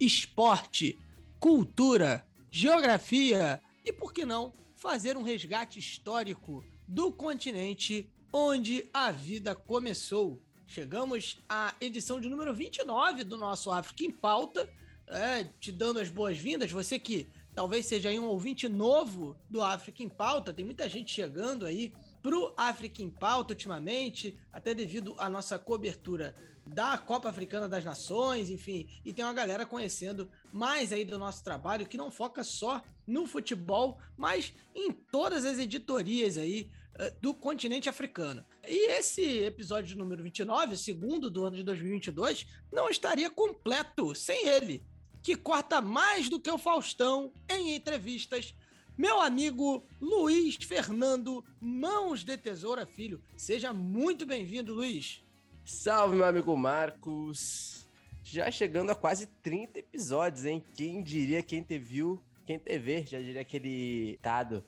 esporte, 0.00 0.98
cultura, 1.38 2.26
geografia 2.50 3.60
e, 3.84 3.92
por 3.92 4.12
que 4.12 4.24
não, 4.24 4.54
fazer 4.74 5.16
um 5.16 5.22
resgate 5.22 5.78
histórico 5.78 6.64
do 6.88 7.12
continente 7.12 8.10
onde 8.32 8.88
a 8.92 9.10
vida 9.10 9.54
começou. 9.54 10.42
Chegamos 10.66 11.38
à 11.48 11.74
edição 11.80 12.20
de 12.20 12.28
número 12.28 12.54
29 12.54 13.24
do 13.24 13.36
nosso 13.36 13.70
África 13.70 14.04
em 14.04 14.10
Pauta, 14.10 14.68
é, 15.06 15.44
te 15.60 15.70
dando 15.70 16.00
as 16.00 16.08
boas-vindas. 16.08 16.70
Você 16.70 16.98
que 16.98 17.28
talvez 17.54 17.86
seja 17.86 18.10
um 18.10 18.26
ouvinte 18.26 18.68
novo 18.68 19.36
do 19.50 19.60
África 19.60 20.02
em 20.02 20.08
Pauta, 20.08 20.52
tem 20.52 20.64
muita 20.64 20.88
gente 20.88 21.12
chegando 21.12 21.66
aí 21.66 21.92
pro 22.22 22.54
África 22.56 23.02
em 23.02 23.10
Pauta 23.10 23.52
ultimamente, 23.52 24.38
até 24.52 24.72
devido 24.72 25.14
à 25.18 25.28
nossa 25.28 25.58
cobertura 25.58 26.34
da 26.66 26.96
Copa 26.98 27.28
Africana 27.28 27.68
das 27.68 27.84
Nações, 27.84 28.50
enfim, 28.50 28.88
e 29.04 29.12
tem 29.12 29.24
uma 29.24 29.34
galera 29.34 29.66
conhecendo 29.66 30.30
mais 30.52 30.92
aí 30.92 31.04
do 31.04 31.18
nosso 31.18 31.42
trabalho 31.42 31.86
que 31.86 31.96
não 31.96 32.10
foca 32.10 32.44
só 32.44 32.82
no 33.06 33.26
futebol, 33.26 33.98
mas 34.16 34.52
em 34.74 34.92
todas 34.92 35.44
as 35.44 35.58
editorias 35.58 36.38
aí 36.38 36.70
uh, 36.94 37.20
do 37.20 37.34
continente 37.34 37.88
africano. 37.88 38.44
E 38.66 38.90
esse 38.92 39.22
episódio 39.40 39.96
número 39.96 40.22
29, 40.22 40.76
segundo 40.76 41.30
do 41.30 41.44
ano 41.44 41.56
de 41.56 41.62
2022, 41.64 42.46
não 42.72 42.88
estaria 42.88 43.30
completo 43.30 44.14
sem 44.14 44.46
ele, 44.46 44.84
que 45.22 45.34
corta 45.34 45.80
mais 45.80 46.28
do 46.28 46.38
que 46.38 46.50
o 46.50 46.58
Faustão 46.58 47.32
em 47.48 47.74
entrevistas 47.74 48.54
meu 49.00 49.18
amigo 49.18 49.82
Luiz 49.98 50.56
Fernando 50.56 51.42
Mãos 51.58 52.22
de 52.22 52.36
Tesoura 52.36 52.84
Filho. 52.84 53.22
Seja 53.34 53.72
muito 53.72 54.26
bem-vindo, 54.26 54.74
Luiz. 54.74 55.22
Salve, 55.70 56.16
meu 56.16 56.26
amigo 56.26 56.54
Marcos. 56.56 57.88
Já 58.22 58.50
chegando 58.50 58.90
a 58.90 58.94
quase 58.94 59.26
30 59.26 59.78
episódios, 59.78 60.44
hein? 60.44 60.62
Quem 60.74 61.02
diria, 61.02 61.42
quem 61.42 61.62
te 61.62 61.78
viu, 61.78 62.22
quem 62.44 62.58
te 62.58 62.76
vê, 62.76 63.06
já 63.06 63.18
diria 63.18 63.40
aquele 63.40 64.18
tado. 64.20 64.62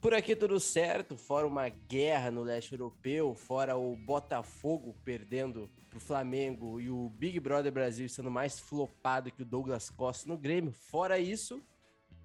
Por 0.00 0.14
aqui 0.14 0.34
tudo 0.34 0.58
certo, 0.58 1.16
fora 1.16 1.46
uma 1.46 1.68
guerra 1.68 2.30
no 2.30 2.42
leste 2.42 2.72
europeu, 2.72 3.34
fora 3.34 3.76
o 3.76 3.96
Botafogo 3.96 4.96
perdendo 5.04 5.68
pro 5.90 6.00
Flamengo 6.00 6.80
e 6.80 6.88
o 6.88 7.10
Big 7.10 7.38
Brother 7.38 7.72
Brasil 7.72 8.08
sendo 8.08 8.30
mais 8.30 8.58
flopado 8.58 9.30
que 9.32 9.42
o 9.42 9.46
Douglas 9.46 9.90
Costa 9.90 10.28
no 10.28 10.38
Grêmio. 10.38 10.72
Fora 10.72 11.18
isso, 11.18 11.60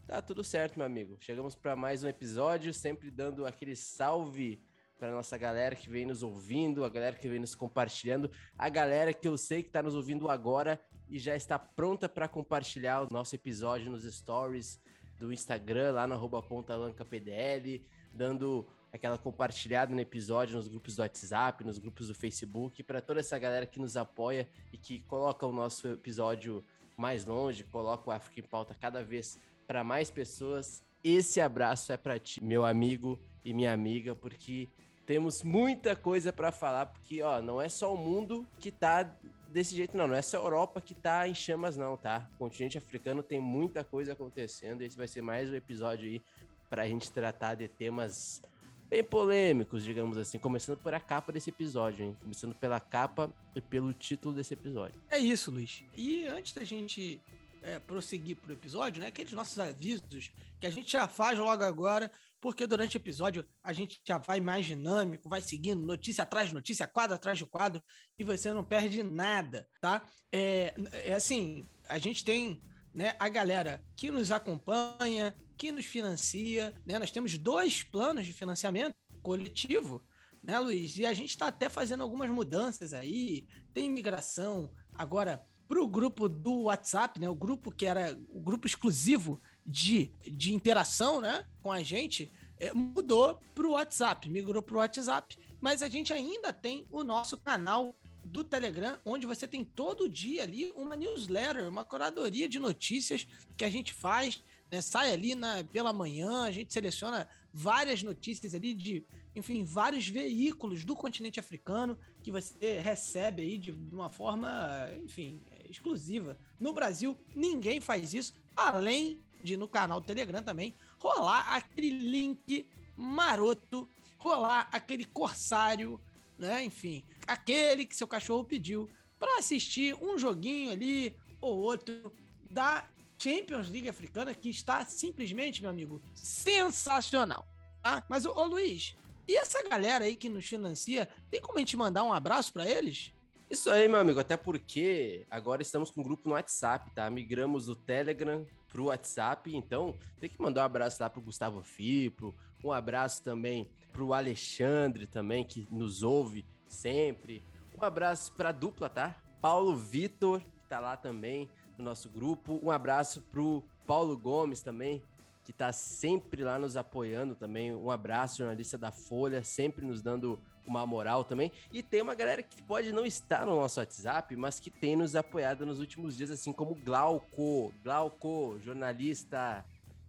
Tá 0.08 0.22
tudo 0.22 0.44
certo, 0.44 0.78
meu 0.78 0.86
amigo. 0.86 1.16
Chegamos 1.22 1.56
para 1.56 1.76
mais 1.76 2.04
um 2.04 2.08
episódio, 2.08 2.74
sempre 2.74 3.10
dando 3.10 3.46
aquele 3.46 3.76
salve 3.76 4.62
para 5.02 5.12
nossa 5.12 5.36
galera 5.36 5.76
que 5.76 5.90
vem 5.90 6.06
nos 6.06 6.22
ouvindo, 6.22 6.86
a 6.86 6.90
galera 6.90 7.16
que 7.16 7.28
vem 7.28 7.40
nos 7.40 7.56
compartilhando, 7.56 8.30
a 8.56 8.70
galera 8.70 9.12
que 9.12 9.28
eu 9.28 9.36
sei 9.36 9.64
que 9.64 9.70
está 9.70 9.82
nos 9.82 9.96
ouvindo 9.96 10.30
agora 10.30 10.80
e 11.10 11.18
já 11.18 11.36
está 11.36 11.58
pronta 11.58 12.08
para 12.08 12.28
compartilhar 12.28 13.02
o 13.02 13.08
nosso 13.12 13.34
episódio 13.34 13.90
nos 13.90 14.04
stories 14.04 14.80
do 15.18 15.34
Instagram, 15.34 15.94
lá 15.94 16.06
no 16.06 16.30
pontalancapdl, 16.44 17.84
dando 18.14 18.68
aquela 18.94 19.18
compartilhada 19.18 19.92
no 19.92 20.00
episódio 20.00 20.56
nos 20.56 20.68
grupos 20.68 20.98
do 20.98 21.02
WhatsApp, 21.02 21.64
nos 21.64 21.80
grupos 21.80 22.08
do 22.08 22.14
Facebook, 22.14 22.84
para 22.84 23.02
toda 23.02 23.22
essa 23.22 23.40
galera 23.40 23.66
que 23.66 23.80
nos 23.80 23.98
apoia 23.98 24.48
e 24.72 24.78
que 24.78 25.00
coloca 25.00 25.48
o 25.48 25.52
nosso 25.52 25.88
episódio 25.88 26.64
mais 26.96 27.26
longe, 27.26 27.64
coloca 27.64 28.08
o 28.08 28.14
África 28.14 28.40
em 28.40 28.44
Pauta 28.44 28.76
cada 28.80 29.04
vez 29.04 29.40
para 29.66 29.84
mais 29.84 30.12
pessoas. 30.12 30.84
Esse 31.04 31.42
abraço 31.42 31.92
é 31.92 31.98
para 31.98 32.20
ti, 32.20 32.44
meu 32.44 32.64
amigo 32.64 33.20
e 33.44 33.52
minha 33.52 33.74
amiga, 33.74 34.16
porque 34.16 34.70
temos 35.12 35.44
muita 35.44 35.94
coisa 35.94 36.32
para 36.32 36.54
falar, 36.54 36.86
porque 36.86 37.22
ó, 37.22 37.42
não 37.42 37.62
é 37.62 37.68
só 37.68 37.94
o 37.94 37.98
mundo 37.98 38.48
que 38.62 38.72
tá 38.72 39.04
desse 39.50 39.76
jeito 39.76 39.98
não, 39.98 40.08
não 40.08 40.16
é 40.16 40.22
só 40.22 40.38
a 40.38 40.40
Europa 40.40 40.80
que 40.80 40.96
tá 40.96 41.28
em 41.28 41.36
chamas 41.36 41.76
não, 41.76 41.98
tá? 41.98 42.30
O 42.36 42.38
continente 42.38 42.78
africano 42.78 43.22
tem 43.22 43.38
muita 43.38 43.84
coisa 43.84 44.14
acontecendo, 44.14 44.82
esse 44.84 44.96
vai 44.96 45.10
ser 45.10 45.22
mais 45.22 45.50
um 45.50 45.56
episódio 45.56 46.08
aí 46.08 46.22
para 46.70 46.84
a 46.84 46.88
gente 46.88 47.12
tratar 47.12 47.56
de 47.56 47.68
temas 47.68 48.42
bem 48.90 49.04
polêmicos, 49.04 49.84
digamos 49.84 50.18
assim, 50.18 50.40
começando 50.40 50.78
por 50.78 50.94
a 50.94 51.00
capa 51.02 51.34
desse 51.34 51.50
episódio, 51.50 52.06
hein? 52.06 52.18
Começando 52.22 52.56
pela 52.56 52.80
capa 52.80 53.30
e 53.54 53.60
pelo 53.60 53.92
título 53.92 54.34
desse 54.34 54.54
episódio. 54.54 54.96
É 55.10 55.20
isso, 55.20 55.52
Luiz. 55.52 55.84
E 55.94 56.26
antes 56.26 56.54
da 56.54 56.64
gente 56.64 57.20
é, 57.62 57.80
prosseguir 57.80 58.38
pro 58.38 58.54
episódio, 58.54 59.02
né? 59.02 59.08
Aqueles 59.08 59.34
nossos 59.34 59.60
avisos 59.60 60.32
que 60.58 60.66
a 60.66 60.70
gente 60.72 60.90
já 60.90 61.06
faz 61.06 61.38
logo 61.38 61.66
agora, 61.66 62.10
porque 62.42 62.66
durante 62.66 62.98
o 62.98 63.00
episódio 63.00 63.46
a 63.64 63.72
gente 63.72 64.02
já 64.04 64.18
vai 64.18 64.42
mais 64.42 64.66
dinâmico, 64.66 65.30
vai 65.30 65.42
seguindo 65.42 65.86
notícia 65.86 66.24
atrás 66.24 66.48
de 66.50 66.56
notícia, 66.56 66.88
quadro 66.88 67.16
atrás 67.16 67.38
de 67.38 67.46
quadro, 67.46 67.82
e 68.18 68.24
você 68.24 68.52
não 68.52 68.64
perde 68.64 69.04
nada, 69.04 69.68
tá? 69.80 70.02
É, 70.32 70.74
é 70.92 71.14
assim, 71.14 71.70
a 71.88 72.00
gente 72.00 72.26
tem 72.26 72.60
né, 72.94 73.16
a 73.20 73.30
galera 73.30 73.84
que 73.96 74.10
nos 74.10 74.32
acompanha, 74.32 75.36
que 75.56 75.72
nos 75.72 75.86
financia, 75.86 76.74
né? 76.86 76.98
Nós 76.98 77.12
temos 77.12 77.38
dois 77.38 77.84
planos 77.84 78.26
de 78.26 78.34
financiamento 78.34 78.96
coletivo, 79.22 80.04
né, 80.44 80.58
Luiz? 80.58 80.98
E 80.98 81.06
a 81.06 81.14
gente 81.14 81.30
está 81.30 81.48
até 81.48 81.70
fazendo 81.70 82.02
algumas 82.02 82.30
mudanças 82.30 82.92
aí, 82.92 83.48
tem 83.72 83.86
imigração 83.86 84.74
agora 84.94 85.46
para 85.68 85.82
o 85.82 85.88
grupo 85.88 86.28
do 86.28 86.64
WhatsApp, 86.64 87.20
né? 87.20 87.30
O 87.30 87.36
grupo 87.36 87.72
que 87.72 87.86
era 87.86 88.18
o 88.30 88.42
grupo 88.42 88.66
exclusivo 88.66 89.40
de, 89.72 90.12
de 90.28 90.54
interação, 90.54 91.22
né? 91.22 91.46
Com 91.64 91.72
a 91.72 91.82
gente, 91.82 92.30
é, 92.60 92.74
mudou 92.74 93.40
para 93.56 93.66
o 93.66 93.72
WhatsApp, 93.72 94.30
migrou 94.30 94.62
para 94.62 94.76
o 94.76 94.80
WhatsApp, 94.80 95.38
mas 95.62 95.82
a 95.82 95.88
gente 95.88 96.12
ainda 96.12 96.52
tem 96.52 96.86
o 96.92 97.04
nosso 97.04 97.38
canal 97.38 97.96
do 98.24 98.44
Telegram, 98.44 99.00
onde 99.06 99.26
você 99.26 99.48
tem 99.48 99.64
todo 99.64 100.10
dia 100.10 100.44
ali 100.44 100.72
uma 100.76 100.96
newsletter, 100.96 101.68
uma 101.68 101.86
curadoria 101.86 102.48
de 102.48 102.60
notícias 102.60 103.26
que 103.58 103.64
a 103.64 103.70
gente 103.70 103.94
faz, 103.94 104.44
né? 104.70 104.82
Sai 104.82 105.12
ali 105.14 105.36
na, 105.36 105.64
pela 105.64 105.94
manhã, 105.94 106.44
a 106.44 106.52
gente 106.52 106.72
seleciona 106.72 107.28
várias 107.54 108.04
notícias 108.04 108.54
ali 108.54 108.74
de, 108.74 109.06
enfim, 109.36 109.64
vários 109.64 110.08
veículos 110.08 110.84
do 110.84 110.96
continente 110.96 111.40
africano 111.40 111.98
que 112.22 112.32
você 112.32 112.80
recebe 112.80 113.42
aí 113.42 113.58
de 113.58 113.72
uma 113.72 114.10
forma, 114.10 114.90
enfim, 115.04 115.42
exclusiva. 115.70 116.38
No 116.60 116.74
Brasil, 116.74 117.18
ninguém 117.36 117.80
faz 117.80 118.14
isso, 118.14 118.34
além 118.56 119.20
de 119.44 119.58
no 119.58 119.68
canal 119.68 120.00
do 120.00 120.08
Telegram 120.08 120.42
também 120.42 120.76
rolar 121.00 121.56
aquele 121.56 121.90
link 121.90 122.68
maroto, 122.96 123.90
rolar 124.18 124.70
aquele 124.72 125.06
corsário, 125.06 126.00
né? 126.38 126.64
Enfim, 126.64 127.04
aquele 127.28 127.86
que 127.86 127.96
seu 127.96 128.08
cachorro 128.08 128.44
pediu 128.44 128.90
para 129.20 129.40
assistir 129.40 129.96
um 130.02 130.18
joguinho 130.18 130.72
ali 130.72 131.16
ou 131.40 131.60
outro 131.60 132.14
da 132.50 132.88
Champions 133.18 133.70
League 133.70 133.88
africana 133.88 134.34
que 134.34 134.50
está 134.50 134.84
simplesmente, 134.86 135.62
meu 135.62 135.70
amigo, 135.70 136.02
sensacional. 136.14 137.48
Tá? 137.82 138.04
Mas, 138.10 138.26
ô, 138.26 138.32
ô 138.34 138.46
Luiz, 138.46 138.96
e 139.28 139.38
essa 139.38 139.62
galera 139.68 140.06
aí 140.06 140.16
que 140.16 140.28
nos 140.28 140.46
financia, 140.46 141.08
tem 141.30 141.40
como 141.40 141.58
a 141.58 141.62
gente 141.62 141.78
mandar 141.78 142.04
um 142.04 142.12
abraço 142.12 142.52
para 142.52 142.70
eles? 142.70 143.14
Isso 143.50 143.70
aí, 143.70 143.88
meu 143.88 144.00
amigo, 144.00 144.20
até 144.20 144.38
porque 144.38 145.26
agora 145.30 145.62
estamos 145.62 145.92
com 145.92 146.02
um 146.02 146.04
grupo 146.04 146.28
no 146.30 146.36
WhatsApp, 146.36 146.90
tá? 146.96 147.10
Migramos 147.10 147.66
do 147.66 147.76
Telegram 147.76 148.46
pro 148.72 148.86
WhatsApp, 148.86 149.56
então 149.56 149.96
tem 150.20 150.30
que 150.30 150.42
mandar 150.42 150.62
um 150.62 150.66
abraço 150.66 151.02
lá 151.02 151.10
pro 151.10 151.22
Gustavo 151.22 151.62
Fipro, 151.62 152.34
um 152.64 152.72
abraço 152.72 153.22
também 153.24 153.70
pro 153.92 154.14
Alexandre 154.14 155.06
também, 155.06 155.44
que 155.44 155.68
nos 155.70 156.04
ouve 156.04 156.46
sempre. 156.68 157.44
Um 157.80 157.84
abraço 157.84 158.32
pra 158.34 158.52
dupla, 158.52 158.90
tá? 158.90 159.16
Paulo 159.42 159.76
Vitor, 159.76 160.40
que 160.40 160.68
tá 160.70 160.80
lá 160.80 160.96
também 160.96 161.50
no 161.78 161.84
nosso 161.84 162.10
grupo. 162.10 162.60
Um 162.64 162.72
abraço 162.72 163.22
pro 163.24 163.64
Paulo 163.86 164.18
Gomes 164.18 164.62
também, 164.62 165.02
que 165.44 165.52
tá 165.52 165.74
sempre 165.74 166.44
lá 166.44 166.58
nos 166.58 166.78
apoiando 166.78 167.36
também. 167.36 167.74
Um 167.74 167.90
abraço, 167.90 168.38
jornalista 168.38 168.78
da 168.78 168.92
Folha, 168.92 169.44
sempre 169.44 169.86
nos 169.86 170.02
dando 170.02 170.40
uma 170.66 170.86
moral 170.86 171.24
também. 171.24 171.52
E 171.72 171.82
tem 171.82 172.02
uma 172.02 172.16
galera 172.16 172.44
que 172.44 172.62
pode 172.64 172.92
não 172.92 173.06
estar 173.06 173.46
no 173.46 173.56
nosso 173.56 173.80
WhatsApp, 173.80 174.36
mas 174.36 174.60
que 174.60 174.70
tem 174.70 174.96
nos 174.96 175.16
apoiado 175.16 175.66
nos 175.66 175.80
últimos 175.80 176.16
dias, 176.16 176.32
assim 176.32 176.54
como 176.54 176.76
Glauco. 176.76 177.74
Glauco, 177.84 178.60
jornalista, 178.60 179.66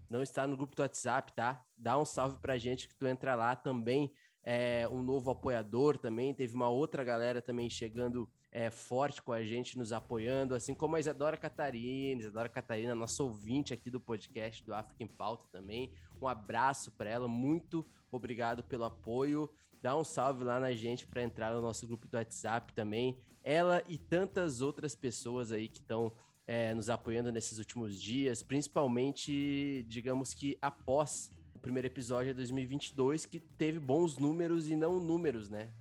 não 0.08 0.22
está 0.22 0.46
no 0.46 0.56
grupo 0.56 0.76
do 0.76 0.82
WhatsApp, 0.82 1.32
tá? 1.32 1.62
Dá 1.76 1.98
um 1.98 2.04
salve 2.04 2.36
pra 2.38 2.58
gente 2.58 2.86
que 2.86 2.94
tu 2.94 3.06
entra 3.06 3.34
lá 3.34 3.56
também. 3.56 4.12
É 4.44 4.88
um 4.90 5.02
novo 5.02 5.30
apoiador 5.30 5.96
também. 5.96 6.34
Teve 6.34 6.54
uma 6.54 6.68
outra 6.68 7.02
galera 7.02 7.40
também 7.40 7.70
chegando 7.70 8.28
é, 8.52 8.70
forte 8.70 9.22
com 9.22 9.32
a 9.32 9.42
gente, 9.42 9.78
nos 9.78 9.92
apoiando, 9.92 10.54
assim 10.54 10.74
como 10.74 10.94
a 10.94 11.00
Isadora 11.00 11.38
Catarina, 11.38 12.20
Isadora 12.20 12.50
Catarina, 12.50 12.94
nossa 12.94 13.22
ouvinte 13.22 13.72
aqui 13.72 13.88
do 13.88 13.98
podcast 13.98 14.62
do 14.62 14.74
África 14.74 15.02
em 15.02 15.06
Pauta 15.06 15.48
também. 15.50 15.90
Um 16.20 16.28
abraço 16.28 16.92
para 16.92 17.08
ela, 17.08 17.26
muito 17.26 17.84
obrigado 18.10 18.62
pelo 18.62 18.84
apoio. 18.84 19.50
Dá 19.82 19.96
um 19.96 20.04
salve 20.04 20.44
lá 20.44 20.60
na 20.60 20.72
gente 20.72 21.06
para 21.06 21.22
entrar 21.22 21.52
no 21.52 21.60
nosso 21.60 21.86
grupo 21.86 22.06
do 22.06 22.16
WhatsApp 22.16 22.72
também. 22.72 23.18
Ela 23.42 23.82
e 23.88 23.98
tantas 23.98 24.60
outras 24.60 24.94
pessoas 24.94 25.50
aí 25.50 25.66
que 25.66 25.80
estão 25.80 26.12
é, 26.46 26.72
nos 26.72 26.88
apoiando 26.88 27.32
nesses 27.32 27.58
últimos 27.58 28.00
dias, 28.00 28.42
principalmente, 28.42 29.84
digamos 29.88 30.32
que 30.32 30.56
após 30.62 31.32
o 31.52 31.58
primeiro 31.58 31.88
episódio 31.88 32.28
de 32.28 32.34
2022, 32.34 33.26
que 33.26 33.40
teve 33.40 33.80
bons 33.80 34.18
números 34.18 34.70
e 34.70 34.76
não 34.76 35.00
números, 35.00 35.50
né? 35.50 35.72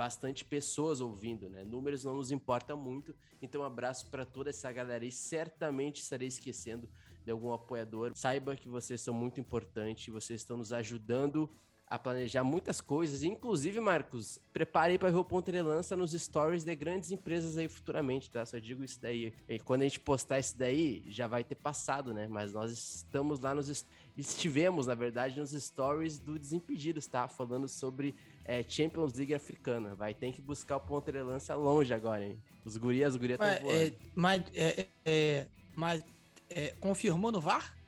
bastante 0.00 0.46
pessoas 0.46 1.02
ouvindo, 1.02 1.50
né? 1.50 1.62
Números 1.62 2.04
não 2.04 2.16
nos 2.16 2.30
importa 2.30 2.74
muito. 2.74 3.14
Então, 3.42 3.60
um 3.60 3.64
abraço 3.64 4.08
para 4.08 4.24
toda 4.24 4.48
essa 4.48 4.72
galera 4.72 5.04
e 5.04 5.12
certamente 5.12 6.00
estarei 6.00 6.26
esquecendo 6.26 6.88
de 7.22 7.30
algum 7.30 7.52
apoiador. 7.52 8.12
Saiba 8.14 8.56
que 8.56 8.66
vocês 8.66 9.02
são 9.02 9.12
muito 9.12 9.38
importantes, 9.38 10.06
vocês 10.10 10.40
estão 10.40 10.56
nos 10.56 10.72
ajudando 10.72 11.50
a 11.90 11.98
planejar 11.98 12.44
muitas 12.44 12.80
coisas. 12.80 13.24
Inclusive, 13.24 13.80
Marcos, 13.80 14.38
preparei 14.52 14.96
para 14.96 15.10
ver 15.10 15.16
o 15.16 15.24
Ponto 15.24 15.50
de 15.50 15.60
Lança 15.60 15.96
nos 15.96 16.12
stories 16.12 16.62
de 16.62 16.76
grandes 16.76 17.10
empresas 17.10 17.58
aí 17.58 17.66
futuramente, 17.66 18.30
tá? 18.30 18.46
Só 18.46 18.58
digo 18.60 18.84
isso 18.84 19.00
daí. 19.02 19.34
E 19.48 19.58
quando 19.58 19.82
a 19.82 19.84
gente 19.84 19.98
postar 19.98 20.38
isso 20.38 20.56
daí, 20.56 21.02
já 21.08 21.26
vai 21.26 21.42
ter 21.42 21.56
passado, 21.56 22.14
né? 22.14 22.28
Mas 22.28 22.52
nós 22.52 22.70
estamos 22.70 23.40
lá 23.40 23.52
nos. 23.52 23.84
Estivemos, 24.16 24.86
na 24.86 24.94
verdade, 24.94 25.40
nos 25.40 25.50
stories 25.50 26.20
do 26.20 26.38
Desimpedidos, 26.38 27.08
tá? 27.08 27.26
Falando 27.26 27.66
sobre 27.66 28.14
é, 28.44 28.62
Champions 28.62 29.14
League 29.14 29.34
africana. 29.34 29.92
Vai 29.96 30.14
ter 30.14 30.32
que 30.32 30.40
buscar 30.40 30.76
o 30.76 30.80
ponto 30.80 31.10
de 31.10 31.20
lança 31.20 31.56
longe 31.56 31.92
agora, 31.92 32.24
hein? 32.24 32.38
Os 32.64 32.76
gurias, 32.76 33.14
os 33.14 33.16
gurias 33.18 33.40
estão 33.40 33.64
voando. 33.64 33.82
É, 33.82 33.92
mas, 34.14 34.44
é, 34.54 34.86
é, 35.04 35.46
mas 35.74 36.04
é, 36.48 36.68
confirmou 36.78 37.32
no 37.32 37.40
VAR? 37.40 37.79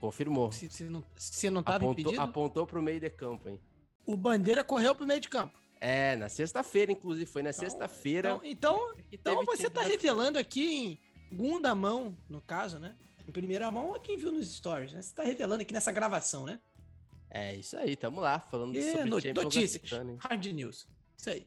Confirmou. 0.00 0.52
Se, 0.52 0.68
se 0.70 0.84
não, 0.84 1.04
se 1.16 1.50
não 1.50 1.62
tava 1.62 1.78
apontou, 1.78 2.00
impedido? 2.00 2.22
Apontou 2.22 2.66
pro 2.66 2.82
meio 2.82 3.00
de 3.00 3.10
campo, 3.10 3.48
hein? 3.48 3.60
O 4.06 4.16
Bandeira 4.16 4.62
correu 4.62 4.94
pro 4.94 5.06
meio 5.06 5.20
de 5.20 5.28
campo. 5.28 5.58
É, 5.80 6.16
na 6.16 6.28
sexta-feira, 6.28 6.92
inclusive. 6.92 7.26
Foi 7.26 7.42
na 7.42 7.50
então, 7.50 7.60
sexta-feira. 7.60 8.40
Então, 8.42 8.92
então, 9.10 9.42
então 9.42 9.44
você 9.44 9.68
tá 9.68 9.82
revelando 9.82 10.38
aqui 10.38 10.74
em 10.74 11.00
segunda 11.28 11.74
mão, 11.74 12.16
no 12.28 12.40
caso, 12.40 12.78
né? 12.78 12.96
Em 13.26 13.32
primeira 13.32 13.70
mão, 13.70 13.94
é 13.94 13.98
quem 13.98 14.16
viu 14.16 14.32
nos 14.32 14.54
stories, 14.54 14.92
né? 14.92 15.02
Você 15.02 15.14
tá 15.14 15.22
revelando 15.22 15.62
aqui 15.62 15.72
nessa 15.72 15.92
gravação, 15.92 16.44
né? 16.44 16.60
É 17.30 17.54
isso 17.54 17.76
aí, 17.76 17.94
tamo 17.94 18.20
lá 18.20 18.40
falando 18.40 18.76
é, 18.76 18.92
sobre 18.92 19.04
no, 19.04 19.42
notícias, 19.42 19.90
hard 20.18 20.46
news. 20.46 20.88
Isso 21.16 21.30
aí. 21.30 21.46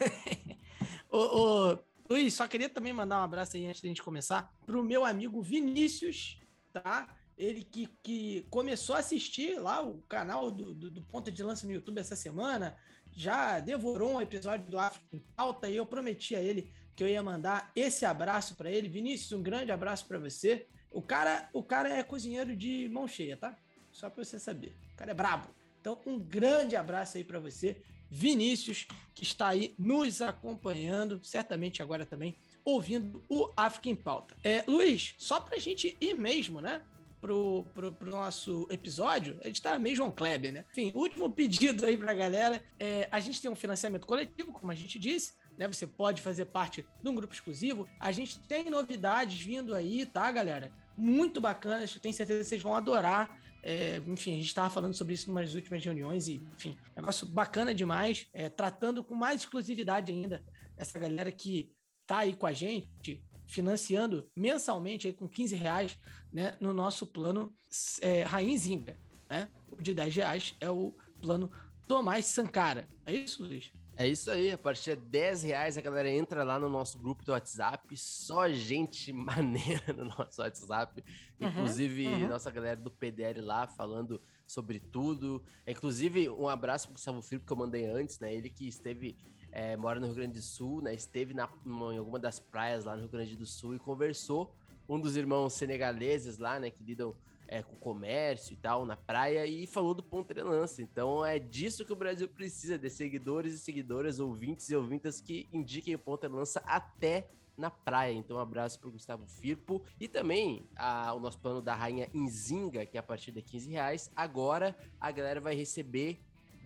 ô, 1.10 1.18
ô, 1.18 1.78
Luiz, 2.10 2.34
só 2.34 2.46
queria 2.46 2.68
também 2.68 2.92
mandar 2.92 3.20
um 3.20 3.24
abraço 3.24 3.56
aí 3.56 3.66
antes 3.66 3.80
da 3.80 3.88
gente 3.88 4.02
começar 4.02 4.52
pro 4.66 4.84
meu 4.84 5.06
amigo 5.06 5.40
Vinícius, 5.40 6.38
tá? 6.70 7.08
Ele 7.36 7.64
que, 7.64 7.88
que 8.02 8.46
começou 8.50 8.94
a 8.94 8.98
assistir 8.98 9.58
lá 9.58 9.82
o 9.82 10.02
canal 10.02 10.50
do, 10.50 10.74
do, 10.74 10.90
do 10.90 11.02
Ponta 11.02 11.30
de 11.30 11.42
Lança 11.42 11.66
no 11.66 11.72
YouTube 11.72 11.98
essa 11.98 12.16
semana, 12.16 12.76
já 13.10 13.60
devorou 13.60 14.14
um 14.14 14.20
episódio 14.20 14.70
do 14.70 14.78
África 14.78 15.06
em 15.12 15.18
Pauta 15.18 15.68
e 15.68 15.76
eu 15.76 15.86
prometi 15.86 16.34
a 16.34 16.40
ele 16.40 16.72
que 16.94 17.02
eu 17.02 17.08
ia 17.08 17.22
mandar 17.22 17.70
esse 17.74 18.04
abraço 18.04 18.54
para 18.54 18.70
ele. 18.70 18.88
Vinícius, 18.88 19.32
um 19.32 19.42
grande 19.42 19.72
abraço 19.72 20.06
para 20.06 20.18
você. 20.18 20.66
O 20.90 21.00
cara, 21.00 21.48
o 21.52 21.62
cara 21.62 21.88
é 21.88 22.02
cozinheiro 22.02 22.54
de 22.54 22.88
mão 22.90 23.08
cheia, 23.08 23.36
tá? 23.36 23.56
Só 23.90 24.10
para 24.10 24.24
você 24.24 24.38
saber. 24.38 24.76
O 24.92 24.96
cara 24.96 25.10
é 25.10 25.14
brabo. 25.14 25.48
Então, 25.80 25.98
um 26.06 26.18
grande 26.18 26.76
abraço 26.76 27.16
aí 27.16 27.24
para 27.24 27.40
você, 27.40 27.82
Vinícius, 28.10 28.86
que 29.14 29.24
está 29.24 29.48
aí 29.48 29.74
nos 29.78 30.22
acompanhando, 30.22 31.18
certamente 31.24 31.82
agora 31.82 32.06
também 32.06 32.36
ouvindo 32.64 33.24
o 33.28 33.50
África 33.56 33.88
em 33.88 33.96
Pauta. 33.96 34.36
É, 34.44 34.62
Luiz, 34.68 35.14
só 35.18 35.40
para 35.40 35.56
a 35.56 35.58
gente 35.58 35.96
ir 36.00 36.14
mesmo, 36.14 36.60
né? 36.60 36.82
Pro, 37.22 37.64
pro, 37.72 37.92
pro, 37.92 38.10
nosso 38.10 38.66
episódio, 38.68 39.38
a 39.44 39.46
gente 39.46 39.62
tá 39.62 39.78
meio 39.78 39.94
João 39.94 40.10
Kleber, 40.10 40.52
né? 40.52 40.64
Enfim, 40.72 40.90
último 40.92 41.30
pedido 41.30 41.86
aí 41.86 41.96
pra 41.96 42.12
galera. 42.12 42.60
É, 42.80 43.08
a 43.12 43.20
gente 43.20 43.40
tem 43.40 43.48
um 43.48 43.54
financiamento 43.54 44.04
coletivo, 44.08 44.52
como 44.52 44.72
a 44.72 44.74
gente 44.74 44.98
disse, 44.98 45.32
né? 45.56 45.68
Você 45.68 45.86
pode 45.86 46.20
fazer 46.20 46.46
parte 46.46 46.84
de 47.00 47.08
um 47.08 47.14
grupo 47.14 47.32
exclusivo. 47.32 47.88
A 48.00 48.10
gente 48.10 48.40
tem 48.40 48.68
novidades 48.68 49.40
vindo 49.40 49.72
aí, 49.72 50.04
tá, 50.04 50.32
galera? 50.32 50.72
Muito 50.96 51.40
bacanas, 51.40 51.94
tenho 51.94 52.12
certeza 52.12 52.40
que 52.40 52.44
vocês 52.44 52.62
vão 52.62 52.74
adorar. 52.74 53.40
É, 53.62 54.02
enfim, 54.08 54.32
a 54.32 54.36
gente 54.38 54.48
estava 54.48 54.68
falando 54.68 54.94
sobre 54.94 55.14
isso 55.14 55.30
umas 55.30 55.54
últimas 55.54 55.84
reuniões 55.84 56.26
e, 56.26 56.42
enfim, 56.56 56.76
negócio 56.96 57.24
bacana 57.24 57.72
demais, 57.72 58.26
é, 58.34 58.48
tratando 58.48 59.04
com 59.04 59.14
mais 59.14 59.42
exclusividade 59.42 60.10
ainda 60.10 60.42
essa 60.76 60.98
galera 60.98 61.30
que 61.30 61.70
tá 62.04 62.18
aí 62.18 62.34
com 62.34 62.46
a 62.46 62.52
gente, 62.52 63.22
financiando 63.52 64.26
mensalmente 64.34 65.06
aí 65.06 65.12
com 65.12 65.28
15 65.28 65.54
reais, 65.54 65.98
né, 66.32 66.56
no 66.58 66.72
nosso 66.72 67.06
plano 67.06 67.52
é, 68.00 68.22
Rainzinga, 68.22 68.96
né? 69.28 69.48
O 69.70 69.80
de 69.80 69.94
10 69.94 70.16
reais 70.16 70.56
é 70.58 70.70
o 70.70 70.94
plano 71.20 71.50
Tomás 71.86 72.24
Sankara. 72.26 72.88
É 73.04 73.12
isso, 73.12 73.44
Luiz? 73.44 73.70
É 73.94 74.08
isso 74.08 74.30
aí, 74.30 74.50
a 74.50 74.56
partir 74.56 74.96
de 74.96 75.02
10 75.02 75.42
reais 75.42 75.76
a 75.76 75.82
galera 75.82 76.10
entra 76.10 76.42
lá 76.42 76.58
no 76.58 76.70
nosso 76.70 76.98
grupo 76.98 77.22
do 77.24 77.32
WhatsApp, 77.32 77.94
só 77.94 78.48
gente 78.48 79.12
maneira 79.12 79.92
no 79.92 80.06
nosso 80.06 80.40
WhatsApp, 80.40 81.04
uhum, 81.38 81.48
inclusive 81.48 82.06
uhum. 82.06 82.28
nossa 82.28 82.50
galera 82.50 82.80
do 82.80 82.90
PDL 82.90 83.42
lá 83.42 83.66
falando 83.66 84.18
sobre 84.46 84.80
tudo. 84.80 85.42
Inclusive, 85.66 86.30
um 86.30 86.48
abraço 86.48 86.86
pro 86.86 86.94
Gustavo 86.94 87.20
Filho 87.20 87.42
que 87.42 87.52
eu 87.52 87.56
mandei 87.56 87.84
antes, 87.84 88.18
né? 88.18 88.34
Ele 88.34 88.48
que 88.48 88.66
esteve, 88.66 89.16
é, 89.52 89.76
mora 89.76 90.00
no 90.00 90.06
Rio 90.06 90.16
Grande 90.16 90.32
do 90.32 90.42
Sul, 90.42 90.80
né? 90.80 90.94
Esteve 90.94 91.34
na, 91.34 91.48
em 91.66 91.98
alguma 91.98 92.18
das 92.18 92.40
praias 92.40 92.84
lá 92.84 92.94
no 92.94 93.02
Rio 93.02 93.10
Grande 93.10 93.36
do 93.36 93.46
Sul 93.46 93.76
e 93.76 93.78
conversou. 93.78 94.54
Um 94.88 94.98
dos 94.98 95.16
irmãos 95.16 95.52
senegaleses 95.52 96.38
lá, 96.38 96.58
né? 96.58 96.70
Que 96.70 96.82
lidam 96.82 97.14
é, 97.46 97.62
com 97.62 97.76
comércio 97.76 98.54
e 98.54 98.56
tal 98.56 98.86
na 98.86 98.96
praia 98.96 99.46
e 99.46 99.66
falou 99.66 99.92
do 99.92 100.02
ponto 100.02 100.32
de 100.32 100.42
lança. 100.42 100.80
Então 100.80 101.24
é 101.24 101.38
disso 101.38 101.84
que 101.84 101.92
o 101.92 101.96
Brasil 101.96 102.26
precisa, 102.26 102.78
de 102.78 102.88
seguidores 102.88 103.52
e 103.52 103.58
seguidoras, 103.58 104.18
ouvintes 104.18 104.70
e 104.70 104.74
ouvintas 104.74 105.20
que 105.20 105.46
indiquem 105.52 105.94
o 105.94 105.98
ponto 105.98 106.26
de 106.26 106.34
lança 106.34 106.62
até 106.64 107.28
na 107.56 107.70
praia. 107.70 108.14
Então, 108.14 108.38
um 108.38 108.40
abraço 108.40 108.80
para 108.80 108.88
o 108.88 108.92
Gustavo 108.92 109.26
Firpo. 109.26 109.82
E 110.00 110.08
também 110.08 110.66
a, 110.74 111.12
o 111.12 111.20
nosso 111.20 111.38
plano 111.38 111.60
da 111.60 111.74
Rainha 111.74 112.08
Inzinga, 112.14 112.86
que 112.86 112.96
é 112.96 113.00
a 113.00 113.02
partir 113.02 113.32
de 113.32 113.42
15 113.42 113.70
reais. 113.70 114.10
Agora 114.16 114.74
a 114.98 115.10
galera 115.10 115.40
vai 115.40 115.54
receber 115.54 116.20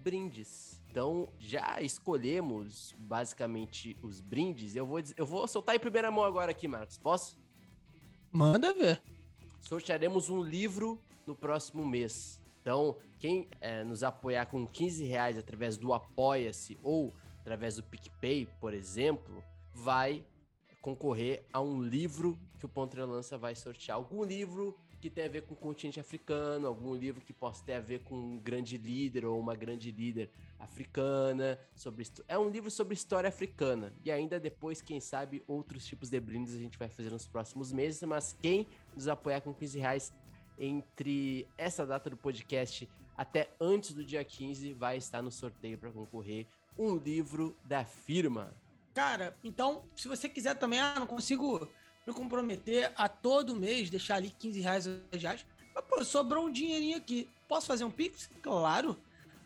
brindes. 0.04 0.75
Então, 0.96 1.28
já 1.38 1.82
escolhemos 1.82 2.94
basicamente 2.98 3.98
os 4.02 4.18
brindes. 4.18 4.74
Eu 4.74 4.86
vou, 4.86 4.98
eu 5.14 5.26
vou 5.26 5.46
soltar 5.46 5.76
em 5.76 5.78
primeira 5.78 6.10
mão 6.10 6.24
agora 6.24 6.50
aqui, 6.50 6.66
Marcos. 6.66 6.96
Posso? 6.96 7.38
Manda 8.32 8.72
ver 8.72 9.02
sortearemos 9.66 10.30
um 10.30 10.42
livro 10.42 11.00
no 11.26 11.34
próximo 11.34 11.84
mês. 11.84 12.40
Então, 12.60 12.96
quem 13.18 13.48
é, 13.60 13.82
nos 13.82 14.02
apoiar 14.02 14.46
com 14.46 14.66
15 14.66 15.04
reais 15.04 15.36
através 15.36 15.76
do 15.76 15.92
Apoia-se 15.92 16.78
ou 16.82 17.12
através 17.40 17.76
do 17.76 17.82
PicPay, 17.82 18.46
por 18.60 18.72
exemplo, 18.72 19.42
vai 19.74 20.24
concorrer 20.80 21.44
a 21.52 21.60
um 21.60 21.82
livro 21.82 22.38
que 22.58 22.66
o 22.66 22.68
Pontre 22.68 23.02
Lança 23.02 23.36
vai 23.36 23.54
sortear. 23.54 23.96
Algum 23.96 24.24
livro 24.24 24.78
que 25.00 25.10
tem 25.10 25.24
a 25.24 25.28
ver 25.28 25.42
com 25.42 25.54
o 25.54 25.56
continente 25.56 26.00
africano, 26.00 26.66
algum 26.66 26.94
livro 26.94 27.20
que 27.20 27.32
possa 27.32 27.64
ter 27.64 27.74
a 27.74 27.80
ver 27.80 28.00
com 28.00 28.14
um 28.14 28.38
grande 28.38 28.78
líder 28.78 29.24
ou 29.24 29.38
uma 29.38 29.54
grande 29.54 29.90
líder 29.90 30.30
africana, 30.58 31.58
sobre 31.74 32.04
é 32.26 32.38
um 32.38 32.48
livro 32.48 32.70
sobre 32.70 32.94
história 32.94 33.28
africana. 33.28 33.92
E 34.04 34.10
ainda 34.10 34.40
depois, 34.40 34.80
quem 34.80 35.00
sabe, 35.00 35.42
outros 35.46 35.86
tipos 35.86 36.08
de 36.08 36.18
brindes 36.18 36.54
a 36.54 36.58
gente 36.58 36.78
vai 36.78 36.88
fazer 36.88 37.10
nos 37.10 37.26
próximos 37.26 37.72
meses, 37.72 38.02
mas 38.02 38.36
quem 38.40 38.66
nos 38.94 39.08
apoiar 39.08 39.40
com 39.40 39.52
15 39.52 39.78
reais 39.78 40.12
entre 40.58 41.46
essa 41.58 41.86
data 41.86 42.08
do 42.08 42.16
podcast 42.16 42.88
até 43.16 43.50
antes 43.60 43.92
do 43.92 44.04
dia 44.04 44.24
15 44.24 44.72
vai 44.74 44.96
estar 44.96 45.22
no 45.22 45.30
sorteio 45.30 45.78
para 45.78 45.90
concorrer 45.90 46.46
um 46.78 46.96
livro 46.96 47.56
da 47.64 47.84
firma. 47.84 48.54
Cara, 48.94 49.36
então, 49.42 49.84
se 49.94 50.08
você 50.08 50.28
quiser 50.28 50.54
também, 50.54 50.80
ah, 50.80 50.98
não 50.98 51.06
consigo 51.06 51.68
me 52.06 52.14
comprometer 52.14 52.92
a 52.94 53.08
todo 53.08 53.56
mês 53.56 53.90
deixar 53.90 54.16
ali 54.16 54.30
15 54.30 54.60
reais, 54.60 54.86
reais. 55.12 55.44
Mas, 55.74 55.84
pô, 55.84 56.04
sobrou 56.04 56.46
um 56.46 56.52
dinheirinho 56.52 56.96
aqui. 56.96 57.28
Posso 57.48 57.66
fazer 57.66 57.84
um 57.84 57.90
Pix? 57.90 58.30
Claro. 58.40 58.96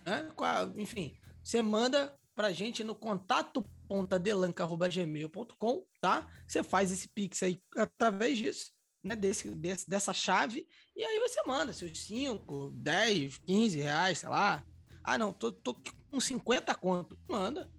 Né? 0.04 0.28
Enfim, 0.76 1.16
você 1.42 1.62
manda 1.62 2.14
pra 2.34 2.52
gente 2.52 2.84
no 2.84 2.94
contato 2.94 3.64
pontadelanca.gmail.com, 3.88 5.84
tá? 6.00 6.28
Você 6.46 6.62
faz 6.62 6.92
esse 6.92 7.08
Pix 7.08 7.42
aí 7.42 7.60
através 7.76 8.38
disso, 8.38 8.72
né? 9.02 9.16
Desse, 9.16 9.50
desse, 9.50 9.88
dessa 9.88 10.12
chave, 10.12 10.68
e 10.94 11.02
aí 11.02 11.18
você 11.18 11.42
manda 11.46 11.72
seus 11.72 11.98
5, 12.04 12.70
10, 12.74 13.38
15 13.38 13.80
reais, 13.80 14.18
sei 14.18 14.28
lá. 14.28 14.62
Ah, 15.02 15.18
não, 15.18 15.32
tô, 15.32 15.50
tô 15.50 15.74
com 16.10 16.20
50 16.20 16.74
conto. 16.76 17.18
Manda, 17.28 17.70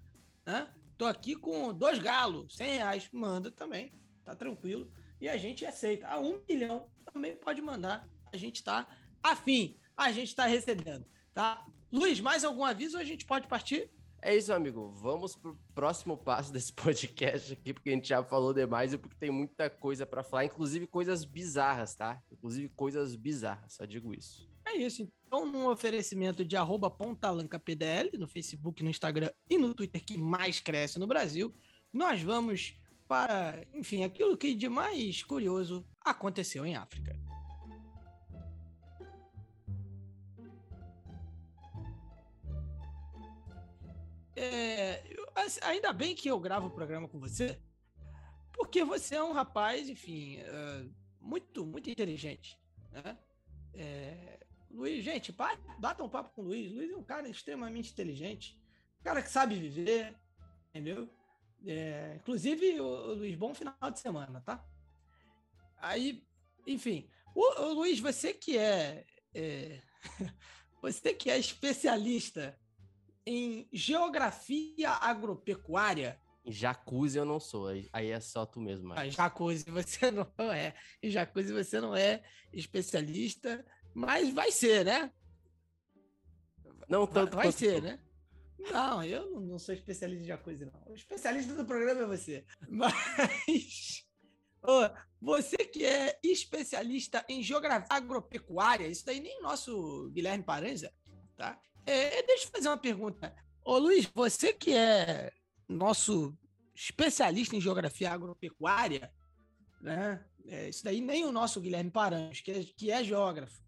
né? 0.45 0.67
Tô 0.97 1.05
aqui 1.05 1.35
com 1.35 1.73
dois 1.73 1.97
galos, 1.99 2.55
100 2.55 2.75
reais. 2.75 3.09
Manda 3.11 3.49
também 3.49 3.91
tá 4.31 4.35
tranquilo. 4.35 4.91
E 5.19 5.29
a 5.29 5.37
gente 5.37 5.65
aceita. 5.65 6.07
A 6.07 6.19
um 6.19 6.41
milhão 6.47 6.87
também 7.13 7.35
pode 7.35 7.61
mandar. 7.61 8.07
A 8.31 8.37
gente 8.37 8.63
tá 8.63 8.87
afim. 9.21 9.77
A 9.95 10.11
gente 10.11 10.35
tá 10.35 10.45
recebendo, 10.45 11.05
tá? 11.33 11.65
Luiz, 11.91 12.19
mais 12.19 12.43
algum 12.43 12.63
aviso 12.63 12.95
ou 12.95 13.01
a 13.01 13.05
gente 13.05 13.25
pode 13.25 13.47
partir 13.47 13.91
É 14.21 14.35
isso, 14.35 14.53
amigo. 14.53 14.91
Vamos 14.91 15.35
pro 15.35 15.59
próximo 15.75 16.17
passo 16.17 16.51
desse 16.51 16.71
podcast 16.73 17.53
aqui, 17.53 17.73
porque 17.73 17.89
a 17.89 17.93
gente 17.93 18.07
já 18.07 18.23
falou 18.23 18.53
demais 18.53 18.93
e 18.93 18.97
porque 18.97 19.15
tem 19.19 19.29
muita 19.29 19.69
coisa 19.69 20.05
para 20.05 20.23
falar, 20.23 20.45
inclusive 20.45 20.87
coisas 20.87 21.25
bizarras, 21.25 21.93
tá? 21.93 22.21
Inclusive 22.31 22.69
coisas 22.69 23.15
bizarras, 23.15 23.73
só 23.73 23.85
digo 23.85 24.13
isso. 24.13 24.49
É 24.65 24.77
isso. 24.77 25.07
Então, 25.27 25.45
num 25.45 25.67
oferecimento 25.67 26.45
de 26.45 26.55
arroba 26.55 26.89
pontalancapdl 26.89 28.17
no 28.17 28.27
Facebook, 28.27 28.81
no 28.83 28.89
Instagram 28.89 29.31
e 29.49 29.57
no 29.57 29.73
Twitter 29.73 30.03
que 30.03 30.17
mais 30.17 30.59
cresce 30.59 30.97
no 30.97 31.07
Brasil, 31.07 31.53
nós 31.91 32.21
vamos 32.21 32.75
para, 33.11 33.67
enfim, 33.73 34.05
aquilo 34.05 34.37
que 34.37 34.55
de 34.55 34.69
mais 34.69 35.21
curioso 35.21 35.85
aconteceu 35.99 36.65
em 36.65 36.77
África. 36.77 37.13
É, 44.33 45.03
ainda 45.61 45.91
bem 45.91 46.15
que 46.15 46.29
eu 46.29 46.39
gravo 46.39 46.67
o 46.67 46.71
programa 46.71 47.09
com 47.09 47.19
você, 47.19 47.59
porque 48.53 48.81
você 48.85 49.15
é 49.15 49.23
um 49.23 49.33
rapaz, 49.33 49.89
enfim, 49.89 50.37
uh, 50.43 50.89
muito, 51.19 51.65
muito 51.65 51.89
inteligente, 51.89 52.57
né? 52.93 53.17
É, 53.73 54.39
Luiz, 54.69 55.03
gente, 55.03 55.33
bata 55.33 56.01
um 56.01 56.07
papo 56.07 56.29
com 56.33 56.43
o 56.43 56.45
Luiz. 56.45 56.71
Luiz 56.71 56.89
é 56.89 56.95
um 56.95 57.03
cara 57.03 57.27
extremamente 57.27 57.91
inteligente, 57.91 58.57
um 59.01 59.03
cara 59.03 59.21
que 59.21 59.29
sabe 59.29 59.59
viver, 59.59 60.15
entendeu? 60.69 61.09
É, 61.65 62.15
inclusive, 62.15 62.79
o, 62.79 63.13
Luiz, 63.13 63.35
bom 63.35 63.53
final 63.53 63.75
de 63.91 63.99
semana, 63.99 64.41
tá? 64.41 64.65
Aí, 65.77 66.23
enfim, 66.65 67.09
o, 67.35 67.61
o 67.61 67.73
Luiz, 67.73 67.99
você 67.99 68.33
que 68.33 68.57
é, 68.57 69.05
é 69.33 69.81
você 70.81 71.13
que 71.13 71.29
é 71.29 71.37
especialista 71.37 72.57
em 73.25 73.67
geografia 73.71 74.89
agropecuária. 74.89 76.19
Em 76.43 76.51
jacuzzi 76.51 77.19
eu 77.19 77.25
não 77.25 77.39
sou, 77.39 77.67
aí 77.93 78.09
é 78.09 78.19
só 78.19 78.45
tu 78.45 78.59
mesmo. 78.59 78.93
Ah, 78.93 79.07
jacuzzi 79.07 79.69
você 79.69 80.09
não 80.11 80.51
é. 80.51 80.73
Em 81.01 81.09
jacuzzi 81.09 81.53
você 81.53 81.79
não 81.79 81.95
é 81.95 82.23
especialista, 82.51 83.63
mas 83.93 84.33
vai 84.33 84.51
ser, 84.51 84.85
né? 84.85 85.11
Não 86.89 87.05
tanto 87.05 87.35
Vai, 87.35 87.45
vai 87.45 87.51
ser, 87.51 87.81
né? 87.81 87.99
Não, 88.69 89.03
eu 89.03 89.41
não 89.41 89.57
sou 89.57 89.73
especialista 89.73 90.23
em 90.23 90.27
jacuzzi, 90.27 90.65
não. 90.65 90.91
O 90.91 90.95
especialista 90.95 91.53
do 91.53 91.65
programa 91.65 92.01
é 92.01 92.05
você. 92.05 92.45
Mas. 92.69 94.05
Oh, 94.63 94.89
você 95.19 95.57
que 95.57 95.85
é 95.85 96.19
especialista 96.23 97.25
em 97.27 97.41
geografia 97.41 97.87
agropecuária, 97.89 98.87
isso 98.87 99.05
daí 99.05 99.19
nem 99.19 99.41
nosso 99.41 100.09
Guilherme 100.13 100.43
Paranza, 100.43 100.93
tá? 101.35 101.59
É, 101.85 102.21
deixa 102.23 102.45
eu 102.45 102.51
fazer 102.51 102.67
uma 102.67 102.77
pergunta. 102.77 103.35
Ô 103.65 103.77
Luiz, 103.77 104.05
você 104.13 104.53
que 104.53 104.73
é 104.73 105.31
nosso 105.67 106.37
especialista 106.75 107.55
em 107.55 107.61
geografia 107.61 108.11
agropecuária, 108.11 109.11
né? 109.81 110.23
É, 110.47 110.69
isso 110.69 110.83
daí 110.83 111.01
nem 111.01 111.25
o 111.25 111.31
nosso 111.31 111.61
Guilherme 111.61 111.91
Paranhos, 111.91 112.41
que 112.41 112.51
é, 112.51 112.63
que 112.63 112.91
é 112.91 113.03
geógrafo, 113.03 113.61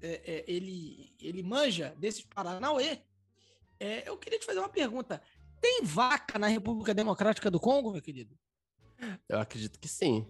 é, 0.00 0.22
é, 0.24 0.44
ele, 0.46 1.14
ele 1.20 1.42
manja 1.42 1.94
desses 1.98 2.24
Paranauê. 2.24 3.02
É, 3.80 4.08
eu 4.08 4.16
queria 4.16 4.38
te 4.38 4.46
fazer 4.46 4.58
uma 4.58 4.68
pergunta. 4.68 5.22
Tem 5.60 5.82
vaca 5.82 6.38
na 6.38 6.46
República 6.46 6.94
Democrática 6.94 7.50
do 7.50 7.60
Congo, 7.60 7.92
meu 7.92 8.02
querido? 8.02 8.38
Eu 9.28 9.38
acredito 9.38 9.78
que 9.78 9.88
sim. 9.88 10.26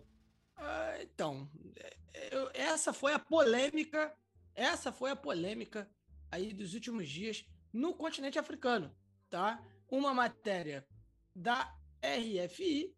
Ah, 0.56 0.98
então, 1.00 1.50
é, 1.76 1.96
é, 2.12 2.50
essa 2.54 2.92
foi 2.92 3.12
a 3.12 3.18
polêmica, 3.18 4.14
essa 4.54 4.92
foi 4.92 5.10
a 5.10 5.16
polêmica 5.16 5.90
aí 6.30 6.52
dos 6.52 6.74
últimos 6.74 7.08
dias 7.08 7.46
no 7.72 7.94
continente 7.94 8.38
africano, 8.38 8.94
tá? 9.30 9.62
Uma 9.90 10.12
matéria 10.12 10.86
da 11.34 11.74
RFI 12.02 12.94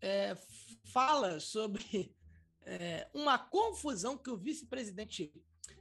é, 0.00 0.36
fala 0.84 1.40
sobre 1.40 2.14
é, 2.62 3.08
uma 3.14 3.38
confusão 3.38 4.18
que 4.18 4.30
o 4.30 4.36
vice-presidente 4.36 5.32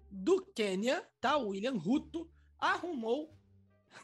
do 0.10 0.46
Quênia, 0.54 1.06
tá? 1.20 1.38
William 1.38 1.78
Ruto, 1.78 2.32
arrumou 2.58 3.35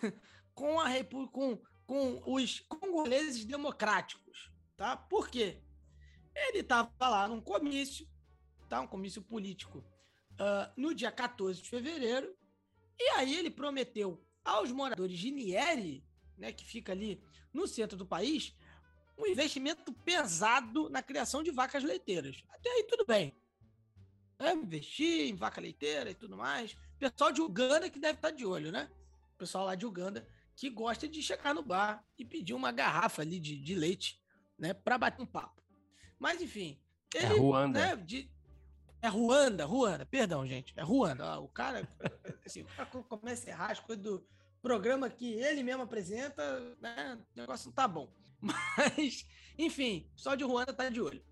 com 0.53 0.79
a 0.79 0.89
com, 1.31 1.60
com 1.86 2.21
os 2.25 2.60
congoleses 2.62 3.45
democráticos, 3.45 4.51
tá? 4.77 4.95
Por 4.95 5.29
quê? 5.29 5.62
Ele 6.33 6.60
estava 6.60 6.91
lá 7.01 7.27
num 7.27 7.41
comício, 7.41 8.07
tá? 8.69 8.81
Um 8.81 8.88
comício 8.88 9.21
político 9.21 9.79
uh, 10.33 10.71
no 10.77 10.93
dia 10.93 11.12
14 11.12 11.62
de 11.62 11.69
fevereiro 11.69 12.36
e 13.00 13.10
aí 13.12 13.36
ele 13.36 13.50
prometeu 13.50 14.24
aos 14.43 14.71
moradores 14.71 15.17
de 15.17 15.31
Nieri, 15.31 16.03
né, 16.38 16.51
que 16.51 16.63
fica 16.63 16.91
ali 16.91 17.21
no 17.53 17.67
centro 17.67 17.98
do 17.98 18.05
país, 18.05 18.55
um 19.17 19.25
investimento 19.27 19.91
pesado 19.91 20.89
na 20.89 21.01
criação 21.01 21.43
de 21.43 21.51
vacas 21.51 21.83
leiteiras. 21.83 22.43
Até 22.50 22.69
aí 22.69 22.83
tudo 22.83 23.05
bem. 23.05 23.36
É, 24.39 24.53
investir 24.53 25.29
em 25.29 25.36
vaca 25.36 25.62
leiteira 25.62 26.10
e 26.10 26.15
tudo 26.15 26.36
mais. 26.36 26.75
Pessoal 26.98 27.31
de 27.31 27.41
Uganda 27.41 27.89
que 27.89 28.00
deve 28.00 28.15
estar 28.15 28.31
de 28.31 28.45
olho, 28.45 28.71
né? 28.71 28.89
Pessoal 29.41 29.65
lá 29.65 29.74
de 29.74 29.88
Uganda 29.88 30.27
que 30.55 30.69
gosta 30.69 31.07
de 31.07 31.24
chegar 31.24 31.55
no 31.55 31.63
bar 31.63 32.05
e 32.15 32.24
pedir 32.24 32.53
uma 32.53 32.71
garrafa 32.71 33.24
ali 33.24 33.39
de, 33.39 33.57
de 33.57 33.74
leite, 33.74 34.21
né, 34.55 34.71
para 34.71 35.00
bater 35.00 35.19
um 35.19 35.25
papo. 35.25 35.63
Mas 36.19 36.39
enfim, 36.39 36.79
é 37.15 37.24
ele, 37.24 37.25
é 37.25 37.38
Ruanda. 37.39 37.79
Né, 37.79 37.95
de, 37.95 38.31
é 39.01 39.07
Ruanda, 39.07 39.65
Ruanda, 39.65 40.05
perdão, 40.05 40.45
gente. 40.45 40.75
É 40.77 40.83
Ruanda. 40.83 41.39
O 41.39 41.48
cara, 41.48 41.89
assim, 42.45 42.62
o 42.62 42.65
cara 42.67 42.86
começa 42.86 43.50
a 43.50 43.51
errar 43.51 43.71
as 43.71 43.79
coisas 43.79 44.03
do 44.03 44.24
programa 44.62 45.10
que 45.10 45.33
ele 45.33 45.63
mesmo 45.63 45.81
apresenta, 45.81 46.77
né? 46.79 47.17
O 47.36 47.39
negócio 47.39 47.65
não 47.65 47.74
tá 47.74 47.88
bom. 47.88 48.13
Mas, 48.39 49.27
enfim, 49.57 50.07
só 50.15 50.36
de 50.36 50.43
Ruanda 50.43 50.71
tá 50.71 50.88
de 50.88 51.01
olho. 51.01 51.25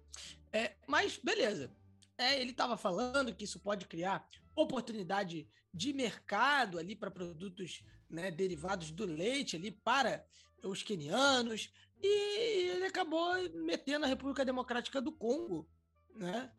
É, 0.52 0.74
mas, 0.88 1.18
beleza. 1.18 1.72
É, 2.18 2.42
ele 2.42 2.50
estava 2.50 2.76
falando 2.76 3.36
que 3.36 3.44
isso 3.44 3.60
pode 3.60 3.86
criar 3.86 4.28
oportunidade 4.56 5.48
de 5.72 5.94
mercado 5.94 6.80
ali 6.80 6.96
para 6.96 7.12
produtos 7.12 7.84
né, 8.10 8.32
derivados 8.32 8.92
do 8.92 9.06
leite 9.06 9.56
ali 9.56 9.72
para 9.72 10.26
os 10.64 10.84
quenianos. 10.84 11.72
E 12.02 12.70
ele 12.70 12.86
acabou 12.86 13.34
metendo 13.54 14.06
a 14.06 14.08
República 14.08 14.46
Democrática 14.46 15.02
do 15.02 15.12
Congo, 15.12 15.70
né? 16.16 16.52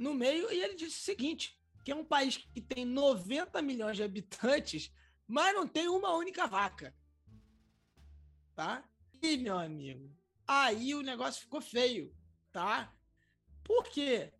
no 0.00 0.14
meio 0.14 0.50
e 0.50 0.60
ele 0.62 0.74
disse 0.74 0.98
o 0.98 1.04
seguinte: 1.04 1.60
que 1.84 1.92
é 1.92 1.94
um 1.94 2.04
país 2.04 2.38
que 2.38 2.60
tem 2.60 2.84
90 2.84 3.60
milhões 3.60 3.96
de 3.96 4.02
habitantes, 4.02 4.90
mas 5.28 5.54
não 5.54 5.68
tem 5.68 5.88
uma 5.88 6.16
única 6.16 6.46
vaca. 6.46 6.94
Tá? 8.54 8.82
E, 9.22 9.36
meu 9.36 9.58
amigo, 9.58 10.10
aí 10.46 10.94
o 10.94 11.02
negócio 11.02 11.42
ficou 11.42 11.60
feio, 11.60 12.14
tá? 12.50 12.92
Por 13.62 13.84
quê? 13.84 14.32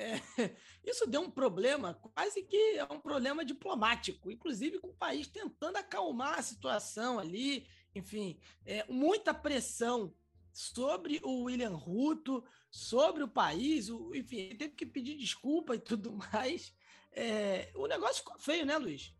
É, 0.00 0.18
isso 0.82 1.06
deu 1.06 1.20
um 1.20 1.30
problema, 1.30 1.92
quase 1.92 2.42
que 2.42 2.78
é 2.78 2.84
um 2.84 2.98
problema 2.98 3.44
diplomático, 3.44 4.30
inclusive 4.30 4.78
com 4.78 4.88
o 4.88 4.94
país 4.94 5.26
tentando 5.26 5.76
acalmar 5.76 6.38
a 6.38 6.42
situação 6.42 7.18
ali, 7.18 7.66
enfim, 7.94 8.40
é, 8.64 8.82
muita 8.88 9.34
pressão 9.34 10.14
sobre 10.50 11.20
o 11.22 11.42
William 11.42 11.74
Ruto, 11.76 12.42
sobre 12.70 13.22
o 13.22 13.28
país, 13.28 13.90
o, 13.90 14.14
enfim, 14.14 14.38
ele 14.38 14.54
teve 14.54 14.74
que 14.74 14.86
pedir 14.86 15.18
desculpa 15.18 15.74
e 15.74 15.78
tudo 15.78 16.18
mais. 16.32 16.74
É, 17.12 17.70
o 17.74 17.86
negócio 17.86 18.16
ficou 18.16 18.38
feio, 18.38 18.64
né, 18.64 18.78
Luiz? 18.78 19.14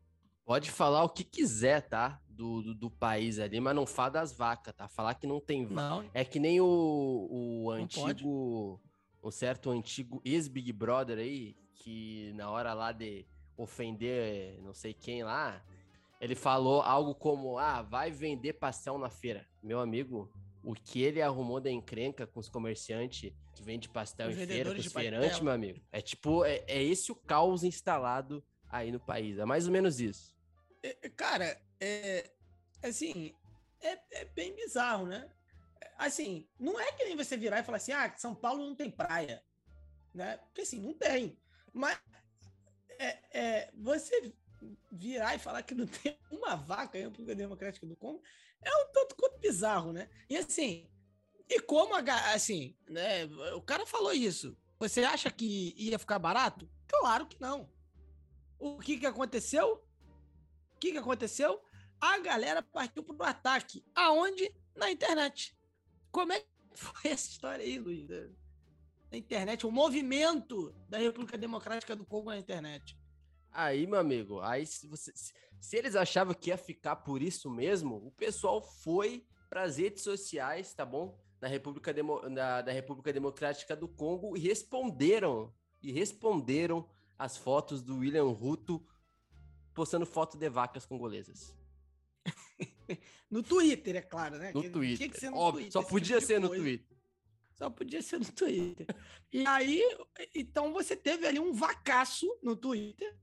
Pode 0.46 0.70
falar 0.70 1.04
o 1.04 1.10
que 1.10 1.24
quiser, 1.24 1.86
tá? 1.88 2.20
Do, 2.26 2.62
do, 2.62 2.74
do 2.74 2.90
país 2.90 3.38
ali, 3.38 3.60
mas 3.60 3.76
não 3.76 3.84
fala 3.84 4.10
das 4.10 4.32
vacas, 4.32 4.74
tá? 4.74 4.88
Falar 4.88 5.14
que 5.14 5.26
não 5.26 5.40
tem 5.40 5.66
vaca. 5.66 6.08
É 6.14 6.24
que 6.24 6.40
nem 6.40 6.58
o, 6.58 7.28
o 7.30 7.70
antigo. 7.70 8.80
Um 9.22 9.30
certo 9.30 9.70
antigo 9.70 10.20
ex-Big 10.24 10.72
Brother 10.72 11.18
aí, 11.18 11.56
que 11.74 12.32
na 12.34 12.50
hora 12.50 12.72
lá 12.72 12.92
de 12.92 13.26
ofender 13.56 14.58
não 14.62 14.72
sei 14.72 14.94
quem 14.94 15.22
lá, 15.22 15.62
ele 16.20 16.34
falou 16.34 16.82
algo 16.82 17.14
como: 17.14 17.58
ah, 17.58 17.82
vai 17.82 18.10
vender 18.10 18.54
pastel 18.54 18.98
na 18.98 19.10
feira. 19.10 19.46
Meu 19.62 19.80
amigo, 19.80 20.30
o 20.62 20.74
que 20.74 21.02
ele 21.02 21.22
arrumou 21.22 21.60
da 21.60 21.70
encrenca 21.70 22.26
com 22.26 22.40
os 22.40 22.48
comerciantes 22.48 23.32
que 23.54 23.62
vende 23.62 23.88
pastel 23.88 24.28
os 24.28 24.36
em 24.36 24.46
feira, 24.46 24.72
com 24.72 24.80
os 24.80 24.92
feirantes, 24.92 25.40
meu 25.40 25.52
amigo. 25.52 25.80
É 25.90 26.00
tipo, 26.00 26.44
é, 26.44 26.64
é 26.66 26.82
esse 26.82 27.10
o 27.10 27.14
caos 27.14 27.64
instalado 27.64 28.44
aí 28.68 28.92
no 28.92 29.00
país. 29.00 29.38
É 29.38 29.44
mais 29.44 29.66
ou 29.66 29.72
menos 29.72 30.00
isso. 30.00 30.34
É, 30.82 30.96
é 31.02 31.08
cara, 31.08 31.60
é, 31.80 32.30
assim, 32.82 33.34
é, 33.80 33.98
é, 34.12 34.24
bem 34.26 34.54
bizarro, 34.54 35.06
né? 35.06 35.28
Assim, 36.06 36.48
não 36.58 36.80
é 36.80 36.92
que 36.92 37.04
nem 37.04 37.16
você 37.16 37.36
virar 37.36 37.60
e 37.60 37.62
falar 37.62 37.76
assim, 37.76 37.92
ah, 37.92 38.12
São 38.16 38.34
Paulo 38.34 38.64
não 38.64 38.74
tem 38.74 38.90
praia, 38.90 39.42
né? 40.14 40.38
Porque 40.38 40.62
assim, 40.62 40.80
não 40.80 40.94
tem. 40.94 41.38
Mas 41.72 42.00
é, 42.98 43.38
é, 43.38 43.70
você 43.74 44.32
virar 44.90 45.34
e 45.34 45.38
falar 45.38 45.62
que 45.62 45.74
não 45.74 45.86
tem 46.02 46.18
uma 46.30 46.56
vaca 46.56 46.98
em 46.98 47.02
República 47.02 47.34
Democrática 47.34 47.86
do 47.86 47.96
Congo 47.96 48.22
é 48.62 48.70
um 48.70 48.92
tanto 48.92 49.14
quanto 49.14 49.38
bizarro, 49.38 49.92
né? 49.92 50.08
E 50.28 50.36
assim, 50.36 50.90
e 51.48 51.60
como, 51.60 51.94
a, 51.94 52.32
assim, 52.32 52.76
né, 52.88 53.26
o 53.54 53.62
cara 53.62 53.84
falou 53.84 54.12
isso, 54.12 54.56
você 54.78 55.04
acha 55.04 55.30
que 55.30 55.74
ia 55.76 55.98
ficar 55.98 56.18
barato? 56.18 56.68
Claro 56.86 57.26
que 57.26 57.40
não. 57.40 57.70
O 58.58 58.78
que 58.78 58.98
que 58.98 59.06
aconteceu? 59.06 59.84
O 60.74 60.78
que 60.78 60.92
que 60.92 60.98
aconteceu? 60.98 61.62
a 62.00 62.18
galera 62.18 62.62
partiu 62.62 63.04
para 63.04 63.14
o 63.14 63.22
ataque. 63.22 63.84
Aonde? 63.94 64.50
Na 64.74 64.90
internet. 64.90 65.54
Como 66.10 66.32
é 66.32 66.40
que 66.40 66.46
foi 66.74 67.10
essa 67.10 67.30
história 67.30 67.64
aí, 67.64 67.78
Luiz? 67.78 68.08
Na 69.10 69.18
internet, 69.18 69.66
o 69.66 69.70
movimento 69.70 70.74
da 70.88 70.98
República 70.98 71.36
Democrática 71.36 71.96
do 71.96 72.04
Congo 72.04 72.30
na 72.30 72.38
internet. 72.38 72.96
Aí, 73.52 73.86
meu 73.86 73.98
amigo, 73.98 74.40
aí 74.40 74.64
se, 74.64 74.86
você, 74.86 75.12
se 75.60 75.76
eles 75.76 75.96
achavam 75.96 76.34
que 76.34 76.50
ia 76.50 76.56
ficar 76.56 76.96
por 76.96 77.20
isso 77.20 77.50
mesmo, 77.50 77.96
o 77.96 78.12
pessoal 78.12 78.62
foi 78.62 79.26
para 79.48 79.62
as 79.62 79.76
redes 79.76 80.04
sociais, 80.04 80.72
tá 80.72 80.84
bom? 80.84 81.18
Da 81.40 81.48
República, 81.48 81.92
Demo, 81.92 82.20
da, 82.30 82.62
da 82.62 82.70
República 82.70 83.12
Democrática 83.12 83.74
do 83.74 83.88
Congo 83.88 84.36
e 84.36 84.40
responderam, 84.40 85.52
e 85.82 85.90
responderam 85.90 86.88
as 87.18 87.36
fotos 87.36 87.82
do 87.82 87.98
William 87.98 88.28
Ruto 88.28 88.86
postando 89.74 90.06
foto 90.06 90.38
de 90.38 90.48
vacas 90.48 90.86
congolesas. 90.86 91.59
no 93.30 93.42
Twitter, 93.42 93.96
é 93.96 94.02
claro, 94.02 94.38
né? 94.38 94.52
No 94.54 94.70
Twitter. 94.70 95.30
No 95.30 95.36
Óbvio, 95.36 95.64
Twitter, 95.64 95.72
só 95.72 95.82
podia 95.88 96.16
tipo 96.16 96.26
ser 96.26 96.40
no 96.40 96.48
Twitter. 96.48 96.96
Só 97.54 97.70
podia 97.70 98.02
ser 98.02 98.18
no 98.18 98.24
Twitter. 98.32 98.86
E 99.32 99.46
aí, 99.46 99.82
então 100.34 100.72
você 100.72 100.96
teve 100.96 101.26
ali 101.26 101.38
um 101.38 101.52
vacaço 101.52 102.26
no 102.42 102.56
Twitter, 102.56 103.16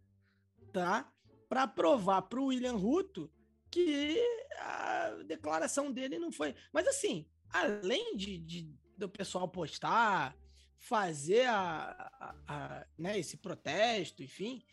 tá? 0.72 1.12
Para 1.50 1.68
provar 1.68 2.24
para 2.24 2.40
o 2.40 2.46
William 2.46 2.76
Ruto 2.76 3.32
que 3.72 4.22
a 4.60 5.24
declaração 5.26 5.92
dele 5.92 6.20
não 6.20 6.32
foi. 6.32 6.56
Mas 6.72 6.88
assim, 6.88 7.28
além 7.50 8.16
de, 8.16 8.38
de 8.38 8.78
do 8.98 9.08
pessoal 9.08 9.48
postar, 9.48 10.36
fazer 10.78 11.46
a, 11.48 12.10
a, 12.20 12.36
a, 12.48 12.88
né, 12.98 13.20
esse 13.20 13.38
protesto, 13.38 14.24
enfim, 14.24 14.64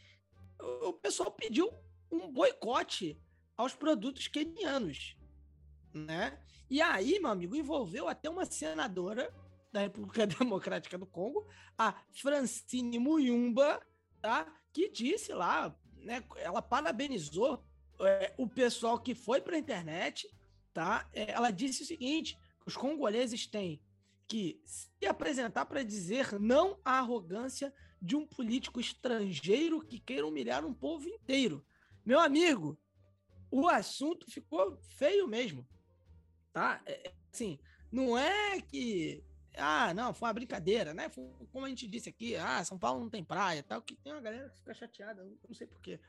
o, 0.60 0.88
o 0.88 0.92
pessoal 0.94 1.30
pediu 1.30 1.70
um 2.10 2.30
boicote 2.32 3.20
aos 3.56 3.74
produtos 3.74 4.28
quenianos, 4.28 5.16
né? 5.92 6.38
E 6.68 6.80
aí, 6.80 7.18
meu 7.20 7.30
amigo, 7.30 7.54
envolveu 7.54 8.08
até 8.08 8.28
uma 8.28 8.44
senadora 8.44 9.32
da 9.72 9.80
República 9.80 10.26
Democrática 10.26 10.96
do 10.98 11.06
Congo, 11.06 11.46
a 11.76 11.94
Francine 12.12 12.98
Muyumba, 12.98 13.80
tá? 14.20 14.46
Que 14.72 14.88
disse 14.88 15.32
lá, 15.32 15.76
né? 15.96 16.24
Ela 16.36 16.62
parabenizou 16.62 17.64
é, 18.00 18.34
o 18.36 18.48
pessoal 18.48 18.98
que 18.98 19.14
foi 19.14 19.40
para 19.40 19.56
a 19.56 19.58
internet, 19.58 20.28
tá? 20.72 21.08
É, 21.12 21.30
ela 21.32 21.50
disse 21.50 21.82
o 21.82 21.86
seguinte: 21.86 22.38
os 22.66 22.76
congoleses 22.76 23.46
têm 23.46 23.80
que 24.26 24.60
se 24.64 25.06
apresentar 25.06 25.66
para 25.66 25.82
dizer 25.82 26.40
não 26.40 26.78
à 26.84 26.98
arrogância 26.98 27.72
de 28.00 28.16
um 28.16 28.26
político 28.26 28.80
estrangeiro 28.80 29.80
que 29.80 29.98
queira 29.98 30.26
humilhar 30.26 30.64
um 30.64 30.74
povo 30.74 31.08
inteiro. 31.08 31.64
Meu 32.04 32.20
amigo, 32.20 32.78
o 33.54 33.68
assunto 33.68 34.28
ficou 34.28 34.76
feio 34.96 35.28
mesmo, 35.28 35.64
tá? 36.52 36.82
É, 36.84 37.08
é, 37.08 37.14
assim, 37.32 37.56
não 37.92 38.18
é 38.18 38.60
que 38.60 39.22
ah, 39.56 39.94
não, 39.94 40.12
foi 40.12 40.26
uma 40.26 40.34
brincadeira, 40.34 40.92
né? 40.92 41.08
Foi, 41.08 41.24
como 41.52 41.64
a 41.64 41.68
gente 41.68 41.86
disse 41.86 42.08
aqui, 42.08 42.34
ah, 42.34 42.64
São 42.64 42.76
Paulo 42.76 42.98
não 43.00 43.08
tem 43.08 43.22
praia, 43.22 43.62
tal, 43.62 43.80
que 43.80 43.94
tem 43.94 44.12
uma 44.12 44.20
galera 44.20 44.48
que 44.50 44.58
fica 44.58 44.74
chateada, 44.74 45.24
não 45.24 45.54
sei 45.54 45.68
porquê. 45.68 46.00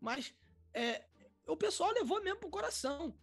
Mas 0.00 0.34
é, 0.72 1.04
o 1.46 1.58
pessoal 1.58 1.92
levou 1.92 2.22
mesmo 2.22 2.40
pro 2.40 2.48
coração. 2.48 3.14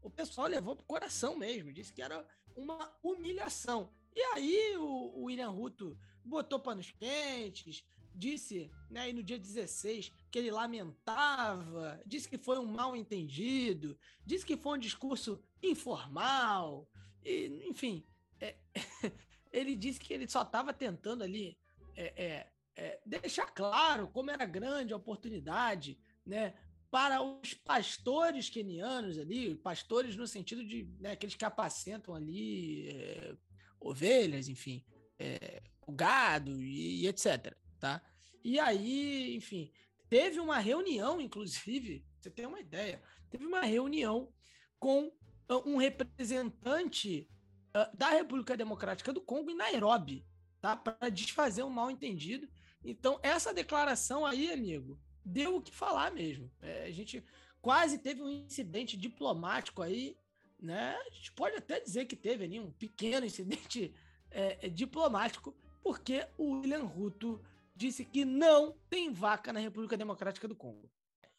O 0.00 0.08
pessoal 0.08 0.46
levou 0.46 0.74
pro 0.74 0.86
coração 0.86 1.36
mesmo, 1.36 1.74
disse 1.74 1.92
que 1.92 2.00
era 2.00 2.26
uma 2.56 2.90
humilhação. 3.02 3.92
E 4.16 4.20
aí 4.32 4.76
o, 4.78 5.12
o 5.14 5.24
William 5.24 5.50
Ruto 5.50 5.98
botou 6.24 6.58
panos 6.58 6.90
quentes, 6.90 7.84
disse, 8.14 8.70
né, 8.90 9.02
aí 9.02 9.12
no 9.12 9.22
dia 9.22 9.38
16, 9.38 10.12
que 10.30 10.38
ele 10.38 10.50
lamentava, 10.50 12.00
disse 12.06 12.28
que 12.28 12.38
foi 12.38 12.58
um 12.58 12.66
mal 12.66 12.94
entendido, 12.96 13.98
disse 14.24 14.44
que 14.44 14.56
foi 14.56 14.76
um 14.76 14.80
discurso 14.80 15.42
informal, 15.62 16.88
e, 17.24 17.62
enfim, 17.68 18.06
é, 18.40 18.56
ele 19.52 19.76
disse 19.76 20.00
que 20.00 20.12
ele 20.12 20.28
só 20.28 20.42
estava 20.42 20.72
tentando 20.72 21.22
ali 21.22 21.58
é, 21.96 22.24
é, 22.24 22.52
é, 22.76 23.00
deixar 23.04 23.46
claro 23.46 24.08
como 24.08 24.30
era 24.30 24.46
grande 24.46 24.92
a 24.92 24.96
oportunidade, 24.96 25.98
né, 26.24 26.54
para 26.90 27.22
os 27.22 27.54
pastores 27.54 28.50
quenianos 28.50 29.18
ali, 29.18 29.54
pastores 29.54 30.14
no 30.14 30.26
sentido 30.26 30.62
de 30.62 30.84
né, 31.00 31.12
aqueles 31.12 31.34
que 31.34 31.44
apacentam 31.44 32.14
ali 32.14 32.88
é, 32.90 33.34
ovelhas, 33.80 34.48
enfim, 34.48 34.84
é, 35.18 35.62
o 35.86 35.92
gado 35.92 36.62
e, 36.62 37.02
e, 37.02 37.06
etc. 37.06 37.56
Tá? 37.82 38.00
E 38.44 38.60
aí, 38.60 39.34
enfim, 39.34 39.72
teve 40.08 40.38
uma 40.38 40.58
reunião, 40.58 41.20
inclusive, 41.20 42.06
você 42.16 42.30
tem 42.30 42.46
uma 42.46 42.60
ideia, 42.60 43.02
teve 43.28 43.44
uma 43.44 43.62
reunião 43.62 44.32
com 44.78 45.12
ah, 45.48 45.58
um 45.66 45.78
representante 45.78 47.28
uh, 47.76 47.96
da 47.96 48.10
República 48.10 48.56
Democrática 48.56 49.12
do 49.12 49.20
Congo 49.20 49.50
em 49.50 49.56
Nairobi, 49.56 50.24
tá? 50.60 50.76
Para 50.76 51.08
desfazer 51.08 51.64
um 51.64 51.70
mal 51.70 51.90
entendido. 51.90 52.48
Então, 52.84 53.18
essa 53.20 53.52
declaração 53.52 54.24
aí, 54.24 54.52
amigo, 54.52 54.96
deu 55.24 55.56
o 55.56 55.60
que 55.60 55.74
falar 55.74 56.12
mesmo. 56.12 56.48
É, 56.60 56.84
a 56.84 56.92
gente 56.92 57.24
quase 57.60 57.98
teve 57.98 58.22
um 58.22 58.30
incidente 58.30 58.96
diplomático 58.96 59.82
aí, 59.82 60.16
né? 60.56 60.94
A 61.04 61.10
gente 61.10 61.32
pode 61.32 61.56
até 61.56 61.80
dizer 61.80 62.04
que 62.04 62.14
teve 62.14 62.44
ali 62.44 62.60
um 62.60 62.70
pequeno 62.70 63.26
incidente 63.26 63.92
é, 64.30 64.66
é, 64.66 64.68
diplomático, 64.68 65.52
porque 65.82 66.24
o 66.38 66.60
William 66.60 66.84
Ruto 66.84 67.44
disse 67.82 68.04
que 68.04 68.24
não 68.24 68.72
tem 68.88 69.12
vaca 69.12 69.52
na 69.52 69.58
República 69.58 69.96
Democrática 69.96 70.46
do 70.46 70.54
Congo. 70.54 70.88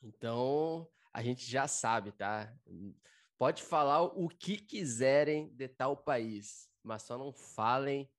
Então, 0.01 0.87
a 1.13 1.23
gente 1.23 1.49
já 1.49 1.67
sabe, 1.67 2.11
tá? 2.11 2.53
Pode 3.37 3.63
falar 3.63 4.03
o 4.03 4.27
que 4.27 4.57
quiserem 4.57 5.49
de 5.55 5.69
tal 5.69 5.95
país, 5.95 6.69
mas 6.83 7.03
só 7.03 7.17
não 7.17 7.31
falem 7.31 8.09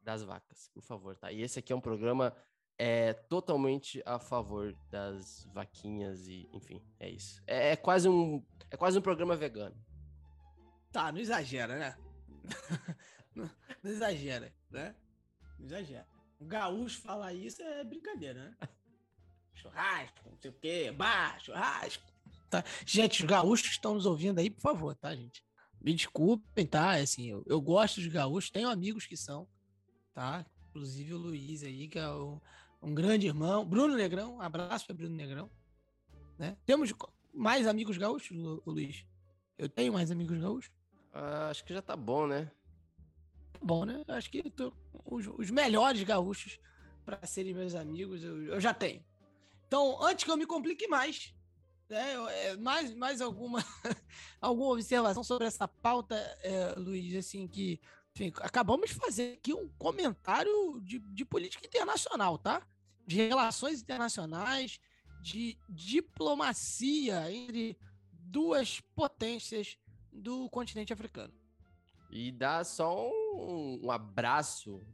das 0.00 0.22
vacas, 0.22 0.70
por 0.72 0.82
favor, 0.82 1.16
tá? 1.16 1.30
E 1.30 1.42
esse 1.42 1.58
aqui 1.58 1.72
é 1.72 1.76
um 1.76 1.80
programa 1.80 2.34
é 2.78 3.12
totalmente 3.12 4.02
a 4.04 4.18
favor 4.18 4.74
das 4.90 5.44
vaquinhas 5.52 6.26
e, 6.28 6.48
enfim, 6.52 6.82
é 6.98 7.08
isso. 7.08 7.42
É, 7.46 7.72
é 7.72 7.76
quase 7.76 8.08
um 8.08 8.44
é 8.70 8.76
quase 8.76 8.98
um 8.98 9.02
programa 9.02 9.34
vegano. 9.34 9.76
Tá, 10.92 11.10
não 11.10 11.18
exagera, 11.18 11.78
né? 11.78 11.96
não, 13.34 13.50
não 13.82 13.90
exagera, 13.90 14.52
né? 14.70 14.94
Não 15.58 15.66
exagera. 15.66 16.15
O 16.38 16.44
gaúcho 16.44 17.00
falar 17.00 17.32
isso 17.32 17.62
é 17.62 17.82
brincadeira, 17.82 18.50
né? 18.60 18.68
churrasco, 19.54 20.30
não 20.30 20.38
sei 20.38 20.50
o 20.50 20.54
quê, 20.54 20.92
bar, 20.92 21.40
churrasco. 21.40 22.04
Tá? 22.50 22.62
Gente, 22.84 23.22
os 23.22 23.28
gaúchos 23.28 23.68
que 23.68 23.74
estão 23.74 23.94
nos 23.94 24.06
ouvindo 24.06 24.38
aí, 24.38 24.50
por 24.50 24.60
favor, 24.60 24.94
tá, 24.94 25.14
gente? 25.14 25.44
Me 25.80 25.94
desculpem, 25.94 26.66
tá? 26.66 26.96
É 26.98 27.02
assim, 27.02 27.26
eu, 27.30 27.42
eu 27.46 27.60
gosto 27.60 28.00
dos 28.00 28.08
gaúchos, 28.08 28.50
tenho 28.50 28.68
amigos 28.68 29.06
que 29.06 29.16
são, 29.16 29.48
tá? 30.14 30.46
Inclusive 30.70 31.14
o 31.14 31.18
Luiz 31.18 31.62
aí, 31.62 31.88
que 31.88 31.98
é 31.98 32.08
o, 32.08 32.40
um 32.82 32.94
grande 32.94 33.26
irmão. 33.26 33.64
Bruno 33.64 33.96
Negrão, 33.96 34.36
um 34.36 34.42
abraço 34.42 34.86
para 34.86 34.94
Bruno 34.94 35.14
Negrão. 35.14 35.50
Né? 36.38 36.56
Temos 36.64 36.92
mais 37.32 37.66
amigos 37.66 37.96
gaúchos, 37.96 38.36
Luiz? 38.66 39.04
Eu 39.58 39.68
tenho 39.68 39.92
mais 39.92 40.10
amigos 40.10 40.38
gaúchos? 40.38 40.70
Ah, 41.12 41.48
acho 41.50 41.64
que 41.64 41.72
já 41.72 41.80
tá 41.80 41.96
bom, 41.96 42.26
né? 42.26 42.50
Bom, 43.62 43.84
né? 43.84 44.04
Acho 44.08 44.30
que 44.30 44.50
tô, 44.50 44.72
os, 45.04 45.26
os, 45.26 45.50
melhores 45.50 46.02
gaúchos 46.02 46.58
para 47.04 47.24
serem 47.26 47.54
meus 47.54 47.74
amigos 47.74 48.22
eu, 48.22 48.44
eu, 48.44 48.60
já 48.60 48.74
tenho. 48.74 49.04
Então, 49.66 50.02
antes 50.02 50.24
que 50.24 50.30
eu 50.30 50.36
me 50.36 50.46
complique 50.46 50.86
mais, 50.86 51.34
né, 51.88 52.14
é, 52.30 52.56
mais, 52.56 52.94
mais 52.94 53.20
alguma, 53.20 53.64
alguma 54.40 54.72
observação 54.72 55.24
sobre 55.24 55.46
essa 55.46 55.66
pauta, 55.66 56.16
é, 56.42 56.74
Luiz, 56.76 57.14
assim, 57.16 57.46
que 57.48 57.80
enfim, 58.14 58.32
acabamos 58.40 58.88
de 58.88 58.94
fazer 58.94 59.34
aqui 59.34 59.52
um 59.52 59.68
comentário 59.76 60.80
de, 60.80 60.98
de 60.98 61.24
política 61.24 61.66
internacional, 61.66 62.38
tá? 62.38 62.66
De 63.06 63.16
relações 63.16 63.82
internacionais, 63.82 64.80
de 65.20 65.58
diplomacia 65.68 67.30
entre 67.30 67.76
duas 68.10 68.80
potências 68.94 69.76
do 70.10 70.48
continente 70.48 70.94
africano. 70.94 71.32
E 72.10 72.30
dá 72.32 72.62
só 72.64 73.08
um, 73.08 73.80
um 73.84 73.90
abraço 73.90 74.84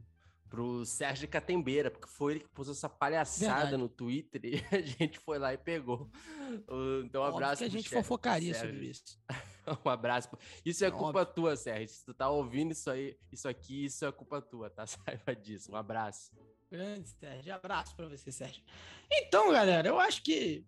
pro 0.53 0.85
Sérgio 0.85 1.27
Catembeira, 1.27 1.89
porque 1.89 2.07
foi 2.07 2.33
ele 2.33 2.39
que 2.41 2.49
pôs 2.49 2.69
essa 2.69 2.87
palhaçada 2.87 3.61
Verdade. 3.61 3.77
no 3.77 3.89
Twitter 3.89 4.41
e 4.45 4.63
a 4.75 4.81
gente 4.81 5.17
foi 5.17 5.39
lá 5.39 5.51
e 5.51 5.57
pegou. 5.57 6.11
Então, 7.03 7.23
um 7.23 7.25
abraço. 7.25 7.57
que 7.57 7.63
a 7.63 7.69
gente 7.69 7.89
fofocaria 7.89 8.53
sobre 8.53 8.85
isso. 8.85 9.19
um 9.83 9.89
abraço. 9.89 10.29
Isso 10.63 10.85
é, 10.85 10.91
culpa 10.91 11.21
óbvio. 11.21 11.33
tua, 11.33 11.55
Sérgio. 11.55 11.87
Se 11.87 12.05
tu 12.05 12.13
tá 12.13 12.29
ouvindo 12.29 12.71
isso 12.71 12.89
aí, 12.91 13.17
isso 13.31 13.47
aqui, 13.47 13.85
isso 13.85 14.05
é 14.05 14.11
culpa 14.11 14.41
tua, 14.41 14.69
tá? 14.69 14.85
Saiba 14.87 15.35
disso. 15.35 15.71
Um 15.71 15.75
abraço. 15.75 16.31
Grande, 16.69 17.09
Sérgio. 17.09 17.53
Abraço 17.53 17.95
para 17.95 18.07
você, 18.07 18.31
Sérgio. 18.31 18.63
Então, 19.11 19.51
galera, 19.51 19.87
eu 19.87 19.99
acho 19.99 20.21
que 20.21 20.63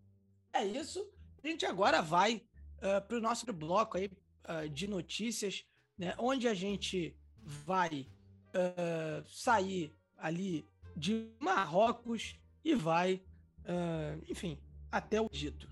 é 0.52 0.66
isso. 0.66 1.08
A 1.44 1.48
gente 1.48 1.64
agora 1.64 2.02
vai 2.02 2.42
uh, 2.78 3.08
pro 3.08 3.22
nosso 3.22 3.46
bloco 3.54 3.98
aí 3.98 4.10
uh, 4.50 4.68
de 4.68 4.88
notícias, 4.88 5.64
né? 5.98 6.14
onde 6.18 6.48
a 6.48 6.54
gente 6.54 7.16
vai 7.44 8.08
uh, 8.50 9.26
sair 9.28 9.96
ali 10.18 10.68
de 10.96 11.30
Marrocos 11.40 12.40
e 12.64 12.74
vai, 12.74 13.22
uh, 13.62 14.24
enfim, 14.28 14.60
até 14.92 15.22
o 15.22 15.30
Egito. 15.32 15.70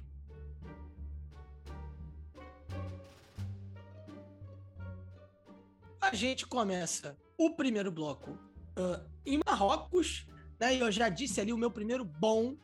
A 6.00 6.14
gente 6.16 6.46
começa 6.46 7.18
o 7.38 7.56
primeiro 7.56 7.92
bloco 7.92 8.32
uh, 8.32 9.10
em 9.26 9.40
Marrocos, 9.46 10.28
né? 10.60 10.76
E 10.76 10.80
eu 10.80 10.92
já 10.92 11.10
disse 11.10 11.40
ali 11.40 11.54
o 11.54 11.58
meu 11.58 11.72
primeiro 11.72 12.04
bom 12.04 12.58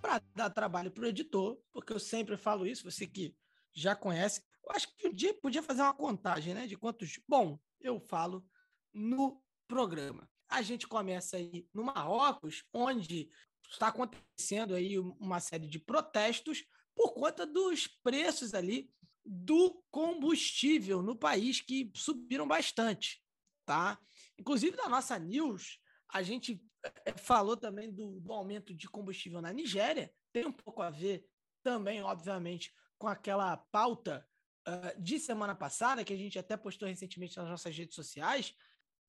para 0.00 0.22
dar 0.34 0.50
trabalho 0.50 0.90
para 0.90 1.04
o 1.04 1.06
editor, 1.06 1.58
porque 1.72 1.92
eu 1.92 2.00
sempre 2.00 2.36
falo 2.36 2.66
isso, 2.66 2.90
você 2.90 3.06
que 3.06 3.34
já 3.72 3.94
conhece, 3.94 4.42
eu 4.66 4.74
acho 4.74 4.94
que 4.96 5.06
um 5.06 5.12
dia 5.12 5.32
podia 5.34 5.62
fazer 5.62 5.82
uma 5.82 5.94
contagem, 5.94 6.54
né? 6.54 6.66
De 6.66 6.76
quantos 6.76 7.18
bom 7.28 7.58
eu 7.80 8.00
falo 8.00 8.44
no 8.92 9.42
programa. 9.68 10.28
A 10.48 10.62
gente 10.62 10.86
começa 10.86 11.36
aí 11.36 11.68
no 11.72 11.84
Marrocos, 11.84 12.64
onde 12.72 13.30
está 13.70 13.88
acontecendo 13.88 14.74
aí 14.74 14.98
uma 14.98 15.40
série 15.40 15.66
de 15.68 15.78
protestos 15.78 16.64
por 16.94 17.12
conta 17.12 17.46
dos 17.46 17.86
preços 18.02 18.54
ali 18.54 18.90
do 19.24 19.82
combustível 19.90 21.02
no 21.02 21.16
país 21.16 21.60
que 21.60 21.90
subiram 21.94 22.46
bastante, 22.46 23.22
tá? 23.64 23.98
Inclusive 24.38 24.76
da 24.76 24.88
nossa 24.88 25.18
news, 25.18 25.80
a 26.12 26.22
gente 26.22 26.62
eh, 26.84 27.12
falou 27.18 27.56
também 27.56 27.92
do, 27.92 28.20
do 28.20 28.32
aumento 28.32 28.72
de 28.72 28.88
combustível 28.88 29.40
na 29.40 29.52
Nigéria, 29.52 30.12
tem 30.32 30.46
um 30.46 30.52
pouco 30.52 30.80
a 30.80 30.90
ver 30.90 31.26
também, 31.62 32.02
obviamente, 32.02 32.72
com 32.98 33.08
aquela 33.08 33.56
pauta 33.56 34.26
uh, 34.66 35.00
de 35.00 35.18
semana 35.18 35.54
passada, 35.54 36.04
que 36.04 36.12
a 36.12 36.16
gente 36.16 36.38
até 36.38 36.56
postou 36.56 36.88
recentemente 36.88 37.36
nas 37.36 37.48
nossas 37.48 37.76
redes 37.76 37.94
sociais, 37.94 38.54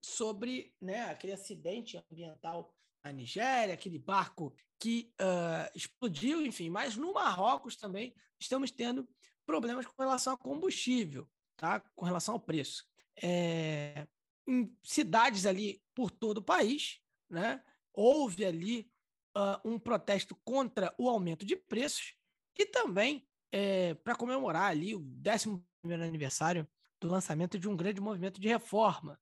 sobre 0.00 0.74
né, 0.80 1.10
aquele 1.10 1.32
acidente 1.32 1.96
ambiental 1.96 2.74
na 3.04 3.12
Nigéria, 3.12 3.74
aquele 3.74 3.98
barco 3.98 4.54
que 4.78 5.12
uh, 5.20 5.70
explodiu, 5.74 6.44
enfim. 6.44 6.70
Mas 6.70 6.96
no 6.96 7.12
Marrocos 7.12 7.76
também 7.76 8.14
estamos 8.38 8.70
tendo 8.70 9.08
problemas 9.44 9.86
com 9.86 10.02
relação 10.02 10.34
a 10.34 10.38
combustível, 10.38 11.28
tá? 11.56 11.80
com 11.96 12.04
relação 12.04 12.34
ao 12.34 12.40
preço. 12.40 12.86
É, 13.20 14.06
em 14.46 14.76
cidades 14.82 15.46
ali 15.46 15.82
por 15.94 16.10
todo 16.10 16.38
o 16.38 16.42
país, 16.42 17.00
né, 17.28 17.62
houve 17.92 18.44
ali 18.44 18.90
uh, 19.36 19.68
um 19.68 19.78
protesto 19.78 20.36
contra 20.44 20.94
o 20.96 21.08
aumento 21.08 21.44
de 21.44 21.56
preços 21.56 22.14
e 22.56 22.66
também 22.66 23.26
é, 23.52 23.94
para 23.94 24.14
comemorar 24.14 24.70
ali 24.70 24.94
o 24.94 25.00
11 25.00 25.62
aniversário 25.94 26.66
do 27.00 27.08
lançamento 27.08 27.58
de 27.58 27.68
um 27.68 27.76
grande 27.76 28.00
movimento 28.00 28.40
de 28.40 28.48
reforma. 28.48 29.20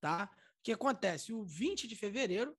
Tá? 0.00 0.30
O 0.58 0.62
que 0.62 0.72
acontece? 0.72 1.32
O 1.32 1.44
20 1.44 1.86
de 1.86 1.96
fevereiro 1.96 2.56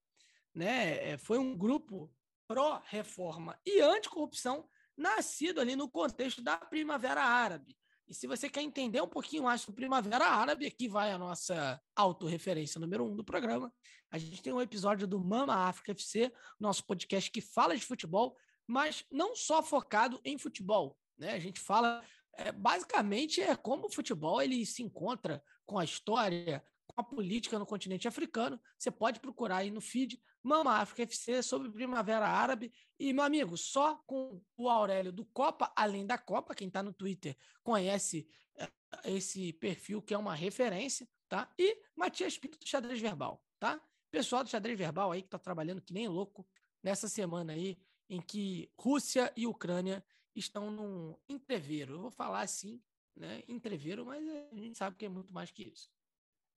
né, 0.54 1.12
é, 1.12 1.18
foi 1.18 1.38
um 1.38 1.58
grupo 1.58 2.12
pró-reforma 2.48 3.60
e 3.66 3.82
anticorrupção 3.82 4.68
nascido 4.98 5.62
ali 5.62 5.76
no 5.76 5.90
contexto 5.90 6.42
da 6.42 6.58
Primavera 6.58 7.24
Árabe. 7.24 7.78
E 8.08 8.14
se 8.14 8.26
você 8.26 8.50
quer 8.50 8.62
entender 8.62 9.00
um 9.02 9.08
pouquinho 9.08 9.44
mais 9.44 9.62
sobre 9.62 9.82
Primavera 9.82 10.26
Árabe, 10.26 10.66
aqui 10.66 10.88
vai 10.88 11.12
a 11.12 11.18
nossa 11.18 11.80
autorreferência 11.96 12.80
número 12.80 13.06
um 13.06 13.16
do 13.16 13.24
programa. 13.24 13.72
A 14.10 14.18
gente 14.18 14.42
tem 14.42 14.52
um 14.52 14.60
episódio 14.60 15.08
do 15.08 15.20
Mama 15.24 15.54
África 15.54 15.92
FC, 15.92 16.34
nosso 16.60 16.84
podcast 16.86 17.30
que 17.30 17.40
fala 17.40 17.78
de 17.78 17.86
futebol, 17.86 18.36
mas 18.66 19.06
não 19.12 19.36
só 19.36 19.62
focado 19.62 20.20
em 20.26 20.40
futebol. 20.40 20.98
Né? 21.20 21.34
A 21.34 21.40
gente 21.40 21.60
fala, 21.60 22.04
é, 22.34 22.52
basicamente, 22.52 23.42
é 23.42 23.56
como 23.56 23.88
o 23.88 23.92
futebol 23.92 24.42
ele 24.42 24.66
se 24.66 24.82
encontra 24.82 25.44
com 25.66 25.78
a 25.78 25.84
história, 25.84 26.64
com 26.88 27.02
a 27.02 27.04
política 27.04 27.60
no 27.60 27.66
continente 27.66 28.08
africano. 28.08 28.60
Você 28.78 28.90
pode 28.90 29.20
procurar 29.20 29.58
aí 29.58 29.70
no 29.70 29.82
feed 29.82 30.20
Mama 30.42 30.78
África 30.78 31.04
FC 31.04 31.44
sobre 31.44 31.70
Primavera 31.70 32.28
Árabe. 32.28 32.74
E, 32.98 33.12
meu 33.12 33.24
amigo, 33.26 33.58
só 33.58 33.98
com 34.08 34.42
o 34.58 34.70
Aurélio 34.70 35.12
do 35.12 35.26
Copa, 35.26 35.72
além 35.76 36.06
da 36.06 36.18
Copa, 36.18 36.56
quem 36.56 36.70
está 36.70 36.82
no 36.82 36.94
Twitter 36.94 37.38
conhece 37.62 38.28
eh, 38.56 38.70
esse 39.06 39.52
perfil 39.54 40.02
que 40.02 40.14
é 40.14 40.18
uma 40.18 40.34
referência, 40.34 41.08
tá? 41.28 41.52
E 41.58 41.78
Matias 41.96 42.38
Pinto 42.38 42.58
do 42.58 42.68
Xadrez 42.68 43.00
Verbal, 43.00 43.44
tá? 43.60 43.82
Pessoal 44.10 44.44
do 44.44 44.50
Xadrez 44.50 44.78
Verbal 44.78 45.12
aí 45.12 45.22
que 45.22 45.28
está 45.28 45.38
trabalhando 45.38 45.82
que 45.82 45.94
nem 45.94 46.08
louco 46.08 46.48
nessa 46.82 47.08
semana 47.08 47.54
aí 47.54 47.78
em 48.10 48.20
que 48.20 48.72
Rússia 48.78 49.32
e 49.36 49.46
Ucrânia 49.46 50.04
estão 50.40 50.72
num 50.72 51.16
entreveiro. 51.28 51.94
Eu 51.94 52.02
vou 52.02 52.12
falar 52.12 52.42
assim, 52.42 52.82
né? 53.16 53.44
Entreveiro, 53.48 54.06
mas 54.06 54.28
a 54.28 54.56
gente 54.56 54.78
sabe 54.78 54.96
que 54.96 55.06
é 55.06 55.10
muito 55.10 55.34
mais 55.34 55.52
que 55.52 55.64
isso. 55.64 55.92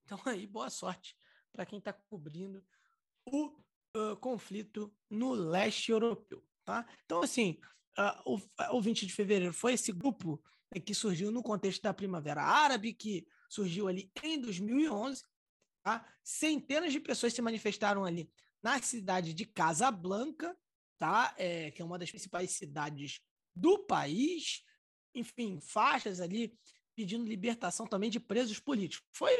Então 0.04 0.18
aí, 0.26 0.46
boa 0.46 0.70
sorte 0.70 1.16
para 1.52 1.66
quem 1.66 1.78
está 1.78 1.92
cobrindo 1.92 2.64
o 3.26 3.48
uh, 3.96 4.16
conflito 4.20 4.92
no 5.10 5.32
leste 5.32 5.92
europeu, 5.92 6.42
tá? 6.64 6.86
Então, 7.04 7.22
assim, 7.22 7.60
uh, 7.98 8.34
o, 8.34 8.76
o 8.76 8.80
20 8.80 9.06
de 9.06 9.12
fevereiro 9.12 9.52
foi 9.52 9.74
esse 9.74 9.92
grupo 9.92 10.42
né, 10.74 10.80
que 10.80 10.94
surgiu 10.94 11.30
no 11.30 11.42
contexto 11.42 11.82
da 11.82 11.92
Primavera 11.92 12.42
Árabe, 12.42 12.94
que 12.94 13.26
surgiu 13.48 13.86
ali 13.86 14.10
em 14.22 14.40
2011, 14.40 15.22
tá? 15.82 16.06
Centenas 16.24 16.92
de 16.92 17.00
pessoas 17.00 17.34
se 17.34 17.42
manifestaram 17.42 18.04
ali 18.04 18.32
na 18.62 18.80
cidade 18.80 19.34
de 19.34 19.44
Casablanca, 19.44 20.56
tá? 20.98 21.34
É, 21.36 21.70
que 21.70 21.82
é 21.82 21.84
uma 21.84 21.98
das 21.98 22.10
principais 22.10 22.52
cidades 22.52 23.20
do 23.54 23.78
país, 23.78 24.64
enfim, 25.14 25.60
faixas 25.60 26.20
ali 26.20 26.56
pedindo 26.94 27.24
libertação 27.24 27.86
também 27.86 28.10
de 28.10 28.20
presos 28.20 28.58
políticos. 28.58 29.08
Foi 29.12 29.32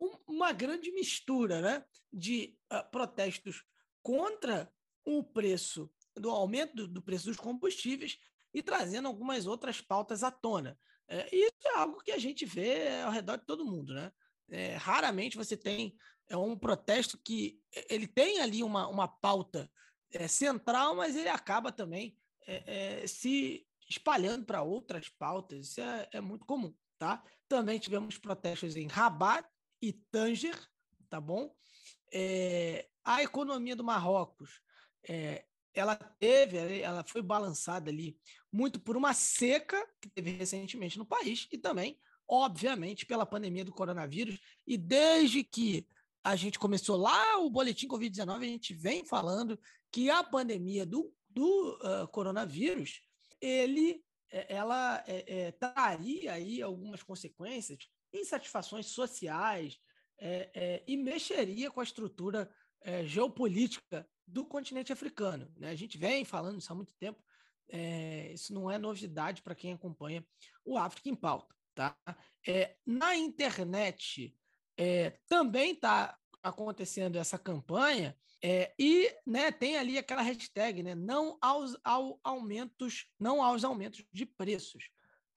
um, 0.00 0.16
uma 0.26 0.52
grande 0.52 0.90
mistura 0.92 1.60
né, 1.60 1.84
de 2.12 2.56
uh, 2.72 2.90
protestos 2.90 3.64
contra 4.02 4.72
o 5.04 5.22
preço 5.24 5.90
do 6.16 6.30
aumento 6.30 6.74
do, 6.74 6.88
do, 6.88 7.02
preço 7.02 7.26
dos 7.26 7.36
combustíveis 7.36 8.18
e 8.52 8.62
trazendo 8.62 9.08
algumas 9.08 9.46
outras 9.46 9.80
pautas 9.80 10.22
à 10.22 10.30
tona. 10.30 10.78
É, 11.08 11.34
isso 11.34 11.66
é 11.66 11.74
algo 11.76 12.02
que 12.02 12.12
a 12.12 12.18
gente 12.18 12.44
vê 12.44 13.00
ao 13.00 13.10
redor 13.10 13.38
de 13.38 13.46
todo 13.46 13.64
mundo. 13.64 13.94
Né? 13.94 14.12
É, 14.50 14.76
raramente 14.76 15.36
você 15.36 15.56
tem 15.56 15.96
é, 16.28 16.36
um 16.36 16.56
protesto 16.56 17.18
que 17.24 17.60
ele 17.88 18.06
tem 18.06 18.40
ali 18.40 18.62
uma, 18.62 18.86
uma 18.88 19.08
pauta 19.08 19.70
é, 20.10 20.28
central, 20.28 20.96
mas 20.96 21.16
ele 21.16 21.28
acaba 21.28 21.72
também 21.72 22.16
é, 22.48 23.02
é, 23.02 23.06
se 23.06 23.66
espalhando 23.88 24.44
para 24.44 24.62
outras 24.62 25.08
pautas. 25.08 25.68
Isso 25.68 25.80
é, 25.80 26.08
é 26.12 26.20
muito 26.20 26.44
comum. 26.46 26.74
Tá? 26.98 27.22
Também 27.48 27.78
tivemos 27.78 28.18
protestos 28.18 28.74
em 28.74 28.88
Rabat, 28.88 29.46
e 29.80 29.92
Tanger, 29.92 30.58
tá 31.08 31.20
bom? 31.20 31.54
É, 32.12 32.88
a 33.04 33.22
economia 33.22 33.76
do 33.76 33.84
Marrocos, 33.84 34.60
é, 35.08 35.44
ela 35.74 35.94
teve, 35.94 36.80
ela 36.80 37.04
foi 37.04 37.22
balançada 37.22 37.90
ali 37.90 38.18
muito 38.52 38.80
por 38.80 38.96
uma 38.96 39.14
seca 39.14 39.86
que 40.00 40.08
teve 40.08 40.32
recentemente 40.32 40.98
no 40.98 41.06
país 41.06 41.46
e 41.52 41.58
também, 41.58 41.98
obviamente, 42.26 43.06
pela 43.06 43.26
pandemia 43.26 43.64
do 43.64 43.72
coronavírus. 43.72 44.38
E 44.66 44.76
desde 44.76 45.44
que 45.44 45.86
a 46.24 46.34
gente 46.34 46.58
começou 46.58 46.96
lá 46.96 47.38
o 47.38 47.50
boletim 47.50 47.86
Covid-19, 47.86 48.36
a 48.36 48.44
gente 48.44 48.74
vem 48.74 49.04
falando 49.04 49.58
que 49.92 50.10
a 50.10 50.24
pandemia 50.24 50.84
do, 50.84 51.12
do 51.28 51.78
uh, 51.82 52.08
coronavírus, 52.08 53.00
ele, 53.40 54.04
é, 54.30 54.54
ela 54.54 55.02
é, 55.06 55.46
é, 55.46 55.52
traria 55.52 56.32
aí 56.32 56.60
algumas 56.62 57.02
consequências 57.02 57.88
insatisfações 58.12 58.86
sociais 58.86 59.78
é, 60.18 60.50
é, 60.54 60.84
e 60.86 60.96
mexeria 60.96 61.70
com 61.70 61.80
a 61.80 61.84
estrutura 61.84 62.50
é, 62.82 63.04
geopolítica 63.04 64.08
do 64.26 64.44
continente 64.44 64.92
africano. 64.92 65.50
Né? 65.56 65.70
A 65.70 65.74
gente 65.74 65.96
vem 65.96 66.24
falando 66.24 66.58
isso 66.58 66.72
há 66.72 66.76
muito 66.76 66.92
tempo, 66.94 67.22
isso 68.32 68.54
não 68.54 68.70
é 68.70 68.78
novidade 68.78 69.42
para 69.42 69.54
quem 69.54 69.74
acompanha 69.74 70.26
o 70.64 70.78
África 70.78 71.10
em 71.10 71.14
Pauta. 71.14 71.54
Tá? 71.74 71.94
Na 72.86 73.14
internet 73.14 74.34
também 75.28 75.72
está 75.72 76.16
acontecendo 76.42 77.16
essa 77.16 77.38
campanha 77.38 78.16
e 78.78 79.12
né, 79.26 79.50
tem 79.50 79.76
ali 79.76 79.98
aquela 79.98 80.22
hashtag, 80.22 80.82
né, 80.82 80.94
não 80.94 81.36
aos 81.40 81.76
ao 81.82 82.20
aumentos, 82.22 83.06
não 83.18 83.42
aos 83.42 83.64
aumentos 83.64 84.04
de 84.12 84.24
preços 84.24 84.90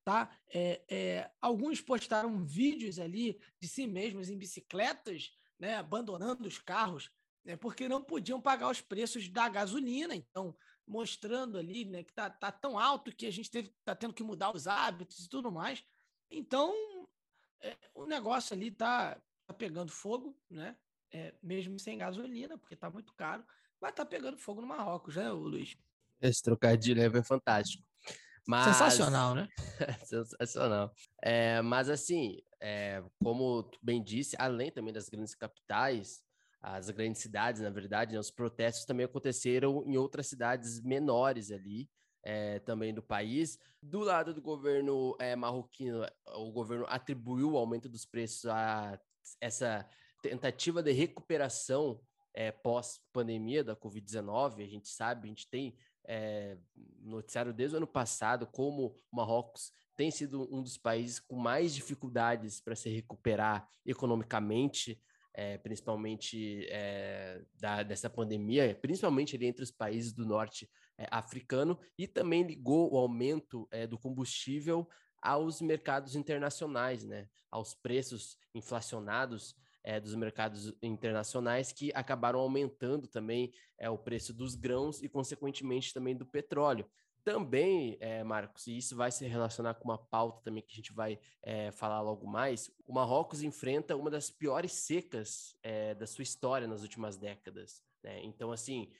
tá? 0.04 0.36
É, 0.54 0.82
é, 0.90 1.32
alguns 1.42 1.82
postaram 1.82 2.44
vídeos 2.46 3.00
ali 3.00 3.40
de 3.60 3.68
si 3.68 3.86
mesmos 3.88 4.30
em 4.30 4.38
bicicletas, 4.38 5.32
né, 5.60 5.76
abandonando 5.76 6.48
os 6.48 6.58
carros, 6.58 7.10
né, 7.46 7.56
porque 7.56 7.88
não 7.88 8.04
podiam 8.04 8.42
pagar 8.42 8.70
os 8.70 8.82
preços 8.82 9.30
da 9.30 9.48
gasolina, 9.48 10.16
então 10.16 10.56
mostrando 10.88 11.58
ali, 11.58 11.86
né, 11.86 12.04
que 12.04 12.14
tá, 12.14 12.30
tá 12.30 12.52
tão 12.52 12.78
alto 12.78 13.16
que 13.16 13.26
a 13.26 13.32
gente 13.32 13.50
teve, 13.50 13.74
tá 13.86 13.96
tendo 13.96 14.14
que 14.14 14.24
mudar 14.24 14.54
os 14.56 14.68
hábitos 14.68 15.26
e 15.26 15.30
tudo 15.30 15.52
mais. 15.52 15.84
Então, 16.30 16.74
é, 17.62 17.78
o 17.94 18.06
negócio 18.06 18.54
ali 18.54 18.72
tá, 18.72 19.22
tá 19.46 19.54
pegando 19.54 19.92
fogo, 19.92 20.38
né? 20.50 20.76
É, 21.14 21.34
mesmo 21.44 21.78
sem 21.78 21.98
gasolina, 21.98 22.58
porque 22.58 22.76
tá 22.76 22.90
muito 22.90 23.14
caro, 23.14 23.44
mas 23.82 23.94
tá 23.94 24.06
pegando 24.06 24.38
fogo 24.38 24.62
no 24.62 24.68
Marrocos, 24.68 25.16
né, 25.16 25.30
Luiz? 25.30 25.76
Esse 26.22 26.42
trocadilho 26.42 27.12
foi 27.12 27.24
fantástico. 27.24 27.84
Mas... 28.48 28.66
Sensacional, 28.66 29.36
né? 29.36 29.48
Sensacional. 30.06 30.94
É, 31.22 31.62
mas 31.62 31.90
assim, 31.90 32.38
é, 32.60 33.04
como 33.24 33.64
tu 33.64 33.80
bem 33.82 34.04
disse, 34.04 34.36
além 34.40 34.72
também 34.72 34.94
das 34.94 35.10
grandes 35.10 35.36
capitais, 35.36 36.24
as 36.62 36.90
grandes 36.92 37.22
cidades, 37.22 37.62
na 37.62 37.70
verdade, 37.70 38.14
né, 38.14 38.20
os 38.20 38.30
protestos 38.30 38.86
também 38.86 39.06
aconteceram 39.06 39.84
em 39.86 39.98
outras 39.98 40.28
cidades 40.28 40.80
menores 40.82 41.52
ali, 41.52 41.90
é, 42.24 42.60
também 42.60 42.94
do 42.94 43.02
país. 43.02 43.58
Do 43.82 44.00
lado 44.00 44.34
do 44.34 44.42
governo 44.42 45.16
é, 45.20 45.36
marroquino, 45.36 46.06
o 46.36 46.52
governo 46.52 46.86
atribuiu 46.88 47.54
o 47.54 47.58
aumento 47.58 47.90
dos 47.90 48.06
preços 48.06 48.46
a 48.46 49.00
essa 49.40 49.88
tentativa 50.22 50.84
de 50.84 50.92
recuperação 50.92 52.00
é, 52.34 52.52
pós-pandemia 52.52 53.64
da 53.64 53.76
Covid-19. 53.76 54.64
A 54.64 54.68
gente 54.68 54.90
sabe, 54.90 55.26
a 55.26 55.30
gente 55.30 55.50
tem 55.50 55.76
é, 56.08 56.58
noticiário 57.00 57.54
desde 57.54 57.76
o 57.76 57.78
ano 57.78 57.88
passado 57.88 58.48
como 58.48 58.96
o 59.12 59.16
Marrocos 59.16 59.72
tem 59.96 60.10
sido 60.10 60.48
um 60.52 60.64
dos 60.64 60.78
países 60.78 61.20
com 61.20 61.36
mais 61.36 61.76
dificuldades 61.76 62.60
para 62.60 62.76
se 62.76 62.90
recuperar 62.90 63.68
economicamente, 63.86 65.00
é, 65.34 65.58
principalmente 65.58 66.66
é, 66.70 67.44
da, 67.60 67.84
dessa 67.84 68.10
pandemia, 68.10 68.78
principalmente 68.82 69.36
ali 69.36 69.46
entre 69.46 69.64
os 69.64 69.72
países 69.72 70.14
do 70.14 70.26
norte 70.26 70.70
é, 70.98 71.08
africano, 71.12 71.80
e 71.98 72.08
também 72.08 72.44
ligou 72.44 72.92
o 72.92 72.98
aumento 72.98 73.70
do 73.90 73.98
combustível 73.98 74.88
aos 75.22 75.62
mercados 75.62 76.16
internacionais, 76.16 77.04
né, 77.04 77.28
aos 77.52 77.76
preços 77.76 78.38
inflacionados 78.56 79.56
é, 79.84 80.00
dos 80.00 80.16
mercados 80.16 80.74
internacionais 80.82 81.72
que 81.72 81.92
acabaram 81.94 82.40
aumentando 82.40 83.08
também 83.08 83.52
é, 83.78 83.90
o 83.90 83.98
preço 83.98 84.34
dos 84.34 84.56
grãos 84.56 85.02
e, 85.02 85.10
consequentemente, 85.10 85.94
também 85.94 86.16
do 86.16 86.26
petróleo. 86.26 86.86
Também, 87.24 87.98
é, 88.00 88.24
Marcos, 88.24 88.66
e 88.66 88.78
isso 88.78 88.96
vai 88.96 89.12
se 89.12 89.28
relacionar 89.28 89.76
com 89.76 89.86
uma 89.86 89.98
pauta 89.98 90.42
também 90.44 90.64
que 90.64 90.74
a 90.74 90.76
gente 90.76 90.92
vai 90.92 91.20
é, 91.44 91.72
falar 91.72 92.02
logo 92.02 92.26
mais, 92.26 92.72
o 92.86 92.94
Marrocos 92.94 93.44
enfrenta 93.44 93.96
uma 93.96 94.10
das 94.10 94.32
piores 94.32 94.72
secas 94.72 95.56
é, 95.62 95.94
da 95.94 96.08
sua 96.08 96.24
história 96.24 96.68
nas 96.68 96.82
últimas 96.82 97.18
décadas. 97.18 97.84
Né? 98.04 98.24
Então, 98.24 98.52
assim, 98.52 98.92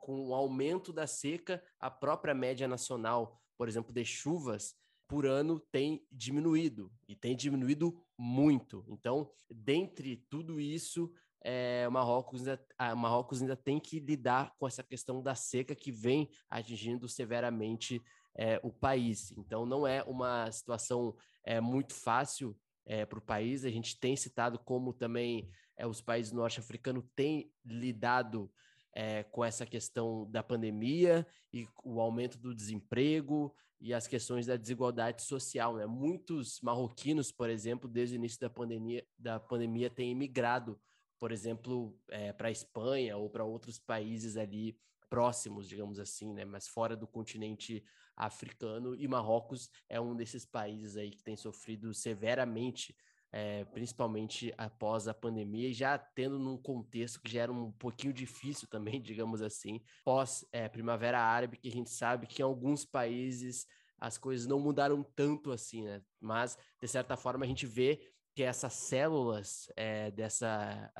com 0.00 0.28
o 0.28 0.34
aumento 0.34 0.90
da 0.90 1.06
seca, 1.06 1.62
a 1.78 1.90
própria 1.90 2.32
média 2.32 2.66
nacional, 2.66 3.38
por 3.58 3.68
exemplo, 3.68 3.92
de 3.92 4.06
chuvas 4.06 4.74
por 5.10 5.26
ano 5.26 5.58
tem 5.72 6.06
diminuído 6.08 6.88
e 7.08 7.16
tem 7.16 7.34
diminuído 7.34 8.00
muito. 8.16 8.84
Então, 8.86 9.28
dentre 9.52 10.24
tudo 10.30 10.60
isso, 10.60 11.12
é, 11.42 11.88
Marrocos 11.88 12.46
ainda, 12.46 12.64
a 12.78 12.94
Marrocos 12.94 13.42
ainda 13.42 13.56
tem 13.56 13.80
que 13.80 13.98
lidar 13.98 14.54
com 14.56 14.68
essa 14.68 14.84
questão 14.84 15.20
da 15.20 15.34
seca 15.34 15.74
que 15.74 15.90
vem 15.90 16.30
atingindo 16.48 17.08
severamente 17.08 18.00
é, 18.38 18.60
o 18.62 18.70
país. 18.72 19.32
Então, 19.36 19.66
não 19.66 19.84
é 19.84 20.00
uma 20.04 20.48
situação 20.52 21.16
é, 21.44 21.60
muito 21.60 21.92
fácil 21.92 22.56
é, 22.86 23.04
para 23.04 23.18
o 23.18 23.22
país. 23.22 23.64
A 23.64 23.70
gente 23.70 23.98
tem 23.98 24.14
citado 24.14 24.60
como 24.60 24.92
também 24.92 25.50
é, 25.76 25.84
os 25.88 26.00
países 26.00 26.30
norte-africanos 26.30 27.02
têm 27.16 27.52
lidado 27.64 28.48
é, 28.94 29.24
com 29.24 29.44
essa 29.44 29.66
questão 29.66 30.30
da 30.30 30.40
pandemia 30.40 31.26
e 31.52 31.66
o 31.82 32.00
aumento 32.00 32.38
do 32.38 32.54
desemprego 32.54 33.52
e 33.80 33.94
as 33.94 34.06
questões 34.06 34.46
da 34.46 34.56
desigualdade 34.56 35.22
social. 35.22 35.76
Né? 35.76 35.86
Muitos 35.86 36.60
marroquinos, 36.60 37.32
por 37.32 37.48
exemplo, 37.48 37.88
desde 37.88 38.14
o 38.14 38.18
início 38.18 38.38
da 38.38 38.50
pandemia, 38.50 39.06
da 39.18 39.40
pandemia 39.40 39.88
têm 39.88 40.10
imigrado, 40.10 40.78
por 41.18 41.32
exemplo, 41.32 41.98
é, 42.08 42.32
para 42.32 42.48
a 42.48 42.52
Espanha 42.52 43.16
ou 43.16 43.30
para 43.30 43.44
outros 43.44 43.78
países 43.78 44.36
ali 44.36 44.78
próximos, 45.08 45.68
digamos 45.68 45.98
assim, 45.98 46.32
né? 46.32 46.44
mas 46.44 46.68
fora 46.68 46.96
do 46.96 47.06
continente 47.06 47.82
africano. 48.16 48.94
E 48.94 49.08
Marrocos 49.08 49.70
é 49.88 50.00
um 50.00 50.14
desses 50.14 50.44
países 50.44 50.96
aí 50.96 51.10
que 51.10 51.22
tem 51.22 51.36
sofrido 51.36 51.92
severamente 51.92 52.94
é, 53.32 53.64
principalmente 53.66 54.52
após 54.58 55.06
a 55.06 55.14
pandemia, 55.14 55.68
e 55.68 55.72
já 55.72 55.96
tendo 55.98 56.38
num 56.38 56.56
contexto 56.56 57.20
que 57.20 57.30
já 57.30 57.42
era 57.42 57.52
um 57.52 57.70
pouquinho 57.72 58.12
difícil 58.12 58.68
também, 58.68 59.00
digamos 59.02 59.42
assim, 59.42 59.80
pós 60.04 60.44
é, 60.52 60.68
Primavera 60.68 61.20
Árabe, 61.20 61.56
que 61.56 61.68
a 61.68 61.72
gente 61.72 61.90
sabe 61.90 62.26
que 62.26 62.42
em 62.42 62.44
alguns 62.44 62.84
países 62.84 63.66
as 63.98 64.16
coisas 64.16 64.46
não 64.46 64.58
mudaram 64.58 65.02
tanto 65.14 65.52
assim, 65.52 65.84
né? 65.84 66.00
Mas, 66.18 66.56
de 66.80 66.88
certa 66.88 67.16
forma, 67.16 67.44
a 67.44 67.48
gente 67.48 67.66
vê 67.66 68.00
que 68.34 68.42
essas 68.42 68.72
células 68.72 69.66
é, 69.76 70.10
dessa 70.10 70.90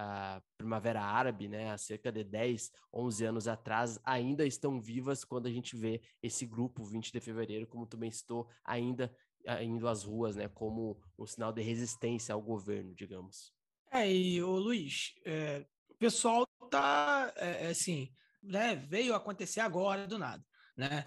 Primavera 0.58 1.00
Árabe, 1.00 1.48
né, 1.48 1.70
há 1.70 1.78
cerca 1.78 2.10
de 2.10 2.24
10, 2.24 2.70
11 2.92 3.24
anos 3.24 3.48
atrás, 3.48 3.98
ainda 4.04 4.44
estão 4.44 4.80
vivas 4.80 5.24
quando 5.24 5.46
a 5.46 5.50
gente 5.50 5.76
vê 5.76 6.02
esse 6.22 6.44
grupo, 6.44 6.84
20 6.84 7.12
de 7.12 7.20
fevereiro, 7.20 7.66
como 7.66 7.86
tu 7.86 7.96
bem 7.96 8.10
citou, 8.10 8.48
ainda 8.64 9.14
indo 9.62 9.88
às 9.88 10.04
ruas, 10.04 10.36
né, 10.36 10.48
como 10.48 11.00
um 11.18 11.26
sinal 11.26 11.52
de 11.52 11.62
resistência 11.62 12.34
ao 12.34 12.42
governo, 12.42 12.94
digamos. 12.94 13.52
É, 13.90 14.10
e 14.10 14.42
o 14.42 14.52
Luiz, 14.52 15.14
é, 15.24 15.66
o 15.88 15.94
pessoal 15.94 16.46
tá, 16.70 17.32
é, 17.36 17.66
é, 17.66 17.70
assim, 17.70 18.12
né, 18.42 18.76
veio 18.76 19.14
acontecer 19.14 19.60
agora 19.60 20.06
do 20.06 20.18
nada, 20.18 20.44
né? 20.76 21.04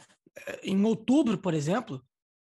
É, 0.47 0.67
em 0.67 0.83
outubro, 0.83 1.37
por 1.37 1.53
exemplo, 1.53 2.03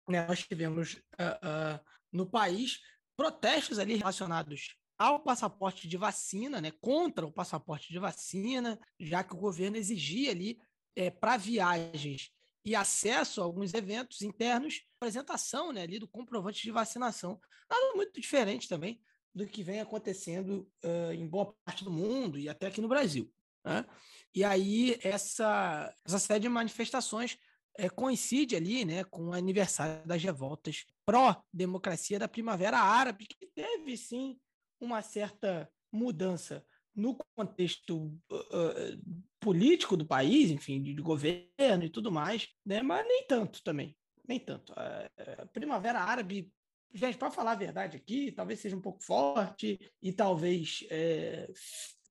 né, 0.09 0.25
nós 0.27 0.45
tivemos 0.45 0.93
uh, 0.93 1.77
uh, 1.77 1.85
no 2.11 2.25
país 2.25 2.79
protestos 3.15 3.79
ali 3.79 3.95
relacionados 3.95 4.75
ao 4.97 5.19
passaporte 5.19 5.87
de 5.87 5.97
vacina, 5.97 6.59
né, 6.61 6.71
contra 6.81 7.25
o 7.25 7.31
passaporte 7.31 7.91
de 7.91 7.99
vacina, 7.99 8.79
já 8.99 9.23
que 9.23 9.33
o 9.33 9.39
governo 9.39 9.77
exigia 9.77 10.31
ali 10.31 10.59
é, 10.95 11.09
para 11.09 11.37
viagens 11.37 12.31
e 12.65 12.75
acesso 12.75 13.39
a 13.39 13.43
alguns 13.43 13.73
eventos 13.73 14.21
internos, 14.21 14.81
apresentação 14.97 15.71
né, 15.71 15.83
ali 15.83 15.99
do 15.99 16.07
comprovante 16.07 16.63
de 16.63 16.71
vacinação. 16.71 17.39
Nada 17.69 17.95
muito 17.95 18.19
diferente 18.19 18.67
também 18.67 18.99
do 19.33 19.45
que 19.45 19.61
vem 19.61 19.81
acontecendo 19.81 20.67
uh, 20.83 21.11
em 21.13 21.27
boa 21.27 21.53
parte 21.63 21.83
do 21.83 21.91
mundo 21.91 22.39
e 22.39 22.49
até 22.49 22.67
aqui 22.67 22.81
no 22.81 22.87
Brasil. 22.87 23.31
Né? 23.63 23.85
E 24.33 24.43
aí 24.43 24.97
essa, 25.03 25.93
essa 26.03 26.17
série 26.17 26.41
de 26.41 26.49
manifestações 26.49 27.37
é, 27.77 27.89
coincide 27.89 28.55
ali 28.55 28.85
né, 28.85 29.03
com 29.03 29.27
o 29.27 29.33
aniversário 29.33 30.05
das 30.07 30.23
revoltas 30.23 30.85
pró-democracia 31.05 32.17
da 32.17 32.27
Primavera 32.27 32.79
Árabe, 32.79 33.27
que 33.27 33.45
teve 33.53 33.95
sim 33.97 34.39
uma 34.79 35.01
certa 35.01 35.69
mudança 35.91 36.65
no 36.95 37.17
contexto 37.35 38.07
uh, 38.31 39.21
político 39.39 39.97
do 39.97 40.05
país, 40.05 40.49
enfim, 40.49 40.81
de, 40.81 40.93
de, 40.93 41.01
governo 41.01 41.83
e 41.83 41.89
tudo 41.89 42.11
mais, 42.11 42.47
né? 42.65 42.81
mas 42.81 43.05
nem 43.05 43.27
tanto 43.27 43.61
também, 43.63 43.95
nem 44.27 44.39
tanto. 44.39 44.73
A, 44.75 45.09
a 45.41 45.45
Primavera 45.47 45.99
Árabe, 45.99 46.51
gente, 46.93 47.17
para 47.17 47.29
falar 47.29 47.51
a 47.51 47.55
verdade 47.55 47.97
aqui, 47.97 48.31
talvez 48.31 48.59
seja 48.59 48.75
um 48.75 48.81
pouco 48.81 49.03
forte 49.03 49.79
e 50.01 50.13
talvez 50.13 50.85
é, 50.89 51.51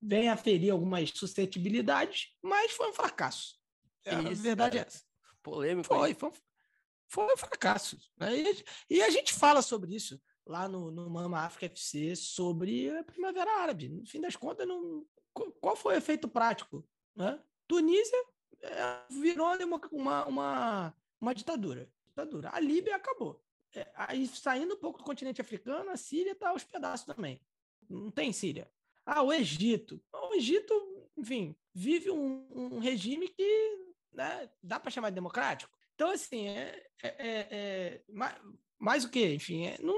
venha 0.01 0.33
a 0.33 0.37
ferir 0.37 0.71
algumas 0.71 1.09
suscetibilidades, 1.09 2.29
mas 2.41 2.71
foi 2.71 2.89
um 2.89 2.93
fracasso. 2.93 3.55
É, 4.05 4.13
Isso, 4.31 4.41
a 4.41 4.43
verdade 4.43 4.77
cara. 4.77 4.87
é 4.87 4.87
essa. 4.87 5.03
Polêmico. 5.41 5.87
Foi, 5.87 6.13
foi, 6.13 6.31
foi 7.07 7.33
um 7.33 7.37
fracasso. 7.37 7.97
Né? 8.17 8.37
E, 8.37 8.65
e 8.89 9.01
a 9.01 9.09
gente 9.09 9.33
fala 9.33 9.61
sobre 9.61 9.95
isso 9.95 10.19
lá 10.45 10.67
no, 10.67 10.91
no 10.91 11.09
Mama 11.09 11.39
África 11.39 11.65
FC 11.65 12.15
sobre 12.15 12.89
a 12.89 13.03
Primavera 13.03 13.51
Árabe. 13.61 13.89
No 13.89 14.05
fim 14.05 14.21
das 14.21 14.35
contas, 14.35 14.67
não, 14.67 15.05
qual 15.59 15.75
foi 15.75 15.95
o 15.95 15.97
efeito 15.97 16.27
prático? 16.27 16.87
Né? 17.15 17.39
Tunísia 17.67 18.17
é, 18.61 19.01
virou 19.09 19.47
uma, 19.91 20.25
uma, 20.25 20.95
uma 21.19 21.35
ditadura. 21.35 21.89
ditadura. 22.07 22.49
A 22.53 22.59
Líbia 22.59 22.95
acabou. 22.95 23.43
É, 23.73 23.91
aí, 23.95 24.27
saindo 24.27 24.75
um 24.75 24.79
pouco 24.79 24.99
do 24.99 25.03
continente 25.03 25.41
africano, 25.41 25.89
a 25.89 25.97
Síria 25.97 26.31
está 26.31 26.49
aos 26.49 26.63
pedaços 26.63 27.05
também. 27.05 27.41
Não 27.89 28.09
tem 28.09 28.31
Síria. 28.31 28.69
Ah, 29.05 29.21
o 29.21 29.33
Egito. 29.33 30.01
O 30.13 30.33
Egito, 30.33 30.73
enfim, 31.17 31.55
vive 31.73 32.09
um, 32.09 32.47
um 32.51 32.79
regime 32.79 33.27
que 33.27 33.79
né, 34.13 34.49
dá 34.63 34.79
para 34.79 34.91
chamar 34.91 35.09
de 35.09 35.15
democrático. 35.15 35.75
Então, 35.93 36.09
assim, 36.09 36.47
é, 36.47 36.87
é, 37.03 37.07
é, 37.07 37.47
é 37.49 38.01
mais, 38.09 38.35
mais, 38.79 39.03
o 39.05 39.09
que? 39.09 39.33
Enfim, 39.33 39.67
é, 39.67 39.77
não, 39.81 39.93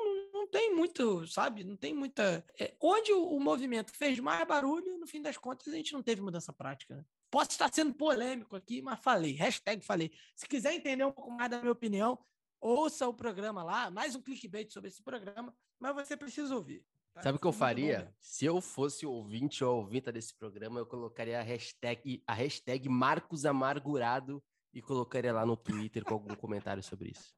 não 0.47 0.51
tem 0.51 0.73
muito, 0.73 1.27
sabe? 1.27 1.63
Não 1.63 1.75
tem 1.75 1.93
muita. 1.93 2.43
É, 2.59 2.73
onde 2.81 3.11
o, 3.11 3.35
o, 3.35 3.39
movimento 3.39 3.91
fez 3.91 4.19
mais 4.19 4.47
barulho, 4.47 4.97
no 4.97 5.05
fim 5.05 5.21
das 5.21 5.37
contas, 5.37 5.67
a 5.67 5.75
gente 5.75 5.93
não 5.93 6.01
teve 6.01 6.21
mudança 6.21 6.53
prática. 6.53 6.95
Né? 6.95 7.05
Posso 7.29 7.51
estar 7.51 7.71
sendo 7.73 7.93
polêmico 7.93 8.55
aqui, 8.55 8.81
mas 8.81 8.99
falei. 8.99 9.33
Hashtag 9.33 9.83
falei. 9.83 10.11
Se 10.35 10.47
quiser 10.47 10.73
entender 10.73 11.05
um 11.05 11.11
pouco 11.11 11.31
mais 11.31 11.51
da 11.51 11.59
minha 11.59 11.71
opinião, 11.71 12.17
ouça 12.61 13.07
o 13.07 13.13
programa 13.13 13.63
lá, 13.63 13.91
mais 13.91 14.15
um 14.15 14.21
clickbait 14.21 14.71
sobre 14.71 14.89
esse 14.89 15.03
programa, 15.03 15.53
mas 15.79 15.93
você 15.93 16.15
precisa 16.15 16.55
ouvir. 16.55 16.85
Tá? 17.13 17.23
Sabe 17.23 17.37
o 17.37 17.41
que 17.41 17.47
eu 17.47 17.53
faria? 17.53 18.15
Se 18.19 18.45
eu 18.45 18.61
fosse 18.61 19.05
ouvinte 19.05 19.63
ou 19.63 19.77
ouvinte 19.77 20.11
desse 20.11 20.33
programa, 20.33 20.79
eu 20.79 20.85
colocaria 20.85 21.39
a 21.39 21.43
hashtag, 21.43 22.23
a 22.25 22.33
hashtag 22.33 22.87
Marcos 22.87 23.45
Amargurado 23.45 24.41
e 24.73 24.81
colocaria 24.81 25.33
lá 25.33 25.45
no 25.45 25.57
Twitter 25.57 26.05
com 26.05 26.13
algum 26.13 26.35
comentário 26.35 26.81
sobre 26.81 27.09
isso. 27.09 27.35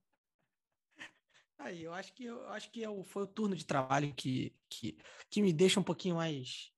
Aí, 1.60 1.84
eu 1.84 1.94
acho 1.94 2.14
que 2.14 2.24
eu 2.24 2.48
acho 2.50 2.72
que 2.72 2.82
eu, 2.82 3.04
foi 3.04 3.24
o 3.24 3.28
turno 3.28 3.54
de 3.54 3.66
trabalho 3.66 4.14
que, 4.16 4.56
que, 4.70 4.98
que 5.30 5.42
me 5.42 5.52
deixa 5.52 5.78
um 5.78 5.84
pouquinho 5.84 6.16
mais, 6.16 6.72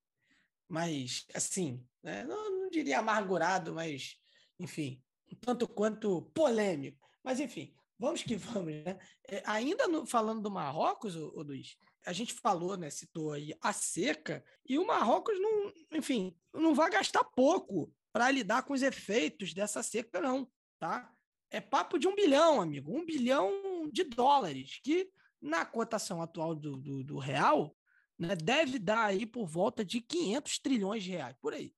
mais 0.68 1.28
assim, 1.36 1.86
né? 2.02 2.24
não, 2.24 2.50
não 2.50 2.70
diria 2.70 2.98
amargurado, 2.98 3.76
mas, 3.76 4.18
enfim, 4.60 5.00
um 5.32 5.36
tanto 5.36 5.68
quanto 5.68 6.24
polêmico. 6.34 7.08
Mas, 7.24 7.40
enfim, 7.40 7.76
vamos 8.00 8.24
que 8.24 8.36
vamos, 8.36 8.74
né? 8.84 8.98
É, 9.30 9.44
ainda 9.46 9.88
no, 9.88 10.08
falando 10.08 10.42
do 10.42 10.50
Marrocos, 10.50 11.16
o, 11.16 11.28
o 11.36 11.44
Luiz, 11.44 11.78
a 12.04 12.12
gente 12.12 12.34
falou, 12.34 12.76
né? 12.76 12.90
Citou 12.90 13.34
aí 13.34 13.54
a 13.62 13.72
seca, 13.72 14.44
e 14.68 14.80
o 14.80 14.88
Marrocos 14.88 15.40
não, 15.40 15.72
enfim, 15.92 16.36
não 16.52 16.74
vai 16.74 16.90
gastar 16.90 17.24
pouco 17.24 17.94
para 18.12 18.32
lidar 18.32 18.64
com 18.64 18.74
os 18.74 18.82
efeitos 18.82 19.54
dessa 19.54 19.84
seca, 19.84 20.20
não, 20.20 20.52
tá? 20.80 21.14
é 21.52 21.60
papo 21.60 22.00
de 22.00 22.08
um 22.08 22.16
bilhão, 22.16 22.62
amigo. 22.62 22.98
Um 22.98 23.06
bilhão 23.06 23.52
de 23.92 24.04
dólares, 24.04 24.80
que 24.84 25.10
na 25.42 25.66
cotação 25.66 26.22
atual 26.22 26.56
do, 26.56 26.78
do, 26.78 27.04
do 27.04 27.18
real 27.18 27.76
né, 28.18 28.36
deve 28.36 28.78
dar 28.78 29.06
aí 29.06 29.26
por 29.26 29.48
volta 29.48 29.84
de 29.84 30.00
500 30.00 30.60
trilhões 30.60 31.04
de 31.04 31.12
reais, 31.12 31.36
por 31.42 31.54
aí. 31.54 31.74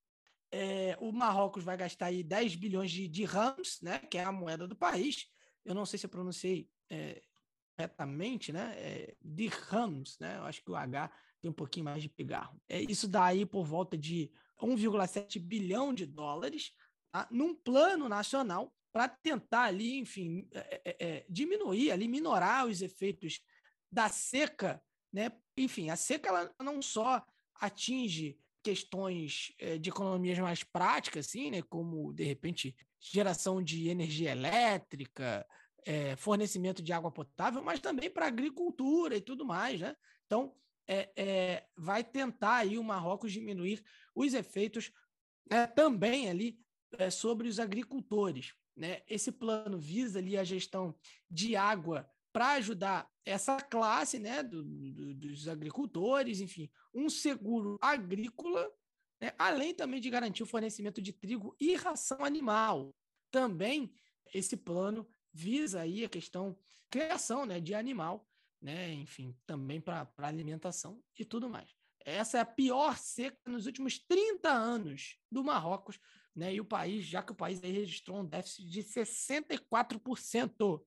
É, 0.52 0.98
o 1.00 1.12
Marrocos 1.12 1.64
vai 1.64 1.78
gastar 1.78 2.08
aí 2.08 2.22
10 2.22 2.56
bilhões 2.56 2.92
de 2.92 3.08
dirhams, 3.08 3.80
né, 3.82 4.00
que 4.00 4.18
é 4.18 4.24
a 4.24 4.32
moeda 4.32 4.68
do 4.68 4.76
país. 4.76 5.28
Eu 5.66 5.74
não 5.74 5.86
sei 5.86 5.98
se 5.98 6.06
eu 6.06 6.10
pronunciei 6.10 6.70
é, 6.90 7.22
corretamente, 7.76 8.52
né, 8.52 8.76
é, 8.78 9.16
dirhams, 9.22 10.20
né, 10.20 10.38
eu 10.38 10.44
acho 10.44 10.62
que 10.64 10.70
o 10.70 10.76
H 10.76 11.10
tem 11.42 11.50
um 11.50 11.54
pouquinho 11.54 11.86
mais 11.86 12.02
de 12.02 12.10
pigarro. 12.10 12.62
É, 12.68 12.82
isso 12.82 13.08
dá 13.08 13.26
aí 13.26 13.46
por 13.46 13.66
volta 13.66 13.98
de 13.98 14.32
1,7 14.62 15.40
bilhão 15.40 15.94
de 15.94 16.06
dólares, 16.06 16.72
tá, 17.12 17.28
num 17.32 17.56
plano 17.56 18.08
nacional 18.08 18.74
para 18.94 19.10
tentar 19.10 19.64
ali, 19.64 19.98
enfim, 19.98 20.48
é, 20.54 20.82
é, 20.86 20.96
é, 21.00 21.26
diminuir, 21.28 21.92
ali, 21.92 22.08
minorar 22.08 22.68
os 22.68 22.84
efeitos 22.84 23.42
da 23.92 24.08
seca, 24.08 24.80
né? 25.12 25.32
Enfim, 25.58 25.90
a 25.90 25.96
seca 25.96 26.30
ela 26.30 26.56
não 26.62 26.80
só 26.80 27.26
atinge 27.56 28.38
questões 28.64 29.52
é, 29.58 29.80
de 29.80 29.90
economias 29.90 30.38
mais 30.38 30.64
práticas, 30.64 31.26
assim, 31.26 31.50
né? 31.50 31.64
Como 31.64 32.14
de 32.14 32.24
repente 32.24 32.76
geração 33.02 33.64
de 33.64 33.90
energia 33.90 34.32
elétrica, 34.32 35.46
é, 35.86 36.16
fornecimento 36.16 36.84
de 36.84 36.94
água 36.94 37.12
potável, 37.12 37.64
mas 37.64 37.80
também 37.80 38.12
para 38.12 38.28
agricultura 38.28 39.18
e 39.18 39.22
tudo 39.22 39.44
mais, 39.44 39.82
né? 39.82 39.96
Então 40.28 40.56
é, 40.88 41.66
vai 41.76 42.04
tentar 42.04 42.58
aí 42.58 42.78
o 42.78 42.84
Marrocos 42.84 43.32
diminuir 43.32 43.84
os 44.14 44.34
efeitos 44.36 44.92
né, 45.50 45.66
também 45.66 46.30
ali 46.30 46.60
sobre 47.10 47.48
os 47.48 47.60
agricultores. 47.60 48.54
Né? 48.76 49.02
Esse 49.08 49.32
plano 49.32 49.78
visa 49.78 50.20
ali 50.20 50.38
a 50.38 50.44
gestão 50.44 50.96
de 51.30 51.56
água 51.56 52.10
para 52.32 52.54
ajudar 52.54 53.08
essa 53.24 53.62
classe 53.62 54.18
né, 54.18 54.42
do, 54.42 54.64
do, 54.64 55.14
dos 55.14 55.48
agricultores, 55.48 56.42
enfim, 56.42 56.70
um 56.94 57.10
seguro 57.10 57.78
agrícola, 57.80 58.70
né, 59.22 59.32
além 59.38 59.74
também 59.74 60.02
de 60.02 60.10
garantir 60.10 60.42
o 60.42 60.48
fornecimento 60.48 61.02
de 61.02 61.14
trigo 61.14 61.56
e 61.60 61.76
ração 61.76 62.26
animal. 62.26 62.94
Também 63.32 63.94
esse 64.34 64.58
plano 64.58 65.08
visa 65.32 65.82
aí 65.82 66.04
a 66.04 66.10
questão 66.10 66.58
criação 66.90 67.46
né, 67.46 67.60
de 67.60 67.74
animal, 67.74 68.28
né, 68.62 68.92
enfim, 68.94 69.38
também 69.46 69.80
para 69.80 70.12
alimentação 70.18 71.02
e 71.18 71.24
tudo 71.24 71.50
mais. 71.50 71.76
Essa 72.06 72.40
é 72.40 72.42
a 72.42 72.46
pior 72.46 72.98
seca 72.98 73.38
nos 73.50 73.66
últimos 73.66 73.98
30 73.98 74.50
anos 74.50 75.18
do 75.32 75.44
Marrocos, 75.44 76.00
né? 76.36 76.54
E 76.54 76.62
o 76.62 76.66
país, 76.66 77.06
já 77.06 77.22
que 77.22 77.32
o 77.32 77.36
país 77.36 77.64
aí 77.64 77.72
registrou 77.72 78.20
um 78.20 78.26
déficit 78.26 78.70
de 78.70 78.84
64%, 78.84 80.84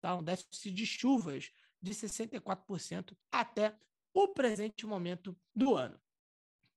tá? 0.00 0.16
Um 0.16 0.22
déficit 0.22 0.72
de 0.72 0.86
chuvas 0.86 1.50
de 1.80 1.94
64% 1.94 3.16
até 3.32 3.76
o 4.12 4.28
presente 4.28 4.86
momento 4.86 5.38
do 5.54 5.76
ano, 5.76 6.00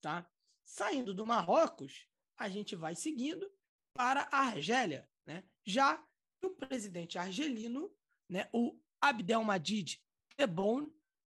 tá? 0.02 0.30
Saindo 0.64 1.14
do 1.14 1.26
Marrocos, 1.26 2.08
a 2.38 2.48
gente 2.48 2.76
vai 2.76 2.96
seguindo 2.96 3.52
para 3.94 4.28
a 4.32 4.48
Argélia, 4.48 5.10
né? 5.26 5.44
Já 5.66 6.04
o 6.42 6.50
presidente 6.50 7.18
argelino, 7.18 7.92
né, 8.30 8.50
o 8.52 8.78
Abdelmadid 9.00 10.02
Tebboune, 10.36 10.92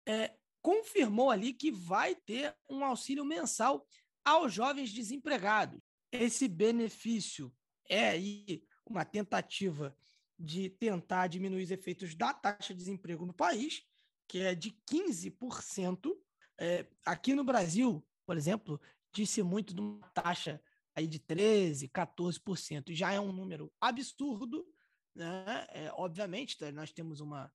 é, 0.05 0.37
confirmou 0.61 1.31
ali 1.31 1.53
que 1.53 1.71
vai 1.71 2.15
ter 2.15 2.55
um 2.69 2.83
auxílio 2.83 3.23
mensal 3.23 3.85
aos 4.23 4.53
jovens 4.53 4.91
desempregados. 4.91 5.79
Esse 6.19 6.47
benefício 6.47 7.53
é 7.87 8.09
aí 8.09 8.63
uma 8.85 9.05
tentativa 9.05 9.95
de 10.37 10.69
tentar 10.69 11.27
diminuir 11.27 11.63
os 11.63 11.71
efeitos 11.71 12.15
da 12.15 12.33
taxa 12.33 12.73
de 12.73 12.79
desemprego 12.79 13.25
no 13.25 13.33
país, 13.33 13.83
que 14.27 14.39
é 14.39 14.53
de 14.53 14.71
15%. 14.91 16.11
É, 16.59 16.87
aqui 17.05 17.33
no 17.33 17.43
Brasil, 17.43 18.05
por 18.25 18.37
exemplo, 18.37 18.79
disse 19.13 19.41
muito 19.41 19.73
de 19.73 19.81
uma 19.81 20.07
taxa 20.09 20.61
aí 20.95 21.07
de 21.07 21.19
13%, 21.19 21.89
14%. 21.91 22.93
Já 22.93 23.13
é 23.13 23.19
um 23.19 23.31
número 23.31 23.71
absurdo, 23.79 24.65
né? 25.15 25.67
É, 25.69 25.91
obviamente, 25.93 26.57
nós 26.71 26.91
temos 26.91 27.19
uma, 27.19 27.51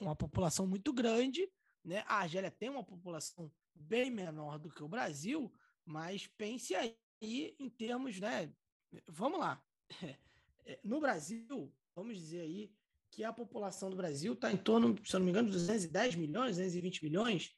uma 0.00 0.16
população 0.16 0.66
muito 0.66 0.92
grande, 0.92 1.50
né? 1.84 2.04
A 2.06 2.20
Argélia 2.20 2.50
tem 2.50 2.68
uma 2.68 2.84
população 2.84 3.50
bem 3.74 4.10
menor 4.10 4.58
do 4.58 4.70
que 4.70 4.82
o 4.82 4.88
Brasil, 4.88 5.52
mas 5.84 6.26
pense 6.26 6.74
aí 6.74 6.96
em 7.20 7.68
termos, 7.70 8.18
né? 8.20 8.52
Vamos 9.06 9.40
lá. 9.40 9.62
É, 10.66 10.78
no 10.84 11.00
Brasil, 11.00 11.72
vamos 11.96 12.18
dizer 12.18 12.40
aí 12.40 12.70
que 13.10 13.24
a 13.24 13.32
população 13.32 13.88
do 13.88 13.96
Brasil 13.96 14.34
está 14.34 14.52
em 14.52 14.56
torno, 14.56 14.94
se 15.02 15.16
eu 15.16 15.18
não 15.18 15.24
me 15.24 15.30
engano, 15.30 15.48
de 15.48 15.54
210 15.54 16.14
milhões, 16.14 16.56
220 16.56 17.02
milhões, 17.04 17.56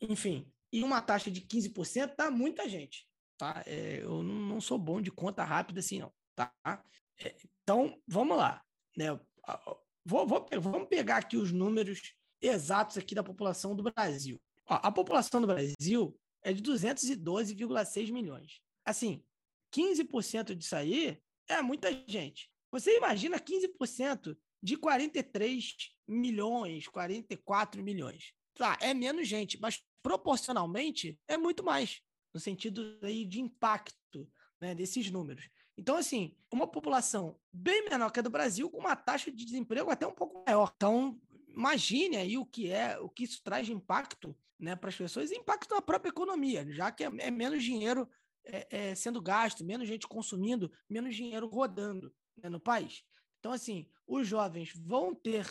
enfim, 0.00 0.48
e 0.72 0.84
uma 0.84 1.02
taxa 1.02 1.28
de 1.28 1.40
15% 1.40 2.14
tá 2.14 2.30
muita 2.30 2.68
gente, 2.68 3.06
tá? 3.36 3.64
É, 3.66 4.00
eu 4.02 4.22
não 4.22 4.60
sou 4.60 4.78
bom 4.78 5.00
de 5.02 5.10
conta 5.10 5.42
rápida 5.42 5.80
assim, 5.80 5.98
não, 5.98 6.12
tá? 6.36 6.52
É, 7.18 7.36
então, 7.62 8.00
vamos 8.06 8.36
lá, 8.36 8.62
né? 8.96 9.08
Vou, 10.04 10.26
vou, 10.26 10.46
vamos 10.60 10.88
pegar 10.88 11.16
aqui 11.16 11.36
os 11.36 11.52
números 11.52 12.14
exatos 12.40 12.96
aqui 12.96 13.14
da 13.14 13.22
população 13.22 13.74
do 13.74 13.82
Brasil. 13.82 14.40
Ó, 14.66 14.74
a 14.82 14.90
população 14.90 15.40
do 15.40 15.46
Brasil 15.46 16.18
é 16.42 16.52
de 16.52 16.62
212,6 16.62 18.12
milhões. 18.12 18.60
Assim, 18.84 19.24
15% 19.74 20.54
disso 20.54 20.76
aí 20.76 21.20
é 21.48 21.60
muita 21.62 21.92
gente. 22.06 22.50
Você 22.70 22.96
imagina 22.96 23.38
15% 23.38 24.36
de 24.62 24.76
43 24.76 25.74
milhões, 26.06 26.88
44 26.88 27.82
milhões. 27.82 28.32
Tá, 28.54 28.78
é 28.80 28.92
menos 28.92 29.26
gente, 29.26 29.58
mas 29.60 29.82
proporcionalmente 30.02 31.18
é 31.26 31.36
muito 31.36 31.64
mais, 31.64 32.00
no 32.34 32.40
sentido 32.40 32.98
aí 33.02 33.24
de 33.24 33.40
impacto 33.40 34.30
né, 34.60 34.74
desses 34.74 35.10
números. 35.10 35.48
Então, 35.76 35.96
assim, 35.96 36.36
uma 36.50 36.66
população 36.66 37.38
bem 37.52 37.84
menor 37.88 38.10
que 38.10 38.20
a 38.20 38.22
do 38.22 38.30
Brasil, 38.30 38.70
com 38.70 38.78
uma 38.78 38.94
taxa 38.94 39.30
de 39.30 39.44
desemprego 39.44 39.90
até 39.90 40.06
um 40.06 40.14
pouco 40.14 40.44
maior. 40.46 40.72
Então, 40.76 41.18
imagine 41.48 42.16
aí 42.16 42.36
o 42.36 42.46
que 42.46 42.70
é, 42.70 42.98
o 42.98 43.08
que 43.08 43.24
isso 43.24 43.42
traz 43.42 43.66
de 43.66 43.72
impacto 43.72 44.36
né, 44.58 44.76
para 44.76 44.90
as 44.90 44.96
pessoas 44.96 45.30
e 45.30 45.36
impacto 45.36 45.74
na 45.74 45.82
própria 45.82 46.10
economia, 46.10 46.66
já 46.70 46.92
que 46.92 47.04
é, 47.04 47.10
é 47.18 47.30
menos 47.30 47.64
dinheiro 47.64 48.08
é, 48.44 48.66
é, 48.70 48.94
sendo 48.94 49.20
gasto, 49.20 49.64
menos 49.64 49.88
gente 49.88 50.06
consumindo, 50.06 50.70
menos 50.88 51.14
dinheiro 51.14 51.46
rodando 51.46 52.12
né, 52.36 52.48
no 52.48 52.60
país. 52.60 53.04
Então, 53.38 53.52
assim, 53.52 53.88
os 54.06 54.26
jovens 54.26 54.72
vão 54.74 55.14
ter, 55.14 55.46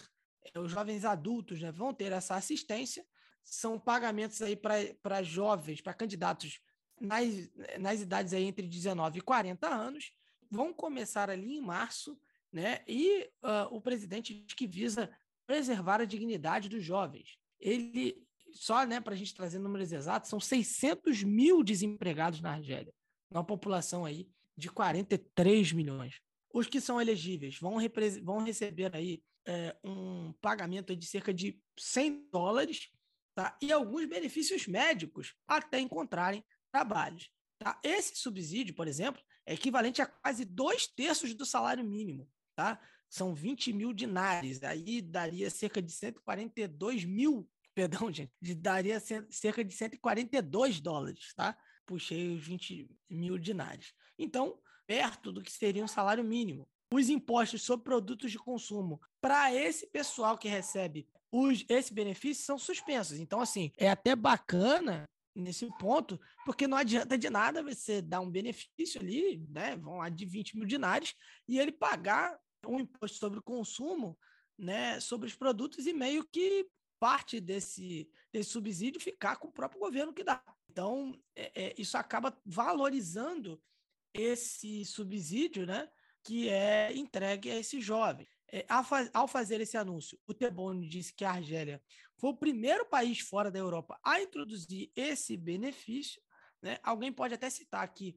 é, 0.53 0.59
os 0.59 0.71
jovens 0.71 1.05
adultos 1.05 1.61
né, 1.61 1.71
vão 1.71 1.93
ter 1.93 2.11
essa 2.11 2.35
assistência, 2.35 3.05
são 3.43 3.79
pagamentos 3.79 4.41
aí 4.41 4.55
para 4.55 5.23
jovens, 5.23 5.81
para 5.81 5.93
candidatos 5.93 6.59
nas, 6.99 7.49
nas 7.79 7.99
idades 8.01 8.33
aí 8.33 8.43
entre 8.43 8.67
19 8.67 9.17
e 9.17 9.21
40 9.21 9.67
anos, 9.67 10.13
vão 10.49 10.71
começar 10.73 11.29
ali 11.29 11.55
em 11.57 11.61
março, 11.61 12.19
né? 12.51 12.83
E 12.87 13.29
uh, 13.43 13.73
o 13.75 13.81
presidente 13.81 14.33
diz 14.33 14.53
que 14.53 14.67
visa 14.67 15.09
preservar 15.47 16.01
a 16.01 16.05
dignidade 16.05 16.69
dos 16.69 16.83
jovens. 16.83 17.37
Ele, 17.59 18.21
só 18.53 18.85
né, 18.85 18.99
para 18.99 19.13
a 19.13 19.17
gente 19.17 19.33
trazer 19.33 19.59
números 19.59 19.91
exatos, 19.91 20.29
são 20.29 20.39
600 20.39 21.23
mil 21.23 21.63
desempregados 21.63 22.41
na 22.41 22.53
Argélia, 22.53 22.93
uma 23.29 23.43
população 23.43 24.05
aí 24.05 24.29
de 24.57 24.69
43 24.69 25.73
milhões. 25.73 26.19
Os 26.53 26.67
que 26.67 26.81
são 26.81 26.99
elegíveis 27.01 27.57
vão, 27.59 27.77
vão 28.23 28.43
receber 28.43 28.95
aí 28.95 29.23
é, 29.47 29.75
um 29.83 30.33
pagamento 30.41 30.95
de 30.95 31.05
cerca 31.05 31.33
de 31.33 31.59
100 31.79 32.29
dólares 32.31 32.89
tá? 33.35 33.57
e 33.61 33.71
alguns 33.71 34.05
benefícios 34.05 34.67
médicos 34.67 35.33
até 35.47 35.79
encontrarem 35.79 36.43
trabalhos. 36.71 37.29
Tá? 37.57 37.79
Esse 37.83 38.17
subsídio, 38.17 38.75
por 38.75 38.87
exemplo, 38.87 39.21
é 39.45 39.53
equivalente 39.53 40.01
a 40.01 40.05
quase 40.05 40.45
dois 40.45 40.87
terços 40.87 41.33
do 41.33 41.45
salário 41.45 41.83
mínimo. 41.83 42.29
Tá? 42.55 42.79
são 43.11 43.35
20 43.35 43.73
mil 43.73 43.91
dinares, 43.91 44.63
aí 44.63 45.01
daria 45.01 45.49
cerca 45.49 45.81
de 45.81 45.91
142 45.91 47.03
mil, 47.03 47.47
perdão, 47.73 48.11
gente, 48.11 48.31
daria 48.55 48.99
cerca 49.29 49.63
de 49.63 49.73
142 49.73 50.79
dólares, 50.79 51.33
tá? 51.35 51.57
Puxei 51.85 52.35
os 52.35 52.45
20 52.45 52.89
mil 53.09 53.37
dinares. 53.37 53.93
Então, 54.17 54.59
perto 54.85 55.31
do 55.31 55.41
que 55.41 55.51
seria 55.51 55.83
um 55.83 55.87
salário 55.87 56.23
mínimo. 56.23 56.67
Os 56.93 57.09
impostos 57.09 57.61
sobre 57.61 57.85
produtos 57.85 58.31
de 58.31 58.37
consumo 58.37 58.99
para 59.21 59.53
esse 59.53 59.87
pessoal 59.87 60.37
que 60.37 60.49
recebe 60.49 61.07
os, 61.31 61.63
esse 61.69 61.93
benefício 61.93 62.43
são 62.43 62.59
suspensos. 62.59 63.17
Então, 63.19 63.39
assim, 63.39 63.71
é 63.77 63.89
até 63.89 64.15
bacana 64.15 65.05
nesse 65.33 65.65
ponto, 65.79 66.19
porque 66.45 66.67
não 66.67 66.77
adianta 66.77 67.17
de 67.17 67.29
nada 67.29 67.63
você 67.63 68.01
dar 68.01 68.19
um 68.19 68.29
benefício 68.29 68.99
ali, 68.99 69.37
né? 69.49 69.77
Vão 69.77 69.97
lá 69.97 70.09
de 70.09 70.25
20 70.25 70.57
mil 70.57 70.65
dinares 70.65 71.15
e 71.47 71.57
ele 71.57 71.71
pagar 71.71 72.37
um 72.67 72.79
imposto 72.81 73.17
sobre 73.17 73.39
o 73.39 73.43
consumo, 73.43 74.17
né, 74.57 74.99
sobre 74.99 75.27
os 75.27 75.35
produtos 75.35 75.87
e 75.87 75.93
meio 75.93 76.27
que 76.31 76.67
parte 77.01 77.39
desse, 77.39 78.07
desse 78.31 78.51
subsídio 78.51 79.01
ficar 79.01 79.37
com 79.37 79.47
o 79.47 79.51
próprio 79.51 79.79
governo 79.79 80.13
que 80.13 80.23
dá. 80.23 80.39
Então, 80.69 81.19
é, 81.35 81.51
é, 81.63 81.75
isso 81.75 81.97
acaba 81.97 82.39
valorizando 82.45 83.59
esse 84.13 84.85
subsídio, 84.85 85.65
né, 85.65 85.89
que 86.23 86.47
é 86.47 86.95
entregue 86.95 87.49
a 87.49 87.57
esse 87.57 87.81
jovem. 87.81 88.27
É, 88.53 88.67
ao 89.13 89.27
fazer 89.27 89.59
esse 89.61 89.77
anúncio, 89.77 90.19
o 90.27 90.33
Teboni 90.33 90.87
disse 90.87 91.11
que 91.11 91.25
a 91.25 91.31
Argélia 91.31 91.81
foi 92.17 92.29
o 92.29 92.37
primeiro 92.37 92.85
país 92.85 93.19
fora 93.19 93.49
da 93.49 93.57
Europa 93.57 93.99
a 94.03 94.21
introduzir 94.21 94.91
esse 94.95 95.35
benefício. 95.35 96.21
Né? 96.61 96.77
Alguém 96.83 97.11
pode 97.11 97.33
até 97.33 97.49
citar 97.49 97.83
aqui 97.83 98.15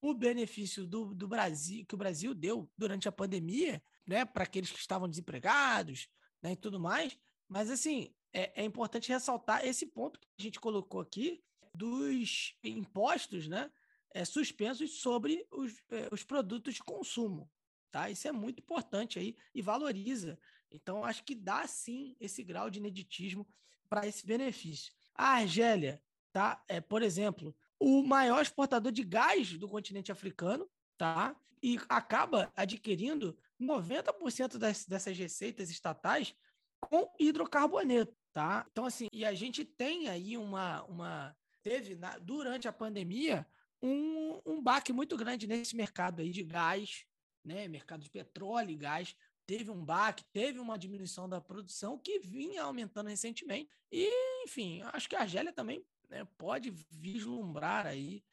o 0.00 0.12
benefício 0.12 0.84
do, 0.86 1.14
do 1.14 1.28
Brasil 1.28 1.86
que 1.86 1.94
o 1.94 1.98
Brasil 1.98 2.34
deu 2.34 2.68
durante 2.76 3.08
a 3.08 3.12
pandemia, 3.12 3.80
né, 4.04 4.24
para 4.24 4.42
aqueles 4.42 4.72
que 4.72 4.78
estavam 4.80 5.08
desempregados, 5.08 6.08
né, 6.42 6.52
e 6.52 6.56
tudo 6.56 6.80
mais. 6.80 7.16
Mas 7.48 7.70
assim, 7.70 8.12
é, 8.34 8.62
é 8.62 8.64
importante 8.64 9.10
ressaltar 9.10 9.64
esse 9.64 9.86
ponto 9.86 10.18
que 10.18 10.26
a 10.38 10.42
gente 10.42 10.60
colocou 10.60 11.00
aqui 11.00 11.42
dos 11.72 12.54
impostos, 12.62 13.46
né, 13.48 13.70
é, 14.10 14.24
suspensos 14.24 15.00
sobre 15.00 15.46
os, 15.50 15.72
é, 15.90 16.08
os 16.12 16.24
produtos 16.24 16.74
de 16.74 16.82
consumo. 16.82 17.50
Tá? 17.90 18.10
Isso 18.10 18.26
é 18.26 18.32
muito 18.32 18.58
importante 18.58 19.20
aí 19.20 19.36
e 19.54 19.62
valoriza. 19.62 20.36
Então, 20.70 21.04
acho 21.04 21.22
que 21.22 21.34
dá 21.34 21.66
sim 21.68 22.16
esse 22.20 22.42
grau 22.42 22.68
de 22.68 22.80
ineditismo 22.80 23.46
para 23.88 24.06
esse 24.06 24.26
benefício. 24.26 24.92
A 25.14 25.34
Argélia, 25.34 26.02
tá? 26.32 26.60
É, 26.66 26.80
por 26.80 27.02
exemplo, 27.02 27.56
o 27.78 28.02
maior 28.02 28.42
exportador 28.42 28.90
de 28.90 29.04
gás 29.04 29.56
do 29.56 29.68
continente 29.68 30.10
africano, 30.10 30.68
tá? 30.98 31.36
E 31.62 31.78
acaba 31.88 32.52
adquirindo 32.56 33.38
90% 33.60 34.58
das, 34.58 34.84
dessas 34.84 35.16
receitas 35.16 35.70
estatais 35.70 36.34
com 36.80 37.12
hidrocarboneto, 37.18 38.16
tá? 38.34 38.66
Então, 38.70 38.84
assim, 38.84 39.08
e 39.12 39.24
a 39.24 39.32
gente 39.32 39.64
tem 39.64 40.08
aí 40.08 40.36
uma. 40.36 40.82
uma 40.84 41.36
teve, 41.62 41.94
na, 41.94 42.18
durante 42.18 42.68
a 42.68 42.72
pandemia, 42.72 43.46
um, 43.80 44.42
um 44.44 44.62
baque 44.62 44.92
muito 44.92 45.16
grande 45.16 45.46
nesse 45.46 45.74
mercado 45.74 46.20
aí 46.20 46.30
de 46.30 46.42
gás, 46.42 47.06
né? 47.42 47.68
Mercado 47.68 48.02
de 48.02 48.10
petróleo 48.10 48.70
e 48.70 48.76
gás. 48.76 49.16
Teve 49.46 49.70
um 49.70 49.84
baque, 49.84 50.24
teve 50.32 50.58
uma 50.58 50.76
diminuição 50.76 51.28
da 51.28 51.40
produção 51.40 51.98
que 51.98 52.18
vinha 52.18 52.62
aumentando 52.62 53.08
recentemente. 53.08 53.70
E, 53.92 54.10
enfim, 54.42 54.82
acho 54.92 55.08
que 55.08 55.16
a 55.16 55.20
Argélia 55.20 55.52
também 55.52 55.84
né, 56.08 56.26
pode 56.36 56.70
vislumbrar 56.90 57.86
aí, 57.86 58.24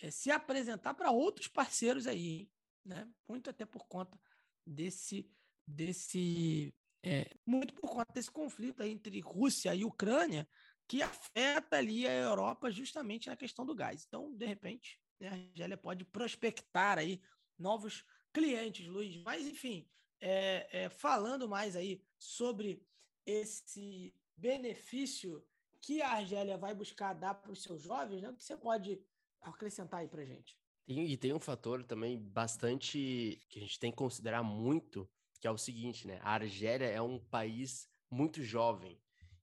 é, 0.00 0.10
se 0.10 0.30
apresentar 0.30 0.94
para 0.94 1.10
outros 1.10 1.48
parceiros 1.48 2.06
aí, 2.06 2.48
né? 2.84 3.06
Muito 3.28 3.50
até 3.50 3.66
por 3.66 3.86
conta 3.86 4.18
desse, 4.64 5.28
desse 5.66 6.72
é, 7.02 7.30
muito 7.46 7.74
por 7.74 7.90
conta 7.90 8.12
desse 8.12 8.30
conflito 8.30 8.82
entre 8.82 9.20
Rússia 9.20 9.74
e 9.74 9.84
Ucrânia, 9.84 10.48
que 10.86 11.02
afeta 11.02 11.76
ali 11.76 12.06
a 12.06 12.12
Europa 12.12 12.70
justamente 12.70 13.28
na 13.28 13.36
questão 13.36 13.64
do 13.64 13.74
gás. 13.74 14.04
Então, 14.06 14.34
de 14.34 14.44
repente, 14.44 14.98
né, 15.20 15.28
a 15.28 15.32
Argélia 15.32 15.76
pode 15.76 16.04
prospectar 16.04 16.98
aí 16.98 17.20
novos 17.58 18.04
clientes, 18.32 18.86
Luiz. 18.86 19.16
Mas, 19.22 19.46
enfim, 19.46 19.88
é, 20.20 20.84
é, 20.84 20.88
falando 20.88 21.48
mais 21.48 21.76
aí 21.76 22.02
sobre 22.18 22.84
esse 23.24 24.14
benefício 24.36 25.44
que 25.80 26.02
a 26.02 26.10
Argélia 26.10 26.58
vai 26.58 26.74
buscar 26.74 27.14
dar 27.14 27.34
para 27.34 27.52
os 27.52 27.62
seus 27.62 27.82
jovens, 27.82 28.20
né? 28.20 28.28
O 28.28 28.36
que 28.36 28.44
você 28.44 28.56
pode 28.56 29.00
acrescentar 29.40 30.00
aí 30.00 30.08
para 30.08 30.24
gente? 30.24 30.58
Tem, 30.86 31.06
e 31.06 31.16
tem 31.16 31.32
um 31.32 31.40
fator 31.40 31.84
também 31.84 32.18
bastante 32.18 33.40
que 33.48 33.58
a 33.58 33.62
gente 33.62 33.78
tem 33.78 33.90
que 33.90 33.96
considerar 33.96 34.42
muito, 34.42 35.08
que 35.40 35.46
é 35.46 35.50
o 35.50 35.58
seguinte, 35.58 36.06
né? 36.06 36.20
A 36.22 36.34
Argélia 36.34 36.86
é 36.86 37.00
um 37.00 37.18
país 37.18 37.88
muito 38.10 38.42
jovem 38.42 39.00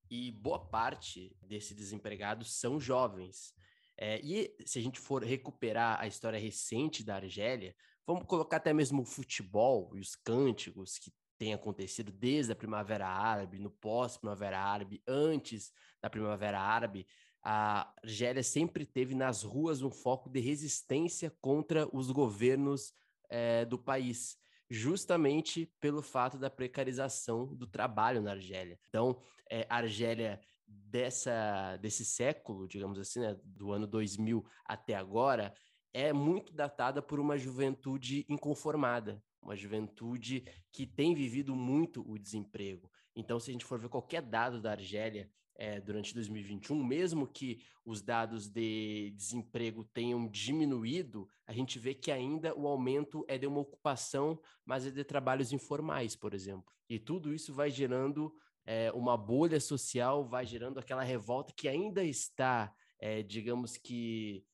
e 0.09 0.31
boa 0.31 0.59
parte 0.59 1.35
desses 1.41 1.75
desempregados 1.75 2.53
são 2.53 2.79
jovens. 2.79 3.53
É, 3.97 4.21
e 4.23 4.55
se 4.65 4.77
a 4.77 4.81
gente 4.81 4.99
for 4.99 5.23
recuperar 5.23 5.99
a 5.99 6.07
história 6.07 6.39
recente 6.39 7.03
da 7.03 7.15
Argélia, 7.15 7.75
vamos 8.05 8.25
colocar 8.25 8.57
até 8.57 8.71
mesmo 8.73 9.01
o 9.01 9.05
futebol 9.05 9.91
e 9.95 9.99
os 9.99 10.15
cânticos 10.15 10.99
que 10.99 11.11
têm 11.37 11.53
acontecido 11.53 12.11
desde 12.11 12.51
a 12.51 12.55
Primavera 12.55 13.07
Árabe, 13.07 13.59
no 13.59 13.69
pós-Primavera 13.69 14.59
Árabe, 14.59 15.01
antes 15.07 15.71
da 16.01 16.09
Primavera 16.09 16.59
Árabe, 16.59 17.07
a 17.43 17.93
Argélia 18.03 18.43
sempre 18.43 18.85
teve 18.85 19.15
nas 19.15 19.43
ruas 19.43 19.81
um 19.81 19.91
foco 19.91 20.29
de 20.29 20.39
resistência 20.39 21.35
contra 21.39 21.87
os 21.95 22.11
governos 22.11 22.93
é, 23.29 23.65
do 23.65 23.77
país, 23.77 24.37
justamente 24.69 25.65
pelo 25.79 26.01
fato 26.01 26.37
da 26.37 26.49
precarização 26.49 27.55
do 27.55 27.65
trabalho 27.65 28.21
na 28.21 28.31
Argélia. 28.31 28.79
Então, 28.89 29.21
é, 29.49 29.65
a 29.69 29.77
Argélia 29.77 30.39
dessa, 30.67 31.77
desse 31.77 32.03
século, 32.03 32.67
digamos 32.67 32.99
assim, 32.99 33.19
né, 33.19 33.37
do 33.43 33.71
ano 33.71 33.87
2000 33.87 34.45
até 34.65 34.95
agora, 34.95 35.53
é 35.93 36.11
muito 36.11 36.53
datada 36.53 37.01
por 37.01 37.19
uma 37.19 37.37
juventude 37.37 38.25
inconformada, 38.27 39.23
uma 39.41 39.55
juventude 39.55 40.43
que 40.71 40.85
tem 40.85 41.15
vivido 41.15 41.55
muito 41.55 42.03
o 42.09 42.19
desemprego. 42.19 42.91
Então, 43.15 43.39
se 43.39 43.49
a 43.49 43.53
gente 43.53 43.65
for 43.65 43.79
ver 43.79 43.89
qualquer 43.89 44.21
dado 44.21 44.61
da 44.61 44.71
Argélia 44.71 45.29
é, 45.57 45.81
durante 45.81 46.13
2021, 46.13 46.83
mesmo 46.83 47.27
que 47.27 47.63
os 47.83 48.01
dados 48.01 48.47
de 48.47 49.11
desemprego 49.15 49.83
tenham 49.83 50.27
diminuído, 50.27 51.27
a 51.47 51.53
gente 51.53 51.79
vê 51.79 51.95
que 51.95 52.11
ainda 52.11 52.55
o 52.55 52.67
aumento 52.67 53.25
é 53.27 53.37
de 53.37 53.47
uma 53.47 53.61
ocupação, 53.61 54.39
mas 54.63 54.85
é 54.85 54.91
de 54.91 55.03
trabalhos 55.03 55.51
informais, 55.51 56.15
por 56.15 56.33
exemplo. 56.33 56.71
E 56.87 56.99
tudo 56.99 57.33
isso 57.33 57.53
vai 57.53 57.71
gerando 57.71 58.31
é, 58.65 58.91
uma 58.91 59.17
bolha 59.17 59.59
social, 59.59 60.27
vai 60.27 60.45
gerando 60.45 60.79
aquela 60.79 61.03
revolta 61.03 61.51
que 61.55 61.67
ainda 61.67 62.03
está, 62.03 62.71
é, 62.99 63.23
digamos 63.23 63.77
que, 63.77 64.45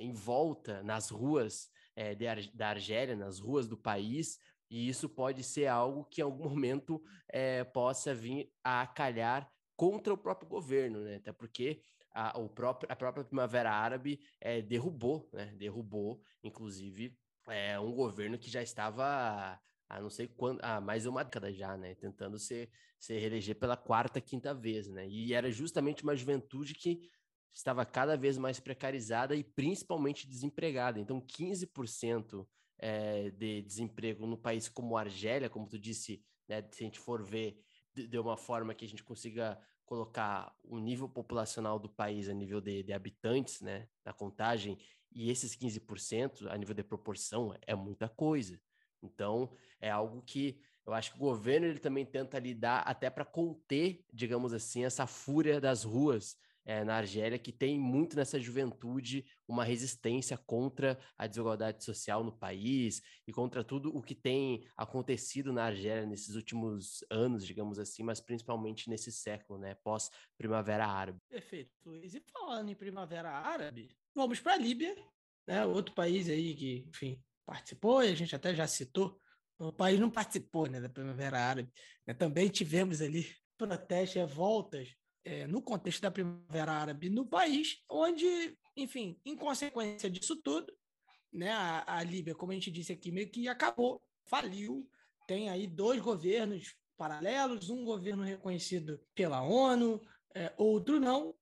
em 0.00 0.12
volta 0.12 0.82
nas 0.82 1.08
ruas 1.08 1.70
de, 2.18 2.50
da 2.52 2.70
Argélia, 2.70 3.14
nas 3.14 3.38
ruas 3.38 3.68
do 3.68 3.76
país, 3.76 4.36
e 4.68 4.88
isso 4.88 5.08
pode 5.08 5.44
ser 5.44 5.68
algo 5.68 6.04
que 6.06 6.20
em 6.20 6.24
algum 6.24 6.48
momento 6.48 7.00
possa 7.72 8.12
vir 8.12 8.50
a 8.64 8.84
calhar 8.88 9.48
contra 9.82 10.14
o 10.14 10.16
próprio 10.16 10.48
governo, 10.48 11.00
né? 11.00 11.16
Até 11.16 11.32
porque 11.32 11.82
a, 12.14 12.38
o 12.38 12.48
próprio, 12.48 12.88
a 12.88 12.94
própria 12.94 13.24
Primavera 13.24 13.72
Árabe 13.72 14.20
é, 14.40 14.62
derrubou, 14.62 15.28
né? 15.32 15.46
Derrubou, 15.56 16.22
inclusive, 16.40 17.18
é, 17.48 17.80
um 17.80 17.92
governo 17.92 18.38
que 18.38 18.48
já 18.48 18.62
estava 18.62 19.60
há 19.88 20.00
não 20.00 20.08
sei 20.08 20.28
quando, 20.28 20.60
há 20.62 20.80
mais 20.80 21.04
uma 21.04 21.24
década 21.24 21.52
já, 21.52 21.76
né? 21.76 21.96
Tentando 21.96 22.38
se, 22.38 22.70
se 22.96 23.18
reeleger 23.18 23.58
pela 23.58 23.76
quarta, 23.76 24.20
quinta 24.20 24.54
vez, 24.54 24.86
né? 24.86 25.08
E 25.08 25.34
era 25.34 25.50
justamente 25.50 26.04
uma 26.04 26.14
juventude 26.14 26.74
que 26.74 27.00
estava 27.52 27.84
cada 27.84 28.16
vez 28.16 28.38
mais 28.38 28.60
precarizada 28.60 29.34
e 29.34 29.42
principalmente 29.42 30.28
desempregada. 30.28 31.00
Então, 31.00 31.20
15% 31.20 32.46
é, 32.78 33.32
de 33.32 33.62
desemprego 33.62 34.28
no 34.28 34.38
país 34.38 34.68
como 34.68 34.96
a 34.96 35.00
Argélia, 35.00 35.50
como 35.50 35.68
tu 35.68 35.76
disse, 35.76 36.22
né, 36.48 36.62
se 36.70 36.84
a 36.84 36.86
gente 36.86 37.00
for 37.00 37.20
ver 37.20 37.60
de, 37.92 38.06
de 38.06 38.18
uma 38.18 38.36
forma 38.36 38.74
que 38.74 38.84
a 38.84 38.88
gente 38.88 39.02
consiga 39.02 39.58
colocar 39.92 40.56
o 40.64 40.78
nível 40.78 41.06
populacional 41.06 41.78
do 41.78 41.86
país 41.86 42.26
a 42.26 42.32
nível 42.32 42.62
de, 42.62 42.82
de 42.82 42.94
habitantes, 42.94 43.60
né, 43.60 43.86
na 44.02 44.10
contagem, 44.10 44.78
e 45.14 45.30
esses 45.30 45.54
15% 45.54 46.50
a 46.50 46.56
nível 46.56 46.74
de 46.74 46.82
proporção 46.82 47.54
é 47.66 47.74
muita 47.74 48.08
coisa. 48.08 48.58
Então, 49.02 49.54
é 49.78 49.90
algo 49.90 50.22
que 50.22 50.58
eu 50.86 50.94
acho 50.94 51.10
que 51.12 51.18
o 51.18 51.20
governo 51.20 51.66
ele 51.66 51.78
também 51.78 52.06
tenta 52.06 52.38
lidar 52.38 52.78
até 52.86 53.10
para 53.10 53.22
conter, 53.22 54.02
digamos 54.10 54.54
assim, 54.54 54.82
essa 54.82 55.06
fúria 55.06 55.60
das 55.60 55.84
ruas 55.84 56.38
é, 56.64 56.84
na 56.84 56.96
Argélia, 56.96 57.38
que 57.38 57.52
tem 57.52 57.78
muito 57.78 58.16
nessa 58.16 58.38
juventude 58.38 59.24
uma 59.46 59.64
resistência 59.64 60.36
contra 60.36 60.98
a 61.16 61.26
desigualdade 61.26 61.84
social 61.84 62.22
no 62.22 62.32
país 62.32 63.02
e 63.26 63.32
contra 63.32 63.64
tudo 63.64 63.94
o 63.96 64.02
que 64.02 64.14
tem 64.14 64.66
acontecido 64.76 65.52
na 65.52 65.64
Argélia 65.64 66.06
nesses 66.06 66.34
últimos 66.34 67.04
anos, 67.10 67.46
digamos 67.46 67.78
assim, 67.78 68.02
mas 68.02 68.20
principalmente 68.20 68.88
nesse 68.88 69.10
século, 69.10 69.58
né, 69.58 69.74
pós-Primavera 69.82 70.86
Árabe. 70.86 71.18
Perfeito. 71.28 71.72
E 71.94 72.22
falando 72.32 72.70
em 72.70 72.74
Primavera 72.74 73.30
Árabe, 73.30 73.96
vamos 74.14 74.40
para 74.40 74.54
a 74.54 74.58
Líbia, 74.58 74.94
né, 75.46 75.64
outro 75.66 75.94
país 75.94 76.28
aí 76.28 76.54
que, 76.54 76.86
enfim, 76.88 77.20
participou 77.44 78.02
e 78.02 78.08
a 78.08 78.14
gente 78.14 78.34
até 78.34 78.54
já 78.54 78.66
citou. 78.66 79.20
O 79.58 79.72
país 79.72 79.98
não 79.98 80.10
participou 80.10 80.68
né, 80.68 80.80
da 80.80 80.88
Primavera 80.88 81.38
Árabe. 81.38 81.72
Né, 82.06 82.14
também 82.14 82.48
tivemos 82.48 83.00
ali 83.00 83.26
protestos, 83.56 84.16
revoltas 84.16 84.88
é, 85.24 85.46
no 85.46 85.62
contexto 85.62 86.02
da 86.02 86.10
Primavera 86.10 86.72
Árabe 86.72 87.08
no 87.08 87.26
país, 87.26 87.82
onde, 87.88 88.56
enfim, 88.76 89.20
em 89.24 89.36
consequência 89.36 90.10
disso 90.10 90.36
tudo, 90.36 90.72
né, 91.32 91.50
a, 91.50 91.98
a 91.98 92.02
Líbia, 92.02 92.34
como 92.34 92.52
a 92.52 92.54
gente 92.54 92.70
disse 92.70 92.92
aqui, 92.92 93.10
meio 93.10 93.30
que 93.30 93.48
acabou, 93.48 94.02
faliu. 94.26 94.88
Tem 95.26 95.48
aí 95.48 95.66
dois 95.66 96.00
governos 96.00 96.74
paralelos, 96.96 97.70
um 97.70 97.84
governo 97.84 98.22
reconhecido 98.22 99.00
pela 99.14 99.42
ONU, 99.42 100.00
é, 100.34 100.52
outro 100.56 101.00
não. 101.00 101.34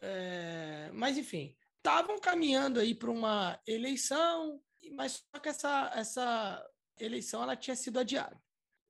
É, 0.00 0.90
mas, 0.92 1.18
enfim, 1.18 1.56
estavam 1.76 2.18
caminhando 2.18 2.80
aí 2.80 2.94
para 2.94 3.10
uma 3.10 3.60
eleição, 3.66 4.60
mas 4.92 5.24
só 5.30 5.40
que 5.40 5.48
essa, 5.48 5.92
essa 5.94 6.70
eleição 6.98 7.42
ela 7.42 7.56
tinha 7.56 7.76
sido 7.76 7.98
adiada. 7.98 8.40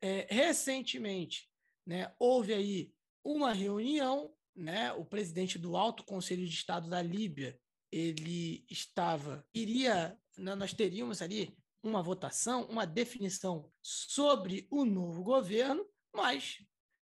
É, 0.01 0.27
recentemente, 0.31 1.51
né, 1.87 2.15
houve 2.19 2.53
aí 2.53 2.94
uma 3.25 3.53
reunião, 3.53 4.33
né? 4.55 4.93
O 4.93 5.05
presidente 5.05 5.59
do 5.59 5.77
Alto 5.77 6.05
Conselho 6.05 6.47
de 6.47 6.55
Estado 6.55 6.89
da 6.89 7.01
Líbia, 7.01 7.59
ele 7.91 8.67
estava, 8.71 9.47
iria, 9.55 10.19
nós 10.37 10.73
teríamos 10.73 11.23
ali 11.23 11.57
uma 11.83 12.03
votação, 12.03 12.65
uma 12.67 12.87
definição 12.87 13.71
sobre 13.83 14.67
o 14.71 14.85
novo 14.85 15.23
governo, 15.23 15.87
mas 16.15 16.65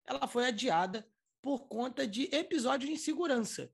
ela 0.05 0.27
foi 0.27 0.45
adiada 0.45 1.07
por 1.41 1.67
conta 1.67 2.07
de 2.07 2.33
episódios 2.35 2.89
de 2.89 2.95
insegurança. 2.95 3.73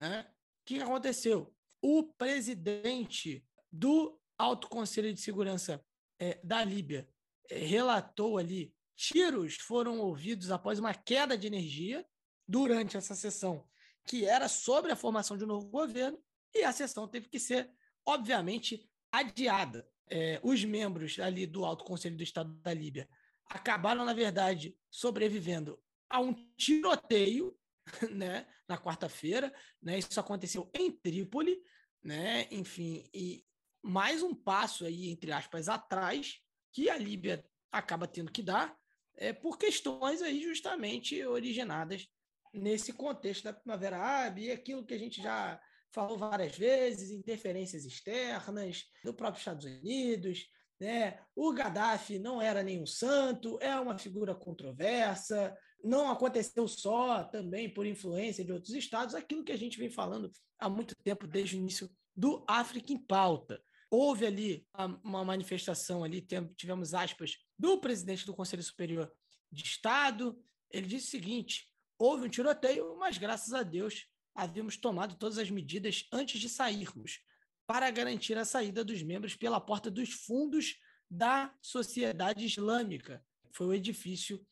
Né? 0.00 0.22
O 0.22 0.64
que 0.66 0.80
aconteceu? 0.80 1.54
O 1.82 2.04
presidente 2.04 3.44
do 3.72 4.20
Alto 4.38 4.68
Conselho 4.68 5.12
de 5.12 5.20
Segurança 5.20 5.84
é, 6.18 6.38
da 6.44 6.62
Líbia 6.64 7.08
é, 7.50 7.58
relatou 7.58 8.38
ali 8.38 8.74
tiros 9.00 9.56
foram 9.56 9.98
ouvidos 9.98 10.50
após 10.50 10.78
uma 10.78 10.92
queda 10.92 11.36
de 11.36 11.46
energia 11.46 12.06
durante 12.46 12.98
essa 12.98 13.14
sessão, 13.14 13.66
que 14.06 14.26
era 14.26 14.46
sobre 14.46 14.92
a 14.92 14.96
formação 14.96 15.38
de 15.38 15.44
um 15.44 15.46
novo 15.46 15.68
governo, 15.68 16.22
e 16.54 16.62
a 16.64 16.72
sessão 16.72 17.08
teve 17.08 17.26
que 17.26 17.38
ser, 17.38 17.70
obviamente, 18.04 18.86
adiada. 19.10 19.88
É, 20.12 20.38
os 20.42 20.62
membros 20.64 21.18
ali 21.18 21.46
do 21.46 21.64
Alto 21.64 21.84
Conselho 21.84 22.16
do 22.16 22.22
Estado 22.22 22.52
da 22.56 22.74
Líbia 22.74 23.08
acabaram, 23.46 24.04
na 24.04 24.12
verdade, 24.12 24.76
sobrevivendo 24.90 25.80
a 26.08 26.20
um 26.20 26.34
tiroteio 26.56 27.56
né, 28.10 28.46
na 28.68 28.76
quarta-feira. 28.76 29.54
Né, 29.80 29.98
isso 29.98 30.20
aconteceu 30.20 30.70
em 30.74 30.90
Trípoli, 30.90 31.62
né, 32.02 32.48
enfim, 32.50 33.08
e 33.14 33.46
mais 33.82 34.22
um 34.22 34.34
passo 34.34 34.84
aí, 34.84 35.08
entre 35.08 35.32
aspas, 35.32 35.68
atrás, 35.68 36.38
que 36.72 36.90
a 36.90 36.98
Líbia 36.98 37.42
acaba 37.72 38.06
tendo 38.06 38.32
que 38.32 38.42
dar, 38.42 38.79
é, 39.20 39.32
por 39.32 39.58
questões 39.58 40.22
aí 40.22 40.42
justamente 40.42 41.24
originadas 41.24 42.08
nesse 42.52 42.92
contexto 42.92 43.44
da 43.44 43.52
Primavera 43.52 43.98
Árabe 43.98 44.46
e 44.46 44.50
aquilo 44.50 44.84
que 44.84 44.94
a 44.94 44.98
gente 44.98 45.22
já 45.22 45.60
falou 45.92 46.18
várias 46.18 46.56
vezes, 46.56 47.10
interferências 47.10 47.84
externas 47.84 48.84
do 49.04 49.12
próprio 49.12 49.38
Estados 49.38 49.66
Unidos, 49.66 50.46
né? 50.80 51.20
O 51.36 51.52
Gaddafi 51.52 52.18
não 52.18 52.40
era 52.40 52.62
nenhum 52.62 52.86
santo, 52.86 53.58
é 53.60 53.78
uma 53.78 53.98
figura 53.98 54.34
controversa, 54.34 55.54
não 55.84 56.10
aconteceu 56.10 56.66
só 56.66 57.24
também 57.24 57.72
por 57.72 57.86
influência 57.86 58.44
de 58.44 58.52
outros 58.52 58.74
estados, 58.74 59.14
aquilo 59.14 59.44
que 59.44 59.52
a 59.52 59.58
gente 59.58 59.78
vem 59.78 59.90
falando 59.90 60.30
há 60.58 60.68
muito 60.68 60.94
tempo 61.02 61.26
desde 61.26 61.56
o 61.56 61.58
início 61.58 61.90
do 62.16 62.44
África 62.48 62.92
em 62.92 62.98
Pauta. 62.98 63.60
Houve 63.90 64.26
ali 64.26 64.66
uma 65.02 65.24
manifestação 65.24 66.04
ali, 66.04 66.24
tivemos 66.56 66.94
aspas 66.94 67.38
do 67.58 67.78
presidente 67.80 68.24
do 68.24 68.34
Conselho 68.34 68.62
Superior 68.62 69.12
de 69.50 69.64
Estado. 69.64 70.40
Ele 70.70 70.86
disse 70.86 71.08
o 71.08 71.10
seguinte: 71.10 71.68
houve 71.98 72.26
um 72.26 72.30
tiroteio, 72.30 72.96
mas 72.98 73.18
graças 73.18 73.52
a 73.52 73.62
Deus 73.64 74.06
havíamos 74.34 74.76
tomado 74.76 75.16
todas 75.16 75.38
as 75.38 75.50
medidas 75.50 76.06
antes 76.12 76.40
de 76.40 76.48
sairmos 76.48 77.20
para 77.66 77.90
garantir 77.90 78.38
a 78.38 78.44
saída 78.44 78.84
dos 78.84 79.02
membros 79.02 79.34
pela 79.36 79.60
porta 79.60 79.90
dos 79.90 80.10
fundos 80.10 80.76
da 81.10 81.52
Sociedade 81.60 82.44
Islâmica. 82.44 83.24
Foi 83.52 83.66
o 83.66 83.74
edifício 83.74 84.44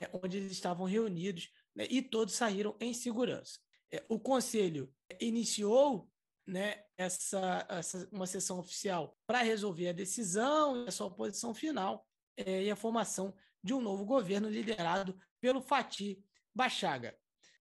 é, 0.00 0.10
onde 0.12 0.36
eles 0.36 0.52
estavam 0.52 0.86
reunidos 0.86 1.50
né, 1.74 1.86
e 1.90 2.02
todos 2.02 2.34
saíram 2.34 2.76
em 2.80 2.92
segurança. 2.94 3.58
É, 3.90 4.04
o 4.08 4.18
conselho 4.18 4.92
iniciou 5.20 6.10
né, 6.46 6.84
essa, 6.96 7.66
essa, 7.68 8.08
uma 8.12 8.26
sessão 8.26 8.58
oficial 8.58 9.16
para 9.26 9.42
resolver 9.42 9.88
a 9.88 9.92
decisão, 9.92 10.86
essa 10.86 11.04
oposição 11.04 11.54
final 11.54 12.06
é, 12.36 12.64
e 12.64 12.70
a 12.70 12.76
formação 12.76 13.34
de 13.62 13.72
um 13.72 13.80
novo 13.80 14.04
governo 14.04 14.48
liderado 14.48 15.18
pelo 15.40 15.60
Fatih 15.60 16.22
Bachaga. 16.54 17.16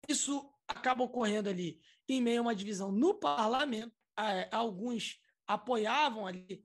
Isso 0.08 0.50
acaba 0.66 1.04
ocorrendo 1.04 1.48
ali 1.50 1.80
em 2.08 2.22
meio 2.22 2.38
a 2.38 2.42
uma 2.42 2.54
divisão 2.54 2.90
no 2.90 3.14
parlamento. 3.14 3.92
Alguns 4.50 5.20
apoiavam 5.46 6.26
ali 6.26 6.64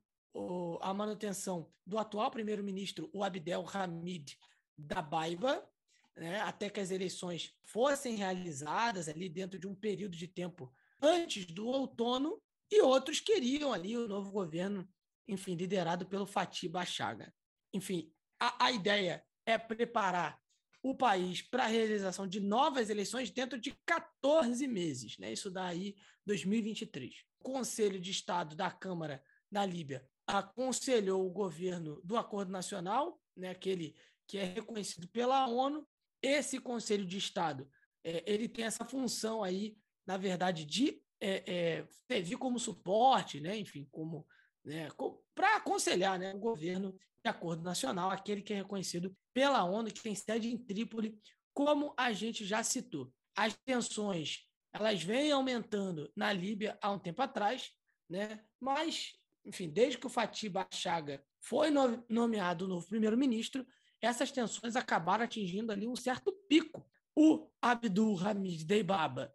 a 0.81 0.93
manutenção 0.93 1.71
do 1.85 1.97
atual 1.97 2.29
primeiro-ministro, 2.31 3.09
o 3.13 3.23
Abdel 3.23 3.65
Hamid 3.73 4.37
Dabaiba, 4.77 5.67
né, 6.15 6.41
até 6.41 6.69
que 6.69 6.79
as 6.79 6.91
eleições 6.91 7.53
fossem 7.63 8.15
realizadas 8.15 9.07
ali 9.07 9.29
dentro 9.29 9.59
de 9.59 9.67
um 9.67 9.75
período 9.75 10.15
de 10.15 10.27
tempo 10.27 10.73
antes 11.01 11.45
do 11.45 11.67
outono, 11.67 12.41
e 12.71 12.81
outros 12.81 13.19
queriam 13.19 13.71
ali 13.71 13.95
o 13.95 14.07
novo 14.07 14.31
governo, 14.31 14.87
enfim, 15.27 15.55
liderado 15.55 16.05
pelo 16.05 16.25
Fatih 16.25 16.67
Bachaga. 16.67 17.33
Enfim, 17.73 18.11
a, 18.39 18.65
a 18.65 18.71
ideia 18.71 19.23
é 19.45 19.57
preparar 19.57 20.39
o 20.81 20.95
país 20.95 21.41
para 21.41 21.63
a 21.63 21.67
realização 21.67 22.27
de 22.27 22.39
novas 22.39 22.89
eleições 22.89 23.31
dentro 23.31 23.59
de 23.59 23.71
14 23.85 24.67
meses, 24.67 25.17
né? 25.17 25.33
Isso 25.33 25.49
daí 25.49 25.95
2023. 26.25 27.23
O 27.39 27.43
Conselho 27.43 27.99
de 27.99 28.11
Estado 28.11 28.55
da 28.55 28.69
Câmara 28.69 29.23
da 29.51 29.65
Líbia 29.65 30.07
aconselhou 30.27 31.25
o 31.25 31.31
governo 31.31 32.01
do 32.03 32.17
Acordo 32.17 32.51
Nacional, 32.51 33.19
né, 33.35 33.49
aquele 33.49 33.95
que 34.27 34.37
é 34.37 34.43
reconhecido 34.43 35.07
pela 35.07 35.47
ONU. 35.47 35.87
Esse 36.21 36.59
Conselho 36.59 37.05
de 37.05 37.17
Estado 37.17 37.69
é, 38.03 38.23
ele 38.31 38.47
tem 38.47 38.65
essa 38.65 38.85
função 38.85 39.43
aí 39.43 39.75
na 40.05 40.17
verdade, 40.17 40.65
de 40.65 41.01
é, 41.19 41.43
é, 41.51 41.87
servir 42.07 42.37
como 42.37 42.59
suporte, 42.59 43.39
né, 43.39 43.57
enfim, 43.57 43.87
como 43.91 44.25
né, 44.63 44.89
para 45.33 45.57
aconselhar 45.57 46.19
né, 46.19 46.33
o 46.33 46.39
governo 46.39 46.97
de 47.23 47.29
acordo 47.29 47.63
nacional, 47.63 48.11
aquele 48.11 48.41
que 48.41 48.53
é 48.53 48.57
reconhecido 48.57 49.15
pela 49.33 49.63
ONU, 49.63 49.91
que 49.91 50.03
tem 50.03 50.13
sede 50.13 50.51
em 50.51 50.57
Trípoli, 50.57 51.17
como 51.53 51.93
a 51.97 52.11
gente 52.11 52.45
já 52.45 52.61
citou. 52.63 53.11
As 53.35 53.55
tensões 53.65 54.45
elas 54.75 55.01
vêm 55.01 55.31
aumentando 55.31 56.11
na 56.15 56.33
Líbia 56.33 56.77
há 56.81 56.91
um 56.91 56.99
tempo 56.99 57.21
atrás, 57.21 57.71
né? 58.09 58.43
mas, 58.59 59.13
enfim, 59.45 59.69
desde 59.69 59.97
que 59.97 60.05
o 60.05 60.09
Fatih 60.09 60.49
Bachaga 60.49 61.23
foi 61.39 61.69
nomeado 62.09 62.67
novo 62.67 62.85
primeiro-ministro, 62.85 63.65
essas 64.01 64.31
tensões 64.31 64.75
acabaram 64.75 65.23
atingindo 65.23 65.71
ali 65.71 65.87
um 65.87 65.95
certo 65.95 66.31
pico. 66.49 66.85
O 67.15 67.49
Abdul 67.61 68.19
Hamid 68.19 68.65
Deibaba 68.65 69.33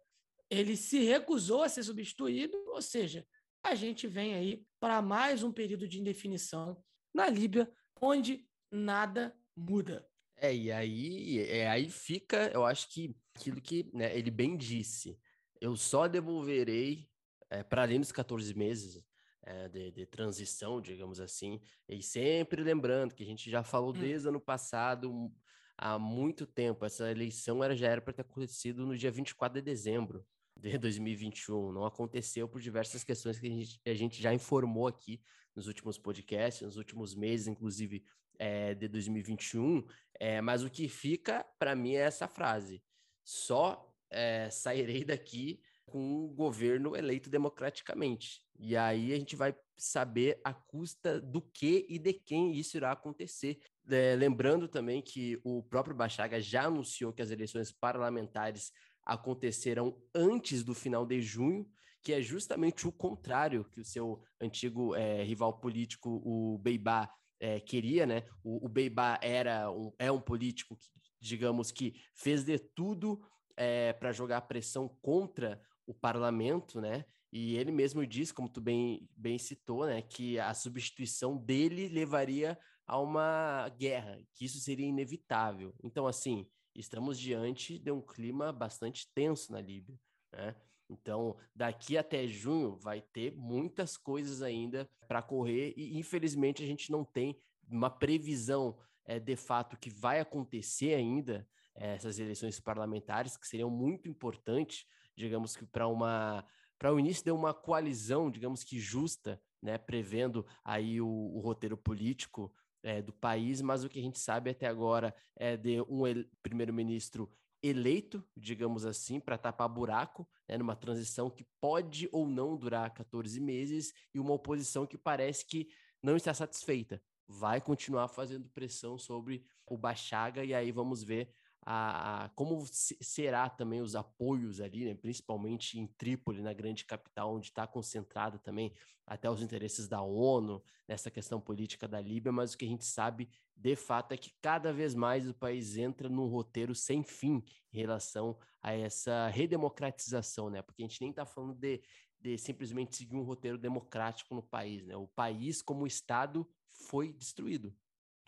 ele 0.51 0.75
se 0.75 0.99
recusou 0.99 1.63
a 1.63 1.69
ser 1.69 1.81
substituído, 1.81 2.57
ou 2.67 2.81
seja, 2.81 3.25
a 3.63 3.73
gente 3.73 4.05
vem 4.05 4.33
aí 4.33 4.65
para 4.81 5.01
mais 5.01 5.43
um 5.43 5.51
período 5.51 5.87
de 5.87 5.97
indefinição 5.97 6.83
na 7.13 7.29
Líbia, 7.29 7.71
onde 8.01 8.45
nada 8.69 9.33
muda. 9.55 10.05
É, 10.35 10.53
e 10.53 10.69
aí, 10.69 11.39
é, 11.39 11.69
aí 11.69 11.89
fica, 11.89 12.51
eu 12.53 12.65
acho 12.65 12.89
que 12.89 13.15
aquilo 13.33 13.61
que 13.61 13.89
né, 13.93 14.15
ele 14.17 14.29
bem 14.29 14.57
disse, 14.57 15.17
eu 15.61 15.77
só 15.77 16.05
devolverei 16.07 17.07
é, 17.49 17.63
para 17.63 17.83
além 17.83 18.01
dos 18.01 18.11
14 18.11 18.53
meses 18.53 19.01
é, 19.43 19.69
de, 19.69 19.91
de, 19.91 20.05
transição, 20.05 20.81
digamos 20.81 21.21
assim, 21.21 21.61
e 21.87 22.03
sempre 22.03 22.61
lembrando 22.61 23.15
que 23.15 23.23
a 23.23 23.25
gente 23.25 23.49
já 23.49 23.63
falou 23.63 23.91
hum. 23.91 23.99
desde 23.99 24.27
ano 24.27 24.41
passado, 24.41 25.31
há 25.77 25.97
muito 25.97 26.45
tempo, 26.45 26.83
essa 26.83 27.09
eleição 27.09 27.63
era, 27.63 27.73
já 27.73 27.87
era 27.87 28.01
para 28.01 28.13
ter 28.13 28.21
acontecido 28.23 28.85
no 28.85 28.97
dia 28.97 29.11
24 29.11 29.61
de 29.61 29.63
dezembro 29.63 30.25
de 30.57 30.77
2021. 30.79 31.71
Não 31.71 31.85
aconteceu 31.85 32.47
por 32.47 32.61
diversas 32.61 33.03
questões 33.03 33.39
que 33.39 33.47
a 33.47 33.49
gente, 33.49 33.81
a 33.85 33.93
gente 33.93 34.21
já 34.21 34.33
informou 34.33 34.87
aqui 34.87 35.21
nos 35.55 35.67
últimos 35.67 35.97
podcasts, 35.97 36.61
nos 36.61 36.77
últimos 36.77 37.13
meses, 37.15 37.47
inclusive 37.47 38.03
é, 38.39 38.73
de 38.73 38.87
2021. 38.87 39.85
É, 40.19 40.41
mas 40.41 40.63
o 40.63 40.69
que 40.69 40.87
fica 40.87 41.45
para 41.59 41.75
mim 41.75 41.93
é 41.95 42.01
essa 42.01 42.27
frase: 42.27 42.83
só 43.23 43.91
é, 44.09 44.49
sairei 44.49 45.03
daqui 45.03 45.61
com 45.85 45.99
um 45.99 46.27
governo 46.33 46.95
eleito 46.95 47.29
democraticamente. 47.29 48.41
E 48.57 48.77
aí 48.77 49.13
a 49.13 49.17
gente 49.17 49.35
vai 49.35 49.53
saber 49.75 50.39
a 50.43 50.53
custa 50.53 51.19
do 51.19 51.41
que 51.41 51.85
e 51.89 51.99
de 51.99 52.13
quem 52.13 52.53
isso 52.53 52.77
irá 52.77 52.91
acontecer. 52.91 53.59
É, 53.89 54.15
lembrando 54.15 54.67
também 54.67 55.01
que 55.01 55.39
o 55.43 55.63
próprio 55.63 55.95
Bachaga 55.95 56.39
já 56.39 56.65
anunciou 56.65 57.11
que 57.11 57.21
as 57.21 57.31
eleições 57.31 57.71
parlamentares 57.71 58.71
acontecerão 59.05 60.01
antes 60.13 60.63
do 60.63 60.73
final 60.73 61.05
de 61.05 61.21
junho, 61.21 61.67
que 62.03 62.13
é 62.13 62.21
justamente 62.21 62.87
o 62.87 62.91
contrário 62.91 63.65
que 63.65 63.79
o 63.79 63.85
seu 63.85 64.23
antigo 64.39 64.95
é, 64.95 65.23
rival 65.23 65.59
político, 65.59 66.21
o 66.25 66.57
Beibá, 66.57 67.11
é, 67.39 67.59
queria, 67.59 68.05
né? 68.05 68.23
O, 68.43 68.65
o 68.65 68.69
Beibá 68.69 69.19
era 69.21 69.71
um, 69.71 69.91
é 69.97 70.11
um 70.11 70.21
político 70.21 70.75
que, 70.75 70.89
digamos 71.19 71.71
que 71.71 71.95
fez 72.15 72.43
de 72.43 72.57
tudo 72.57 73.21
é, 73.57 73.93
para 73.93 74.11
jogar 74.11 74.41
pressão 74.41 74.87
contra 75.01 75.61
o 75.85 75.93
parlamento, 75.93 76.79
né? 76.79 77.05
E 77.31 77.55
ele 77.55 77.71
mesmo 77.71 78.05
disse, 78.05 78.33
como 78.33 78.49
tu 78.49 78.59
bem, 78.59 79.07
bem 79.15 79.37
citou, 79.37 79.85
né, 79.85 80.01
que 80.01 80.37
a 80.37 80.53
substituição 80.53 81.37
dele 81.37 81.87
levaria 81.87 82.59
a 82.85 82.99
uma 82.99 83.69
guerra, 83.69 84.19
que 84.35 84.43
isso 84.43 84.59
seria 84.59 84.85
inevitável. 84.85 85.73
Então, 85.81 86.05
assim, 86.07 86.45
estamos 86.75 87.19
diante 87.19 87.77
de 87.77 87.91
um 87.91 88.01
clima 88.01 88.51
bastante 88.51 89.07
tenso 89.13 89.51
na 89.51 89.61
Líbia, 89.61 89.99
né? 90.31 90.55
Então, 90.89 91.37
daqui 91.55 91.97
até 91.97 92.27
junho 92.27 92.75
vai 92.75 93.01
ter 93.01 93.33
muitas 93.33 93.95
coisas 93.95 94.41
ainda 94.41 94.89
para 95.07 95.21
correr 95.21 95.73
e 95.77 95.97
infelizmente 95.97 96.61
a 96.61 96.67
gente 96.67 96.91
não 96.91 97.05
tem 97.05 97.39
uma 97.69 97.89
previsão 97.89 98.77
é, 99.05 99.17
de 99.17 99.37
fato 99.37 99.77
que 99.77 99.89
vai 99.89 100.19
acontecer 100.19 100.93
ainda 100.93 101.47
é, 101.75 101.95
essas 101.95 102.19
eleições 102.19 102.59
parlamentares 102.59 103.37
que 103.37 103.47
seriam 103.47 103.69
muito 103.69 104.09
importantes, 104.09 104.85
digamos 105.15 105.55
que 105.55 105.65
para 105.65 105.87
uma 105.87 106.45
para 106.77 106.91
o 106.91 106.99
início 106.99 107.23
de 107.23 107.31
uma 107.31 107.53
coalizão, 107.53 108.31
digamos 108.31 108.63
que 108.63 108.79
justa 108.79 109.39
né, 109.61 109.77
prevendo 109.77 110.43
aí 110.65 110.99
o, 110.99 111.07
o 111.07 111.39
roteiro 111.39 111.77
político 111.77 112.51
é, 112.83 113.01
do 113.01 113.13
país, 113.13 113.61
mas 113.61 113.83
o 113.83 113.89
que 113.89 113.99
a 113.99 114.01
gente 114.01 114.19
sabe 114.19 114.49
até 114.49 114.67
agora 114.67 115.15
é 115.35 115.55
de 115.55 115.81
um 115.81 116.03
primeiro-ministro 116.41 117.31
eleito, 117.63 118.23
digamos 118.35 118.85
assim, 118.85 119.19
para 119.19 119.37
tapar 119.37 119.69
buraco, 119.69 120.27
né, 120.49 120.57
numa 120.57 120.75
transição 120.75 121.29
que 121.29 121.45
pode 121.59 122.09
ou 122.11 122.27
não 122.27 122.57
durar 122.57 122.91
14 122.91 123.39
meses, 123.39 123.93
e 124.13 124.19
uma 124.19 124.33
oposição 124.33 124.87
que 124.87 124.97
parece 124.97 125.45
que 125.45 125.67
não 126.01 126.15
está 126.15 126.33
satisfeita. 126.33 127.01
Vai 127.27 127.61
continuar 127.61 128.07
fazendo 128.07 128.49
pressão 128.49 128.97
sobre 128.97 129.45
o 129.67 129.77
Bachaga, 129.77 130.43
e 130.43 130.53
aí 130.53 130.71
vamos 130.71 131.03
ver 131.03 131.33
a, 131.63 132.25
a, 132.25 132.29
como 132.29 132.65
será 132.65 133.49
também 133.49 133.81
os 133.81 133.95
apoios 133.95 134.59
ali, 134.59 134.85
né, 134.85 134.95
principalmente 134.95 135.79
em 135.79 135.85
Trípoli, 135.85 136.41
na 136.41 136.53
grande 136.53 136.85
capital, 136.85 137.35
onde 137.35 137.47
está 137.47 137.67
concentrada 137.67 138.39
também 138.39 138.73
até 139.05 139.29
os 139.29 139.41
interesses 139.41 139.87
da 139.87 140.01
ONU 140.01 140.63
nessa 140.87 141.11
questão 141.11 141.39
política 141.39 141.87
da 141.87 141.99
Líbia, 141.99 142.31
mas 142.31 142.53
o 142.53 142.57
que 142.57 142.65
a 142.65 142.67
gente 142.67 142.85
sabe 142.85 143.29
de 143.55 143.75
fato 143.75 144.13
é 144.13 144.17
que 144.17 144.31
cada 144.41 144.73
vez 144.73 144.95
mais 144.95 145.29
o 145.29 145.33
país 145.33 145.77
entra 145.77 146.09
num 146.09 146.27
roteiro 146.27 146.73
sem 146.73 147.03
fim 147.03 147.43
em 147.71 147.77
relação 147.77 148.37
a 148.61 148.73
essa 148.73 149.27
redemocratização, 149.27 150.49
né? 150.49 150.61
Porque 150.61 150.81
a 150.81 150.87
gente 150.87 151.01
nem 151.01 151.11
está 151.11 151.25
falando 151.25 151.53
de, 151.53 151.81
de 152.19 152.37
simplesmente 152.37 152.95
seguir 152.95 153.15
um 153.15 153.23
roteiro 153.23 153.57
democrático 153.57 154.33
no 154.33 154.41
país, 154.41 154.83
né? 154.85 154.95
O 154.95 155.07
país 155.07 155.61
como 155.61 155.85
Estado 155.85 156.49
foi 156.69 157.13
destruído. 157.13 157.75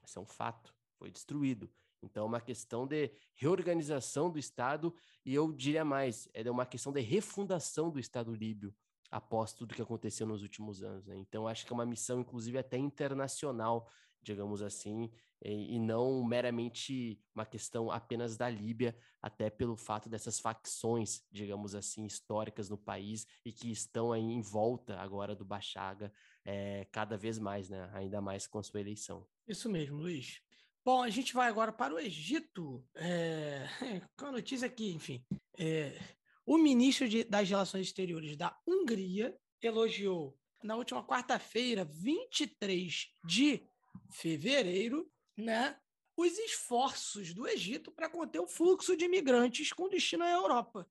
Isso 0.06 0.20
é 0.20 0.22
um 0.22 0.26
fato, 0.26 0.76
foi 1.00 1.10
destruído. 1.10 1.72
Então, 2.04 2.24
é 2.24 2.28
uma 2.28 2.42
questão 2.42 2.86
de 2.86 3.12
reorganização 3.36 4.30
do 4.30 4.38
Estado 4.38 4.94
e 5.26 5.34
eu 5.34 5.52
diria 5.52 5.86
mais, 5.86 6.28
é 6.34 6.50
uma 6.52 6.66
questão 6.66 6.92
de 6.92 7.02
refundação 7.02 7.90
do 7.90 8.00
Estado 8.00 8.34
líbio 8.34 8.76
após 9.10 9.54
tudo 9.54 9.76
que 9.76 9.82
aconteceu 9.82 10.26
nos 10.28 10.42
últimos 10.42 10.84
anos. 10.84 11.06
Né? 11.06 11.16
Então, 11.18 11.48
acho 11.48 11.66
que 11.66 11.72
é 11.72 11.76
uma 11.76 11.86
missão, 11.86 12.20
inclusive, 12.20 12.58
até 12.58 12.78
internacional, 12.78 13.88
digamos 14.22 14.62
assim, 14.62 15.12
e, 15.44 15.76
e 15.76 15.80
não 15.80 16.24
meramente 16.24 17.22
uma 17.36 17.46
questão 17.46 17.92
apenas 17.92 18.36
da 18.36 18.50
Líbia, 18.50 18.96
até 19.22 19.50
pelo 19.50 19.76
fato 19.76 20.10
dessas 20.10 20.40
facções, 20.40 21.22
digamos 21.32 21.76
assim, 21.76 22.06
históricas 22.06 22.70
no 22.70 22.78
país 22.78 23.28
e 23.46 23.52
que 23.52 23.70
estão 23.70 24.12
aí 24.12 24.24
em 24.24 24.42
volta 24.42 25.00
agora 25.00 25.36
do 25.36 25.46
Bachaga 25.46 26.12
é, 26.44 26.88
cada 26.92 27.18
vez 27.18 27.38
mais, 27.38 27.70
né? 27.70 27.90
ainda 27.94 28.22
mais 28.22 28.48
com 28.48 28.58
a 28.58 28.64
sua 28.64 28.82
eleição. 28.82 29.28
Isso 29.48 29.70
mesmo, 29.70 29.98
Luiz. 29.98 30.42
Bom, 30.86 31.02
a 31.02 31.10
gente 31.10 31.34
vai 31.34 31.48
agora 31.48 31.72
para 31.72 31.94
o 31.94 32.00
Egito, 32.00 32.86
é, 32.96 33.66
com 34.18 34.26
a 34.26 34.32
notícia 34.34 34.68
aqui, 34.68 34.92
enfim. 34.92 35.26
É, 35.58 35.98
o 36.46 36.58
ministro 36.58 37.08
de, 37.08 37.24
das 37.24 37.50
Relações 37.50 37.88
Exteriores 37.88 38.36
da 38.36 38.60
Hungria 38.68 39.34
elogiou 39.62 40.38
na 40.62 40.76
última 40.76 41.02
quarta-feira, 41.06 41.86
23 41.86 43.14
de 43.24 43.66
fevereiro, 44.12 45.10
né, 45.38 45.80
os 46.18 46.38
esforços 46.38 47.34
do 47.34 47.48
Egito 47.48 47.90
para 47.90 48.10
conter 48.10 48.42
o 48.42 48.48
fluxo 48.48 48.98
de 48.98 49.06
imigrantes 49.06 49.72
com 49.72 49.88
destino 49.88 50.26
à 50.26 50.32
Europa. 50.32 50.86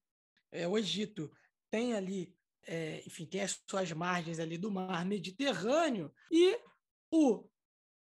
É, 0.51 0.67
o 0.67 0.79
Egito 0.79 1.31
tem 1.71 1.93
ali, 1.93 2.35
é, 2.67 3.03
enfim, 3.07 3.27
tem 3.27 3.43
as 3.43 3.63
suas 3.69 3.93
margens 3.93 4.39
ali 4.39 4.57
do 4.57 4.71
mar 4.71 5.05
Mediterrâneo 5.05 6.11
e 6.31 6.59
o 7.11 7.47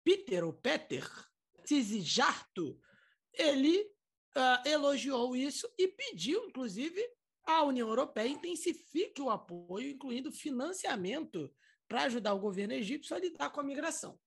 Peter, 0.03 0.43
o 0.45 0.53
Peter, 0.53 1.07
Jarto, 2.01 2.79
ele 3.33 3.81
uh, 4.35 4.67
elogiou 4.67 5.35
isso 5.35 5.71
e 5.77 5.87
pediu, 5.87 6.45
inclusive, 6.45 7.01
à 7.45 7.63
União 7.63 7.87
Europeia 7.87 8.27
intensifique 8.27 9.21
o 9.21 9.29
apoio, 9.29 9.91
incluindo 9.91 10.31
financiamento 10.31 11.53
para 11.87 12.03
ajudar 12.03 12.33
o 12.33 12.39
governo 12.39 12.73
egípcio 12.73 13.15
a 13.15 13.19
lidar 13.19 13.49
com 13.49 13.59
a 13.59 13.63
migração. 13.63 14.19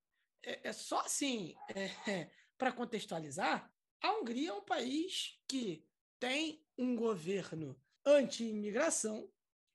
É, 0.45 0.69
é 0.69 0.73
só 0.73 1.01
assim, 1.01 1.55
é, 1.75 2.11
é, 2.11 2.31
para 2.59 2.73
contextualizar, 2.73 3.71
a 4.03 4.13
Hungria 4.19 4.51
é 4.51 4.53
um 4.53 4.65
país 4.65 5.39
que 5.47 5.85
tem 6.19 6.65
um 6.77 6.97
governo 6.97 7.81
anti-imigração 8.05 9.31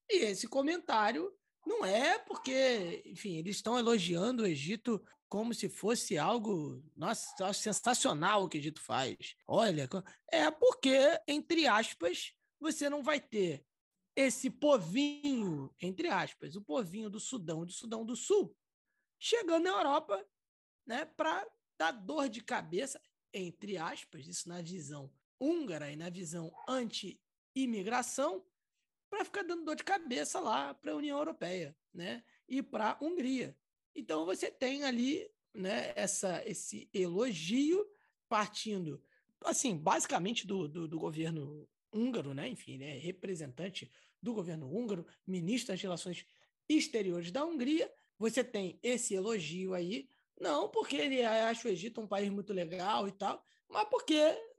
e 0.09 0.26
esse 0.26 0.47
comentário 0.47 1.34
não 1.65 1.86
é 1.86 2.18
porque, 2.20 3.03
enfim, 3.05 3.38
eles 3.38 3.57
estão 3.57 3.78
elogiando 3.78 4.43
o 4.43 4.47
Egito 4.47 5.03
como 5.30 5.53
se 5.53 5.67
fosse 5.67 6.17
algo, 6.17 6.84
nossa, 6.95 7.53
sensacional 7.53 8.43
o 8.43 8.49
que 8.49 8.57
o 8.57 8.59
Egito 8.59 8.82
faz. 8.82 9.36
Olha, 9.47 9.89
é 10.32 10.49
porque, 10.49 10.97
entre 11.28 11.67
aspas, 11.67 12.34
você 12.59 12.89
não 12.89 13.03
vai 13.03 13.19
ter 13.19 13.65
esse 14.15 14.49
povinho, 14.49 15.73
entre 15.80 16.07
aspas, 16.07 16.55
o 16.55 16.61
povinho 16.61 17.09
do 17.09 17.19
Sudão 17.19 17.63
e 17.63 17.67
do 17.67 17.71
Sudão 17.71 18.05
do 18.05 18.15
Sul, 18.15 18.55
chegando 19.19 19.65
na 19.65 19.69
Europa 19.69 20.25
né, 20.86 21.05
para 21.05 21.45
dar 21.78 21.91
dor 21.91 22.28
de 22.30 22.41
cabeça, 22.41 22.99
entre 23.34 23.78
aspas, 23.78 24.28
isso 24.28 24.49
na 24.49 24.61
visão 24.61 25.11
húngara 25.39 25.91
e 25.91 25.95
na 25.95 26.09
visão 26.09 26.51
anti-imigração, 26.67 28.43
para 29.09 29.23
ficar 29.23 29.43
dando 29.43 29.63
dor 29.63 29.75
de 29.75 29.84
cabeça 29.84 30.39
lá 30.39 30.73
para 30.73 30.91
a 30.91 30.95
União 30.95 31.17
Europeia 31.17 31.78
né, 31.93 32.23
e 32.47 32.63
para 32.63 32.91
a 32.91 33.03
Hungria. 33.03 33.55
Então 33.98 34.26
você 34.26 34.52
tem 34.52 34.84
ali 34.84 35.28
né, 35.54 35.91
essa, 35.95 36.43
esse 36.45 36.88
elogio 36.93 37.84
partindo, 38.30 39.02
assim, 39.43 39.76
basicamente 39.76 40.45
do, 40.45 40.68
do, 40.68 40.88
do 40.88 41.00
governo 41.00 41.68
húngaro, 41.91 42.32
né, 42.34 42.48
enfim, 42.48 42.78
né, 42.78 42.98
representante 43.00 43.91
do 44.22 44.36
governo 44.36 44.72
húngaro, 44.72 45.06
ministro 45.26 45.74
das 45.74 45.82
Relações 45.82 46.26
Exteriores 46.70 47.32
da 47.32 47.43
Hungria. 47.43 47.91
Você 48.20 48.43
tem 48.43 48.80
esse 48.84 49.16
elogio 49.16 49.74
aí, 49.74 50.08
não 50.39 50.70
porque 50.70 50.95
ele 50.95 51.24
acha 51.24 51.68
o 51.68 51.72
Egito 51.72 52.00
um 52.00 52.08
país 52.08 52.30
muito 52.30 52.54
legal 52.54 53.08
e 53.08 53.12
tal, 53.12 53.43
mas 53.68 53.88
porque 53.89 54.16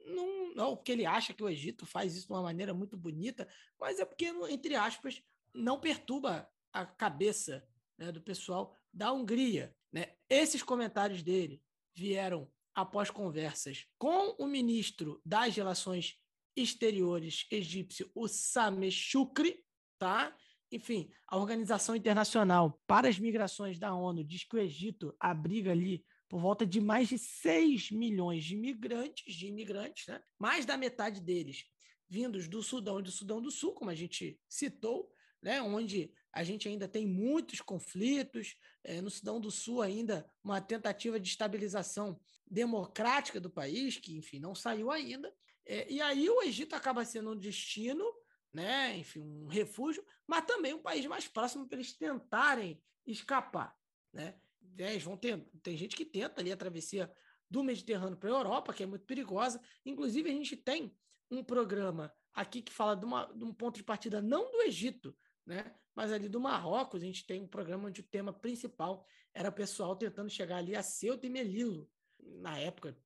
não, 0.06 0.54
não 0.54 0.76
porque 0.76 0.92
ele 0.92 1.06
acha 1.06 1.32
que 1.32 1.42
o 1.44 1.48
Egito 1.48 1.86
faz 1.86 2.16
isso 2.16 2.26
de 2.26 2.32
uma 2.32 2.42
maneira 2.42 2.74
muito 2.74 2.96
bonita, 2.96 3.46
mas 3.78 4.00
é 4.00 4.04
porque, 4.04 4.26
entre 4.50 4.74
aspas, 4.74 5.22
não 5.54 5.78
perturba 5.78 6.50
a 6.72 6.84
cabeça 6.84 7.64
né, 7.96 8.10
do 8.10 8.20
pessoal 8.20 8.74
da 8.92 9.12
Hungria. 9.12 9.74
Né? 9.92 10.14
Esses 10.28 10.62
comentários 10.62 11.22
dele 11.22 11.62
vieram 11.94 12.50
após 12.74 13.10
conversas 13.10 13.86
com 13.98 14.36
o 14.38 14.46
ministro 14.46 15.20
das 15.24 15.54
Relações 15.56 16.16
Exteriores 16.56 17.46
egípcio, 17.52 18.10
o 18.14 18.26
Sameh 18.26 18.90
Shukri, 18.90 19.64
tá? 19.96 20.36
Enfim, 20.70 21.10
a 21.26 21.36
Organização 21.36 21.94
Internacional 21.94 22.80
para 22.86 23.08
as 23.08 23.18
Migrações 23.18 23.78
da 23.78 23.94
ONU 23.94 24.24
diz 24.24 24.44
que 24.44 24.56
o 24.56 24.58
Egito 24.58 25.14
abriga 25.18 25.70
ali 25.70 26.04
por 26.28 26.40
volta 26.40 26.66
de 26.66 26.80
mais 26.80 27.08
de 27.08 27.18
6 27.18 27.90
milhões 27.90 28.44
de 28.44 28.54
imigrantes, 28.54 29.34
de 29.34 29.46
imigrantes, 29.46 30.06
né? 30.06 30.20
mais 30.38 30.66
da 30.66 30.76
metade 30.76 31.20
deles 31.20 31.64
vindos 32.08 32.48
do 32.48 32.62
Sudão 32.62 33.00
e 33.00 33.02
do 33.02 33.10
Sudão 33.10 33.40
do 33.40 33.50
Sul, 33.50 33.72
como 33.74 33.90
a 33.90 33.94
gente 33.94 34.38
citou, 34.48 35.10
né? 35.42 35.60
onde 35.62 36.12
a 36.38 36.44
gente 36.44 36.68
ainda 36.68 36.86
tem 36.86 37.04
muitos 37.04 37.60
conflitos, 37.60 38.54
é, 38.84 39.00
no 39.00 39.10
Sudão 39.10 39.40
do 39.40 39.50
Sul 39.50 39.82
ainda 39.82 40.24
uma 40.42 40.60
tentativa 40.60 41.18
de 41.18 41.28
estabilização 41.28 42.16
democrática 42.48 43.40
do 43.40 43.50
país, 43.50 43.96
que, 43.96 44.16
enfim, 44.16 44.38
não 44.38 44.54
saiu 44.54 44.92
ainda. 44.92 45.34
É, 45.66 45.90
e 45.90 46.00
aí 46.00 46.30
o 46.30 46.40
Egito 46.42 46.76
acaba 46.76 47.04
sendo 47.04 47.32
um 47.32 47.36
destino, 47.36 48.04
né? 48.52 48.96
enfim, 48.96 49.18
um 49.18 49.48
refúgio, 49.48 50.06
mas 50.28 50.46
também 50.46 50.72
um 50.72 50.80
país 50.80 51.04
mais 51.06 51.26
próximo 51.26 51.66
para 51.66 51.78
eles 51.78 51.92
tentarem 51.94 52.80
escapar. 53.04 53.76
Né? 54.12 54.36
É, 54.78 54.92
eles 54.92 55.02
vão 55.02 55.16
ter, 55.16 55.44
tem 55.60 55.76
gente 55.76 55.96
que 55.96 56.04
tenta 56.04 56.40
ali 56.40 56.52
a 56.52 56.56
travessia 56.56 57.12
do 57.50 57.64
Mediterrâneo 57.64 58.16
para 58.16 58.30
a 58.30 58.38
Europa, 58.38 58.72
que 58.72 58.84
é 58.84 58.86
muito 58.86 59.06
perigosa. 59.06 59.60
Inclusive, 59.84 60.30
a 60.30 60.34
gente 60.34 60.56
tem 60.56 60.96
um 61.32 61.42
programa 61.42 62.14
aqui 62.32 62.62
que 62.62 62.72
fala 62.72 62.94
de, 62.94 63.04
uma, 63.04 63.24
de 63.24 63.42
um 63.42 63.52
ponto 63.52 63.74
de 63.74 63.82
partida 63.82 64.22
não 64.22 64.52
do 64.52 64.62
Egito, 64.62 65.16
né? 65.48 65.74
Mas 65.94 66.12
ali 66.12 66.28
do 66.28 66.38
Marrocos, 66.38 67.02
a 67.02 67.06
gente 67.06 67.26
tem 67.26 67.40
um 67.40 67.48
programa 67.48 67.88
onde 67.88 68.02
o 68.02 68.06
tema 68.06 68.32
principal 68.32 69.04
era 69.34 69.48
o 69.48 69.52
pessoal 69.52 69.96
tentando 69.96 70.30
chegar 70.30 70.58
ali 70.58 70.76
a 70.76 70.82
Ceuta 70.82 71.26
e 71.26 71.30
Melilo, 71.30 71.90
na 72.20 72.58
época, 72.58 72.96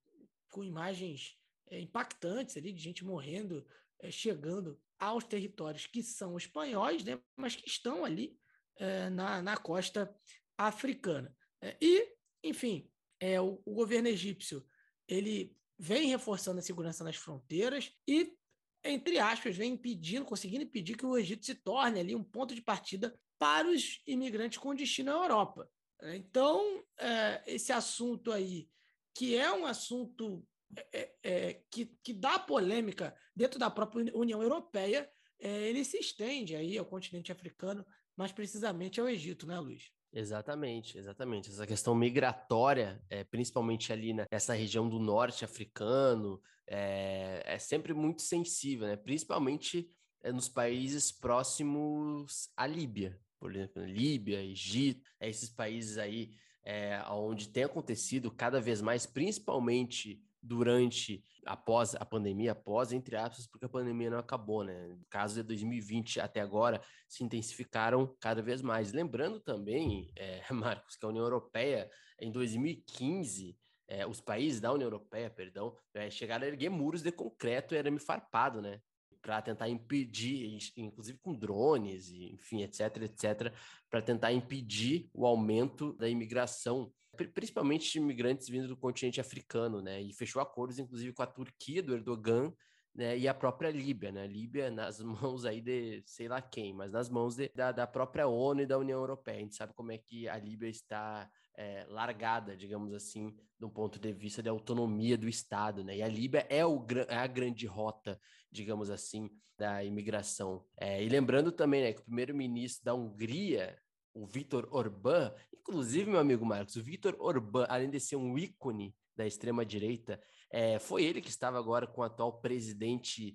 com 0.51 0.65
imagens 0.65 1.39
é, 1.69 1.81
impactantes 1.81 2.57
ali 2.57 2.73
de 2.73 2.83
gente 2.83 3.05
morrendo, 3.05 3.65
é, 4.01 4.11
chegando 4.11 4.79
aos 4.99 5.25
territórios 5.25 5.87
que 5.87 6.03
são 6.03 6.37
espanhóis, 6.37 7.05
né? 7.05 7.19
Mas 7.37 7.55
que 7.57 7.69
estão 7.69 8.05
ali 8.05 8.37
é, 8.77 9.09
na, 9.09 9.41
na 9.41 9.57
costa 9.57 10.15
africana. 10.59 11.35
e, 11.81 12.15
enfim, 12.43 12.91
é, 13.21 13.41
o, 13.41 13.63
o 13.65 13.75
governo 13.75 14.09
egípcio 14.09 14.67
ele 15.09 15.57
vem 15.79 16.09
reforçando 16.09 16.59
a 16.59 16.63
segurança 16.63 17.05
nas 17.05 17.17
fronteiras 17.17 17.93
e 18.07 18.37
entre 18.85 19.19
aspas, 19.19 19.57
vem 19.57 19.73
impedindo, 19.73 20.25
conseguindo 20.25 20.65
impedir 20.65 20.97
que 20.97 21.07
o 21.07 21.17
Egito 21.17 21.47
se 21.47 21.55
torne 21.55 22.01
ali 22.01 22.15
um 22.15 22.25
ponto 22.25 22.55
de 22.55 22.63
partida 22.63 23.17
para 23.39 23.69
os 23.69 24.01
imigrantes 24.07 24.59
com 24.59 24.75
destino 24.75 25.13
à 25.13 25.15
Europa. 25.15 25.69
Então, 26.15 26.83
é, 26.99 27.43
esse 27.47 27.73
assunto 27.73 28.33
aí, 28.33 28.69
que 29.15 29.37
é 29.37 29.53
um 29.53 29.67
assunto 29.67 30.45
é, 30.93 31.13
é, 31.23 31.63
que, 31.71 31.87
que 32.03 32.13
dá 32.13 32.39
polêmica 32.39 33.15
dentro 33.35 33.59
da 33.59 33.71
própria 33.71 34.17
União 34.17 34.43
Europeia, 34.43 35.09
é, 35.39 35.69
ele 35.69 35.85
se 35.85 35.99
estende 35.99 36.57
aí 36.57 36.77
ao 36.79 36.87
continente 36.87 37.31
africano, 37.31 37.85
mais 38.17 38.33
precisamente 38.33 39.01
ao 39.01 39.09
Egito, 39.09 39.47
né, 39.47 39.59
Luiz? 39.59 39.91
Exatamente, 40.13 40.99
exatamente. 40.99 41.51
Essa 41.51 41.67
questão 41.67 41.95
migratória, 41.95 43.03
é, 43.09 43.25
principalmente 43.25 43.93
ali 43.93 44.13
nessa 44.13 44.53
região 44.53 44.89
do 44.89 44.99
norte 44.99 45.45
africano, 45.45 46.41
é, 46.67 47.43
é 47.45 47.59
sempre 47.59 47.93
muito 47.93 48.23
sensível, 48.23 48.87
né? 48.87 48.97
Principalmente 48.97 49.91
é, 50.23 50.33
nos 50.33 50.49
países 50.49 51.11
próximos 51.13 52.51
à 52.57 52.67
Líbia, 52.67 53.19
por 53.39 53.55
exemplo, 53.55 53.85
Líbia, 53.85 54.43
Egito, 54.43 55.11
é 55.19 55.29
esses 55.29 55.51
países 55.51 55.99
aí 55.99 56.31
é, 56.65 57.03
onde 57.11 57.49
tem 57.49 57.65
acontecido 57.65 58.31
cada 58.31 58.61
vez 58.61 58.81
mais, 58.81 59.05
principalmente 59.05 60.23
durante, 60.41 61.25
após 61.47 61.95
a 61.95 62.05
pandemia, 62.05 62.53
após, 62.53 62.93
entre 62.93 63.17
aspas, 63.17 63.47
porque 63.47 63.67
a 63.67 63.69
pandemia 63.69 64.11
não 64.11 64.19
acabou, 64.19 64.65
né? 64.65 64.99
Casos 65.09 65.37
de 65.37 65.43
2020 65.45 66.21
até 66.21 66.41
agora 66.41 66.83
se 67.09 67.23
intensificaram 67.23 68.15
cada 68.21 68.43
vez 68.43 68.61
mais. 68.61 68.93
Lembrando 68.93 69.41
também, 69.41 70.13
é, 70.17 70.43
Marcos, 70.53 70.97
que 70.97 71.05
a 71.05 71.09
União 71.09 71.25
Europeia, 71.25 71.91
em 72.21 72.31
2015, 72.31 73.57
é, 73.89 74.07
os 74.07 74.21
países 74.21 74.61
da 74.61 74.73
União 74.73 74.87
Europeia, 74.87 75.31
perdão, 75.31 75.77
é, 75.95 76.11
chegaram 76.11 76.45
a 76.45 76.49
erguer 76.49 76.71
muros 76.71 77.03
de 77.03 77.13
concreto 77.13 77.75
e 77.75 77.79
arame 77.79 77.99
farpado, 77.99 78.61
né? 78.61 78.81
Para 79.21 79.41
tentar 79.41 79.69
impedir, 79.69 80.59
inclusive 80.77 81.19
com 81.19 81.35
drones, 81.35 82.11
enfim, 82.11 82.63
etc, 82.63 82.97
etc, 83.03 83.55
para 83.89 84.03
tentar 84.03 84.33
impedir 84.33 85.09
o 85.13 85.27
aumento 85.27 85.93
da 85.95 86.09
imigração 86.09 86.93
principalmente 87.35 87.93
de 87.93 87.99
imigrantes 87.99 88.49
vindo 88.49 88.67
do 88.67 88.77
continente 88.77 89.21
africano, 89.21 89.83
né? 89.83 90.01
E 90.01 90.13
fechou 90.15 90.41
acordos, 90.41 90.79
inclusive, 90.79 91.13
com 91.13 91.23
a 91.23 91.27
Turquia 91.27 91.83
do 91.83 91.95
Erdogan, 91.95 92.53
né? 92.95 93.17
E 93.19 93.29
a 93.29 93.35
própria 93.35 93.71
Líbia, 93.71 94.11
né? 94.11 94.27
Líbia 94.27 94.71
nas 94.71 95.01
mãos 95.05 95.45
aí 95.45 95.61
de 95.61 96.03
sei 96.07 96.29
lá 96.29 96.41
quem, 96.41 96.73
mas 96.73 96.93
nas 96.93 97.09
mãos 97.09 97.37
de, 97.37 97.51
da, 97.55 97.73
da 97.73 97.87
própria 97.87 98.27
ONU 98.27 98.63
e 98.63 98.67
da 98.67 98.79
União 98.79 98.99
Europeia. 98.99 99.39
A 99.39 99.41
gente 99.41 99.55
sabe 99.55 99.75
como 99.75 99.93
é 99.93 99.99
que 99.99 100.29
a 100.29 100.37
Líbia 100.39 100.69
está 100.69 101.29
é, 101.57 101.85
largada, 101.89 102.57
digamos 102.57 102.93
assim, 102.93 103.35
do 103.59 103.69
ponto 103.69 103.99
de 103.99 104.13
vista 104.13 104.43
de 104.43 104.49
autonomia 104.49 105.17
do 105.17 105.29
Estado, 105.29 105.85
né? 105.85 105.97
E 105.97 106.03
a 106.03 106.09
Líbia 106.09 106.47
é, 106.49 106.65
o, 106.65 106.85
é 107.09 107.17
a 107.17 107.27
grande 107.27 107.67
rota, 107.67 108.21
digamos 108.51 108.91
assim, 108.91 109.31
da 109.59 109.85
imigração. 109.85 110.65
É, 110.79 111.03
e 111.03 111.09
lembrando 111.09 111.53
também, 111.53 111.83
né, 111.83 111.93
que 111.93 112.01
o 112.01 112.05
primeiro-ministro 112.05 112.85
da 112.85 112.95
Hungria, 112.95 113.79
o 114.15 114.27
Vitor 114.27 114.69
Orbán. 114.73 115.33
Inclusive, 115.53 116.11
meu 116.11 116.21
amigo 116.21 116.45
Marcos, 116.45 116.77
o 116.77 116.83
Vitor 116.83 117.17
Orbán, 117.21 117.67
além 117.69 117.91
de 117.91 118.01
ser 118.01 118.17
um 118.17 118.37
ícone 118.37 118.95
da 119.15 119.27
extrema-direita, 119.27 120.21
é, 120.51 120.79
foi 120.79 121.05
ele 121.05 121.21
que 121.21 121.29
estava 121.31 121.59
agora 121.59 121.87
com 121.87 122.01
o 122.01 122.05
atual 122.05 122.41
presidente 122.41 123.35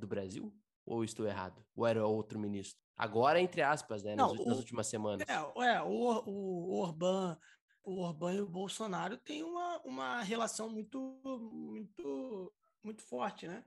do 0.00 0.08
Brasil? 0.08 0.52
Ou 0.84 1.04
estou 1.04 1.24
errado? 1.24 1.64
Ou 1.76 1.86
era 1.86 2.04
outro 2.04 2.40
ministro? 2.40 2.87
Agora, 2.98 3.40
entre 3.40 3.62
aspas, 3.62 4.02
né, 4.02 4.16
Não, 4.16 4.32
nas, 4.32 4.40
o, 4.40 4.44
nas, 4.48 4.58
últimas 4.58 4.88
semanas. 4.88 5.24
É, 5.28 5.34
é 5.34 5.82
o, 5.82 6.22
o, 6.26 6.80
Orbán, 6.80 7.38
o 7.84 8.02
Orbán 8.02 8.34
e 8.34 8.40
o 8.40 8.48
Bolsonaro 8.48 9.16
têm 9.16 9.44
uma, 9.44 9.80
uma 9.84 10.22
relação 10.22 10.68
muito, 10.68 11.20
muito, 11.24 12.52
muito 12.82 13.02
forte, 13.02 13.46
né? 13.46 13.64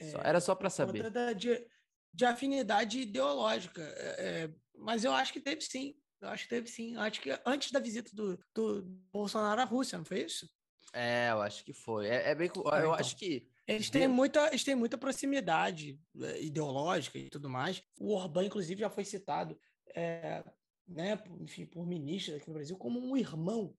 É, 0.00 0.12
era 0.24 0.40
só 0.40 0.56
para 0.56 0.68
saber. 0.68 1.08
Da, 1.10 1.32
de, 1.32 1.64
de 2.12 2.24
afinidade 2.24 3.00
ideológica. 3.00 3.82
É, 3.82 4.16
é, 4.18 4.54
mas 4.76 5.04
eu 5.04 5.12
acho 5.12 5.32
que 5.32 5.40
teve 5.40 5.60
sim. 5.60 5.96
Eu 6.20 6.28
acho 6.28 6.44
que 6.44 6.50
teve 6.50 6.68
sim. 6.68 6.94
Eu 6.94 7.02
acho 7.02 7.20
que 7.20 7.30
antes 7.46 7.70
da 7.70 7.78
visita 7.78 8.10
do, 8.12 8.36
do 8.52 8.82
Bolsonaro 9.12 9.60
à 9.60 9.64
Rússia, 9.64 9.96
não 9.96 10.04
foi 10.04 10.22
isso? 10.22 10.50
É, 10.92 11.30
eu 11.30 11.40
acho 11.40 11.64
que 11.64 11.72
foi. 11.72 12.08
É, 12.08 12.30
é 12.30 12.34
bem. 12.34 12.50
Eu 12.52 12.62
então, 12.62 12.94
acho 12.94 13.16
que. 13.16 13.48
Eles 13.66 13.90
têm, 13.90 14.08
muita, 14.08 14.48
eles 14.48 14.64
têm 14.64 14.74
muita 14.74 14.98
proximidade 14.98 16.00
é, 16.20 16.42
ideológica 16.42 17.18
e 17.18 17.30
tudo 17.30 17.48
mais. 17.48 17.82
O 17.98 18.14
Orbán, 18.14 18.44
inclusive, 18.44 18.80
já 18.80 18.90
foi 18.90 19.04
citado, 19.04 19.58
é, 19.94 20.44
né, 20.86 21.22
enfim, 21.40 21.66
por 21.66 21.86
ministros 21.86 22.36
aqui 22.36 22.48
no 22.48 22.54
Brasil, 22.54 22.76
como 22.76 23.00
um 23.00 23.16
irmão. 23.16 23.76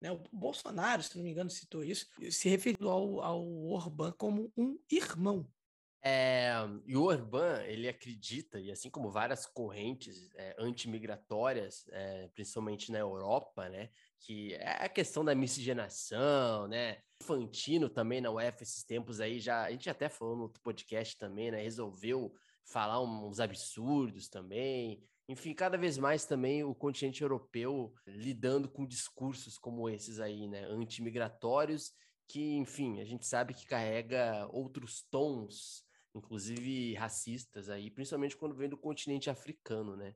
Né? 0.00 0.12
O 0.12 0.22
Bolsonaro, 0.32 1.02
se 1.02 1.16
não 1.16 1.24
me 1.24 1.30
engano, 1.30 1.50
citou 1.50 1.82
isso, 1.82 2.06
se 2.30 2.48
referiu 2.48 2.88
ao, 2.88 3.20
ao 3.22 3.44
Orbán 3.66 4.12
como 4.12 4.52
um 4.56 4.78
irmão. 4.90 5.48
É, 6.06 6.52
e 6.86 6.94
o 6.94 7.04
Orbán, 7.04 7.62
ele 7.62 7.88
acredita, 7.88 8.60
e 8.60 8.70
assim 8.70 8.90
como 8.90 9.10
várias 9.10 9.46
correntes 9.46 10.30
é, 10.34 10.54
antimigratórias, 10.58 11.86
é, 11.90 12.28
principalmente 12.34 12.92
na 12.92 12.98
Europa, 12.98 13.70
né, 13.70 13.88
que 14.24 14.54
é 14.54 14.84
a 14.84 14.88
questão 14.88 15.24
da 15.24 15.34
miscigenação, 15.34 16.66
né, 16.66 16.98
Fantino 17.22 17.90
também 17.90 18.20
na 18.20 18.30
UEFA 18.30 18.62
esses 18.62 18.82
tempos 18.82 19.20
aí, 19.20 19.38
já, 19.38 19.64
a 19.64 19.70
gente 19.70 19.90
até 19.90 20.08
falou 20.08 20.34
no 20.34 20.42
outro 20.44 20.62
podcast 20.62 21.18
também, 21.18 21.50
né, 21.50 21.62
resolveu 21.62 22.34
falar 22.64 23.02
uns 23.02 23.38
absurdos 23.38 24.28
também, 24.28 25.02
enfim, 25.28 25.52
cada 25.54 25.76
vez 25.76 25.98
mais 25.98 26.24
também 26.24 26.64
o 26.64 26.74
continente 26.74 27.22
europeu 27.22 27.92
lidando 28.06 28.68
com 28.68 28.86
discursos 28.86 29.58
como 29.58 29.88
esses 29.90 30.18
aí, 30.18 30.48
né, 30.48 30.64
antimigratórios, 30.64 31.92
que, 32.26 32.56
enfim, 32.56 33.00
a 33.00 33.04
gente 33.04 33.26
sabe 33.26 33.52
que 33.52 33.66
carrega 33.66 34.48
outros 34.50 35.02
tons 35.10 35.84
inclusive 36.14 36.94
racistas 36.94 37.68
aí, 37.68 37.90
principalmente 37.90 38.36
quando 38.36 38.54
vem 38.54 38.68
do 38.68 38.76
continente 38.76 39.28
africano, 39.28 39.96
né? 39.96 40.14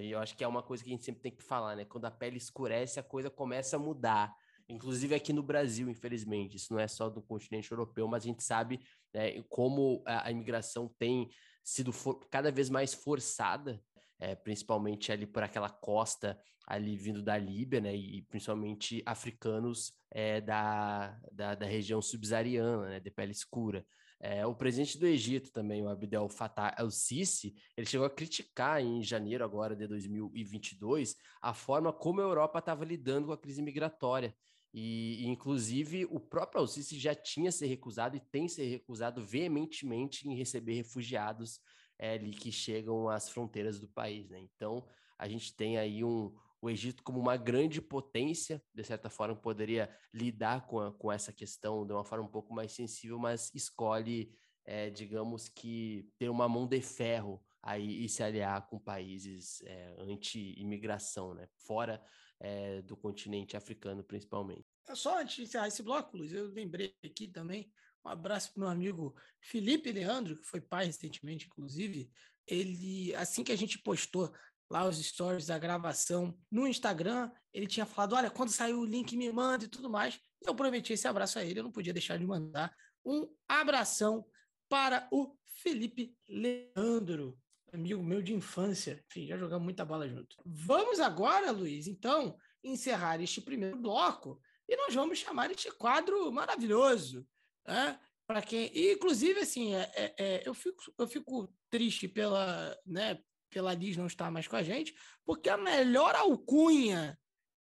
E 0.00 0.10
eu 0.10 0.18
acho 0.18 0.36
que 0.36 0.42
é 0.42 0.48
uma 0.48 0.62
coisa 0.62 0.82
que 0.82 0.90
a 0.90 0.92
gente 0.92 1.04
sempre 1.04 1.22
tem 1.22 1.32
que 1.32 1.42
falar, 1.42 1.76
né? 1.76 1.84
Quando 1.84 2.04
a 2.04 2.10
pele 2.10 2.36
escurece, 2.36 2.98
a 2.98 3.02
coisa 3.02 3.30
começa 3.30 3.76
a 3.76 3.78
mudar. 3.78 4.34
Inclusive 4.68 5.14
aqui 5.14 5.32
no 5.32 5.42
Brasil, 5.42 5.88
infelizmente, 5.88 6.56
isso 6.56 6.72
não 6.72 6.80
é 6.80 6.86
só 6.88 7.08
do 7.08 7.22
continente 7.22 7.70
europeu, 7.70 8.06
mas 8.06 8.24
a 8.24 8.26
gente 8.26 8.42
sabe 8.42 8.80
né, 9.14 9.42
como 9.48 10.02
a, 10.04 10.26
a 10.26 10.30
imigração 10.30 10.92
tem 10.98 11.30
sido 11.62 11.92
for, 11.92 12.26
cada 12.28 12.50
vez 12.50 12.68
mais 12.68 12.92
forçada, 12.92 13.80
é, 14.18 14.34
principalmente 14.34 15.10
ali 15.10 15.26
por 15.26 15.42
aquela 15.42 15.70
costa 15.70 16.38
ali 16.66 16.96
vindo 16.96 17.22
da 17.22 17.38
Líbia, 17.38 17.80
né, 17.80 17.96
e 17.96 18.20
principalmente 18.22 19.02
africanos 19.06 19.94
é, 20.10 20.40
da, 20.40 21.18
da, 21.32 21.54
da 21.54 21.66
região 21.66 22.02
subsaariana, 22.02 22.88
né, 22.90 23.00
de 23.00 23.10
pele 23.10 23.32
escura. 23.32 23.86
É, 24.20 24.44
o 24.44 24.54
presidente 24.54 24.98
do 24.98 25.06
Egito 25.06 25.52
também, 25.52 25.82
o 25.82 25.88
Abdel 25.88 26.28
Fattah 26.28 26.74
el-Sisi, 26.78 27.54
ele 27.76 27.86
chegou 27.86 28.06
a 28.06 28.10
criticar 28.10 28.82
em 28.82 29.02
janeiro 29.02 29.44
agora 29.44 29.76
de 29.76 29.86
2022 29.86 31.14
a 31.40 31.54
forma 31.54 31.92
como 31.92 32.20
a 32.20 32.24
Europa 32.24 32.58
estava 32.58 32.84
lidando 32.84 33.28
com 33.28 33.32
a 33.32 33.38
crise 33.38 33.62
migratória. 33.62 34.34
E, 34.74 35.24
inclusive, 35.26 36.04
o 36.06 36.18
próprio 36.18 36.62
el-Sisi 36.62 36.98
já 36.98 37.14
tinha 37.14 37.52
se 37.52 37.64
recusado 37.66 38.16
e 38.16 38.20
tem 38.20 38.48
se 38.48 38.64
recusado 38.64 39.24
veementemente 39.24 40.28
em 40.28 40.34
receber 40.34 40.74
refugiados 40.74 41.60
é, 41.98 42.14
ali 42.14 42.32
que 42.32 42.50
chegam 42.50 43.08
às 43.08 43.28
fronteiras 43.28 43.78
do 43.78 43.88
país. 43.88 44.28
Né? 44.28 44.40
Então, 44.40 44.84
a 45.16 45.28
gente 45.28 45.54
tem 45.54 45.78
aí 45.78 46.02
um, 46.04 46.34
o 46.60 46.68
Egito 46.68 47.02
como 47.02 47.20
uma 47.20 47.36
grande 47.36 47.80
potência, 47.80 48.62
de 48.74 48.84
certa 48.84 49.08
forma, 49.08 49.36
poderia 49.36 49.94
lidar 50.12 50.66
com, 50.66 50.80
a, 50.80 50.92
com 50.92 51.12
essa 51.12 51.32
questão 51.32 51.86
de 51.86 51.92
uma 51.92 52.04
forma 52.04 52.24
um 52.24 52.30
pouco 52.30 52.52
mais 52.52 52.72
sensível, 52.72 53.18
mas 53.18 53.52
escolhe, 53.54 54.34
é, 54.64 54.90
digamos 54.90 55.48
que, 55.48 56.08
ter 56.18 56.28
uma 56.28 56.48
mão 56.48 56.66
de 56.66 56.80
ferro 56.80 57.44
aí 57.62 58.04
e 58.04 58.08
se 58.08 58.22
aliar 58.22 58.68
com 58.68 58.78
países 58.78 59.60
é, 59.62 59.94
anti-imigração, 59.98 61.34
né? 61.34 61.48
fora 61.56 62.02
é, 62.40 62.82
do 62.82 62.96
continente 62.96 63.56
africano, 63.56 64.02
principalmente. 64.02 64.66
É 64.88 64.94
só 64.94 65.20
antes 65.20 65.36
de 65.36 65.42
encerrar 65.42 65.68
esse 65.68 65.82
bloco, 65.82 66.16
Luiz, 66.16 66.32
eu 66.32 66.48
lembrei 66.48 66.94
aqui 67.04 67.28
também, 67.28 67.70
um 68.04 68.08
abraço 68.08 68.52
para 68.52 68.60
meu 68.62 68.70
amigo 68.70 69.14
Felipe 69.40 69.92
Leandro, 69.92 70.38
que 70.38 70.46
foi 70.46 70.60
pai 70.60 70.86
recentemente, 70.86 71.46
inclusive. 71.46 72.10
Ele, 72.46 73.14
assim 73.14 73.44
que 73.44 73.52
a 73.52 73.56
gente 73.56 73.78
postou 73.80 74.32
lá 74.70 74.86
os 74.86 74.98
stories 74.98 75.46
da 75.46 75.58
gravação 75.58 76.36
no 76.50 76.66
Instagram, 76.66 77.30
ele 77.52 77.66
tinha 77.66 77.86
falado: 77.86 78.14
olha, 78.14 78.30
quando 78.30 78.50
sair 78.50 78.74
o 78.74 78.84
link, 78.84 79.16
me 79.16 79.30
manda 79.32 79.64
e 79.64 79.68
tudo 79.68 79.88
mais. 79.90 80.18
Eu 80.44 80.54
prometi 80.54 80.92
esse 80.92 81.08
abraço 81.08 81.38
a 81.38 81.44
ele, 81.44 81.60
eu 81.60 81.64
não 81.64 81.72
podia 81.72 81.92
deixar 81.92 82.18
de 82.18 82.26
mandar 82.26 82.72
um 83.04 83.28
abração 83.48 84.24
para 84.68 85.08
o 85.10 85.36
Felipe 85.62 86.16
Leandro, 86.28 87.38
amigo 87.72 88.02
meu 88.02 88.22
de 88.22 88.34
infância. 88.34 89.02
Enfim, 89.08 89.26
já 89.26 89.36
jogamos 89.36 89.64
muita 89.64 89.84
bola 89.84 90.08
junto. 90.08 90.36
Vamos 90.44 91.00
agora, 91.00 91.50
Luiz, 91.50 91.86
então, 91.86 92.36
encerrar 92.62 93.20
este 93.20 93.40
primeiro 93.40 93.76
bloco 93.76 94.40
e 94.68 94.76
nós 94.76 94.94
vamos 94.94 95.18
chamar 95.18 95.50
este 95.50 95.70
quadro 95.70 96.30
maravilhoso, 96.30 97.26
né? 97.66 97.98
Para 98.26 98.42
quem, 98.42 98.70
e, 98.74 98.92
inclusive, 98.92 99.40
assim, 99.40 99.74
é, 99.74 99.90
é, 99.94 100.14
é, 100.18 100.42
eu, 100.46 100.52
fico, 100.52 100.82
eu 100.98 101.08
fico 101.08 101.50
triste 101.70 102.06
pela, 102.06 102.78
né, 102.84 103.18
pela 103.50 103.74
Liz 103.74 103.96
não 103.96 104.06
estar 104.06 104.30
mais 104.30 104.46
com 104.46 104.56
a 104.56 104.62
gente, 104.62 104.94
porque 105.24 105.48
a 105.48 105.56
melhor 105.56 106.14
alcunha 106.14 107.18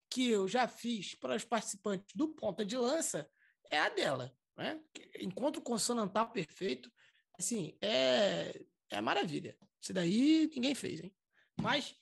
que 0.10 0.30
eu 0.30 0.48
já 0.48 0.68
fiz 0.68 1.16
para 1.16 1.36
os 1.36 1.44
participantes 1.44 2.16
do 2.16 2.30
Ponta 2.30 2.66
de 2.66 2.78
Lança 2.78 3.30
é 3.70 3.80
a 3.80 3.90
dela. 3.90 4.36
Né? 4.58 4.80
Encontro 5.20 5.62
consonantal 5.62 6.32
perfeito, 6.32 6.92
assim, 7.38 7.78
é, 7.82 8.66
é 8.90 9.02
maravilha. 9.02 9.58
Isso 9.82 9.94
daí 9.94 10.50
ninguém 10.54 10.74
fez, 10.74 11.02
hein? 11.02 11.14
Mas, 11.62 11.96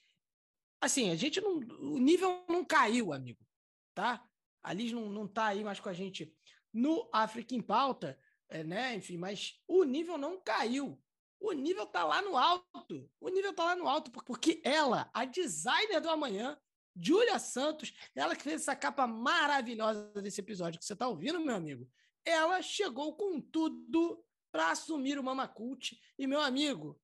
assim, 0.79 1.11
a 1.11 1.15
gente 1.15 1.41
não. 1.41 1.57
O 1.57 1.99
nível 1.99 2.45
não 2.47 2.63
caiu, 2.63 3.11
amigo, 3.11 3.45
tá? 3.93 4.25
A 4.61 4.73
Liz 4.73 4.91
não, 4.91 5.09
não 5.09 5.27
tá 5.27 5.47
aí 5.47 5.63
mais 5.63 5.79
com 5.79 5.89
a 5.89 5.93
gente 5.93 6.33
no 6.71 7.09
África 7.11 7.53
em 7.53 7.61
Pauta, 7.61 8.17
é, 8.49 8.63
né? 8.63 8.95
Enfim, 8.95 9.17
mas 9.17 9.59
o 9.67 9.83
nível 9.83 10.17
não 10.17 10.39
caiu 10.39 11.02
o 11.43 11.51
nível 11.51 11.85
tá 11.85 12.05
lá 12.05 12.21
no 12.21 12.37
alto. 12.37 13.11
O 13.19 13.27
nível 13.27 13.53
tá 13.53 13.65
lá 13.65 13.75
no 13.75 13.87
alto, 13.87 14.09
porque 14.09 14.61
ela, 14.63 15.09
a 15.13 15.25
designer 15.25 15.99
do 15.99 16.09
amanhã, 16.09 16.57
Júlia 16.95 17.37
Santos, 17.37 17.93
ela 18.15 18.33
que 18.33 18.43
fez 18.43 18.61
essa 18.61 18.75
capa 18.75 19.05
maravilhosa 19.05 20.09
desse 20.21 20.39
episódio 20.39 20.79
que 20.79 20.85
você 20.85 20.93
está 20.93 21.05
ouvindo, 21.05 21.41
meu 21.41 21.55
amigo. 21.55 21.85
Ela 22.23 22.61
chegou 22.61 23.13
com 23.17 23.41
tudo 23.41 24.23
para 24.53 24.71
assumir 24.71 25.19
o 25.19 25.23
Mama 25.23 25.45
Cult. 25.45 25.99
E, 26.17 26.25
meu 26.25 26.39
amigo, 26.39 26.97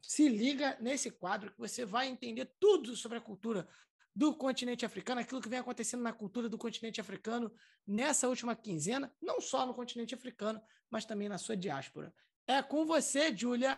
se 0.00 0.26
liga 0.26 0.78
nesse 0.80 1.10
quadro 1.10 1.52
que 1.52 1.58
você 1.58 1.84
vai 1.84 2.06
entender 2.06 2.50
tudo 2.58 2.96
sobre 2.96 3.18
a 3.18 3.20
cultura 3.20 3.68
do 4.14 4.34
continente 4.34 4.86
africano, 4.86 5.20
aquilo 5.20 5.42
que 5.42 5.50
vem 5.50 5.58
acontecendo 5.58 6.02
na 6.02 6.14
cultura 6.14 6.48
do 6.48 6.56
continente 6.56 6.98
africano 6.98 7.52
nessa 7.86 8.26
última 8.26 8.56
quinzena, 8.56 9.14
não 9.20 9.38
só 9.38 9.66
no 9.66 9.74
continente 9.74 10.14
africano, 10.14 10.62
mas 10.88 11.04
também 11.04 11.28
na 11.28 11.36
sua 11.36 11.54
diáspora. 11.54 12.14
É 12.48 12.62
com 12.62 12.86
você, 12.86 13.36
Júlia, 13.36 13.76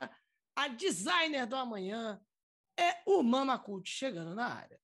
a 0.54 0.68
designer 0.68 1.46
do 1.46 1.56
amanhã, 1.56 2.20
é 2.78 3.02
o 3.06 3.22
Mama 3.22 3.58
Cult 3.58 3.88
chegando 3.88 4.34
na 4.34 4.54
área. 4.54 4.78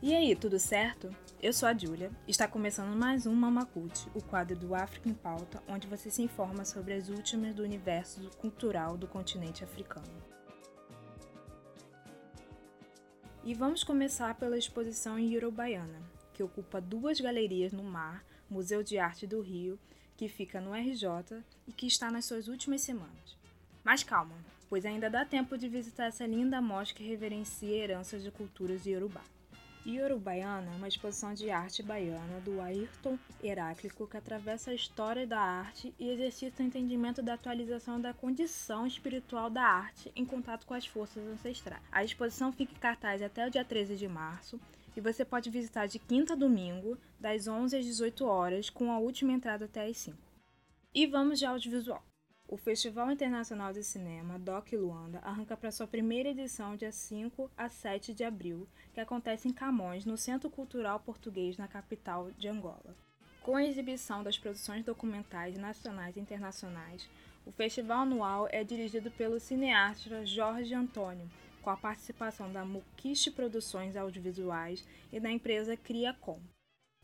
E 0.00 0.14
aí, 0.14 0.34
tudo 0.34 0.58
certo? 0.58 1.14
Eu 1.40 1.52
sou 1.52 1.68
a 1.68 1.72
Júlia. 1.72 2.10
Está 2.26 2.48
começando 2.48 2.96
mais 2.96 3.24
um 3.24 3.32
Mamacult, 3.32 4.08
o 4.12 4.20
quadro 4.20 4.56
do 4.58 4.74
África 4.74 5.08
em 5.08 5.14
Pauta, 5.14 5.62
onde 5.68 5.86
você 5.86 6.10
se 6.10 6.20
informa 6.20 6.64
sobre 6.64 6.94
as 6.94 7.08
últimas 7.08 7.54
do 7.54 7.62
universo 7.62 8.28
cultural 8.38 8.96
do 8.96 9.06
continente 9.06 9.62
africano. 9.62 10.08
E 13.44 13.54
vamos 13.54 13.84
começar 13.84 14.34
pela 14.34 14.58
exposição 14.58 15.16
em 15.16 15.32
Eurobaiana, 15.32 16.02
que 16.34 16.42
ocupa 16.42 16.80
duas 16.80 17.20
galerias 17.20 17.70
no 17.72 17.84
mar, 17.84 18.24
Museu 18.50 18.82
de 18.82 18.98
Arte 18.98 19.24
do 19.24 19.40
Rio, 19.40 19.78
que 20.16 20.28
fica 20.28 20.60
no 20.60 20.72
RJ 20.72 21.44
e 21.68 21.72
que 21.72 21.86
está 21.86 22.10
nas 22.10 22.24
suas 22.24 22.48
últimas 22.48 22.80
semanas. 22.80 23.36
Mas 23.84 24.02
calma, 24.02 24.34
pois 24.68 24.84
ainda 24.84 25.08
dá 25.08 25.24
tempo 25.24 25.56
de 25.56 25.68
visitar 25.68 26.06
essa 26.06 26.26
linda 26.26 26.60
mostra 26.60 26.96
que 26.96 27.08
reverencia 27.08 27.76
heranças 27.76 28.24
de 28.24 28.30
culturas 28.32 28.82
de 28.82 28.90
Yorubá. 28.90 29.22
Yorubaiana 29.96 30.70
é 30.72 30.76
uma 30.76 30.88
exposição 30.88 31.32
de 31.32 31.50
arte 31.50 31.82
baiana 31.82 32.40
do 32.40 32.60
Ayrton 32.60 33.18
Heráclito 33.42 34.06
que 34.06 34.16
atravessa 34.16 34.70
a 34.70 34.74
história 34.74 35.26
da 35.26 35.40
arte 35.40 35.94
e 35.98 36.10
exercita 36.10 36.62
o 36.62 36.66
entendimento 36.66 37.22
da 37.22 37.34
atualização 37.34 38.00
da 38.00 38.12
condição 38.12 38.86
espiritual 38.86 39.48
da 39.48 39.62
arte 39.62 40.12
em 40.14 40.24
contato 40.24 40.66
com 40.66 40.74
as 40.74 40.86
forças 40.86 41.26
ancestrais. 41.26 41.82
A 41.90 42.04
exposição 42.04 42.52
fica 42.52 42.74
em 42.74 42.78
cartaz 42.78 43.22
até 43.22 43.46
o 43.46 43.50
dia 43.50 43.64
13 43.64 43.96
de 43.96 44.08
março 44.08 44.60
e 44.96 45.00
você 45.00 45.24
pode 45.24 45.48
visitar 45.48 45.86
de 45.86 45.98
quinta 45.98 46.34
a 46.34 46.36
domingo, 46.36 46.98
das 47.18 47.46
11 47.46 47.76
às 47.76 47.84
18 47.84 48.26
horas, 48.26 48.68
com 48.68 48.92
a 48.92 48.98
última 48.98 49.32
entrada 49.32 49.64
até 49.64 49.86
às 49.86 49.96
5. 49.96 50.18
E 50.94 51.06
vamos 51.06 51.38
de 51.38 51.46
audiovisual. 51.46 52.02
O 52.50 52.56
Festival 52.56 53.12
Internacional 53.12 53.74
de 53.74 53.84
Cinema 53.84 54.38
Doc 54.38 54.72
Luanda 54.72 55.18
arranca 55.18 55.54
para 55.54 55.70
sua 55.70 55.86
primeira 55.86 56.30
edição 56.30 56.76
dia 56.76 56.90
5 56.90 57.50
a 57.54 57.68
7 57.68 58.14
de 58.14 58.24
abril, 58.24 58.66
que 58.94 59.00
acontece 59.00 59.46
em 59.46 59.52
Camões, 59.52 60.06
no 60.06 60.16
Centro 60.16 60.48
Cultural 60.48 60.98
Português, 60.98 61.58
na 61.58 61.68
capital 61.68 62.30
de 62.38 62.48
Angola. 62.48 62.96
Com 63.42 63.54
a 63.54 63.62
exibição 63.62 64.22
das 64.22 64.38
produções 64.38 64.82
documentais 64.82 65.58
nacionais 65.58 66.16
e 66.16 66.20
internacionais, 66.20 67.06
o 67.44 67.52
festival 67.52 67.98
anual 67.98 68.48
é 68.50 68.64
dirigido 68.64 69.10
pelo 69.10 69.38
cineasta 69.38 70.24
Jorge 70.24 70.72
Antônio, 70.72 71.30
com 71.60 71.68
a 71.68 71.76
participação 71.76 72.50
da 72.50 72.64
Muquiche 72.64 73.30
Produções 73.30 73.94
Audiovisuais 73.94 74.82
e 75.12 75.20
da 75.20 75.30
empresa 75.30 75.76
Criacom. 75.76 76.40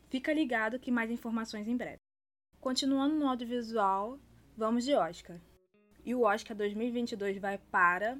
Fica 0.09 0.33
ligado 0.33 0.79
que 0.79 0.89
mais 0.89 1.11
informações 1.11 1.67
em 1.67 1.77
breve. 1.77 1.99
Continuando 2.59 3.13
no 3.13 3.27
audiovisual, 3.27 4.17
Vamos 4.57 4.85
de 4.85 4.93
Oscar. 4.93 5.37
E 6.05 6.15
o 6.15 6.21
Oscar 6.21 6.55
2022 6.55 7.39
vai 7.39 7.57
para 7.57 8.17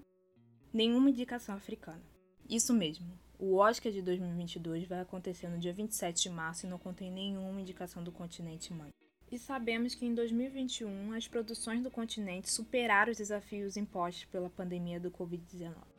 nenhuma 0.74 1.10
indicação 1.10 1.56
africana. 1.56 2.04
Isso 2.50 2.74
mesmo. 2.74 3.08
O 3.40 3.56
Oscar 3.56 3.90
de 3.90 4.02
2022 4.02 4.86
vai 4.86 5.00
acontecer 5.00 5.48
no 5.48 5.58
dia 5.58 5.72
27 5.72 6.24
de 6.24 6.30
março 6.30 6.66
e 6.66 6.70
não 6.70 6.78
contém 6.78 7.10
nenhuma 7.10 7.62
indicação 7.62 8.04
do 8.04 8.12
continente 8.12 8.74
mãe. 8.74 8.90
E 9.32 9.40
sabemos 9.40 9.96
que 9.96 10.06
em 10.06 10.14
2021 10.14 11.14
as 11.14 11.26
produções 11.26 11.82
do 11.82 11.90
continente 11.90 12.52
superaram 12.52 13.12
os 13.12 13.18
desafios 13.18 13.78
impostos 13.78 14.26
pela 14.26 14.50
pandemia 14.50 15.00
do 15.00 15.10
Covid-19. 15.12 15.95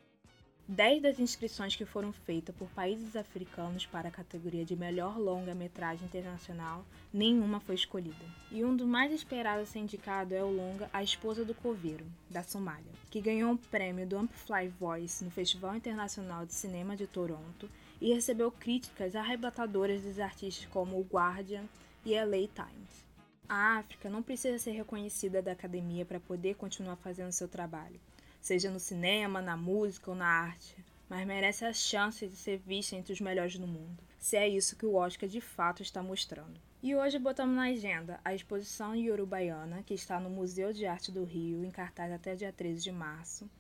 Dez 0.69 1.01
das 1.01 1.21
inscrições 1.21 1.77
que 1.77 1.85
foram 1.85 2.13
feitas 2.13 2.53
por 2.57 2.69
países 2.71 3.15
africanos 3.15 3.87
para 3.87 4.09
a 4.09 4.11
categoria 4.11 4.65
de 4.65 4.75
melhor 4.75 5.17
longa-metragem 5.17 6.05
internacional, 6.05 6.85
nenhuma 7.13 7.61
foi 7.61 7.77
escolhida. 7.77 8.25
E 8.51 8.65
um 8.65 8.75
dos 8.75 8.85
mais 8.85 9.13
esperados 9.13 9.69
a 9.69 9.73
ser 9.73 9.79
indicado 9.79 10.35
é 10.35 10.43
o 10.43 10.51
longa 10.51 10.91
A 10.93 11.05
Esposa 11.05 11.45
do 11.45 11.55
Coveiro, 11.55 12.05
da 12.29 12.43
Somália, 12.43 12.91
que 13.13 13.21
ganhou 13.21 13.53
um 13.53 13.57
prêmio 13.57 14.05
do 14.09 14.19
Amplify 14.19 14.67
Voice 14.67 15.25
no 15.25 15.31
Festival 15.31 15.77
Internacional 15.77 16.45
de 16.45 16.53
Cinema 16.53 16.97
de 16.97 17.07
Toronto 17.07 17.71
e 18.01 18.13
recebeu 18.13 18.51
críticas 18.51 19.15
arrebatadoras 19.15 20.03
dos 20.03 20.19
artistas 20.19 20.67
como 20.73 20.99
o 20.99 21.07
Guardian 21.09 21.63
e 22.05 22.13
LA 22.13 22.49
Times. 22.53 23.07
A 23.49 23.79
África 23.79 24.11
não 24.11 24.21
precisa 24.21 24.59
ser 24.59 24.73
reconhecida 24.73 25.41
da 25.41 25.53
academia 25.53 26.05
para 26.05 26.19
poder 26.19 26.57
continuar 26.57 26.97
fazendo 26.97 27.31
seu 27.31 27.47
trabalho 27.47 28.01
seja 28.47 28.71
no 28.71 28.79
cinema, 28.79 29.43
na 29.43 29.57
música 29.57 30.09
ou 30.09 30.17
na 30.17 30.29
arte, 30.29 30.77
mas 31.09 31.27
merece 31.27 31.65
a 31.65 31.73
chance 31.73 32.29
de 32.29 32.37
ser 32.37 32.59
vista 32.59 32.95
entre 32.95 33.13
os 33.13 33.21
melhores 33.21 33.59
do 33.59 33.67
mundo, 33.67 34.05
se 34.21 34.37
é 34.37 34.49
isso 34.49 34.77
que 34.77 34.87
o 34.87 34.95
Oscar 34.95 35.29
de 35.29 35.41
fato 35.41 35.83
está 35.83 36.01
mostrando. 36.01 36.61
E 36.81 36.95
hoje 36.95 37.19
botamos 37.19 37.57
na 37.57 37.65
agenda 37.65 38.21
a 38.25 38.33
exposição 38.33 38.95
Yorubaiana, 38.95 39.83
que 39.83 39.95
está 39.95 40.21
no 40.21 40.31
Museu 40.31 40.73
de 40.73 40.87
Arte 40.87 41.11
do 41.11 41.25
Rio, 41.25 41.65
em 41.65 41.73
cartaz 41.73 42.13
até 42.13 42.37
dia 42.37 42.53
13 42.53 42.85
de 42.85 42.93
março. 42.93 43.51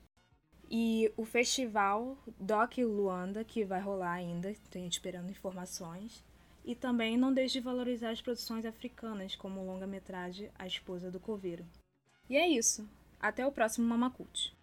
E 0.70 1.12
o 1.16 1.24
festival 1.24 2.16
Doc 2.39 2.78
Luanda, 2.78 3.43
que 3.43 3.64
vai 3.64 3.80
rolar 3.80 4.12
ainda, 4.12 4.53
estou 4.53 4.80
esperando 4.82 5.30
informações. 5.30 6.24
E 6.64 6.76
também 6.76 7.16
não 7.16 7.32
deixe 7.34 7.55
de 7.55 7.64
valorizar 7.64 8.11
as 8.11 8.22
produções 8.22 8.64
africanas, 8.64 9.34
como 9.34 9.61
o 9.61 9.66
longa-metragem 9.66 10.49
A 10.57 10.64
Esposa 10.64 11.11
do 11.11 11.18
Coveiro. 11.18 11.66
E 12.30 12.37
é 12.37 12.47
isso. 12.47 12.89
Até 13.18 13.45
o 13.45 13.51
próximo 13.51 13.89
Mamacult. 13.89 14.56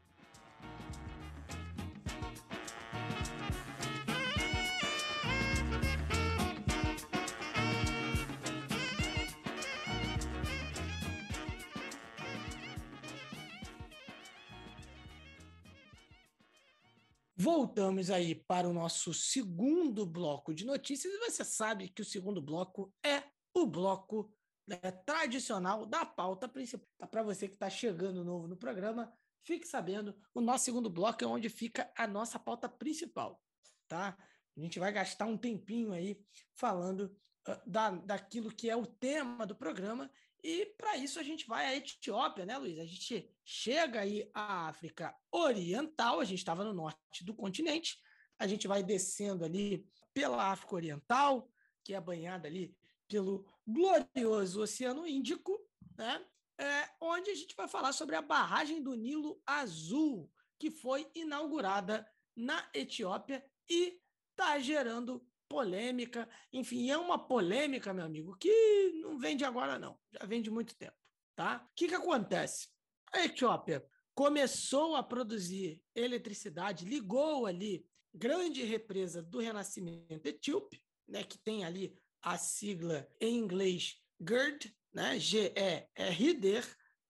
Voltamos 17.43 18.09
aí 18.09 18.35
para 18.35 18.69
o 18.69 18.71
nosso 18.71 19.13
segundo 19.13 20.05
bloco 20.05 20.53
de 20.53 20.65
notícias 20.65 21.13
e 21.13 21.17
você 21.17 21.43
sabe 21.43 21.89
que 21.89 22.01
o 22.01 22.05
segundo 22.05 22.41
bloco 22.41 22.95
é 23.05 23.21
o 23.53 23.67
bloco 23.67 24.33
né, 24.65 24.77
tradicional 25.05 25.85
da 25.85 26.05
pauta 26.05 26.47
principal. 26.47 26.87
Tá, 26.97 27.05
para 27.05 27.21
você 27.21 27.49
que 27.49 27.55
está 27.55 27.69
chegando 27.69 28.23
novo 28.23 28.47
no 28.47 28.55
programa, 28.55 29.11
fique 29.45 29.67
sabendo, 29.67 30.15
o 30.33 30.39
nosso 30.39 30.63
segundo 30.63 30.89
bloco 30.89 31.21
é 31.21 31.27
onde 31.27 31.49
fica 31.49 31.91
a 31.97 32.07
nossa 32.07 32.39
pauta 32.39 32.69
principal, 32.69 33.43
tá? 33.89 34.17
A 34.55 34.61
gente 34.61 34.79
vai 34.79 34.93
gastar 34.93 35.25
um 35.25 35.37
tempinho 35.37 35.91
aí 35.91 36.17
falando 36.55 37.13
uh, 37.45 37.69
da, 37.69 37.89
daquilo 37.89 38.55
que 38.55 38.69
é 38.69 38.75
o 38.77 38.85
tema 38.85 39.45
do 39.45 39.53
programa 39.53 40.09
e 40.43 40.65
para 40.77 40.97
isso 40.97 41.19
a 41.19 41.23
gente 41.23 41.47
vai 41.47 41.65
à 41.65 41.75
Etiópia, 41.75 42.45
né, 42.45 42.57
Luiz? 42.57 42.77
A 42.77 42.85
gente 42.85 43.29
chega 43.45 44.01
aí 44.01 44.29
à 44.33 44.67
África 44.67 45.15
Oriental, 45.31 46.19
a 46.19 46.25
gente 46.25 46.39
estava 46.39 46.65
no 46.65 46.73
norte 46.73 47.23
do 47.23 47.33
continente, 47.33 47.97
a 48.37 48.45
gente 48.45 48.67
vai 48.67 48.83
descendo 48.83 49.45
ali 49.45 49.87
pela 50.13 50.51
África 50.51 50.75
Oriental, 50.75 51.49
que 51.83 51.93
é 51.93 52.01
banhada 52.01 52.47
ali 52.47 52.75
pelo 53.07 53.45
glorioso 53.65 54.61
Oceano 54.61 55.07
Índico, 55.07 55.57
né? 55.95 56.25
É, 56.59 56.89
onde 56.99 57.29
a 57.31 57.35
gente 57.35 57.55
vai 57.55 57.67
falar 57.67 57.93
sobre 57.93 58.15
a 58.15 58.21
barragem 58.21 58.81
do 58.83 58.95
Nilo 58.95 59.41
Azul, 59.45 60.29
que 60.59 60.69
foi 60.69 61.09
inaugurada 61.15 62.07
na 62.35 62.69
Etiópia 62.73 63.43
e 63.69 63.99
está 64.31 64.59
gerando 64.59 65.25
polêmica. 65.53 66.27
Enfim, 66.51 66.89
é 66.89 66.97
uma 66.97 67.27
polêmica, 67.27 67.93
meu 67.93 68.05
amigo, 68.05 68.35
que 68.37 68.91
não 69.03 69.19
vem 69.19 69.37
de 69.37 69.45
agora, 69.45 69.77
não. 69.77 69.99
Já 70.11 70.25
vem 70.25 70.41
de 70.41 70.49
muito 70.49 70.75
tempo. 70.75 70.97
Tá? 71.35 71.63
O 71.69 71.75
que, 71.75 71.87
que 71.87 71.93
acontece? 71.93 72.69
A 73.11 73.23
Etiópia 73.23 73.85
começou 74.15 74.95
a 74.95 75.03
produzir 75.03 75.79
eletricidade, 75.95 76.85
ligou 76.85 77.45
ali 77.45 77.85
grande 78.11 78.63
represa 78.63 79.21
do 79.21 79.39
Renascimento 79.39 80.27
Etíope, 80.27 80.83
né, 81.07 81.23
que 81.23 81.37
tem 81.37 81.63
ali 81.63 81.95
a 82.21 82.37
sigla 82.37 83.07
em 83.21 83.37
inglês 83.37 84.01
GERD, 84.19 84.75
né, 84.91 85.19
G-E-R-D, 85.19 86.63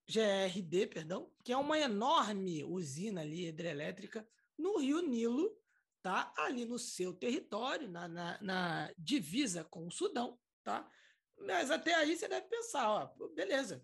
GRD, 0.10 0.88
perdão, 0.88 1.32
que 1.44 1.54
é 1.54 1.58
uma 1.58 1.78
enorme 1.78 2.64
usina 2.64 3.22
ali 3.22 3.48
hidrelétrica 3.48 4.28
no 4.58 4.80
Rio 4.80 5.02
Nilo, 5.02 5.58
tá 6.04 6.34
ali 6.38 6.66
no 6.66 6.78
seu 6.78 7.14
território, 7.14 7.90
na, 7.90 8.08
na, 8.08 8.42
na 8.42 8.94
divisa 8.98 9.64
com 9.64 9.88
o 9.88 9.92
Sudão, 9.92 10.38
tá? 10.62 10.88
Mas 11.40 11.72
até 11.72 11.96
aí 11.96 12.16
você 12.16 12.28
deve 12.28 12.48
pensar, 12.48 12.90
ó, 12.90 13.28
beleza, 13.34 13.84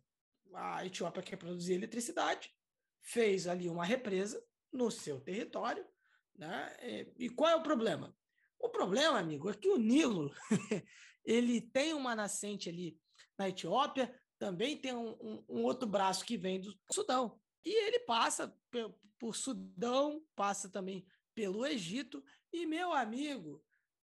a 0.53 0.85
Etiópia 0.85 1.23
quer 1.23 1.37
produzir 1.37 1.73
eletricidade, 1.73 2.53
fez 3.01 3.47
ali 3.47 3.69
uma 3.69 3.85
represa 3.85 4.45
no 4.71 4.91
seu 4.91 5.19
território, 5.21 5.87
né? 6.35 6.75
E 7.17 7.29
qual 7.29 7.49
é 7.49 7.55
o 7.55 7.63
problema? 7.63 8.15
O 8.59 8.69
problema, 8.69 9.17
amigo, 9.17 9.49
é 9.49 9.53
que 9.53 9.69
o 9.69 9.77
Nilo 9.77 10.31
ele 11.23 11.61
tem 11.61 11.93
uma 11.93 12.15
nascente 12.15 12.67
ali 12.67 12.99
na 13.37 13.47
Etiópia, 13.47 14.13
também 14.37 14.77
tem 14.77 14.93
um, 14.93 15.11
um, 15.21 15.45
um 15.47 15.63
outro 15.63 15.87
braço 15.87 16.25
que 16.25 16.37
vem 16.37 16.59
do 16.59 16.77
Sudão. 16.91 17.39
E 17.63 17.87
ele 17.87 17.99
passa 17.99 18.53
por 19.17 19.35
Sudão, 19.35 20.21
passa 20.35 20.69
também 20.69 21.05
pelo 21.39 21.65
Egito. 21.65 22.21
E, 22.51 22.65
meu 22.65 22.91
amigo, 22.91 23.63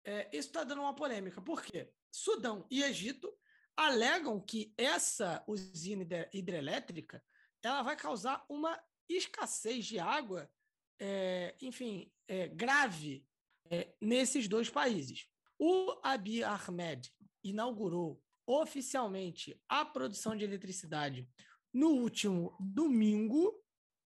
é, 0.05 0.29
isso 0.37 0.49
está 0.49 0.65
dando 0.65 0.83
uma 0.83 0.97
polêmica. 0.97 1.41
Por 1.41 1.63
quê? 1.63 1.89
Sudão 2.11 2.67
e 2.69 2.83
Egito 2.83 3.33
alegam 3.77 4.41
que 4.41 4.75
essa 4.77 5.45
usina 5.47 6.29
hidrelétrica 6.35 7.25
ela 7.63 7.83
vai 7.83 7.95
causar 7.95 8.45
uma 8.49 8.77
escassez 9.09 9.87
de 9.87 10.01
água, 10.01 10.51
é, 10.99 11.55
enfim, 11.63 12.11
é, 12.27 12.49
grave 12.49 13.25
é, 13.71 13.95
nesses 14.01 14.49
dois 14.49 14.69
países. 14.69 15.29
O 15.57 16.01
Abiy 16.03 16.43
Ahmed 16.43 17.13
inaugurou 17.45 18.21
oficialmente 18.45 19.57
a 19.69 19.85
produção 19.85 20.35
de 20.35 20.43
eletricidade 20.43 21.29
no 21.73 21.91
último 21.91 22.57
domingo, 22.59 23.55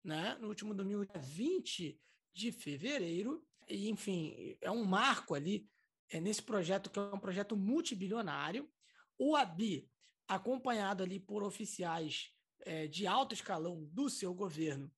né? 0.03 0.37
no 0.39 0.49
último 0.49 0.75
domingo, 0.75 1.03
20 1.15 1.99
de 2.37 2.51
fevereiro, 2.51 3.43
e, 3.67 3.89
enfim, 3.89 4.55
é 4.61 4.69
um 4.69 4.85
marco 4.85 5.33
ali 5.33 5.67
é, 6.09 6.21
nesse 6.21 6.41
projeto, 6.41 6.89
que 6.89 6.99
é 6.99 7.01
um 7.01 7.19
projeto 7.19 7.57
multibilionário. 7.57 8.69
O 9.17 9.35
ABI, 9.35 9.89
acompanhado 10.27 11.03
ali 11.03 11.19
por 11.19 11.43
oficiais 11.43 12.31
é, 12.61 12.87
de 12.87 13.07
alto 13.07 13.33
escalão 13.33 13.83
do 13.91 14.09
seu 14.09 14.33
governo, 14.33 14.91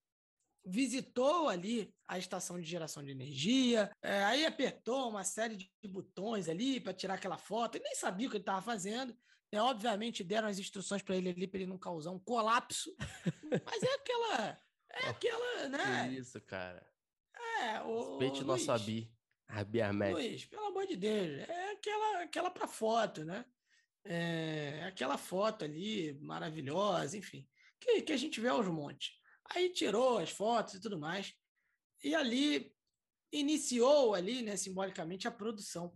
visitou 0.66 1.48
ali 1.48 1.94
a 2.08 2.20
estação 2.20 2.60
de 2.60 2.68
geração 2.68 3.04
de 3.04 3.12
energia, 3.12 3.90
é, 4.02 4.24
aí 4.26 4.46
apertou 4.46 5.10
uma 5.10 5.24
série 5.24 5.56
de 5.56 5.88
botões 5.88 6.50
ali 6.50 6.80
para 6.80 6.94
tirar 6.94 7.14
aquela 7.14 7.38
foto, 7.38 7.78
e 7.78 7.82
nem 7.82 7.96
sabia 7.96 8.28
o 8.28 8.30
que 8.30 8.36
ele 8.36 8.42
estava 8.42 8.62
fazendo. 8.62 9.16
É, 9.52 9.62
obviamente 9.62 10.24
deram 10.24 10.48
as 10.48 10.60
instruções 10.60 11.02
para 11.02 11.16
ele 11.16 11.30
ali 11.30 11.48
para 11.48 11.62
ele 11.62 11.70
não 11.70 11.78
causar 11.78 12.12
um 12.12 12.20
colapso, 12.20 12.94
mas 13.66 13.82
é 13.82 13.94
aquela, 13.96 14.62
é 14.92 15.08
aquela, 15.08 15.70
né? 15.70 16.10
Que 16.10 16.18
isso, 16.18 16.40
cara. 16.42 16.86
É, 17.60 17.82
o 17.82 18.18
Respeite 18.18 18.44
o 18.44 18.46
nosso 18.46 18.72
Abi, 18.72 19.12
Abi 19.48 19.82
Ahmed. 19.82 20.14
Luiz, 20.14 20.46
pelo 20.46 20.66
amor 20.66 20.88
de 20.88 20.96
Deus, 20.96 21.48
é 21.48 21.72
aquela, 21.72 22.24
aquela 22.24 22.50
para 22.50 22.68
foto, 22.68 23.26
né? 23.26 23.46
É 24.06 24.86
aquela 24.86 25.18
foto 25.18 25.66
ali 25.66 26.14
maravilhosa, 26.22 27.18
enfim, 27.18 27.48
que, 27.80 28.02
que 28.02 28.14
a 28.14 28.18
gente 28.18 28.40
vê 28.40 28.48
aos 28.48 28.68
montes. 28.68 29.12
Aí 29.54 29.70
tirou 29.70 30.20
as 30.20 30.30
fotos 30.30 30.76
e 30.76 30.82
tudo 30.82 30.98
mais, 30.98 31.34
e 32.04 32.16
ali 32.16 32.74
iniciou 33.32 34.14
ali, 34.14 34.42
né, 34.42 34.56
simbolicamente, 34.56 35.28
a 35.28 35.32
produção 35.32 35.94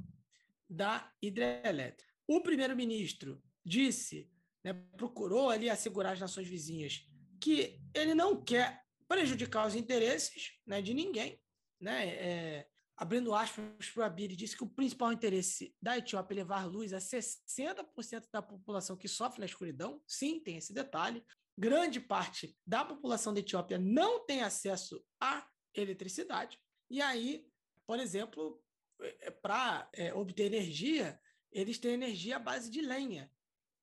da 0.70 1.11
hidrelétrica. 1.22 2.11
O 2.28 2.41
primeiro-ministro 2.41 3.41
disse, 3.66 4.30
né, 4.64 4.74
procurou 4.97 5.49
ali 5.49 5.70
assegurar 5.70 6.14
as 6.14 6.20
nações 6.20 6.47
vizinhas 6.47 7.07
que 7.39 7.80
ele 7.93 8.14
não 8.14 8.43
quer 8.43 8.84
prejudicar 9.07 9.68
os 9.68 9.76
interesses 9.76 10.53
né, 10.66 10.82
de 10.82 10.93
ninguém, 10.93 11.39
né? 11.84 12.08
É, 12.08 12.68
abrindo 12.96 13.34
aspas 13.34 13.90
para 13.94 14.02
o 14.02 14.06
Abir, 14.06 14.36
disse 14.36 14.56
que 14.56 14.64
o 14.64 14.70
principal 14.70 15.12
interesse 15.12 15.76
da 15.82 15.98
Etiópia 15.98 16.36
é 16.36 16.38
levar 16.38 16.66
luz 16.66 16.94
a 16.94 17.00
60% 17.00 18.28
da 18.32 18.42
população 18.42 18.96
que 18.96 19.08
sofre 19.08 19.40
na 19.40 19.46
escuridão. 19.46 20.02
Sim, 20.08 20.40
tem 20.40 20.58
esse 20.58 20.74
detalhe. 20.74 21.24
Grande 21.58 22.00
parte 22.00 22.58
da 22.66 22.84
população 22.84 23.34
da 23.34 23.40
Etiópia 23.40 23.78
não 23.78 24.26
tem 24.26 24.42
acesso 24.42 25.04
à 25.22 25.48
eletricidade. 25.76 26.60
E 26.90 27.02
aí, 27.02 27.46
por 27.86 28.00
exemplo, 28.00 28.64
é, 29.02 29.30
para 29.30 29.90
é, 29.94 30.14
obter 30.14 30.46
energia, 30.46 31.20
eles 31.52 31.78
têm 31.78 31.94
energia 31.94 32.38
à 32.38 32.40
base 32.40 32.70
de 32.70 32.82
lenha. 32.82 33.32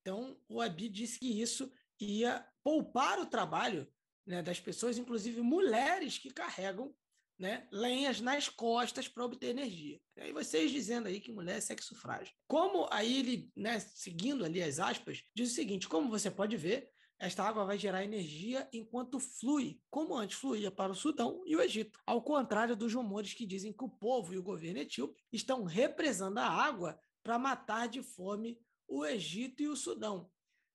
Então, 0.01 0.37
o 0.49 0.61
Abi 0.61 0.89
disse 0.89 1.19
que 1.19 1.41
isso 1.41 1.71
ia 1.99 2.45
poupar 2.63 3.19
o 3.19 3.25
trabalho 3.25 3.87
né, 4.25 4.41
das 4.41 4.59
pessoas, 4.59 4.97
inclusive 4.97 5.41
mulheres 5.41 6.17
que 6.17 6.31
carregam 6.31 6.93
né, 7.41 7.67
lenhas 7.71 8.21
nas 8.21 8.47
costas 8.47 9.07
para 9.07 9.25
obter 9.25 9.47
energia. 9.47 9.99
E 10.15 10.21
aí 10.21 10.31
vocês 10.31 10.69
dizendo 10.69 11.07
aí 11.07 11.19
que 11.19 11.31
mulher 11.31 11.57
é 11.57 11.61
sexo 11.61 11.95
frágil. 11.95 12.31
Como 12.47 12.87
aí 12.91 13.17
ele, 13.17 13.51
né, 13.55 13.79
seguindo 13.79 14.45
ali 14.45 14.61
as 14.61 14.79
aspas, 14.79 15.23
diz 15.35 15.51
o 15.51 15.55
seguinte, 15.55 15.89
como 15.89 16.07
você 16.07 16.29
pode 16.29 16.55
ver, 16.55 16.87
esta 17.19 17.43
água 17.43 17.65
vai 17.65 17.79
gerar 17.79 18.03
energia 18.03 18.69
enquanto 18.71 19.19
flui, 19.19 19.81
como 19.89 20.15
antes 20.15 20.37
fluía 20.37 20.69
para 20.69 20.91
o 20.91 20.95
Sudão 20.95 21.41
e 21.45 21.55
o 21.55 21.61
Egito. 21.61 21.99
Ao 22.05 22.21
contrário 22.21 22.75
dos 22.75 22.93
rumores 22.93 23.33
que 23.33 23.45
dizem 23.45 23.73
que 23.73 23.83
o 23.83 23.89
povo 23.89 24.33
e 24.33 24.37
o 24.37 24.43
governo 24.43 24.79
etíope 24.79 25.19
estão 25.33 25.63
represando 25.63 26.37
a 26.37 26.47
água 26.47 26.99
para 27.23 27.39
matar 27.39 27.87
de 27.87 28.03
fome 28.03 28.59
o 28.87 29.03
Egito 29.03 29.63
e 29.63 29.67
o 29.67 29.75
Sudão. 29.75 30.29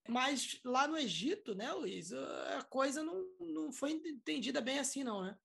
Mas 0.09 0.59
lá 0.65 0.85
no 0.87 0.97
Egito, 0.97 1.55
né, 1.55 1.71
Luiz, 1.71 2.11
a 2.11 2.61
coisa 2.69 3.03
não, 3.03 3.25
não 3.39 3.71
foi 3.71 3.91
entendida 3.91 4.59
bem 4.59 4.79
assim, 4.79 5.03
não, 5.03 5.21
né? 5.21 5.37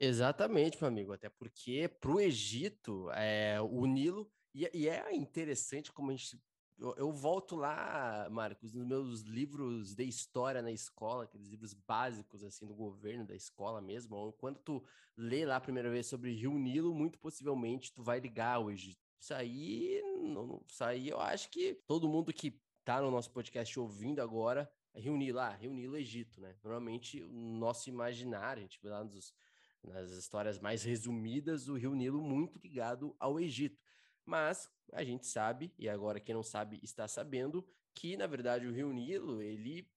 Exatamente, 0.00 0.78
meu 0.80 0.88
amigo, 0.88 1.12
até 1.12 1.28
porque 1.28 1.88
para 2.00 2.12
o 2.12 2.20
Egito, 2.20 3.10
é, 3.10 3.60
o 3.60 3.84
Nilo, 3.84 4.30
e, 4.54 4.68
e, 4.72 4.88
é 4.88 5.14
interessante 5.14 5.92
como 5.92 6.10
a 6.10 6.14
gente. 6.14 6.40
Eu, 6.78 6.94
eu, 6.96 7.12
volto 7.12 7.56
lá, 7.56 8.28
Marcos, 8.30 8.72
nos 8.72 8.86
meus 8.86 9.22
livros 9.22 9.94
de 9.96 10.04
história 10.04 10.62
na 10.62 10.70
escola, 10.70 11.24
aqueles 11.24 11.48
livros 11.48 11.74
básicos 11.74 12.44
assim 12.44 12.66
do 12.66 12.74
governo, 12.74 13.26
da 13.26 13.34
escola 13.34 13.80
mesmo. 13.80 14.32
Quando 14.34 14.60
tu 14.60 14.84
lê 15.16 15.44
lá 15.44 15.56
a 15.56 15.60
primeira 15.60 15.90
vez 15.90 16.06
sobre 16.06 16.32
Rio 16.32 16.56
Nilo, 16.56 16.94
muito 16.94 17.18
possivelmente 17.18 17.92
tu 17.92 18.02
vai 18.02 18.20
ligar 18.20 18.54
ao 18.54 18.70
Egito. 18.70 19.00
Isso 19.20 19.34
aí, 19.34 20.00
não, 20.22 20.62
isso 20.68 20.84
aí 20.84 21.08
eu 21.08 21.20
acho 21.20 21.50
que 21.50 21.74
todo 21.86 22.08
mundo 22.08 22.32
que 22.32 22.60
tá 22.84 23.02
no 23.02 23.10
nosso 23.10 23.30
podcast 23.32 23.78
ouvindo 23.78 24.22
agora, 24.22 24.70
reunir 24.94 25.32
lá, 25.32 25.50
reunir 25.50 25.88
o 25.88 25.96
Egito, 25.96 26.40
né? 26.40 26.56
Normalmente 26.62 27.22
o 27.22 27.32
nosso 27.32 27.88
imaginário, 27.88 28.60
a 28.60 28.62
gente 28.62 28.80
vê 28.80 28.88
lá 28.88 29.02
nos, 29.02 29.34
nas 29.82 30.10
histórias 30.10 30.58
mais 30.58 30.82
resumidas, 30.82 31.68
o 31.68 31.76
Rio 31.76 31.94
Nilo 31.94 32.20
muito 32.20 32.58
ligado 32.58 33.14
ao 33.18 33.38
Egito. 33.40 33.80
Mas 34.24 34.70
a 34.92 35.02
gente 35.02 35.26
sabe, 35.26 35.72
e 35.78 35.88
agora 35.88 36.20
quem 36.20 36.34
não 36.34 36.42
sabe 36.42 36.78
está 36.82 37.08
sabendo, 37.08 37.66
que 37.94 38.16
na 38.16 38.26
verdade 38.26 38.66
o 38.66 38.72
Rio 38.72 38.92
Nilo, 38.92 39.42
ele 39.42 39.88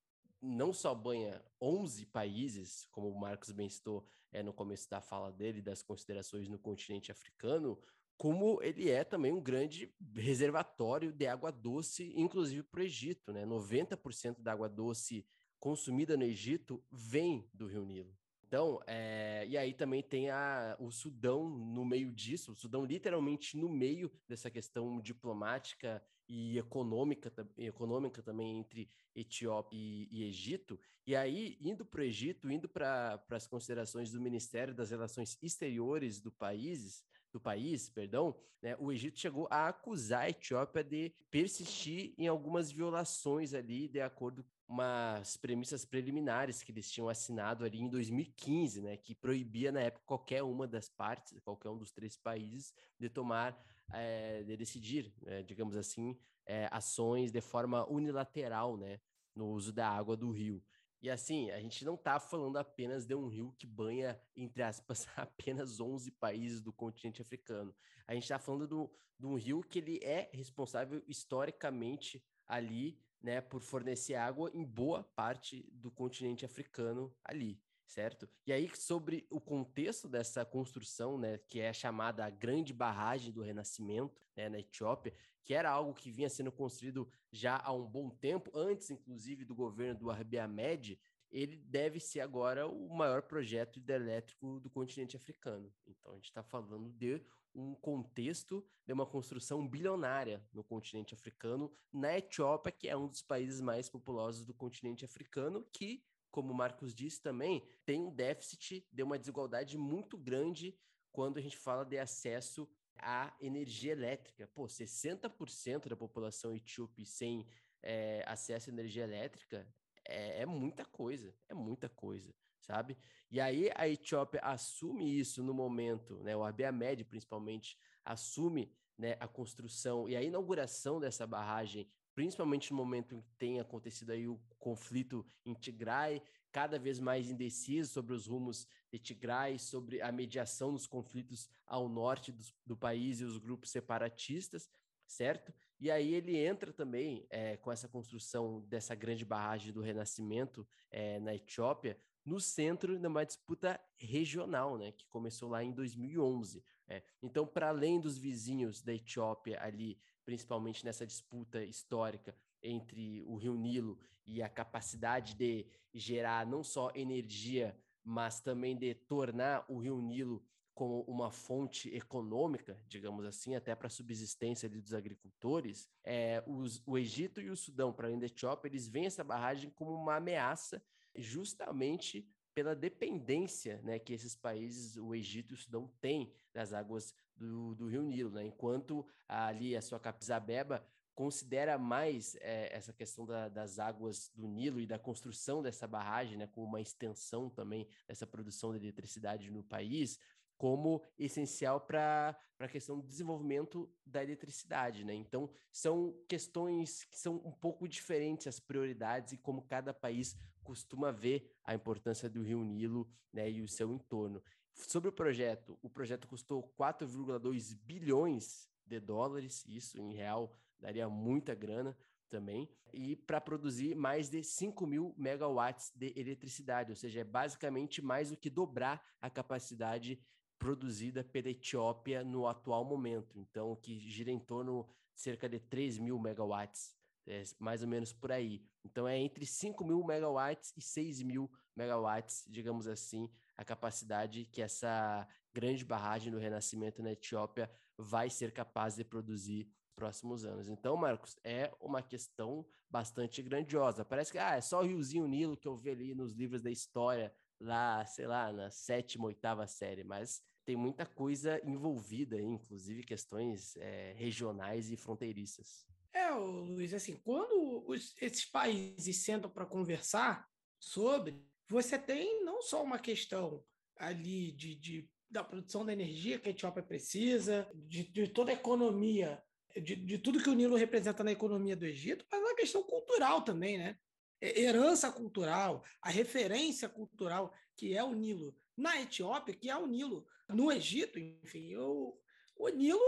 não 0.41 0.73
só 0.73 0.95
banha 0.95 1.43
11 1.61 2.05
países, 2.07 2.87
como 2.91 3.09
o 3.09 3.19
Marcos 3.19 3.51
bem 3.51 3.69
citou 3.69 4.05
é, 4.31 4.41
no 4.41 4.53
começo 4.53 4.89
da 4.89 4.99
fala 4.99 5.31
dele, 5.31 5.61
das 5.61 5.83
considerações 5.83 6.47
no 6.47 6.57
continente 6.57 7.11
africano, 7.11 7.77
como 8.17 8.61
ele 8.61 8.89
é 8.89 9.03
também 9.03 9.31
um 9.31 9.41
grande 9.41 9.93
reservatório 10.15 11.11
de 11.11 11.27
água 11.27 11.51
doce, 11.51 12.13
inclusive 12.15 12.63
para 12.63 12.81
o 12.81 12.83
Egito. 12.83 13.33
Né? 13.33 13.45
90% 13.45 14.41
da 14.41 14.51
água 14.51 14.69
doce 14.69 15.25
consumida 15.59 16.15
no 16.15 16.23
Egito 16.23 16.83
vem 16.91 17.49
do 17.53 17.67
Rio 17.67 17.85
Nilo. 17.85 18.15
Então, 18.51 18.81
é, 18.85 19.45
e 19.47 19.57
aí 19.57 19.73
também 19.73 20.03
tem 20.03 20.29
a, 20.29 20.75
o 20.77 20.91
Sudão 20.91 21.47
no 21.47 21.85
meio 21.85 22.11
disso, 22.11 22.51
o 22.51 22.55
Sudão 22.55 22.83
literalmente 22.83 23.55
no 23.55 23.69
meio 23.69 24.11
dessa 24.27 24.51
questão 24.51 24.99
diplomática 24.99 26.03
e 26.27 26.57
econômica, 26.57 27.31
econômica 27.57 28.21
também 28.21 28.57
entre 28.57 28.89
Etiópia 29.15 29.77
e, 29.77 30.09
e 30.11 30.25
Egito. 30.25 30.77
E 31.07 31.15
aí, 31.15 31.57
indo 31.61 31.85
para 31.85 32.01
o 32.01 32.03
Egito, 32.03 32.51
indo 32.51 32.67
para 32.67 33.23
as 33.29 33.47
considerações 33.47 34.11
do 34.11 34.19
Ministério 34.19 34.75
das 34.75 34.91
Relações 34.91 35.37
Exteriores 35.41 36.19
do 36.19 36.29
país, 36.29 37.05
do 37.31 37.39
país, 37.39 37.87
perdão, 37.87 38.35
né, 38.61 38.75
o 38.77 38.91
Egito 38.91 39.17
chegou 39.17 39.47
a 39.49 39.69
acusar 39.69 40.23
a 40.23 40.29
Etiópia 40.29 40.83
de 40.83 41.13
persistir 41.29 42.13
em 42.17 42.27
algumas 42.27 42.69
violações 42.69 43.53
ali, 43.53 43.87
de 43.87 44.01
acordo 44.01 44.45
umas 44.71 45.35
premissas 45.35 45.83
preliminares 45.83 46.63
que 46.63 46.71
eles 46.71 46.89
tinham 46.89 47.09
assinado 47.09 47.65
ali 47.65 47.81
em 47.81 47.89
2015, 47.89 48.81
né, 48.81 48.95
que 48.95 49.13
proibia 49.13 49.69
na 49.69 49.81
época 49.81 50.05
qualquer 50.05 50.43
uma 50.43 50.65
das 50.65 50.87
partes, 50.87 51.37
qualquer 51.41 51.67
um 51.67 51.77
dos 51.77 51.91
três 51.91 52.15
países, 52.15 52.73
de 52.97 53.09
tomar, 53.09 53.61
é, 53.91 54.43
de 54.43 54.55
decidir, 54.55 55.13
é, 55.25 55.43
digamos 55.43 55.75
assim, 55.75 56.17
é, 56.45 56.69
ações 56.71 57.33
de 57.33 57.41
forma 57.41 57.85
unilateral, 57.91 58.77
né, 58.77 59.01
no 59.35 59.49
uso 59.49 59.73
da 59.73 59.89
água 59.89 60.15
do 60.15 60.31
rio. 60.31 60.63
E 61.01 61.09
assim, 61.09 61.51
a 61.51 61.59
gente 61.59 61.83
não 61.83 61.95
está 61.95 62.17
falando 62.17 62.55
apenas 62.55 63.05
de 63.05 63.13
um 63.13 63.27
rio 63.27 63.53
que 63.57 63.67
banha, 63.67 64.17
entre 64.37 64.63
aspas, 64.63 65.05
apenas 65.17 65.81
11 65.81 66.11
países 66.11 66.61
do 66.61 66.71
continente 66.71 67.21
africano. 67.21 67.75
A 68.07 68.13
gente 68.13 68.23
está 68.23 68.39
falando 68.39 68.67
do, 68.67 68.89
de 69.19 69.25
um 69.25 69.35
rio 69.35 69.61
que 69.61 69.79
ele 69.79 69.99
é 70.01 70.29
responsável 70.31 71.03
historicamente 71.07 72.23
ali, 72.47 72.97
né, 73.21 73.41
por 73.41 73.61
fornecer 73.61 74.15
água 74.15 74.51
em 74.53 74.63
boa 74.63 75.03
parte 75.03 75.69
do 75.73 75.91
continente 75.91 76.45
africano 76.45 77.13
ali. 77.23 77.61
certo? 77.85 78.27
E 78.47 78.53
aí, 78.53 78.69
sobre 78.73 79.27
o 79.29 79.41
contexto 79.41 80.07
dessa 80.07 80.45
construção, 80.45 81.17
né, 81.17 81.37
que 81.39 81.59
é 81.59 81.73
chamada 81.73 82.25
a 82.25 82.29
Grande 82.29 82.73
Barragem 82.73 83.33
do 83.33 83.41
Renascimento, 83.41 84.25
né, 84.35 84.47
na 84.47 84.59
Etiópia, 84.59 85.13
que 85.43 85.53
era 85.53 85.69
algo 85.69 85.93
que 85.93 86.09
vinha 86.09 86.29
sendo 86.29 86.51
construído 86.51 87.09
já 87.31 87.61
há 87.61 87.73
um 87.73 87.85
bom 87.85 88.09
tempo, 88.09 88.49
antes, 88.53 88.89
inclusive, 88.89 89.43
do 89.43 89.53
governo 89.53 89.99
do 89.99 90.09
Abiy 90.09 90.39
Ahmed, 90.39 90.99
ele 91.31 91.57
deve 91.57 91.99
ser 91.99 92.19
agora 92.21 92.67
o 92.67 92.89
maior 92.93 93.23
projeto 93.23 93.77
hidrelétrico 93.77 94.59
do 94.59 94.69
continente 94.69 95.15
africano. 95.15 95.73
Então, 95.87 96.13
a 96.13 96.15
gente 96.15 96.25
está 96.25 96.43
falando 96.43 96.91
de 96.91 97.21
um 97.53 97.75
contexto 97.75 98.65
de 98.85 98.93
uma 98.93 99.05
construção 99.05 99.67
bilionária 99.67 100.45
no 100.53 100.63
continente 100.63 101.13
africano, 101.13 101.71
na 101.91 102.17
Etiópia, 102.17 102.71
que 102.71 102.87
é 102.87 102.95
um 102.95 103.07
dos 103.07 103.21
países 103.21 103.61
mais 103.61 103.89
populosos 103.89 104.45
do 104.45 104.53
continente 104.53 105.05
africano, 105.05 105.65
que 105.71 106.03
como 106.31 106.53
o 106.53 106.55
Marcos 106.55 106.95
disse 106.95 107.21
também, 107.21 107.61
tem 107.85 108.01
um 108.01 108.09
déficit 108.09 108.87
de 108.91 109.03
uma 109.03 109.19
desigualdade 109.19 109.77
muito 109.77 110.17
grande 110.17 110.73
quando 111.11 111.37
a 111.37 111.41
gente 111.41 111.57
fala 111.57 111.83
de 111.83 111.99
acesso 111.99 112.69
à 112.95 113.35
energia 113.41 113.91
elétrica. 113.91 114.47
Pô, 114.47 114.65
60% 114.65 115.89
da 115.89 115.95
população 115.95 116.55
etíope 116.55 117.05
sem 117.05 117.45
é, 117.83 118.23
acesso 118.25 118.69
à 118.69 118.73
energia 118.73 119.03
elétrica 119.03 119.67
é, 120.07 120.41
é 120.41 120.45
muita 120.45 120.85
coisa, 120.85 121.35
é 121.49 121.53
muita 121.53 121.89
coisa 121.89 122.33
sabe? 122.61 122.97
E 123.29 123.39
aí 123.39 123.69
a 123.75 123.87
Etiópia 123.87 124.39
assume 124.41 125.19
isso 125.19 125.43
no 125.43 125.53
momento, 125.53 126.21
né? 126.23 126.35
O 126.35 126.43
Abiy 126.43 126.65
Ahmed 126.65 127.03
principalmente 127.03 127.77
assume 128.05 128.71
né, 128.97 129.17
a 129.19 129.27
construção 129.27 130.07
e 130.07 130.15
a 130.15 130.21
inauguração 130.21 130.99
dessa 130.99 131.25
barragem 131.25 131.89
principalmente 132.13 132.71
no 132.71 132.77
momento 132.77 133.15
em 133.15 133.21
que 133.21 133.33
tem 133.33 133.59
acontecido 133.59 134.11
aí 134.11 134.27
o 134.27 134.39
conflito 134.59 135.25
em 135.45 135.53
Tigray, 135.53 136.21
cada 136.51 136.77
vez 136.77 136.99
mais 136.99 137.29
indeciso 137.29 137.91
sobre 137.91 138.13
os 138.13 138.27
rumos 138.27 138.67
de 138.91 138.99
Tigray, 138.99 139.57
sobre 139.57 140.01
a 140.01 140.11
mediação 140.11 140.73
dos 140.73 140.85
conflitos 140.85 141.49
ao 141.65 141.87
norte 141.87 142.31
do, 142.31 142.43
do 142.65 142.77
país 142.77 143.21
e 143.21 143.23
os 143.23 143.37
grupos 143.37 143.71
separatistas, 143.71 144.69
certo? 145.07 145.53
E 145.79 145.89
aí 145.89 146.13
ele 146.13 146.37
entra 146.37 146.73
também 146.73 147.25
é, 147.29 147.57
com 147.57 147.71
essa 147.71 147.87
construção 147.87 148.61
dessa 148.67 148.93
grande 148.93 149.25
barragem 149.25 149.71
do 149.71 149.81
Renascimento 149.81 150.67
é, 150.91 151.19
na 151.19 151.33
Etiópia, 151.33 151.97
no 152.23 152.39
centro 152.39 152.99
de 152.99 153.07
uma 153.07 153.25
disputa 153.25 153.79
regional, 153.97 154.77
né, 154.77 154.91
que 154.91 155.07
começou 155.07 155.49
lá 155.49 155.63
em 155.63 155.71
2011. 155.71 156.63
É. 156.87 157.01
Então, 157.21 157.47
para 157.47 157.69
além 157.69 157.99
dos 157.99 158.17
vizinhos 158.17 158.81
da 158.81 158.93
Etiópia 158.93 159.61
ali 159.63 159.97
principalmente 160.25 160.85
nessa 160.85 161.05
disputa 161.05 161.63
histórica 161.63 162.35
entre 162.61 163.23
o 163.25 163.35
Rio 163.35 163.55
Nilo 163.55 163.99
e 164.25 164.41
a 164.41 164.49
capacidade 164.49 165.33
de 165.35 165.65
gerar 165.93 166.45
não 166.45 166.63
só 166.63 166.91
energia, 166.95 167.77
mas 168.03 168.39
também 168.39 168.77
de 168.77 168.93
tornar 168.93 169.65
o 169.67 169.77
Rio 169.77 170.01
Nilo 170.01 170.43
como 170.73 171.01
uma 171.01 171.31
fonte 171.31 171.93
econômica, 171.93 172.81
digamos 172.87 173.25
assim, 173.25 173.55
até 173.55 173.75
para 173.75 173.87
a 173.87 173.89
subsistência 173.89 174.69
dos 174.69 174.93
agricultores, 174.93 175.89
é, 176.03 176.41
os, 176.47 176.81
o 176.85 176.97
Egito 176.97 177.41
e 177.41 177.49
o 177.49 177.57
Sudão, 177.57 177.91
para 177.91 178.07
além 178.07 178.17
da 178.17 178.25
Etiópia, 178.25 178.69
eles 178.69 178.87
veem 178.87 179.05
essa 179.05 179.23
barragem 179.23 179.69
como 179.71 179.93
uma 179.93 180.15
ameaça 180.15 180.81
justamente 181.15 182.27
pela 182.53 182.75
dependência 182.75 183.81
né, 183.81 183.97
que 183.97 184.13
esses 184.13 184.35
países, 184.35 184.97
o 184.97 185.15
Egito 185.15 185.53
e 185.53 185.55
o 185.55 185.57
Sudão, 185.57 185.87
têm 186.01 186.33
das 186.53 186.73
águas 186.73 187.13
do, 187.35 187.75
do 187.75 187.87
Rio 187.87 188.03
Nilo, 188.03 188.31
né? 188.31 188.45
enquanto 188.45 189.05
ali 189.27 189.75
a 189.75 189.81
sua 189.81 189.99
Capizabeba 189.99 190.85
considera 191.13 191.77
mais 191.77 192.35
é, 192.37 192.75
essa 192.75 192.93
questão 192.93 193.25
da, 193.25 193.47
das 193.47 193.79
águas 193.79 194.31
do 194.33 194.47
Nilo 194.47 194.79
e 194.79 194.87
da 194.87 194.97
construção 194.97 195.61
dessa 195.61 195.87
barragem, 195.87 196.37
né, 196.37 196.47
como 196.47 196.65
uma 196.65 196.81
extensão 196.81 197.49
também 197.49 197.87
dessa 198.07 198.25
produção 198.25 198.71
de 198.71 198.77
eletricidade 198.77 199.51
no 199.51 199.63
país, 199.63 200.19
como 200.57 201.03
essencial 201.17 201.81
para 201.81 202.37
a 202.59 202.67
questão 202.67 202.99
do 202.99 203.07
desenvolvimento 203.07 203.91
da 204.05 204.21
eletricidade, 204.21 205.03
né? 205.03 205.11
Então, 205.15 205.49
são 205.71 206.15
questões 206.27 207.03
que 207.05 207.17
são 207.17 207.37
um 207.37 207.51
pouco 207.51 207.87
diferentes 207.87 208.45
as 208.45 208.59
prioridades 208.59 209.33
e 209.33 209.37
como 209.37 209.63
cada 209.63 209.91
país 209.91 210.37
costuma 210.63 211.11
ver 211.11 211.51
a 211.63 211.73
importância 211.73 212.29
do 212.29 212.41
Rio 212.41 212.63
Nilo 212.63 213.09
né, 213.33 213.49
e 213.49 213.61
o 213.61 213.67
seu 213.67 213.91
entorno. 213.91 214.41
Sobre 214.73 215.09
o 215.09 215.13
projeto, 215.13 215.77
o 215.81 215.89
projeto 215.89 216.27
custou 216.27 216.63
4,2 216.79 217.75
bilhões 217.75 218.69
de 218.85 218.99
dólares, 218.99 219.65
isso 219.67 219.97
em 219.97 220.13
real 220.13 220.55
daria 220.79 221.07
muita 221.07 221.53
grana 221.53 221.97
também, 222.29 222.69
e 222.93 223.15
para 223.15 223.41
produzir 223.41 223.93
mais 223.93 224.29
de 224.29 224.43
5 224.43 224.87
mil 224.87 225.13
megawatts 225.17 225.91
de 225.95 226.13
eletricidade, 226.17 226.91
ou 226.91 226.95
seja, 226.95 227.19
é 227.19 227.23
basicamente 227.23 228.01
mais 228.01 228.29
do 228.29 228.37
que 228.37 228.49
dobrar 228.49 229.05
a 229.19 229.29
capacidade 229.29 230.19
produzida 230.57 231.23
pela 231.23 231.49
Etiópia 231.49 232.23
no 232.23 232.47
atual 232.47 232.85
momento, 232.85 233.37
então 233.37 233.75
que 233.75 233.99
gira 233.99 234.31
em 234.31 234.39
torno 234.39 234.87
de 235.13 235.21
cerca 235.21 235.49
de 235.49 235.59
3 235.59 235.97
mil 235.97 236.17
megawatts, 236.17 236.95
é 237.27 237.43
mais 237.59 237.81
ou 237.81 237.87
menos 237.87 238.11
por 238.11 238.31
aí. 238.31 238.63
Então 238.83 239.07
é 239.07 239.17
entre 239.17 239.45
5 239.45 239.83
mil 239.85 240.03
megawatts 240.03 240.73
e 240.75 240.81
6 240.81 241.21
mil 241.23 241.51
megawatts, 241.75 242.45
digamos 242.47 242.87
assim, 242.87 243.29
a 243.55 243.63
capacidade 243.63 244.45
que 244.45 244.61
essa 244.61 245.27
grande 245.53 245.85
barragem 245.85 246.31
do 246.31 246.39
Renascimento 246.39 247.03
na 247.03 247.11
Etiópia 247.11 247.71
vai 247.97 248.29
ser 248.29 248.51
capaz 248.51 248.95
de 248.95 249.03
produzir 249.03 249.65
nos 249.65 249.91
próximos 249.95 250.45
anos. 250.45 250.67
Então, 250.67 250.97
Marcos, 250.97 251.37
é 251.43 251.71
uma 251.79 252.01
questão 252.01 252.65
bastante 252.89 253.41
grandiosa. 253.41 254.03
Parece 254.03 254.31
que 254.31 254.37
ah, 254.37 254.55
é 254.55 254.61
só 254.61 254.79
o 254.79 254.85
Riozinho 254.85 255.27
Nilo 255.27 255.57
que 255.57 255.67
eu 255.67 255.75
vi 255.75 255.91
ali 255.91 256.15
nos 256.15 256.33
livros 256.33 256.61
da 256.61 256.71
história, 256.71 257.33
lá, 257.59 258.05
sei 258.05 258.25
lá, 258.25 258.51
na 258.51 258.71
sétima, 258.71 259.27
oitava 259.27 259.67
série, 259.67 260.03
mas 260.03 260.41
tem 260.65 260.75
muita 260.75 261.05
coisa 261.05 261.59
envolvida, 261.63 262.41
inclusive 262.41 263.03
questões 263.03 263.75
é, 263.77 264.13
regionais 264.17 264.91
e 264.91 264.95
fronteiriças. 264.95 265.85
É, 266.13 266.29
Luiz, 266.31 266.93
assim, 266.93 267.15
quando 267.23 267.83
os, 267.87 268.13
esses 268.21 268.45
países 268.45 269.23
sentam 269.23 269.49
para 269.49 269.65
conversar 269.65 270.45
sobre, 270.79 271.41
você 271.69 271.97
tem 271.97 272.43
não 272.43 272.61
só 272.61 272.83
uma 272.83 272.99
questão 272.99 273.63
ali 273.97 274.51
de, 274.51 274.75
de 274.75 275.09
da 275.29 275.43
produção 275.43 275.85
da 275.85 275.93
energia 275.93 276.37
que 276.37 276.49
a 276.49 276.51
Etiópia 276.51 276.83
precisa, 276.83 277.69
de, 277.73 278.03
de 278.03 278.27
toda 278.27 278.51
a 278.51 278.53
economia, 278.53 279.41
de, 279.81 279.95
de 279.95 280.17
tudo 280.17 280.43
que 280.43 280.49
o 280.49 280.53
Nilo 280.53 280.75
representa 280.75 281.23
na 281.23 281.31
economia 281.31 281.75
do 281.75 281.85
Egito, 281.85 282.25
mas 282.29 282.41
uma 282.41 282.55
questão 282.55 282.83
cultural 282.83 283.41
também, 283.41 283.77
né? 283.77 283.97
Herança 284.41 285.09
cultural, 285.11 285.85
a 286.01 286.09
referência 286.09 286.89
cultural 286.89 287.53
que 287.77 287.95
é 287.95 288.03
o 288.03 288.13
Nilo 288.13 288.53
na 288.75 288.99
Etiópia, 288.99 289.55
que 289.55 289.69
é 289.69 289.77
o 289.77 289.87
Nilo 289.87 290.27
no 290.49 290.71
Egito, 290.71 291.17
enfim, 291.17 291.75
o, 291.77 292.19
o 292.57 292.69
Nilo 292.69 292.99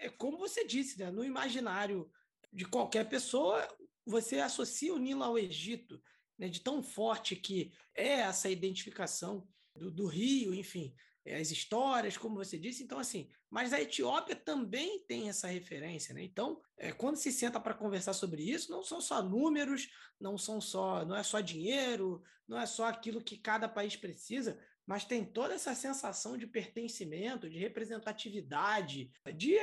é 0.00 0.08
como 0.08 0.38
você 0.38 0.64
disse, 0.64 0.98
né? 0.98 1.10
no 1.10 1.24
imaginário 1.24 2.10
de 2.52 2.64
qualquer 2.64 3.08
pessoa, 3.08 3.66
você 4.04 4.40
associa 4.40 4.94
o 4.94 4.98
Nilo 4.98 5.22
ao 5.22 5.38
Egito, 5.38 6.02
né? 6.38 6.48
de 6.48 6.60
tão 6.60 6.82
forte 6.82 7.36
que 7.36 7.72
é 7.94 8.20
essa 8.20 8.48
identificação 8.48 9.46
do, 9.74 9.90
do 9.90 10.06
rio, 10.06 10.54
enfim, 10.54 10.94
as 11.26 11.50
histórias, 11.50 12.16
como 12.16 12.36
você 12.36 12.58
disse. 12.58 12.82
Então, 12.82 12.98
assim, 12.98 13.28
mas 13.50 13.72
a 13.72 13.80
Etiópia 13.80 14.34
também 14.34 15.04
tem 15.06 15.28
essa 15.28 15.48
referência, 15.48 16.14
né? 16.14 16.22
Então, 16.22 16.60
é, 16.78 16.92
quando 16.92 17.16
se 17.16 17.30
senta 17.32 17.60
para 17.60 17.74
conversar 17.74 18.12
sobre 18.14 18.42
isso, 18.42 18.70
não 18.70 18.82
são 18.82 19.00
só 19.00 19.22
números, 19.22 19.88
não 20.18 20.38
são 20.38 20.60
só, 20.60 21.04
não 21.04 21.16
é 21.16 21.22
só 21.22 21.40
dinheiro, 21.40 22.22
não 22.48 22.58
é 22.58 22.66
só 22.66 22.86
aquilo 22.86 23.22
que 23.22 23.36
cada 23.36 23.68
país 23.68 23.96
precisa, 23.96 24.58
mas 24.86 25.04
tem 25.04 25.24
toda 25.24 25.54
essa 25.54 25.74
sensação 25.74 26.36
de 26.36 26.46
pertencimento, 26.46 27.50
de 27.50 27.58
representatividade, 27.58 29.10
de 29.36 29.56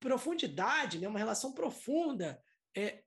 profundidade, 0.00 0.98
né? 0.98 1.08
uma 1.08 1.18
relação 1.18 1.52
profunda 1.52 2.42
é, 2.76 3.02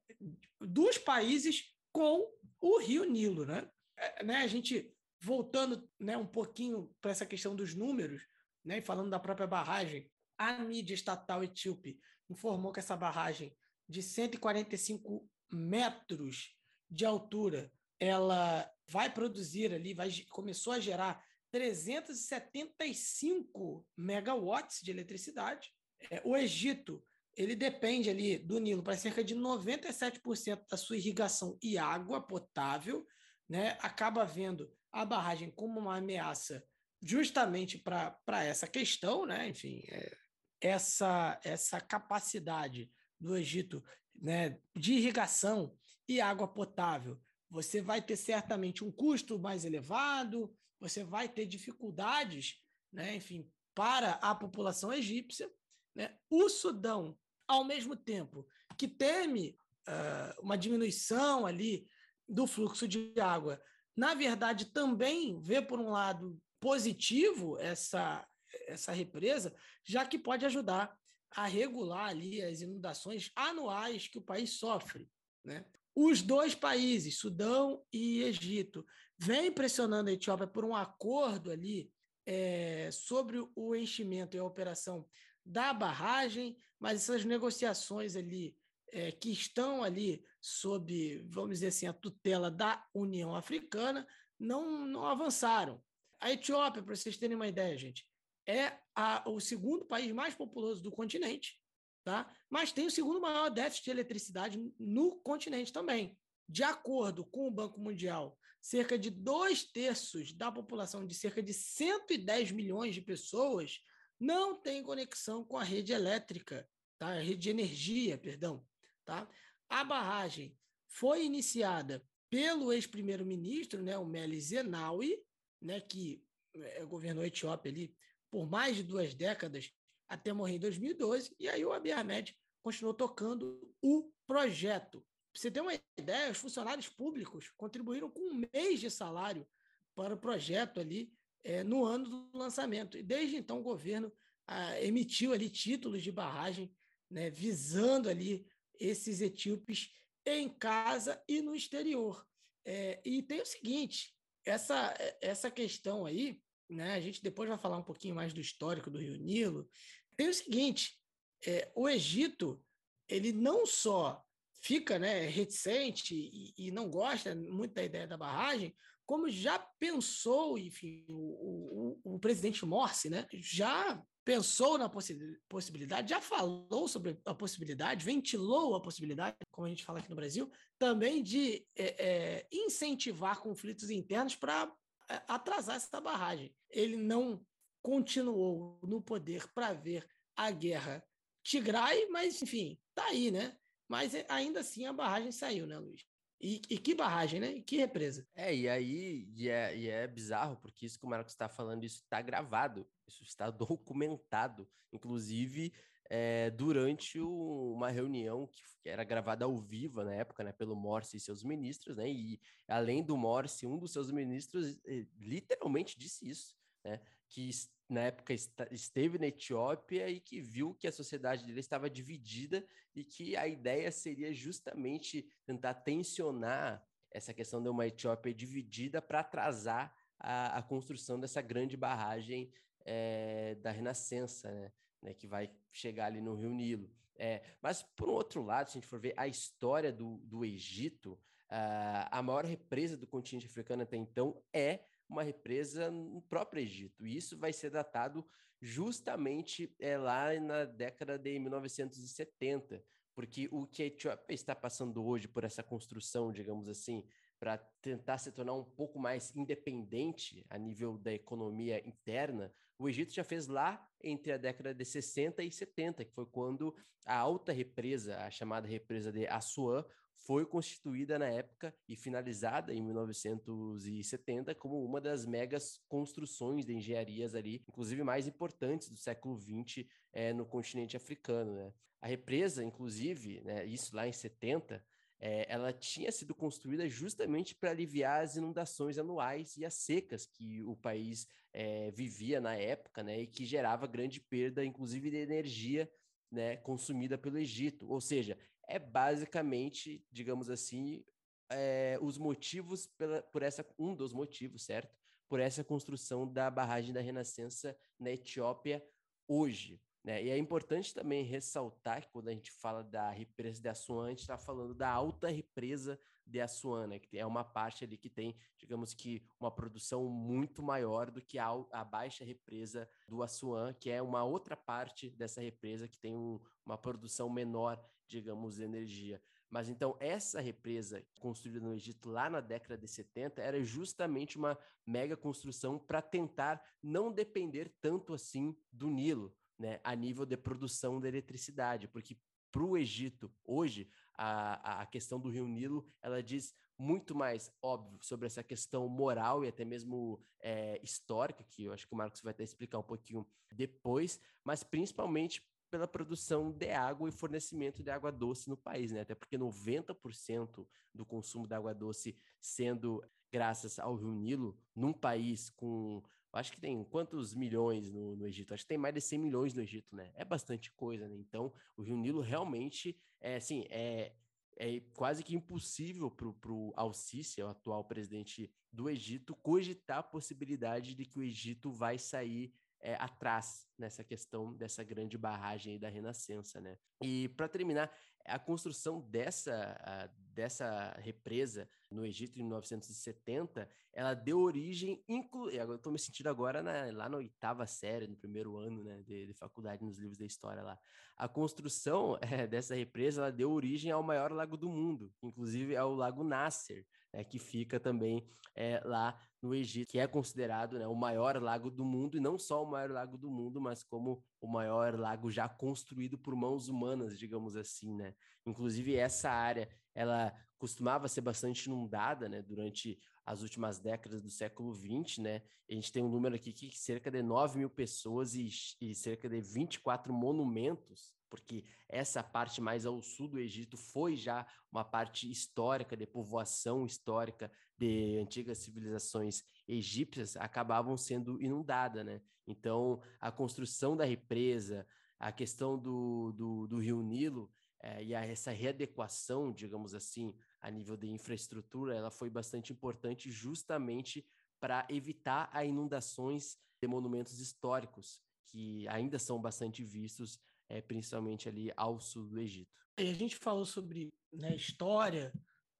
dos 0.59 0.97
países 0.97 1.73
com 1.91 2.27
o 2.59 2.79
Rio 2.79 3.05
Nilo. 3.05 3.45
Né? 3.45 3.69
É, 3.97 4.23
né? 4.23 4.37
A 4.37 4.47
gente, 4.47 4.93
voltando 5.19 5.87
né, 5.99 6.17
um 6.17 6.27
pouquinho 6.27 6.93
para 7.01 7.11
essa 7.11 7.25
questão 7.25 7.55
dos 7.55 7.73
números, 7.73 8.21
né, 8.63 8.81
falando 8.81 9.09
da 9.09 9.19
própria 9.19 9.47
barragem, 9.47 10.09
a 10.37 10.59
mídia 10.59 10.93
estatal 10.93 11.43
etíope 11.43 11.99
informou 12.29 12.71
que 12.71 12.79
essa 12.79 12.95
barragem 12.95 13.55
de 13.87 14.01
145 14.01 15.29
metros 15.51 16.55
de 16.89 17.05
altura, 17.05 17.71
ela 17.99 18.67
vai 18.87 19.13
produzir 19.13 19.73
ali, 19.73 19.93
vai, 19.93 20.09
começou 20.29 20.73
a 20.73 20.79
gerar 20.79 21.23
375 21.51 23.85
megawatts 23.95 24.81
de 24.81 24.89
eletricidade. 24.91 25.71
É, 26.09 26.21
o 26.23 26.35
Egito 26.35 27.03
ele 27.35 27.55
depende 27.55 28.09
ali 28.09 28.37
do 28.37 28.59
Nilo 28.59 28.83
para 28.83 28.97
cerca 28.97 29.23
de 29.23 29.35
97% 29.35 30.67
da 30.69 30.77
sua 30.77 30.97
irrigação 30.97 31.57
e 31.61 31.77
água 31.77 32.21
potável, 32.21 33.07
né? 33.47 33.77
acaba 33.81 34.25
vendo 34.25 34.71
a 34.91 35.05
barragem 35.05 35.49
como 35.49 35.79
uma 35.79 35.97
ameaça 35.97 36.63
justamente 37.01 37.77
para 37.77 38.43
essa 38.43 38.67
questão, 38.67 39.25
né? 39.25 39.47
enfim, 39.47 39.81
é, 39.87 40.17
essa, 40.59 41.39
essa 41.43 41.79
capacidade 41.79 42.91
do 43.19 43.35
Egito 43.35 43.83
né, 44.15 44.59
de 44.75 44.93
irrigação 44.93 45.75
e 46.07 46.19
água 46.19 46.47
potável, 46.47 47.19
você 47.49 47.81
vai 47.81 48.01
ter 48.01 48.15
certamente 48.15 48.83
um 48.83 48.91
custo 48.91 49.39
mais 49.39 49.65
elevado, 49.65 50.55
você 50.79 51.03
vai 51.03 51.27
ter 51.27 51.45
dificuldades, 51.45 52.61
né, 52.91 53.15
enfim, 53.15 53.49
para 53.73 54.13
a 54.13 54.35
população 54.35 54.91
egípcia. 54.91 55.49
Né? 55.95 56.17
O 56.29 56.49
Sudão, 56.49 57.17
ao 57.47 57.63
mesmo 57.63 57.95
tempo 57.95 58.47
que 58.77 58.87
teme 58.87 59.57
uh, 59.87 60.41
uma 60.41 60.57
diminuição 60.57 61.45
ali 61.45 61.87
do 62.27 62.47
fluxo 62.47 62.87
de 62.87 63.13
água, 63.19 63.61
na 63.95 64.13
verdade 64.13 64.65
também 64.65 65.39
vê 65.39 65.61
por 65.61 65.79
um 65.79 65.91
lado 65.91 66.41
positivo 66.59 67.57
essa 67.59 68.25
essa 68.67 68.91
represa, 68.91 69.55
já 69.83 70.05
que 70.05 70.19
pode 70.19 70.45
ajudar 70.45 70.97
a 71.31 71.45
regular 71.45 72.09
ali 72.09 72.41
as 72.41 72.61
inundações 72.61 73.31
anuais 73.35 74.07
que 74.07 74.17
o 74.17 74.21
país 74.21 74.51
sofre, 74.51 75.09
né? 75.43 75.65
Os 75.93 76.21
dois 76.21 76.55
países, 76.55 77.17
Sudão 77.17 77.83
e 77.91 78.23
Egito, 78.23 78.85
vêm 79.17 79.51
pressionando 79.51 80.09
a 80.09 80.13
Etiópia 80.13 80.47
por 80.47 80.63
um 80.63 80.75
acordo 80.75 81.51
ali 81.51 81.91
é, 82.25 82.89
sobre 82.91 83.45
o 83.55 83.75
enchimento 83.75 84.37
e 84.37 84.39
a 84.39 84.43
operação 84.43 85.05
da 85.45 85.73
barragem, 85.73 86.57
mas 86.79 87.01
essas 87.01 87.25
negociações 87.25 88.15
ali 88.15 88.55
é, 88.91 89.11
que 89.11 89.31
estão 89.31 89.83
ali 89.83 90.23
sob, 90.39 91.23
vamos 91.29 91.51
dizer 91.51 91.67
assim, 91.67 91.87
a 91.87 91.93
tutela 91.93 92.49
da 92.49 92.85
União 92.93 93.35
Africana, 93.35 94.07
não, 94.39 94.85
não 94.85 95.05
avançaram. 95.05 95.81
A 96.19 96.31
Etiópia, 96.31 96.81
para 96.81 96.95
vocês 96.95 97.17
terem 97.17 97.35
uma 97.35 97.47
ideia, 97.47 97.77
gente, 97.77 98.07
é 98.45 98.77
a, 98.95 99.23
o 99.29 99.39
segundo 99.39 99.85
país 99.85 100.11
mais 100.11 100.33
populoso 100.33 100.81
do 100.81 100.91
continente, 100.91 101.59
tá? 102.03 102.31
mas 102.49 102.71
tem 102.71 102.85
o 102.85 102.91
segundo 102.91 103.21
maior 103.21 103.49
déficit 103.49 103.85
de 103.85 103.91
eletricidade 103.91 104.73
no 104.79 105.15
continente 105.21 105.71
também. 105.71 106.17
De 106.49 106.63
acordo 106.63 107.23
com 107.23 107.47
o 107.47 107.51
Banco 107.51 107.79
Mundial, 107.79 108.37
cerca 108.61 108.97
de 108.97 109.09
dois 109.09 109.63
terços 109.63 110.33
da 110.33 110.51
população 110.51 111.05
de 111.05 111.15
cerca 111.15 111.41
de 111.41 111.53
110 111.53 112.51
milhões 112.51 112.93
de 112.93 113.01
pessoas 113.01 113.79
não 114.21 114.55
tem 114.55 114.83
conexão 114.83 115.43
com 115.43 115.57
a 115.57 115.63
rede 115.63 115.91
elétrica, 115.91 116.69
tá? 116.99 117.07
a 117.07 117.19
rede 117.19 117.37
de 117.37 117.49
energia, 117.49 118.19
perdão. 118.19 118.63
Tá? 119.03 119.27
A 119.67 119.83
barragem 119.83 120.55
foi 120.87 121.25
iniciada 121.25 122.05
pelo 122.29 122.71
ex-primeiro-ministro, 122.71 123.81
né, 123.81 123.97
o 123.97 124.05
Meles 124.05 124.45
Zenawi, 124.45 125.21
né, 125.59 125.81
que 125.81 126.23
é, 126.53 126.85
governou 126.85 127.23
a 127.23 127.27
Etiópia 127.27 127.71
ali 127.71 127.95
por 128.29 128.47
mais 128.47 128.75
de 128.77 128.83
duas 128.83 129.15
décadas, 129.15 129.73
até 130.07 130.31
morrer 130.31 130.55
em 130.55 130.59
2012, 130.59 131.35
e 131.39 131.49
aí 131.49 131.65
o 131.65 131.73
Abiy 131.73 131.91
Ahmed 131.91 132.37
continuou 132.61 132.93
tocando 132.93 133.73
o 133.81 134.13
projeto. 134.27 135.03
Para 135.33 135.41
você 135.41 135.49
ter 135.49 135.61
uma 135.61 135.73
ideia, 135.97 136.31
os 136.31 136.37
funcionários 136.37 136.87
públicos 136.87 137.49
contribuíram 137.57 138.09
com 138.09 138.19
um 138.19 138.47
mês 138.53 138.79
de 138.79 138.89
salário 138.91 139.47
para 139.95 140.13
o 140.13 140.17
projeto 140.17 140.79
ali 140.79 141.11
é, 141.43 141.63
no 141.63 141.83
ano 141.83 142.09
do 142.09 142.37
lançamento. 142.37 142.97
E 142.97 143.03
desde 143.03 143.37
então 143.37 143.59
o 143.59 143.63
governo 143.63 144.11
ah, 144.47 144.81
emitiu 144.81 145.33
ali 145.33 145.49
títulos 145.49 146.01
de 146.01 146.11
barragem, 146.11 146.73
né, 147.09 147.29
visando 147.29 148.09
ali 148.09 148.45
esses 148.79 149.21
etíopes 149.21 149.91
em 150.25 150.49
casa 150.49 151.21
e 151.27 151.41
no 151.41 151.55
exterior. 151.55 152.25
É, 152.65 153.01
e 153.03 153.21
tem 153.23 153.41
o 153.41 153.45
seguinte, 153.45 154.15
essa, 154.45 154.93
essa 155.21 155.49
questão 155.49 156.05
aí, 156.05 156.41
né, 156.69 156.93
a 156.93 156.99
gente 156.99 157.21
depois 157.21 157.49
vai 157.49 157.57
falar 157.57 157.77
um 157.77 157.83
pouquinho 157.83 158.15
mais 158.15 158.33
do 158.33 158.41
histórico 158.41 158.89
do 158.89 158.99
Rio 158.99 159.17
Nilo, 159.17 159.69
tem 160.15 160.29
o 160.29 160.33
seguinte: 160.33 160.99
é, 161.45 161.71
o 161.75 161.89
Egito 161.89 162.63
ele 163.07 163.33
não 163.33 163.65
só 163.65 164.23
fica 164.61 164.99
né, 164.99 165.27
reticente 165.27 166.15
e, 166.15 166.53
e, 166.57 166.71
não 166.71 166.89
gosta 166.89 167.35
muito 167.35 167.73
da 167.73 167.83
ideia 167.83 168.07
da 168.07 168.15
barragem, 168.15 168.75
como 169.11 169.29
já 169.29 169.59
pensou, 169.77 170.57
enfim, 170.57 171.05
o, 171.09 171.99
o, 172.05 172.15
o 172.15 172.17
presidente 172.17 172.65
Morsi 172.65 173.09
né, 173.09 173.27
já 173.33 174.01
pensou 174.23 174.77
na 174.77 174.87
possi 174.87 175.19
possibilidade, 175.49 176.11
já 176.11 176.21
falou 176.21 176.87
sobre 176.87 177.19
a 177.25 177.35
possibilidade, 177.35 178.05
ventilou 178.05 178.73
a 178.73 178.81
possibilidade, 178.81 179.35
como 179.51 179.67
a 179.67 179.69
gente 179.69 179.83
fala 179.83 179.99
aqui 179.99 180.09
no 180.09 180.15
Brasil, 180.15 180.49
também 180.79 181.21
de 181.21 181.67
é, 181.75 182.05
é, 182.07 182.47
incentivar 182.53 183.41
conflitos 183.41 183.89
internos 183.89 184.33
para 184.33 184.73
é, 185.09 185.21
atrasar 185.27 185.75
essa 185.75 185.99
barragem. 185.99 186.55
Ele 186.69 186.95
não 186.95 187.45
continuou 187.83 188.79
no 188.81 189.01
poder 189.01 189.45
para 189.53 189.73
ver 189.73 190.07
a 190.37 190.51
guerra 190.51 191.05
Tigray, 191.43 192.07
mas 192.07 192.41
enfim, 192.41 192.79
tá 192.95 193.03
aí, 193.07 193.29
né? 193.29 193.57
Mas 193.89 194.15
é, 194.15 194.25
ainda 194.29 194.61
assim 194.61 194.85
a 194.85 194.93
barragem 194.93 195.33
saiu, 195.33 195.67
né, 195.67 195.77
Luiz? 195.77 196.09
E, 196.41 196.61
e, 196.69 196.77
que 196.77 196.95
barragem, 196.95 197.39
né? 197.39 197.51
E 197.51 197.61
que 197.61 197.77
represa. 197.77 198.27
É, 198.33 198.53
e 198.53 198.67
aí 198.67 199.31
e 199.35 199.47
é, 199.47 199.77
e 199.77 199.87
é 199.87 200.07
bizarro, 200.07 200.57
porque 200.57 200.85
isso 200.85 200.97
que 200.97 201.05
o 201.05 201.09
Marcos 201.09 201.33
está 201.33 201.47
falando, 201.47 201.83
isso 201.83 201.97
está 201.97 202.19
gravado, 202.21 202.87
isso 203.07 203.23
está 203.23 203.49
documentado, 203.51 204.67
inclusive 204.91 205.71
é, 206.09 206.49
durante 206.49 207.19
o, 207.19 207.73
uma 207.73 207.89
reunião 207.89 208.47
que, 208.47 208.61
era 208.83 209.03
gravada 209.03 209.45
ao 209.45 209.55
vivo 209.57 210.03
na 210.03 210.13
época, 210.13 210.43
né, 210.43 210.51
pelo 210.51 210.75
Morsi 210.75 211.17
e 211.17 211.19
seus 211.19 211.43
ministros, 211.43 211.97
né? 211.97 212.09
E 212.09 212.41
além 212.67 213.03
do 213.03 213.15
Morsi, 213.15 213.67
um 213.67 213.77
dos 213.77 213.91
seus 213.93 214.09
ministros 214.11 214.79
eh, 214.85 215.05
literalmente 215.19 215.99
disse 215.99 216.27
isso, 216.27 216.57
né? 216.83 216.99
Que 217.29 217.47
na 217.91 218.03
época 218.03 218.33
esteve 218.33 219.17
na 219.17 219.27
Etiópia 219.27 220.09
e 220.09 220.21
que 220.21 220.39
viu 220.39 220.73
que 220.73 220.87
a 220.87 220.91
sociedade 220.91 221.45
dele 221.45 221.59
estava 221.59 221.89
dividida 221.89 222.65
e 222.95 223.03
que 223.03 223.35
a 223.35 223.45
ideia 223.45 223.91
seria 223.91 224.33
justamente 224.33 225.29
tentar 225.45 225.73
tensionar 225.73 226.81
essa 227.11 227.33
questão 227.33 227.61
de 227.61 227.67
uma 227.67 227.85
Etiópia 227.85 228.33
dividida 228.33 229.01
para 229.01 229.19
atrasar 229.19 229.93
a, 230.17 230.57
a, 230.57 230.63
construção 230.63 231.19
dessa 231.19 231.41
grande 231.41 231.75
barragem 231.75 232.49
é, 232.85 233.55
da 233.55 233.71
Renascença, 233.71 234.49
né? 234.49 234.71
né? 235.01 235.13
que 235.13 235.27
vai 235.27 235.51
chegar 235.69 236.05
ali 236.05 236.21
no 236.21 236.33
Rio 236.33 236.49
Nilo. 236.49 236.89
É, 237.17 237.41
mas, 237.61 237.83
por 237.83 238.07
um 238.07 238.13
outro 238.13 238.41
lado, 238.41 238.69
se 238.69 238.77
a 238.77 238.79
gente 238.79 238.89
for 238.89 238.99
ver 238.99 239.13
a 239.17 239.27
história 239.27 239.91
do, 239.91 240.17
do 240.19 240.45
Egito, 240.45 241.19
uh, 241.51 242.07
a 242.09 242.21
maior 242.23 242.45
represa 242.45 242.95
do 242.95 243.05
continente 243.05 243.47
africano 243.47 243.83
até 243.83 243.97
então 243.97 244.41
é 244.53 244.79
uma 245.11 245.23
represa 245.23 245.91
no 245.91 246.21
próprio 246.21 246.63
Egito. 246.63 247.05
E 247.05 247.15
isso 247.15 247.37
vai 247.37 247.51
ser 247.51 247.69
datado 247.69 248.25
justamente 248.61 249.75
é, 249.79 249.97
lá 249.97 250.33
na 250.39 250.65
década 250.65 251.17
de 251.19 251.37
1970, 251.37 252.83
porque 253.13 253.49
o 253.51 253.67
que 253.67 253.83
a 253.83 253.85
Etiópia 253.87 254.33
está 254.33 254.55
passando 254.55 255.05
hoje 255.05 255.27
por 255.27 255.43
essa 255.43 255.61
construção, 255.61 256.31
digamos 256.31 256.69
assim, 256.69 257.03
para 257.39 257.57
tentar 257.57 258.19
se 258.19 258.31
tornar 258.31 258.53
um 258.53 258.63
pouco 258.63 258.99
mais 258.99 259.35
independente 259.35 260.45
a 260.49 260.57
nível 260.57 260.97
da 260.97 261.11
economia 261.11 261.85
interna, 261.85 262.53
o 262.77 262.87
Egito 262.87 263.13
já 263.13 263.23
fez 263.23 263.47
lá 263.47 263.85
entre 264.01 264.31
a 264.31 264.37
década 264.37 264.73
de 264.73 264.85
60 264.85 265.43
e 265.43 265.51
70, 265.51 266.05
que 266.05 266.13
foi 266.13 266.25
quando 266.25 266.73
a 267.05 267.17
alta 267.17 267.51
represa, 267.51 268.17
a 268.17 268.31
chamada 268.31 268.67
represa 268.67 269.11
de 269.11 269.27
Assuan, 269.27 269.83
foi 270.23 270.45
constituída 270.45 271.17
na 271.17 271.27
época 271.27 271.73
e 271.87 271.95
finalizada 271.95 272.73
em 272.73 272.81
1970 272.81 274.53
como 274.55 274.83
uma 274.83 275.01
das 275.01 275.25
megas 275.25 275.79
construções 275.87 276.65
de 276.65 276.73
engenharias 276.73 277.33
ali, 277.33 277.63
inclusive 277.67 278.03
mais 278.03 278.27
importantes 278.27 278.89
do 278.89 278.97
século 278.97 279.37
XX 279.37 279.85
é, 280.13 280.29
eh, 280.29 280.33
no 280.33 280.45
continente 280.45 280.95
africano. 280.95 281.53
Né? 281.53 281.73
A 282.01 282.07
represa, 282.07 282.63
inclusive, 282.63 283.41
né, 283.41 283.65
isso 283.65 283.95
lá 283.95 284.07
em 284.07 284.11
70, 284.11 284.83
é, 285.19 285.45
ela 285.47 285.71
tinha 285.71 286.11
sido 286.11 286.33
construída 286.33 286.89
justamente 286.89 287.53
para 287.53 287.69
aliviar 287.69 288.23
as 288.23 288.35
inundações 288.35 288.97
anuais 288.97 289.55
e 289.55 289.63
as 289.63 289.75
secas 289.75 290.25
que 290.25 290.63
o 290.63 290.75
país 290.75 291.27
é, 291.53 291.91
vivia 291.91 292.41
na 292.41 292.55
época, 292.55 293.03
né, 293.03 293.21
e 293.21 293.27
que 293.27 293.45
gerava 293.45 293.85
grande 293.85 294.19
perda, 294.19 294.65
inclusive 294.65 295.11
de 295.11 295.17
energia, 295.17 295.91
né, 296.31 296.57
consumida 296.57 297.17
pelo 297.17 297.37
Egito. 297.37 297.87
Ou 297.87 298.01
seja, 298.01 298.37
é 298.71 298.79
basicamente, 298.79 300.05
digamos 300.11 300.49
assim, 300.49 301.03
é, 301.49 301.97
os 302.01 302.17
motivos 302.17 302.87
pela, 302.87 303.21
por 303.21 303.43
essa 303.43 303.65
um 303.77 303.93
dos 303.93 304.13
motivos, 304.13 304.63
certo? 304.63 304.95
Por 305.27 305.39
essa 305.39 305.63
construção 305.63 306.27
da 306.27 306.49
barragem 306.49 306.93
da 306.93 307.01
Renascença 307.01 307.77
na 307.99 308.11
Etiópia 308.11 308.83
hoje. 309.27 309.81
Né? 310.03 310.23
E 310.23 310.29
é 310.29 310.37
importante 310.37 310.93
também 310.93 311.23
ressaltar 311.23 312.01
que 312.01 312.09
quando 312.09 312.29
a 312.29 312.33
gente 312.33 312.51
fala 312.51 312.83
da 312.83 313.11
represa 313.11 313.61
de 313.61 313.69
Assuan, 313.69 314.07
a 314.07 314.09
gente 314.09 314.21
está 314.21 314.37
falando 314.37 314.73
da 314.73 314.89
alta 314.89 315.29
represa 315.29 315.99
de 316.25 316.41
Assuan, 316.41 316.87
né? 316.87 316.99
que 316.99 317.19
é 317.19 317.25
uma 317.25 317.43
parte 317.43 317.83
ali 317.83 317.97
que 317.97 318.09
tem, 318.09 318.35
digamos 318.57 318.93
que, 318.93 319.23
uma 319.39 319.51
produção 319.51 320.05
muito 320.05 320.63
maior 320.63 321.11
do 321.11 321.21
que 321.21 321.37
a, 321.37 321.49
a 321.71 321.83
baixa 321.83 322.23
represa 322.23 322.89
do 323.07 323.21
Assuan, 323.21 323.73
que 323.73 323.91
é 323.91 324.01
uma 324.01 324.23
outra 324.23 324.57
parte 324.57 325.09
dessa 325.11 325.39
represa 325.39 325.87
que 325.87 325.99
tem 325.99 326.15
um, 326.15 326.39
uma 326.65 326.77
produção 326.77 327.29
menor, 327.29 327.79
digamos, 328.11 328.59
energia. 328.59 329.21
Mas 329.49 329.69
então, 329.69 329.97
essa 329.99 330.39
represa 330.39 331.03
construída 331.19 331.59
no 331.59 331.73
Egito 331.73 332.09
lá 332.09 332.29
na 332.29 332.39
década 332.39 332.77
de 332.77 332.87
70 332.87 333.41
era 333.41 333.63
justamente 333.63 334.37
uma 334.37 334.57
mega 334.85 335.17
construção 335.17 335.79
para 335.79 336.01
tentar 336.01 336.63
não 336.81 337.11
depender 337.11 337.73
tanto 337.81 338.13
assim 338.13 338.55
do 338.71 338.89
Nilo 338.89 339.35
né, 339.57 339.79
a 339.83 339.95
nível 339.95 340.25
de 340.25 340.35
produção 340.35 340.99
de 340.99 341.07
eletricidade, 341.07 341.87
porque 341.87 342.17
para 342.51 342.63
o 342.63 342.77
Egito, 342.77 343.31
hoje, 343.45 343.89
a, 344.13 344.81
a 344.81 344.85
questão 344.85 345.19
do 345.19 345.29
Rio 345.29 345.47
Nilo, 345.47 345.87
ela 346.01 346.21
diz 346.21 346.53
muito 346.77 347.13
mais 347.13 347.49
óbvio 347.61 347.99
sobre 348.01 348.25
essa 348.25 348.43
questão 348.43 348.89
moral 348.89 349.45
e 349.45 349.47
até 349.47 349.63
mesmo 349.63 350.19
é, 350.41 350.81
histórica, 350.83 351.43
que 351.43 351.63
eu 351.63 351.73
acho 351.73 351.87
que 351.87 351.93
o 351.93 351.97
Marcos 351.97 352.21
vai 352.21 352.31
até 352.31 352.43
explicar 352.43 352.79
um 352.79 352.83
pouquinho 352.83 353.25
depois, 353.51 354.19
mas 354.43 354.63
principalmente 354.63 355.41
pela 355.71 355.87
produção 355.87 356.51
de 356.51 356.69
água 356.69 357.07
e 357.07 357.13
fornecimento 357.13 357.81
de 357.81 357.89
água 357.89 358.11
doce 358.11 358.49
no 358.49 358.57
país, 358.57 358.91
né? 358.91 359.01
Até 359.01 359.15
porque 359.15 359.37
90% 359.37 360.67
do 360.93 361.05
consumo 361.05 361.47
de 361.47 361.55
água 361.55 361.73
doce 361.73 362.15
sendo 362.41 363.01
graças 363.31 363.79
ao 363.79 363.95
Rio 363.95 364.11
Nilo, 364.11 364.57
num 364.75 364.91
país 364.91 365.49
com 365.49 366.03
acho 366.33 366.51
que 366.51 366.61
tem 366.61 366.83
quantos 366.83 367.33
milhões 367.33 367.89
no, 367.91 368.15
no, 368.15 368.27
Egito? 368.27 368.53
Acho 368.53 368.63
que 368.63 368.69
tem 368.69 368.77
mais 368.77 368.93
de 368.93 369.01
100 369.01 369.19
milhões 369.19 369.53
no 369.53 369.61
Egito, 369.61 369.95
né? 369.95 370.11
É 370.13 370.23
bastante 370.23 370.71
coisa, 370.71 371.07
né? 371.07 371.15
Então, 371.15 371.53
o 371.75 371.81
Rio 371.81 371.97
Nilo 371.97 372.21
realmente 372.21 372.97
é 373.19 373.35
assim, 373.35 373.65
é, 373.69 374.13
é 374.57 374.79
quase 374.93 375.23
que 375.23 375.35
impossível 375.35 376.09
para 376.09 376.51
o 376.51 376.73
Al-Sisi, 376.75 377.41
o 377.41 377.47
atual 377.47 377.83
presidente 377.83 378.49
do 378.71 378.89
Egito, 378.89 379.35
cogitar 379.35 379.99
a 379.99 380.03
possibilidade 380.03 380.95
de 380.95 381.05
que 381.05 381.19
o 381.19 381.23
Egito 381.23 381.71
vai 381.71 381.97
sair 381.97 382.53
é, 382.81 382.95
atrás 382.95 383.67
nessa 383.77 384.03
questão 384.03 384.53
dessa 384.53 384.83
grande 384.83 385.17
barragem 385.17 385.79
da 385.79 385.89
Renascença, 385.89 386.59
né? 386.59 386.77
E 387.01 387.29
para 387.29 387.47
terminar, 387.47 387.91
a 388.25 388.39
construção 388.39 389.01
dessa, 389.01 389.77
a, 389.83 390.07
dessa 390.33 390.95
represa 390.99 391.69
no 391.89 392.05
Egito 392.05 392.39
em 392.39 392.43
1970, 392.43 393.69
ela 393.93 394.13
deu 394.13 394.39
origem, 394.39 395.03
inclu... 395.07 395.49
eu 395.49 395.75
estou 395.75 395.91
me 395.91 395.99
sentindo 395.99 396.27
agora 396.27 396.61
na, 396.61 396.91
lá 396.91 397.09
na 397.09 397.17
oitava 397.17 397.65
série, 397.67 398.07
no 398.07 398.15
primeiro 398.15 398.57
ano 398.57 398.83
né, 398.83 399.01
de, 399.03 399.27
de, 399.27 399.33
faculdade, 399.33 399.83
nos 399.83 399.97
livros 399.97 400.17
da 400.17 400.25
história 400.25 400.61
lá. 400.61 400.79
A 401.17 401.27
construção 401.27 402.17
é, 402.21 402.47
dessa 402.47 402.75
represa, 402.75 403.21
ela 403.21 403.31
deu 403.31 403.51
origem 403.51 403.91
ao 403.91 404.03
maior 404.03 404.31
lago 404.31 404.57
do 404.57 404.69
mundo, 404.69 405.11
inclusive 405.21 405.75
ao 405.75 405.93
Lago 405.93 406.23
Nasser, 406.23 406.85
né, 407.13 407.23
que 407.23 407.39
fica 407.39 407.79
também 407.79 408.25
é, 408.55 408.81
lá 408.83 409.19
no 409.41 409.55
Egito, 409.55 409.91
que 409.91 409.99
é 409.99 410.05
considerado 410.05 410.77
né, 410.77 410.87
o 410.87 410.95
maior 410.95 411.41
lago 411.41 411.71
do 411.71 411.83
mundo, 411.83 412.17
e 412.17 412.19
não 412.19 412.37
só 412.37 412.63
o 412.63 412.69
maior 412.69 412.91
lago 412.91 413.17
do 413.17 413.29
mundo, 413.29 413.59
mas 413.59 413.83
como 413.83 414.23
o 414.39 414.47
maior 414.47 414.97
lago 414.97 415.31
já 415.31 415.49
construído 415.49 416.17
por 416.17 416.35
mãos 416.35 416.69
humanas, 416.69 417.17
digamos 417.17 417.55
assim, 417.55 417.95
né? 417.95 418.13
Inclusive, 418.45 418.95
essa 418.95 419.31
área, 419.31 419.67
ela 419.95 420.31
costumava 420.59 421.07
ser 421.07 421.21
bastante 421.21 421.65
inundada, 421.65 422.29
né, 422.29 422.41
durante 422.41 422.99
as 423.25 423.41
últimas 423.41 423.79
décadas 423.79 424.21
do 424.21 424.29
século 424.29 424.73
XX, 424.73 425.17
né? 425.19 425.41
A 425.69 425.73
gente 425.73 425.91
tem 425.91 426.03
um 426.03 426.09
número 426.09 426.35
aqui 426.35 426.53
que 426.53 426.77
cerca 426.77 427.09
de 427.09 427.23
9 427.23 427.57
mil 427.57 427.69
pessoas 427.69 428.35
e, 428.35 428.49
e 428.79 428.93
cerca 428.93 429.27
de 429.27 429.41
24 429.41 430.13
monumentos 430.13 431.11
porque 431.31 431.63
essa 431.87 432.21
parte 432.21 432.59
mais 432.59 432.85
ao 432.85 433.01
sul 433.01 433.29
do 433.29 433.39
Egito 433.39 433.77
foi 433.77 434.17
já 434.17 434.45
uma 434.69 434.83
parte 434.83 435.31
histórica, 435.31 435.95
de 435.95 436.05
povoação 436.05 436.85
histórica 436.85 437.49
de 437.77 438.19
antigas 438.19 438.57
civilizações 438.57 439.43
egípcias, 439.65 440.35
acabavam 440.35 440.97
sendo 440.97 441.41
inundadas, 441.41 442.05
né? 442.05 442.21
Então, 442.45 443.01
a 443.19 443.31
construção 443.31 443.95
da 443.95 444.03
represa, 444.03 444.85
a 445.17 445.31
questão 445.31 445.79
do, 445.79 446.33
do, 446.33 446.67
do 446.67 446.79
rio 446.79 447.01
Nilo 447.01 447.49
é, 447.79 448.03
e 448.03 448.13
a, 448.13 448.25
essa 448.25 448.51
readequação, 448.51 449.53
digamos 449.53 449.95
assim, 449.95 450.35
a 450.59 450.69
nível 450.69 450.97
de 450.97 451.07
infraestrutura, 451.07 451.95
ela 451.95 452.11
foi 452.11 452.29
bastante 452.29 452.73
importante 452.73 453.31
justamente 453.31 454.27
para 454.59 454.85
evitar 454.89 455.49
a 455.53 455.63
inundações 455.63 456.57
de 456.81 456.87
monumentos 456.87 457.39
históricos, 457.39 458.21
que 458.47 458.87
ainda 458.89 459.17
são 459.17 459.41
bastante 459.41 459.83
vistos 459.83 460.39
é, 460.71 460.81
principalmente 460.81 461.49
ali 461.49 461.71
ao 461.75 461.99
sul 461.99 462.25
do 462.27 462.39
Egito. 462.39 462.71
E 462.97 463.09
a 463.09 463.13
gente 463.13 463.35
falou 463.35 463.65
sobre 463.65 464.09
né, 464.31 464.55
história 464.55 465.33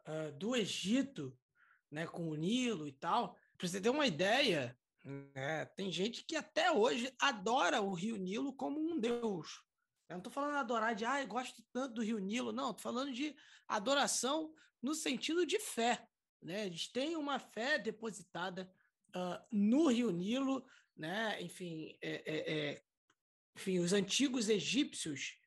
uh, 0.06 0.32
do 0.38 0.56
Egito, 0.56 1.38
né, 1.90 2.06
com 2.06 2.30
o 2.30 2.36
Nilo 2.36 2.88
e 2.88 2.92
tal. 2.92 3.38
Para 3.58 3.68
você 3.68 3.80
ter 3.80 3.90
uma 3.90 4.06
ideia, 4.06 4.78
né, 5.04 5.66
tem 5.78 5.90
gente 5.92 6.26
que 6.26 6.36
até 6.36 6.72
hoje 6.72 7.14
adora 7.20 7.82
o 7.82 7.94
Rio 7.94 8.18
Nilo 8.18 8.54
como 8.54 8.80
um 8.80 9.00
deus. 9.00 9.64
Eu 10.10 10.16
não 10.16 10.18
estou 10.18 10.34
falando 10.34 10.58
adorar 10.58 10.94
de, 10.94 11.06
ah, 11.06 11.22
eu 11.22 11.28
gosto 11.28 11.64
tanto 11.72 11.96
do 11.96 12.04
Rio 12.04 12.20
Nilo, 12.20 12.52
não. 12.52 12.72
Estou 12.72 12.84
falando 12.84 13.14
de 13.14 13.34
adoração 13.68 14.54
no 14.82 14.94
sentido 14.94 15.46
de 15.46 15.58
fé. 15.58 16.06
Né? 16.42 16.66
Eles 16.66 16.88
têm 16.88 17.16
uma 17.16 17.40
fé 17.40 17.80
depositada 17.80 18.70
uh, 19.16 19.40
no 19.50 19.88
Rio 19.88 20.12
Nilo, 20.12 20.66
né? 20.98 21.42
enfim, 21.42 21.98
é, 22.02 22.24
é, 22.26 22.54
é, 22.54 22.84
enfim, 23.56 23.80
os 23.80 23.94
antigos 23.94 24.50
egípcios, 24.50 25.38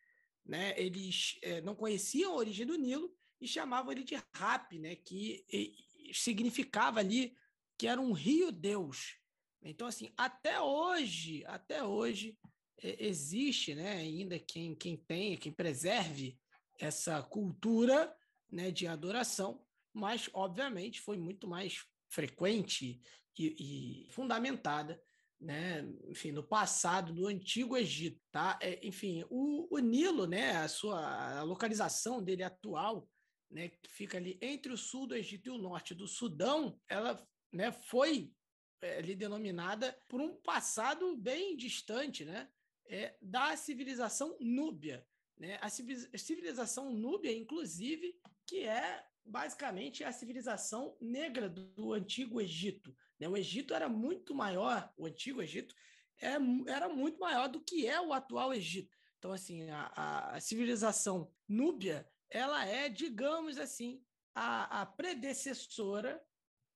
né, 0.45 0.75
eles 0.77 1.39
é, 1.43 1.61
não 1.61 1.75
conheciam 1.75 2.33
a 2.33 2.37
origem 2.37 2.67
do 2.67 2.77
Nilo 2.77 3.15
e 3.41 3.49
chamavam 3.49 3.93
ele 3.93 4.05
de 4.05 4.15
Rap, 4.35 4.79
né, 4.79 4.97
que 4.97 5.45
e, 5.51 5.85
significava 6.13 7.01
ali 7.01 7.37
que 7.79 7.87
era 7.87 8.01
um 8.01 8.13
rio-deus. 8.13 9.17
Então, 9.63 9.87
assim, 9.87 10.13
até 10.17 10.61
hoje, 10.61 11.45
até 11.47 11.83
hoje, 11.83 12.39
é, 12.83 13.05
existe 13.07 13.75
né, 13.75 13.93
ainda 13.93 14.39
quem, 14.39 14.75
quem 14.75 14.97
tenha, 14.97 15.37
quem 15.37 15.53
preserve 15.53 16.39
essa 16.79 17.23
cultura 17.23 18.15
né, 18.51 18.71
de 18.71 18.87
adoração, 18.87 19.65
mas, 19.93 20.29
obviamente, 20.33 21.01
foi 21.01 21.17
muito 21.17 21.49
mais 21.49 21.85
frequente 22.09 23.01
e, 23.39 24.07
e 24.07 24.13
fundamentada 24.13 25.01
né, 25.41 25.85
enfim, 26.09 26.33
no 26.33 26.43
passado 26.43 27.13
do 27.13 27.27
antigo 27.27 27.77
Egito, 27.77 28.21
tá? 28.31 28.59
É, 28.63 28.87
enfim, 28.87 29.25
o, 29.29 29.69
o, 29.75 29.79
Nilo, 29.79 30.27
né, 30.27 30.57
a 30.57 30.69
sua 30.69 31.39
a 31.39 31.43
localização 31.43 32.23
dele 32.23 32.43
atual, 32.43 33.09
né, 33.51 33.69
que 33.69 33.91
fica 33.91 34.17
ali 34.17 34.39
entre 34.41 34.73
o 34.73 34.77
sul 34.77 35.07
do 35.07 35.15
Egito 35.15 35.49
e 35.49 35.51
o 35.51 35.59
norte 35.59 35.95
do 35.95 36.09
Sudão, 36.09 36.79
ela, 36.89 37.27
né, 37.53 37.73
foi 37.73 38.33
é, 38.81 38.99
ali 38.99 39.15
denominada 39.15 39.97
por 40.09 40.21
um 40.21 40.35
passado 40.37 41.17
bem 41.17 41.57
distante, 41.57 42.25
né, 42.25 42.49
é, 42.87 43.17
da 43.21 43.57
civilização 43.57 44.37
núbia, 44.41 45.07
né? 45.39 45.59
A 45.61 45.69
civilização 45.69 46.93
núbia, 46.93 47.37
inclusive, 47.37 48.15
que 48.47 48.61
é 48.61 49.05
basicamente 49.25 50.05
a 50.05 50.13
civilização 50.13 50.97
negra 51.01 51.49
do 51.49 51.93
antigo 51.93 52.41
Egito, 52.41 52.95
né? 53.25 53.29
O 53.29 53.37
Egito 53.37 53.75
era 53.75 53.89
muito 53.89 54.35
maior, 54.35 54.93
o 54.97 55.07
antigo 55.07 55.41
Egito 55.41 55.75
é, 56.21 56.35
era 56.71 56.89
muito 56.89 57.19
maior 57.19 57.49
do 57.49 57.61
que 57.61 57.87
é 57.87 58.01
o 58.01 58.13
atual 58.13 58.53
Egito. 58.53 58.95
Então, 59.19 59.33
assim, 59.33 59.69
a, 59.71 60.35
a 60.35 60.41
civilização 60.41 61.33
núbia, 61.49 62.07
ela 62.31 62.67
é, 62.67 62.91
digamos 62.91 63.59
assim, 63.59 64.03
a, 64.35 64.83
a 64.83 64.87
predecessora, 64.87 66.23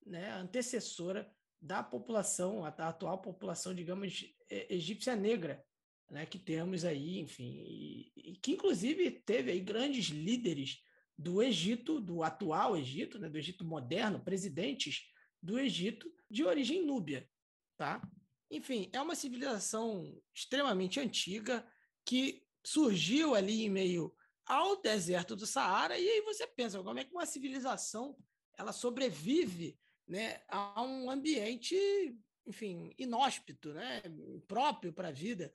né, 0.06 0.30
a 0.30 0.38
antecessora 0.38 1.30
da 1.60 1.82
população, 1.82 2.64
a, 2.64 2.70
da 2.70 2.88
atual 2.88 3.20
população, 3.20 3.74
digamos, 3.74 4.24
egípcia 4.48 5.14
negra, 5.14 5.62
né, 6.10 6.24
que 6.24 6.38
temos 6.38 6.86
aí, 6.86 7.18
enfim, 7.18 7.62
e, 7.66 8.12
e, 8.16 8.36
que 8.36 8.52
inclusive 8.52 9.10
teve 9.10 9.50
aí 9.50 9.60
grandes 9.60 10.06
líderes 10.06 10.82
do 11.18 11.42
Egito, 11.42 12.00
do 12.00 12.22
atual 12.22 12.78
Egito, 12.78 13.18
né, 13.18 13.28
do 13.28 13.36
Egito 13.36 13.62
moderno, 13.62 14.24
presidentes 14.24 15.02
do 15.42 15.58
Egito 15.58 16.10
de 16.30 16.44
origem 16.44 16.84
núbia, 16.84 17.28
tá? 17.76 18.00
Enfim, 18.50 18.90
é 18.92 19.00
uma 19.00 19.14
civilização 19.14 20.20
extremamente 20.34 20.98
antiga 20.98 21.66
que 22.04 22.42
surgiu 22.64 23.34
ali 23.34 23.64
em 23.64 23.70
meio 23.70 24.14
ao 24.46 24.80
deserto 24.80 25.36
do 25.36 25.46
Saara 25.46 25.98
e 25.98 26.08
aí 26.08 26.22
você 26.22 26.46
pensa 26.46 26.82
como 26.82 26.98
é 26.98 27.04
que 27.04 27.12
uma 27.12 27.26
civilização 27.26 28.16
ela 28.56 28.72
sobrevive, 28.72 29.78
né, 30.06 30.42
a 30.48 30.82
um 30.82 31.10
ambiente, 31.10 31.76
enfim, 32.46 32.92
inóspito, 32.98 33.72
né, 33.72 34.02
próprio 34.48 34.92
para 34.92 35.08
a 35.08 35.12
vida, 35.12 35.52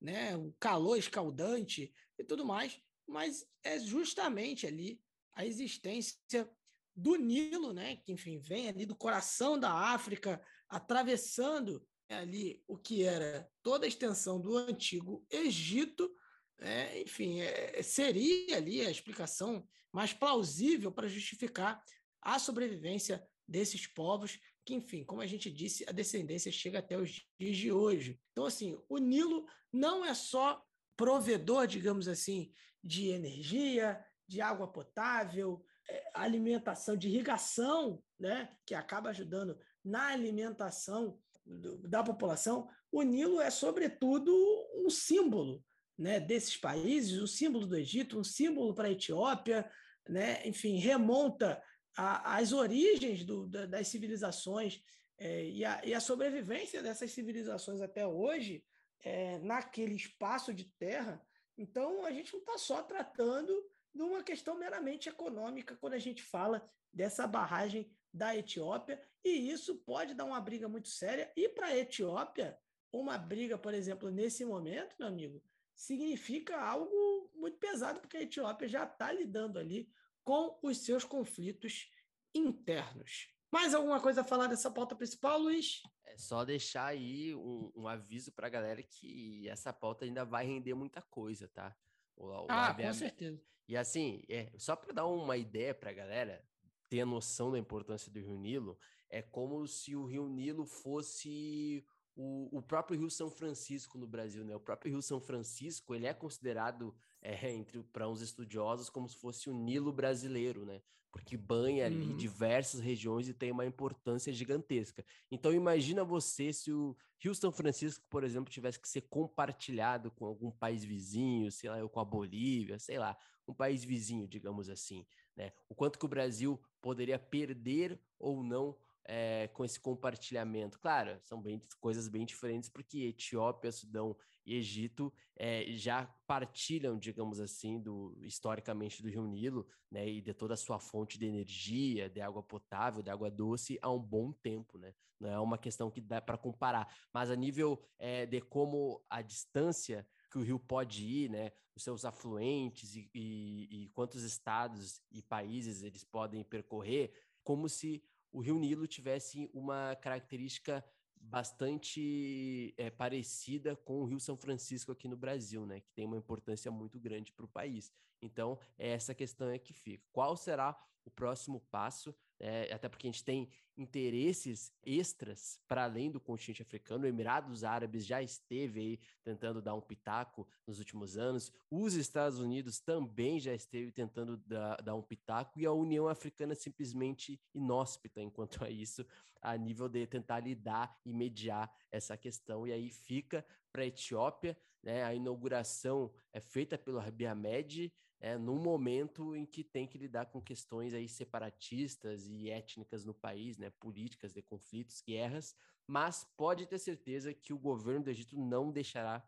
né, 0.00 0.36
o 0.36 0.54
calor 0.60 0.96
escaldante 0.96 1.92
e 2.18 2.24
tudo 2.24 2.44
mais, 2.44 2.78
mas 3.06 3.46
é 3.62 3.78
justamente 3.80 4.66
ali 4.66 5.00
a 5.32 5.44
existência 5.44 6.48
do 6.96 7.16
Nilo, 7.16 7.72
né, 7.72 7.96
que 7.96 8.12
enfim 8.12 8.38
vem 8.38 8.68
ali 8.68 8.86
do 8.86 8.94
coração 8.94 9.58
da 9.58 9.72
África, 9.72 10.40
atravessando 10.68 11.84
ali 12.08 12.62
o 12.68 12.76
que 12.76 13.02
era 13.02 13.50
toda 13.62 13.86
a 13.86 13.88
extensão 13.88 14.40
do 14.40 14.56
antigo 14.56 15.26
Egito, 15.30 16.14
é, 16.60 17.02
enfim, 17.02 17.40
é, 17.40 17.82
seria 17.82 18.56
ali 18.56 18.80
a 18.80 18.90
explicação 18.90 19.66
mais 19.92 20.12
plausível 20.12 20.92
para 20.92 21.08
justificar 21.08 21.82
a 22.22 22.38
sobrevivência 22.38 23.26
desses 23.46 23.86
povos, 23.86 24.38
que, 24.64 24.74
enfim, 24.74 25.04
como 25.04 25.20
a 25.20 25.26
gente 25.26 25.50
disse, 25.50 25.84
a 25.86 25.92
descendência 25.92 26.50
chega 26.50 26.78
até 26.78 26.96
os 26.96 27.26
dias 27.38 27.56
de 27.56 27.70
hoje. 27.70 28.18
Então, 28.32 28.46
assim, 28.46 28.78
o 28.88 28.98
Nilo 28.98 29.46
não 29.72 30.04
é 30.04 30.14
só 30.14 30.64
provedor, 30.96 31.66
digamos 31.66 32.08
assim, 32.08 32.52
de 32.82 33.08
energia, 33.08 34.02
de 34.26 34.40
água 34.40 34.66
potável, 34.66 35.62
é, 35.62 35.73
alimentação, 36.14 36.96
de 36.96 37.08
irrigação, 37.08 38.02
né, 38.18 38.48
que 38.66 38.74
acaba 38.74 39.10
ajudando 39.10 39.58
na 39.84 40.08
alimentação 40.08 41.18
do, 41.44 41.76
da 41.86 42.02
população, 42.02 42.68
o 42.90 43.02
Nilo 43.02 43.40
é, 43.40 43.50
sobretudo, 43.50 44.32
um 44.74 44.88
símbolo 44.88 45.62
né, 45.98 46.18
desses 46.18 46.56
países, 46.56 47.20
um 47.20 47.26
símbolo 47.26 47.66
do 47.66 47.76
Egito, 47.76 48.18
um 48.18 48.24
símbolo 48.24 48.74
para 48.74 48.88
a 48.88 48.92
Etiópia, 48.92 49.70
né, 50.08 50.46
enfim, 50.46 50.76
remonta 50.76 51.62
às 51.96 52.52
origens 52.52 53.24
do, 53.24 53.46
das 53.46 53.88
civilizações 53.88 54.80
é, 55.18 55.44
e, 55.44 55.64
a, 55.64 55.80
e, 55.84 55.94
a, 55.94 56.00
sobrevivência 56.00 56.82
dessas 56.82 57.12
civilizações 57.12 57.80
até 57.80 58.06
hoje 58.06 58.64
é, 59.02 59.38
naquele 59.38 59.94
espaço 59.94 60.52
de 60.52 60.64
terra. 60.76 61.24
Então, 61.56 62.04
a 62.04 62.10
gente 62.10 62.32
não 62.32 62.40
está 62.40 62.58
só 62.58 62.82
tratando 62.82 63.52
de 63.94 64.02
uma 64.02 64.22
questão 64.22 64.58
meramente 64.58 65.08
econômica 65.08 65.76
quando 65.76 65.94
a 65.94 65.98
gente 65.98 66.22
fala 66.22 66.68
dessa 66.92 67.26
barragem 67.26 67.90
da 68.12 68.36
Etiópia, 68.36 69.00
e 69.24 69.50
isso 69.50 69.76
pode 69.76 70.14
dar 70.14 70.24
uma 70.24 70.40
briga 70.40 70.68
muito 70.68 70.88
séria. 70.88 71.32
E 71.36 71.48
para 71.48 71.66
a 71.66 71.76
Etiópia, 71.76 72.58
uma 72.92 73.18
briga, 73.18 73.58
por 73.58 73.74
exemplo, 73.74 74.10
nesse 74.10 74.44
momento, 74.44 74.94
meu 74.98 75.08
amigo, 75.08 75.42
significa 75.74 76.60
algo 76.60 77.30
muito 77.34 77.58
pesado, 77.58 78.00
porque 78.00 78.16
a 78.16 78.22
Etiópia 78.22 78.68
já 78.68 78.84
está 78.84 79.10
lidando 79.10 79.58
ali 79.58 79.90
com 80.22 80.58
os 80.62 80.78
seus 80.78 81.04
conflitos 81.04 81.90
internos. 82.32 83.28
Mais 83.52 83.74
alguma 83.74 84.00
coisa 84.00 84.22
a 84.22 84.24
falar 84.24 84.46
dessa 84.46 84.70
pauta 84.70 84.96
principal, 84.96 85.38
Luiz? 85.38 85.82
É 86.04 86.16
só 86.16 86.44
deixar 86.44 86.86
aí 86.86 87.34
um, 87.34 87.72
um 87.74 87.88
aviso 87.88 88.32
para 88.32 88.46
a 88.46 88.50
galera 88.50 88.82
que 88.82 89.48
essa 89.48 89.72
pauta 89.72 90.04
ainda 90.04 90.24
vai 90.24 90.46
render 90.46 90.74
muita 90.74 91.02
coisa, 91.02 91.48
tá? 91.48 91.76
O, 92.16 92.26
o 92.26 92.46
ah, 92.48 92.74
com 92.74 92.92
certeza. 92.92 93.40
E 93.68 93.76
assim, 93.76 94.22
é, 94.28 94.52
só 94.58 94.76
para 94.76 94.92
dar 94.92 95.06
uma 95.06 95.36
ideia 95.36 95.74
para 95.74 95.90
a 95.90 95.94
galera 95.94 96.44
ter 96.88 97.00
a 97.00 97.06
noção 97.06 97.50
da 97.50 97.58
importância 97.58 98.10
do 98.10 98.20
Rio 98.20 98.38
Nilo, 98.38 98.78
é 99.08 99.22
como 99.22 99.66
se 99.66 99.96
o 99.96 100.04
Rio 100.04 100.28
Nilo 100.28 100.66
fosse 100.66 101.84
o, 102.14 102.58
o 102.58 102.62
próprio 102.62 102.98
Rio 102.98 103.10
São 103.10 103.30
Francisco 103.30 103.98
no 103.98 104.06
Brasil, 104.06 104.44
né? 104.44 104.54
O 104.54 104.60
próprio 104.60 104.92
Rio 104.92 105.02
São 105.02 105.20
Francisco, 105.20 105.94
ele 105.94 106.06
é 106.06 106.14
considerado 106.14 106.94
é, 107.24 107.50
entre 107.50 107.82
para 107.84 108.08
uns 108.08 108.20
estudiosos 108.20 108.90
como 108.90 109.08
se 109.08 109.16
fosse 109.16 109.48
o 109.48 109.54
Nilo 109.54 109.90
brasileiro, 109.90 110.66
né? 110.66 110.82
Porque 111.10 111.36
banha 111.36 111.86
ali 111.86 112.10
uhum. 112.10 112.16
diversas 112.16 112.80
regiões 112.80 113.28
e 113.28 113.32
tem 113.32 113.50
uma 113.50 113.64
importância 113.64 114.32
gigantesca. 114.32 115.04
Então 115.30 115.52
imagina 115.52 116.04
você 116.04 116.52
se 116.52 116.70
o 116.70 116.94
Rio 117.18 117.34
São 117.34 117.50
Francisco, 117.50 118.04
por 118.10 118.24
exemplo, 118.24 118.52
tivesse 118.52 118.78
que 118.78 118.88
ser 118.88 119.02
compartilhado 119.02 120.10
com 120.10 120.26
algum 120.26 120.50
país 120.50 120.84
vizinho, 120.84 121.50
sei 121.50 121.70
lá, 121.70 121.88
com 121.88 122.00
a 122.00 122.04
Bolívia, 122.04 122.78
sei 122.78 122.98
lá, 122.98 123.16
um 123.48 123.54
país 123.54 123.82
vizinho, 123.82 124.28
digamos 124.28 124.68
assim, 124.68 125.06
né? 125.34 125.52
O 125.68 125.74
quanto 125.74 125.98
que 125.98 126.04
o 126.04 126.08
Brasil 126.08 126.60
poderia 126.82 127.18
perder 127.18 127.98
ou 128.18 128.42
não 128.42 128.76
é, 129.04 129.48
com 129.48 129.64
esse 129.64 129.78
compartilhamento. 129.78 130.78
Claro, 130.78 131.18
são 131.22 131.40
bem, 131.40 131.62
coisas 131.80 132.08
bem 132.08 132.24
diferentes, 132.24 132.68
porque 132.68 133.06
Etiópia, 133.06 133.70
Sudão 133.70 134.16
e 134.46 134.56
Egito 134.56 135.12
é, 135.36 135.64
já 135.72 136.06
partilham, 136.26 136.98
digamos 136.98 137.40
assim, 137.40 137.80
do 137.80 138.16
historicamente 138.22 139.02
do 139.02 139.08
Rio 139.08 139.26
Nilo, 139.26 139.66
né, 139.90 140.08
e 140.08 140.20
de 140.20 140.34
toda 140.34 140.54
a 140.54 140.56
sua 140.56 140.78
fonte 140.78 141.18
de 141.18 141.26
energia, 141.26 142.08
de 142.08 142.20
água 142.20 142.42
potável, 142.42 143.02
de 143.02 143.10
água 143.10 143.30
doce, 143.30 143.78
há 143.80 143.90
um 143.90 144.00
bom 144.00 144.32
tempo, 144.32 144.78
né? 144.78 144.94
Não 145.20 145.30
é 145.30 145.38
uma 145.38 145.56
questão 145.56 145.90
que 145.90 146.00
dá 146.00 146.20
para 146.20 146.36
comparar, 146.36 146.92
mas 147.12 147.30
a 147.30 147.36
nível 147.36 147.80
é, 147.98 148.26
de 148.26 148.40
como 148.40 149.02
a 149.08 149.22
distância 149.22 150.06
que 150.30 150.38
o 150.38 150.42
rio 150.42 150.58
pode 150.58 151.04
ir, 151.04 151.30
né? 151.30 151.52
Os 151.76 151.82
seus 151.82 152.04
afluentes 152.04 152.94
e, 152.94 153.08
e, 153.14 153.84
e 153.84 153.88
quantos 153.90 154.22
estados 154.22 155.00
e 155.10 155.22
países 155.22 155.82
eles 155.82 156.04
podem 156.04 156.42
percorrer, 156.44 157.12
como 157.42 157.68
se 157.68 158.02
o 158.34 158.40
Rio 158.40 158.58
Nilo 158.58 158.86
tivesse 158.88 159.48
uma 159.54 159.94
característica 159.94 160.84
bastante 161.16 162.74
é, 162.76 162.90
parecida 162.90 163.76
com 163.76 164.00
o 164.00 164.04
Rio 164.04 164.18
São 164.18 164.36
Francisco 164.36 164.90
aqui 164.90 165.06
no 165.06 165.16
Brasil, 165.16 165.64
né? 165.64 165.80
Que 165.80 165.92
tem 165.92 166.04
uma 166.04 166.16
importância 166.16 166.70
muito 166.70 166.98
grande 166.98 167.32
para 167.32 167.44
o 167.44 167.48
país. 167.48 167.92
Então, 168.20 168.58
é 168.76 168.90
essa 168.90 169.14
questão 169.14 169.48
é 169.48 169.58
que 169.58 169.72
fica. 169.72 170.04
Qual 170.12 170.36
será 170.36 170.76
o 171.04 171.10
próximo 171.10 171.60
passo? 171.70 172.12
É, 172.40 172.72
até 172.72 172.88
porque 172.88 173.06
a 173.06 173.10
gente 173.10 173.24
tem 173.24 173.48
interesses 173.76 174.72
extras 174.84 175.60
para 175.66 175.84
além 175.84 176.10
do 176.10 176.20
continente 176.20 176.62
africano. 176.62 177.04
O 177.04 177.06
Emirados 177.06 177.64
Árabes 177.64 178.04
já 178.04 178.22
esteve 178.22 178.80
aí 178.80 179.00
tentando 179.22 179.62
dar 179.62 179.74
um 179.74 179.80
pitaco 179.80 180.46
nos 180.66 180.78
últimos 180.78 181.16
anos. 181.16 181.52
Os 181.70 181.94
Estados 181.94 182.38
Unidos 182.38 182.80
também 182.80 183.40
já 183.40 183.54
esteve 183.54 183.90
tentando 183.90 184.36
dar, 184.36 184.76
dar 184.82 184.94
um 184.94 185.02
pitaco 185.02 185.58
e 185.58 185.66
a 185.66 185.72
União 185.72 186.08
Africana 186.08 186.54
simplesmente 186.54 187.40
inóspita 187.54 188.20
enquanto 188.20 188.64
a 188.64 188.70
isso, 188.70 189.06
a 189.40 189.56
nível 189.56 189.88
de 189.88 190.06
tentar 190.06 190.40
lidar 190.40 190.98
e 191.04 191.12
mediar 191.12 191.72
essa 191.90 192.16
questão. 192.16 192.66
E 192.66 192.72
aí 192.72 192.90
fica 192.90 193.44
para 193.72 193.82
a 193.82 193.86
Etiópia, 193.86 194.56
né? 194.82 195.02
A 195.02 195.14
inauguração 195.14 196.12
é 196.32 196.40
feita 196.40 196.78
pelo 196.78 197.00
Abiy 197.00 197.26
Ahmed, 197.26 197.92
é, 198.24 198.38
num 198.38 198.56
momento 198.56 199.36
em 199.36 199.44
que 199.44 199.62
tem 199.62 199.86
que 199.86 199.98
lidar 199.98 200.24
com 200.24 200.40
questões 200.40 200.94
aí 200.94 201.06
separatistas 201.06 202.26
e 202.26 202.48
étnicas 202.48 203.04
no 203.04 203.12
país, 203.12 203.58
né, 203.58 203.68
políticas 203.68 204.32
de 204.32 204.40
conflitos, 204.40 205.02
guerras, 205.06 205.54
mas 205.86 206.24
pode 206.34 206.64
ter 206.64 206.78
certeza 206.78 207.34
que 207.34 207.52
o 207.52 207.58
governo 207.58 208.04
do 208.04 208.10
Egito 208.10 208.34
não 208.38 208.72
deixará 208.72 209.22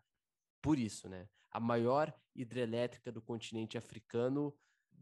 por 0.63 0.79
isso, 0.79 1.11
né? 1.11 1.29
A 1.51 1.61
maior 1.61 2.11
hidrelétrica 2.35 3.13
do 3.13 3.21
continente 3.21 3.77
africano, 3.77 4.57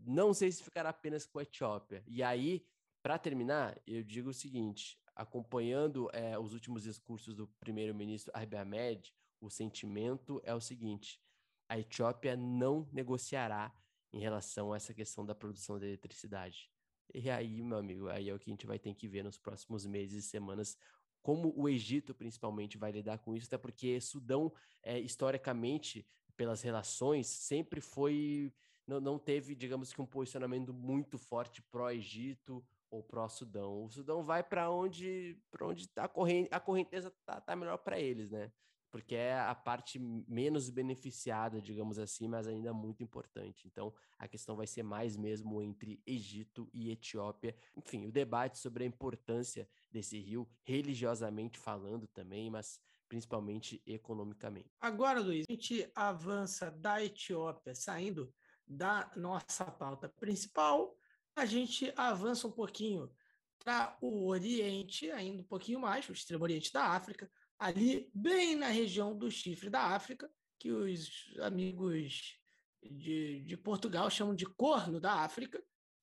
não 0.04 0.34
sei 0.34 0.50
se 0.50 0.64
ficará 0.64 0.88
apenas 0.88 1.24
com 1.24 1.38
a 1.38 1.44
Etiópia. 1.44 2.02
E 2.08 2.20
aí, 2.20 2.66
para 3.00 3.16
terminar, 3.16 3.80
eu 3.86 4.02
digo 4.02 4.30
o 4.30 4.34
seguinte: 4.34 4.98
acompanhando 5.14 6.10
é, 6.12 6.36
os 6.36 6.52
últimos 6.52 6.82
discursos 6.82 7.36
do 7.36 7.46
primeiro-ministro 7.60 8.32
Abiy 8.34 8.58
Ahmed, 8.58 9.14
o 9.40 9.48
sentimento 9.48 10.40
é 10.42 10.52
o 10.52 10.60
seguinte: 10.60 11.22
a 11.68 11.78
Etiópia 11.78 12.36
não 12.36 12.88
negociará 12.92 13.72
em 14.14 14.20
relação 14.20 14.72
a 14.72 14.76
essa 14.76 14.94
questão 14.94 15.26
da 15.26 15.34
produção 15.34 15.76
de 15.76 15.86
eletricidade. 15.86 16.70
E 17.12 17.28
aí, 17.28 17.62
meu 17.62 17.78
amigo, 17.78 18.08
aí 18.08 18.28
é 18.28 18.34
o 18.34 18.38
que 18.38 18.48
a 18.48 18.52
gente 18.52 18.66
vai 18.66 18.78
ter 18.78 18.94
que 18.94 19.08
ver 19.08 19.24
nos 19.24 19.36
próximos 19.36 19.84
meses 19.84 20.24
e 20.24 20.28
semanas 20.28 20.78
como 21.20 21.52
o 21.56 21.68
Egito 21.68 22.14
principalmente 22.14 22.76
vai 22.76 22.92
lidar 22.92 23.18
com 23.18 23.34
isso, 23.34 23.46
até 23.46 23.56
porque 23.56 23.98
Sudão, 23.98 24.52
é, 24.82 25.00
historicamente, 25.00 26.06
pelas 26.36 26.60
relações, 26.60 27.26
sempre 27.26 27.80
foi. 27.80 28.52
Não, 28.86 29.00
não 29.00 29.18
teve, 29.18 29.54
digamos 29.54 29.92
que, 29.92 30.02
um 30.02 30.06
posicionamento 30.06 30.72
muito 30.74 31.16
forte 31.16 31.62
pró-Egito 31.62 32.62
ou 32.90 33.02
pró-Sudão. 33.02 33.84
O 33.84 33.90
Sudão 33.90 34.22
vai 34.22 34.44
para 34.44 34.70
onde 34.70 35.40
para 35.50 35.66
onde 35.66 35.88
tá 35.88 36.04
a, 36.04 36.08
corrente, 36.08 36.50
a 36.52 36.60
correnteza 36.60 37.10
tá, 37.24 37.40
tá 37.40 37.56
melhor 37.56 37.78
para 37.78 37.98
eles, 37.98 38.30
né? 38.30 38.52
Porque 38.94 39.16
é 39.16 39.36
a 39.36 39.56
parte 39.56 39.98
menos 39.98 40.70
beneficiada, 40.70 41.60
digamos 41.60 41.98
assim, 41.98 42.28
mas 42.28 42.46
ainda 42.46 42.72
muito 42.72 43.02
importante. 43.02 43.66
Então, 43.66 43.92
a 44.16 44.28
questão 44.28 44.54
vai 44.54 44.68
ser 44.68 44.84
mais 44.84 45.16
mesmo 45.16 45.60
entre 45.60 46.00
Egito 46.06 46.70
e 46.72 46.92
Etiópia. 46.92 47.56
Enfim, 47.76 48.06
o 48.06 48.12
debate 48.12 48.56
sobre 48.56 48.84
a 48.84 48.86
importância 48.86 49.68
desse 49.90 50.16
rio, 50.20 50.48
religiosamente 50.62 51.58
falando 51.58 52.06
também, 52.06 52.48
mas 52.48 52.78
principalmente 53.08 53.82
economicamente. 53.84 54.70
Agora, 54.80 55.18
Luiz, 55.18 55.44
a 55.48 55.52
gente 55.52 55.90
avança 55.92 56.70
da 56.70 57.02
Etiópia, 57.02 57.74
saindo 57.74 58.32
da 58.64 59.10
nossa 59.16 59.64
pauta 59.64 60.08
principal, 60.08 60.96
a 61.34 61.44
gente 61.44 61.92
avança 61.96 62.46
um 62.46 62.52
pouquinho 62.52 63.10
para 63.58 63.98
o 64.00 64.28
Oriente, 64.28 65.10
ainda 65.10 65.42
um 65.42 65.46
pouquinho 65.46 65.80
mais, 65.80 66.08
o 66.08 66.12
extremo 66.12 66.44
Oriente 66.44 66.72
da 66.72 66.84
África, 66.90 67.28
ali 67.58 68.10
bem 68.14 68.56
na 68.56 68.68
região 68.68 69.16
do 69.16 69.30
chifre 69.30 69.70
da 69.70 69.94
África, 69.94 70.30
que 70.58 70.70
os 70.70 71.34
amigos 71.40 72.38
de, 72.82 73.40
de 73.40 73.56
Portugal 73.56 74.10
chamam 74.10 74.34
de 74.34 74.46
corno 74.46 75.00
da 75.00 75.20
África, 75.20 75.62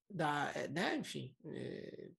da, 0.09 0.51
é, 0.55 0.67
né? 0.67 0.97
enfim, 0.97 1.35
é, 1.45 2.11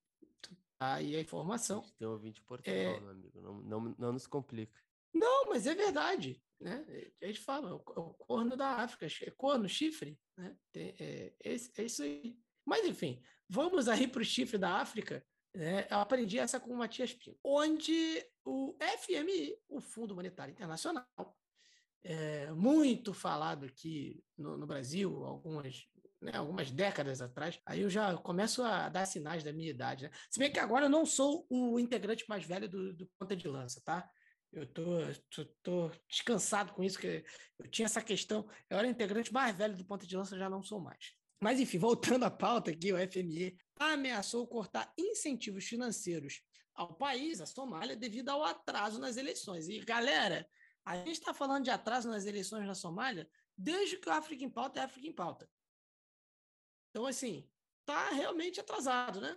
aí 0.79 1.17
a 1.17 1.21
informação. 1.21 1.83
Tem 1.99 2.07
ouvinte 2.07 2.41
de 2.41 2.47
Portugal, 2.47 2.75
é, 2.75 3.01
meu 3.01 3.11
amigo, 3.11 3.41
não, 3.41 3.55
não, 3.63 3.95
não 3.99 4.13
nos 4.13 4.27
complica. 4.27 4.81
Não, 5.13 5.49
mas 5.49 5.67
é 5.67 5.75
verdade, 5.75 6.43
né? 6.59 6.87
A 7.21 7.27
gente 7.27 7.41
fala, 7.41 7.69
é 7.69 7.73
o, 7.73 7.77
o 7.77 8.15
corno 8.15 8.57
da 8.57 8.77
África, 8.77 9.07
é 9.07 9.31
corno, 9.31 9.69
chifre, 9.69 10.19
né? 10.37 10.57
É, 10.75 11.35
é, 11.45 11.55
é 11.77 11.85
isso 11.85 12.03
aí. 12.03 12.39
Mas, 12.65 12.87
enfim, 12.87 13.23
vamos 13.49 13.89
aí 13.89 14.09
para 14.09 14.23
o 14.23 14.25
chifre 14.25 14.57
da 14.57 14.77
África, 14.77 15.25
né, 15.55 15.87
eu 15.91 15.99
aprendi 15.99 16.39
essa 16.39 16.59
com 16.59 16.73
o 16.73 16.77
Matias 16.77 17.13
Pinto, 17.13 17.39
onde 17.45 18.25
o 18.45 18.75
FMI, 18.99 19.55
o 19.69 19.81
Fundo 19.81 20.15
Monetário 20.15 20.53
Internacional, 20.53 21.07
é, 22.05 22.51
muito 22.53 23.15
falado 23.15 23.67
aqui 23.67 24.23
no, 24.37 24.57
no 24.57 24.67
Brasil, 24.67 25.25
algumas, 25.25 25.87
né, 26.21 26.33
algumas 26.35 26.71
décadas 26.71 27.21
atrás, 27.21 27.61
aí 27.67 27.83
eu 27.83 27.91
já 27.91 28.17
começo 28.17 28.63
a 28.63 28.89
dar 28.89 29.07
sinais 29.07 29.45
da 29.45 29.53
minha 29.53 29.71
idade. 29.71 30.05
Né? 30.05 30.11
Se 30.31 30.39
bem 30.39 30.51
que 30.51 30.59
agora 30.59 30.87
eu 30.87 30.91
não 30.91 31.07
sou 31.07 31.47
o 31.49 31.79
integrante 31.79 32.25
mais 32.29 32.45
velho 32.45 32.69
do, 32.69 32.93
do 32.95 33.07
Ponta 33.19 33.37
de 33.37 33.47
Lança, 33.47 33.81
tá? 33.85 34.09
Eu 34.53 34.67
tô, 34.67 34.83
tô, 35.31 35.45
tô, 35.63 35.91
descansado 36.07 36.75
com 36.75 36.83
isso, 36.83 36.99
que 36.99 37.25
eu 37.59 37.71
tinha 37.71 37.87
essa 37.87 38.03
questão. 38.03 38.47
Eu 38.69 38.79
era 38.79 38.87
integrante 38.87 39.33
mais 39.33 39.57
velho 39.57 39.75
do 39.75 39.85
Ponta 39.85 40.07
de 40.07 40.15
Lança, 40.15 40.37
já 40.37 40.51
não 40.51 40.63
sou 40.63 40.79
mais. 40.79 41.15
Mas, 41.41 41.59
enfim, 41.59 41.79
voltando 41.79 42.25
à 42.25 42.31
pauta 42.31 42.71
aqui, 42.71 42.93
o 42.93 42.99
FMI 42.99 43.57
ameaçou 43.79 44.47
cortar 44.47 44.93
incentivos 44.97 45.65
financeiros 45.65 46.43
ao 46.75 46.95
país, 46.95 47.41
a 47.41 47.47
Somália, 47.47 47.97
devido 47.97 48.31
ao 48.31 48.45
atraso 48.45 48.99
nas 48.99 49.17
eleições. 49.17 49.69
E, 49.69 49.81
galera, 49.81 50.49
a 50.85 50.97
gente 50.97 51.13
está 51.13 51.35
falando 51.35 51.65
de 51.65 51.71
atraso 51.71 52.09
nas 52.09 52.25
eleições 52.25 52.67
na 52.67 52.75
Somália 52.75 53.29
desde 53.57 53.99
que 53.99 54.09
o 54.09 54.13
África 54.13 54.45
em 54.45 54.51
Pauta 54.51 54.81
é 54.81 54.85
África 54.85 55.07
em 55.07 55.13
Pauta. 55.13 55.49
Então, 56.91 57.07
assim, 57.07 57.49
tá 57.85 58.11
realmente 58.11 58.61
atrasado, 58.61 59.21
né? 59.21 59.37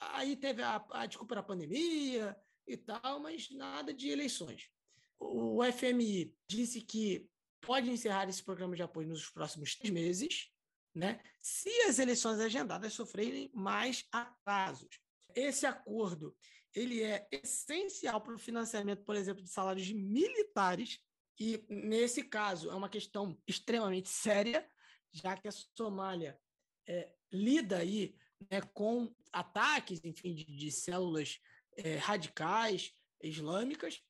Aí 0.00 0.36
teve 0.36 0.62
a, 0.62 0.84
a 0.90 1.06
desculpa 1.06 1.34
da 1.34 1.42
pandemia 1.42 2.36
e 2.66 2.76
tal, 2.76 3.20
mas 3.20 3.50
nada 3.50 3.92
de 3.92 4.08
eleições. 4.08 4.70
O 5.18 5.60
FMI 5.64 6.34
disse 6.48 6.82
que 6.82 7.28
pode 7.60 7.90
encerrar 7.90 8.28
esse 8.28 8.42
programa 8.42 8.76
de 8.76 8.82
apoio 8.82 9.08
nos 9.08 9.30
próximos 9.30 9.74
três 9.74 9.92
meses, 9.92 10.52
né? 10.96 11.20
Se 11.40 11.70
as 11.82 11.98
eleições 11.98 12.40
agendadas 12.40 12.94
sofrerem 12.94 13.50
mais 13.54 14.06
atrasos. 14.10 14.98
Esse 15.34 15.66
acordo 15.66 16.34
ele 16.74 17.02
é 17.02 17.26
essencial 17.30 18.20
para 18.20 18.34
o 18.34 18.38
financiamento, 18.38 19.04
por 19.04 19.14
exemplo, 19.14 19.42
de 19.42 19.48
salários 19.48 19.86
de 19.86 19.94
militares 19.94 21.00
e 21.38 21.62
nesse 21.68 22.22
caso 22.22 22.70
é 22.70 22.74
uma 22.74 22.88
questão 22.88 23.38
extremamente 23.46 24.08
séria, 24.08 24.66
já 25.12 25.36
que 25.36 25.48
a 25.48 25.52
Somália 25.52 26.38
é, 26.86 27.12
lida 27.30 27.78
aí 27.78 28.14
né, 28.50 28.60
com 28.72 29.14
ataques, 29.32 30.02
enfim, 30.02 30.34
de, 30.34 30.44
de 30.44 30.70
células 30.70 31.38
é, 31.76 31.96
radicais 31.96 32.92
islâmicas. 33.22 34.02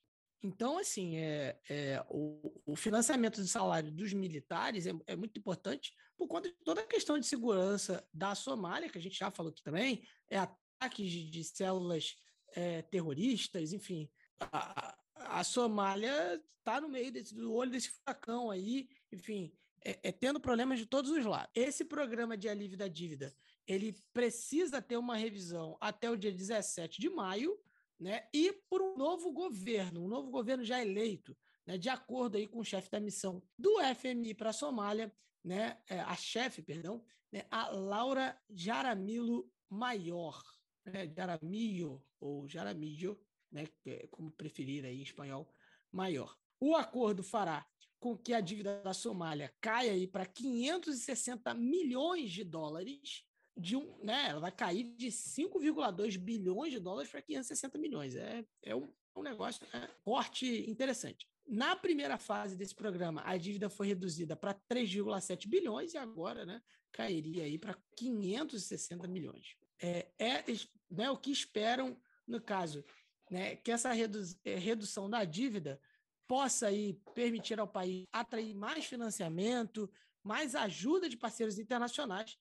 Então, 0.46 0.78
assim, 0.78 1.16
é, 1.16 1.58
é 1.68 2.04
o, 2.08 2.62
o, 2.64 2.76
financiamento 2.76 3.40
do 3.40 3.46
salário 3.48 3.90
dos 3.90 4.12
militares 4.12 4.86
é, 4.86 4.92
é, 5.08 5.16
muito 5.16 5.36
importante 5.38 5.92
por 6.16 6.28
conta 6.28 6.48
de 6.48 6.54
toda 6.64 6.80
a 6.80 6.86
questão 6.86 7.18
de 7.18 7.26
segurança 7.26 8.06
da 8.14 8.34
Somália, 8.34 8.88
que 8.88 8.96
a 8.96 9.00
gente 9.00 9.18
já 9.18 9.28
falou 9.28 9.50
aqui 9.50 9.62
também, 9.62 10.06
é 10.30 10.38
ataques 10.38 11.10
de, 11.10 11.28
de 11.28 11.42
células 11.42 12.16
é, 12.54 12.82
terroristas, 12.82 13.72
enfim. 13.72 14.08
A, 14.40 14.96
a 15.16 15.42
Somália 15.42 16.40
está 16.58 16.80
no 16.80 16.88
meio 16.88 17.10
desse, 17.10 17.34
do 17.34 17.52
olho 17.52 17.72
desse 17.72 17.90
furacão 17.90 18.48
aí, 18.48 18.88
enfim, 19.12 19.52
é, 19.84 19.98
é, 20.04 20.12
tendo 20.12 20.40
problemas 20.40 20.78
de 20.78 20.86
todos 20.86 21.10
os 21.10 21.24
lados. 21.24 21.50
Esse 21.54 21.84
programa 21.84 22.36
de 22.36 22.48
alívio 22.48 22.78
da 22.78 22.86
dívida, 22.86 23.34
ele 23.66 23.96
precisa 24.12 24.80
ter 24.80 24.96
uma 24.96 25.16
revisão 25.16 25.76
até 25.80 26.08
o 26.08 26.16
dia 26.16 26.32
17 26.32 27.00
de 27.00 27.10
maio, 27.10 27.58
né? 27.98 28.28
E 28.32 28.52
por 28.68 28.82
um 28.82 28.96
novo 28.96 29.32
governo, 29.32 30.04
um 30.04 30.08
novo 30.08 30.30
governo 30.30 30.64
já 30.64 30.80
eleito, 30.80 31.36
né? 31.66 31.78
De 31.78 31.88
acordo 31.88 32.36
aí 32.36 32.46
com 32.46 32.60
o 32.60 32.64
chefe 32.64 32.90
da 32.90 33.00
missão 33.00 33.42
do 33.58 33.78
FMI 33.94 34.34
para 34.34 34.50
a 34.50 34.54
Somália, 34.54 35.12
né? 35.42 35.80
É, 35.88 36.00
a 36.00 36.14
chefe, 36.14 36.62
perdão, 36.62 37.04
né? 37.32 37.44
a 37.50 37.68
Laura 37.70 38.40
Jaramillo 38.50 39.50
Maior, 39.68 40.42
né? 40.84 41.12
Jaramillo 41.14 42.04
ou 42.20 42.48
Jaramillo, 42.48 43.18
né? 43.50 43.66
É 43.86 44.06
como 44.08 44.30
preferir 44.30 44.84
aí 44.84 44.98
em 44.98 45.02
espanhol, 45.02 45.48
Maior. 45.90 46.36
O 46.60 46.74
acordo 46.74 47.22
fará 47.22 47.66
com 47.98 48.16
que 48.16 48.32
a 48.32 48.40
dívida 48.40 48.82
da 48.82 48.94
Somália 48.94 49.54
caia 49.60 50.06
para 50.08 50.26
560 50.26 51.52
milhões 51.54 52.30
de 52.30 52.44
dólares, 52.44 53.24
de 53.56 53.76
um, 53.76 53.98
né, 54.04 54.28
ela 54.28 54.40
vai 54.40 54.52
cair 54.52 54.84
de 54.96 55.08
5,2 55.08 56.18
bilhões 56.18 56.72
de 56.72 56.78
dólares 56.78 57.10
para 57.10 57.22
560 57.22 57.78
milhões. 57.78 58.14
É, 58.14 58.44
é 58.62 58.76
um, 58.76 58.92
um 59.16 59.22
negócio, 59.22 59.66
é, 59.72 59.88
corte 60.04 60.70
interessante. 60.70 61.26
Na 61.46 61.74
primeira 61.74 62.18
fase 62.18 62.56
desse 62.56 62.74
programa, 62.74 63.22
a 63.24 63.36
dívida 63.36 63.70
foi 63.70 63.86
reduzida 63.86 64.36
para 64.36 64.52
3,7 64.54 65.48
bilhões 65.48 65.94
e 65.94 65.98
agora 65.98 66.44
né, 66.44 66.60
cairia 66.92 67.44
aí 67.44 67.58
para 67.58 67.78
560 67.96 69.06
milhões. 69.08 69.56
É, 69.80 70.08
é 70.18 70.44
né, 70.90 71.10
o 71.10 71.16
que 71.16 71.30
esperam, 71.30 71.96
no 72.26 72.40
caso, 72.40 72.84
né, 73.30 73.56
que 73.56 73.70
essa 73.70 73.92
redu 73.92 74.20
é, 74.44 74.56
redução 74.56 75.08
da 75.08 75.24
dívida 75.24 75.80
possa 76.26 76.66
aí 76.66 77.00
permitir 77.14 77.58
ao 77.58 77.68
país 77.68 78.04
atrair 78.12 78.54
mais 78.54 78.84
financiamento, 78.84 79.90
mais 80.22 80.54
ajuda 80.54 81.08
de 81.08 81.16
parceiros 81.16 81.58
internacionais 81.58 82.36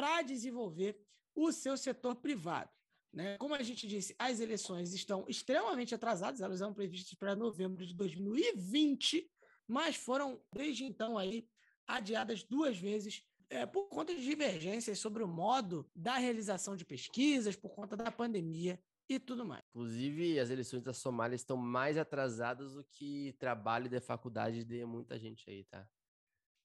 para 0.00 0.22
desenvolver 0.22 0.98
o 1.34 1.52
seu 1.52 1.76
setor 1.76 2.16
privado. 2.16 2.70
Né? 3.12 3.36
Como 3.36 3.54
a 3.54 3.62
gente 3.62 3.86
disse, 3.86 4.16
as 4.18 4.40
eleições 4.40 4.94
estão 4.94 5.26
extremamente 5.28 5.94
atrasadas, 5.94 6.40
elas 6.40 6.62
eram 6.62 6.72
previstas 6.72 7.12
para 7.12 7.36
novembro 7.36 7.84
de 7.84 7.94
2020, 7.94 9.30
mas 9.68 9.96
foram, 9.96 10.40
desde 10.54 10.84
então, 10.84 11.18
aí, 11.18 11.46
adiadas 11.86 12.42
duas 12.42 12.78
vezes 12.78 13.22
é, 13.50 13.66
por 13.66 13.90
conta 13.90 14.14
de 14.14 14.24
divergências 14.24 14.98
sobre 14.98 15.22
o 15.22 15.28
modo 15.28 15.86
da 15.94 16.16
realização 16.16 16.74
de 16.74 16.86
pesquisas, 16.86 17.54
por 17.54 17.74
conta 17.74 17.94
da 17.94 18.10
pandemia 18.10 18.80
e 19.06 19.18
tudo 19.18 19.44
mais. 19.44 19.62
Inclusive, 19.74 20.40
as 20.40 20.48
eleições 20.48 20.82
da 20.82 20.94
Somália 20.94 21.36
estão 21.36 21.58
mais 21.58 21.98
atrasadas 21.98 22.72
do 22.72 22.84
que 22.84 23.34
trabalho 23.38 23.86
de 23.86 24.00
faculdade 24.00 24.64
de 24.64 24.82
muita 24.86 25.18
gente 25.18 25.50
aí, 25.50 25.64
tá? 25.64 25.86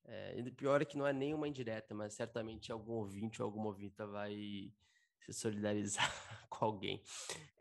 É, 0.07 0.40
e 0.40 0.52
pior 0.52 0.82
é 0.82 0.86
que 0.86 0.98
não 0.98 1.07
é 1.07 1.14
nenhuma 1.14 1.48
indireta, 1.48 1.94
mas 1.95 2.14
certamente 2.14 2.72
algum 2.72 2.94
ouvinte 2.94 3.41
ou 3.41 3.45
alguma 3.45 3.68
ouvinte 3.68 3.95
vai 4.06 4.72
se 5.19 5.34
solidarizar 5.34 6.10
com 6.49 6.65
alguém. 6.65 7.02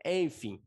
Enfim, 0.05 0.61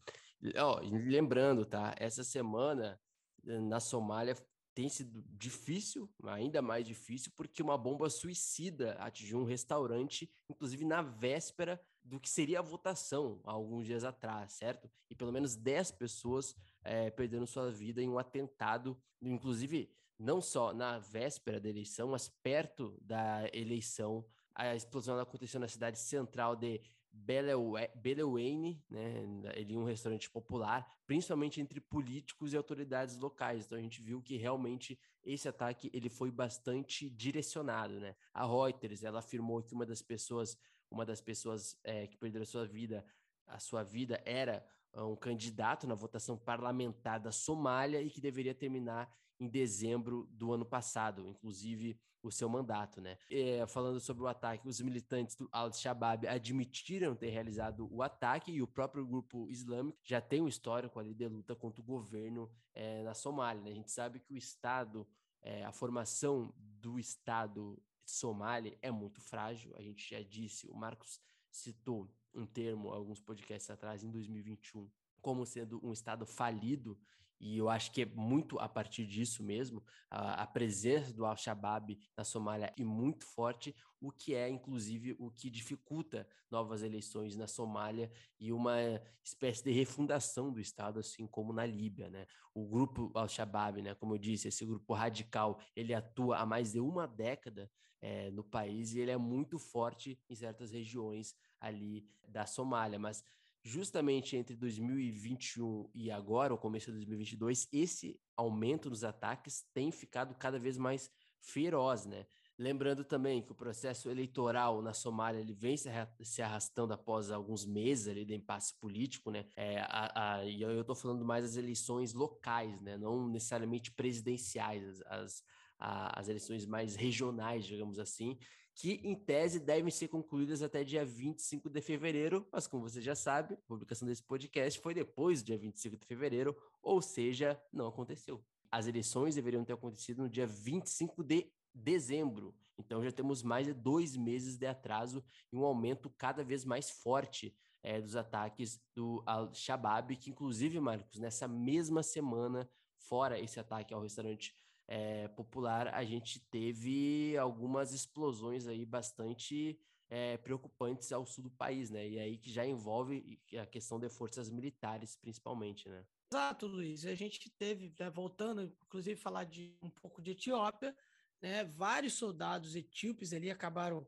ó, 0.56 0.80
lembrando, 0.82 1.64
tá? 1.64 1.94
Essa 1.98 2.24
semana 2.24 3.00
na 3.44 3.80
Somália 3.80 4.36
tem 4.74 4.88
sido 4.88 5.24
difícil, 5.36 6.09
ainda 6.24 6.62
mais 6.62 6.86
difícil, 6.86 7.32
porque 7.34 7.62
uma 7.62 7.76
bomba 7.76 8.09
suicida 8.09 8.92
atingiu 9.00 9.40
um 9.40 9.44
restaurante, 9.44 10.30
inclusive 10.48 10.84
na 10.84 11.02
véspera 11.02 11.80
do 12.05 12.20
que 12.20 12.30
seria 12.30 12.60
a 12.60 12.62
votação 12.62 13.40
há 13.44 13.50
alguns 13.50 13.86
dias 13.86 14.05
atrás, 14.05 14.52
certo? 14.52 14.88
E 15.10 15.14
pelo 15.14 15.32
menos 15.32 15.56
10 15.56 15.90
pessoas 15.92 16.55
é, 16.84 17.10
perderam 17.10 17.44
sua 17.44 17.70
vida 17.70 18.00
em 18.00 18.09
um 18.09 18.18
atentado, 18.18 18.96
inclusive 19.20 19.92
não 20.18 20.40
só 20.40 20.72
na 20.72 20.98
véspera 20.98 21.60
da 21.60 21.68
eleição, 21.68 22.08
mas 22.08 22.28
perto 22.28 22.98
da 23.00 23.48
eleição. 23.52 24.24
A 24.54 24.74
explosão 24.74 25.18
aconteceu 25.20 25.60
na 25.60 25.68
cidade 25.68 25.98
central 25.98 26.56
de 26.56 26.80
Belewayne, 27.12 28.82
né, 28.88 29.24
ele 29.54 29.76
um 29.76 29.84
restaurante 29.84 30.30
popular, 30.30 30.86
principalmente 31.06 31.60
entre 31.60 31.80
políticos 31.80 32.52
e 32.52 32.56
autoridades 32.56 33.18
locais. 33.18 33.64
Então 33.64 33.78
a 33.78 33.80
gente 33.80 34.00
viu 34.02 34.22
que 34.22 34.36
realmente 34.36 34.98
esse 35.24 35.48
ataque 35.48 35.90
ele 35.92 36.08
foi 36.08 36.30
bastante 36.30 37.08
direcionado, 37.10 37.98
né? 38.00 38.14
A 38.32 38.46
Reuters 38.46 39.02
ela 39.02 39.18
afirmou 39.18 39.62
que 39.62 39.74
uma 39.74 39.86
das 39.86 40.02
pessoas, 40.02 40.56
uma 40.90 41.04
das 41.04 41.20
pessoas 41.20 41.78
é, 41.82 42.06
que 42.06 42.16
perderam 42.16 42.42
a 42.42 42.46
sua 42.46 42.66
vida, 42.66 43.04
a 43.46 43.58
sua 43.58 43.82
vida 43.82 44.20
era 44.24 44.64
um 44.94 45.16
candidato 45.16 45.86
na 45.86 45.94
votação 45.94 46.36
parlamentar 46.36 47.20
da 47.20 47.30
Somália 47.30 48.00
e 48.00 48.10
que 48.10 48.20
deveria 48.20 48.54
terminar 48.54 49.12
em 49.40 49.48
dezembro 49.48 50.28
do 50.32 50.52
ano 50.52 50.65
passado, 50.65 51.27
inclusive 51.27 51.98
o 52.23 52.31
seu 52.31 52.48
mandato, 52.48 53.01
né? 53.01 53.16
É, 53.31 53.66
falando 53.66 54.01
sobre 54.01 54.24
o 54.24 54.27
ataque, 54.27 54.69
os 54.69 54.81
militantes 54.81 55.36
do 55.36 55.48
Al-Shabaab 55.52 56.27
admitiram 56.27 57.15
ter 57.15 57.31
realizado 57.31 57.89
o 57.93 58.02
ataque 58.02 58.51
e 58.51 58.60
o 58.60 58.66
próprio 58.66 59.06
grupo 59.06 59.48
islâmico 59.48 59.98
já 60.02 60.20
tem 60.20 60.43
um 60.43 60.48
histórico 60.48 60.98
ali 60.98 61.15
de 61.15 61.28
luta 61.28 61.55
contra 61.55 61.81
o 61.81 61.85
governo 61.85 62.51
é, 62.74 63.02
na 63.02 63.15
Somália. 63.15 63.62
Né? 63.62 63.70
A 63.70 63.74
gente 63.74 63.90
sabe 63.90 64.19
que 64.20 64.35
o 64.35 64.36
Estado, 64.36 65.06
é, 65.40 65.65
a 65.65 65.73
formação 65.73 66.52
do 66.56 66.98
Estado 66.98 67.81
Somália 68.05 68.77
é 68.82 68.90
muito 68.90 69.20
frágil. 69.20 69.73
A 69.77 69.82
gente 69.82 70.09
já 70.09 70.23
disse, 70.23 70.66
o 70.69 70.74
Marcos 70.74 71.20
citou 71.51 72.10
um 72.35 72.47
termo 72.47 72.90
alguns 72.90 73.20
podcasts 73.20 73.70
atrás, 73.70 74.02
em 74.02 74.10
2021, 74.10 74.90
como 75.20 75.47
sendo 75.47 75.85
um 75.85 75.93
Estado 75.93 76.27
falido 76.27 76.98
e 77.40 77.56
eu 77.56 77.69
acho 77.69 77.93
que 77.93 78.02
é 78.02 78.06
muito 78.06 78.59
a 78.59 78.69
partir 78.69 79.06
disso 79.06 79.43
mesmo, 79.43 79.82
a, 80.10 80.43
a 80.43 80.47
presença 80.47 81.12
do 81.12 81.24
Al-Shabaab 81.24 81.98
na 82.16 82.24
Somália 82.24 82.73
é 82.77 82.85
muito 82.85 83.24
forte, 83.24 83.74
o 84.01 84.10
que 84.10 84.35
é, 84.35 84.48
inclusive, 84.48 85.16
o 85.19 85.31
que 85.31 85.51
dificulta 85.51 86.28
novas 86.51 86.82
eleições 86.82 87.36
na 87.36 87.47
Somália 87.47 88.10
e 88.39 88.52
uma 88.52 88.77
espécie 89.23 89.62
de 89.62 89.70
refundação 89.70 90.52
do 90.52 90.60
Estado, 90.60 90.98
assim 90.98 91.27
como 91.27 91.52
na 91.52 91.66
Líbia, 91.66 92.09
né? 92.10 92.27
O 92.55 92.66
grupo 92.66 93.10
Al-Shabaab, 93.15 93.82
né, 93.82 93.94
como 93.94 94.15
eu 94.15 94.19
disse, 94.19 94.48
esse 94.48 94.65
grupo 94.65 94.93
radical, 94.94 95.60
ele 95.77 95.94
atua 95.94 96.39
há 96.39 96.47
mais 96.47 96.73
de 96.73 96.81
uma 96.81 97.06
década 97.06 97.70
é, 98.01 98.31
no 98.31 98.44
país 98.44 98.94
e 98.94 99.01
ele 99.01 99.10
é 99.10 99.16
muito 99.16 99.59
forte 99.59 100.19
em 100.28 100.35
certas 100.35 100.70
regiões 100.70 101.35
ali 101.60 102.06
da 102.27 102.47
Somália, 102.47 102.98
mas 102.98 103.24
justamente 103.62 104.36
entre 104.36 104.56
2021 104.56 105.90
e 105.94 106.10
agora, 106.10 106.55
o 106.55 106.59
começo 106.59 106.86
de 106.86 106.97
2022, 106.98 107.68
esse 107.72 108.20
aumento 108.36 108.89
dos 108.89 109.05
ataques 109.05 109.66
tem 109.74 109.90
ficado 109.90 110.35
cada 110.35 110.59
vez 110.59 110.76
mais 110.76 111.10
feroz, 111.40 112.06
né? 112.06 112.26
Lembrando 112.59 113.05
também 113.05 113.40
que 113.40 113.52
o 113.52 113.55
processo 113.55 114.10
eleitoral 114.10 114.82
na 114.82 114.93
Somália 114.93 115.39
ele 115.39 115.55
vem 115.55 115.76
se 115.76 116.43
arrastando 116.43 116.93
após 116.93 117.30
alguns 117.30 117.64
meses 117.64 118.09
ali 118.09 118.24
de 118.24 118.35
impasse 118.35 118.74
político, 118.80 119.30
né? 119.30 119.47
É, 119.55 119.78
a, 119.82 120.39
a, 120.39 120.44
e 120.44 120.60
eu 120.60 120.80
estou 120.80 120.97
falando 120.97 121.24
mais 121.24 121.44
das 121.44 121.56
eleições 121.56 122.12
locais, 122.12 122.80
né? 122.80 122.98
Não 122.98 123.28
necessariamente 123.28 123.93
presidenciais, 123.93 124.82
as, 124.82 125.02
as, 125.02 125.44
a, 125.78 126.18
as 126.18 126.28
eleições 126.28 126.66
mais 126.66 126.97
regionais, 126.97 127.64
digamos 127.64 128.01
assim, 128.01 128.36
que 128.78 129.00
em 129.02 129.16
tese 129.16 129.59
devem 129.59 129.90
ser 129.90 130.06
concluídas 130.06 130.62
até 130.62 130.84
dia 130.84 131.05
25 131.05 131.68
de 131.68 131.80
fevereiro, 131.80 132.46
mas 132.52 132.68
como 132.68 132.88
você 132.88 133.02
já 133.02 133.16
sabe, 133.16 133.55
a 133.55 133.66
publicação 133.66 134.06
desse 134.06 134.22
podcast 134.22 134.78
foi 134.80 134.94
depois 134.94 135.42
do 135.42 135.46
dia 135.46 135.59
25 135.59 135.96
de 135.96 136.06
fevereiro, 136.06 136.56
ou 136.80 137.02
seja, 137.02 137.60
não 137.72 137.88
aconteceu. 137.88 138.40
As 138.70 138.86
eleições 138.86 139.34
deveriam 139.34 139.64
ter 139.64 139.72
acontecido 139.72 140.22
no 140.22 140.30
dia 140.30 140.46
25 140.46 141.24
de 141.24 141.50
dezembro. 141.74 142.55
Então 142.78 143.02
já 143.02 143.10
temos 143.10 143.42
mais 143.42 143.66
de 143.66 143.74
dois 143.74 144.16
meses 144.16 144.56
de 144.56 144.66
atraso 144.66 145.24
e 145.52 145.56
um 145.56 145.64
aumento 145.64 146.09
cada 146.10 146.44
vez 146.44 146.64
mais 146.64 146.88
forte 146.88 147.52
é, 147.82 148.00
dos 148.00 148.14
ataques 148.14 148.80
do 148.94 149.24
Al-Shabaab, 149.26 150.14
que 150.14 150.30
inclusive, 150.30 150.78
Marcos, 150.78 151.18
nessa 151.18 151.48
mesma 151.48 152.05
semana, 152.05 152.70
fora 152.96 153.40
esse 153.40 153.59
ataque 153.59 153.92
ao 153.92 154.02
restaurante 154.02 154.55
é, 154.89 155.28
popular, 155.28 155.89
a 155.89 156.02
gente 156.02 156.40
teve 156.51 157.36
algumas 157.36 157.93
explosões 157.93 158.66
aí 158.66 158.86
bastante 158.86 159.78
é, 160.09 160.39
preocupantes 160.39 161.12
ao 161.12 161.27
sul 161.27 161.44
do 161.44 161.51
país, 161.51 161.90
né? 161.90 162.09
E 162.09 162.19
aí 162.19 162.39
que 162.39 162.51
já 162.51 162.66
envolve 162.66 163.39
a 163.60 163.66
questão 163.66 164.01
de 164.01 164.09
forças 164.09 164.48
militares, 164.48 165.15
principalmente, 165.15 165.89
né? 165.89 166.06
Exato, 166.32 166.66
Luiz. 166.66 167.05
A 167.05 167.15
gente 167.15 167.51
teve, 167.51 167.94
né, 168.01 168.09
voltando, 168.09 168.62
inclusive, 168.62 169.20
falar 169.20 169.44
de 169.44 169.77
um 169.82 169.90
pouco 169.90 170.23
de 170.23 170.31
Etiópia, 170.31 170.97
né? 171.40 171.65
Vários 171.65 172.15
soldados 172.15 172.74
etíopes 172.74 173.35
ali 173.35 173.51
acabaram 173.51 174.06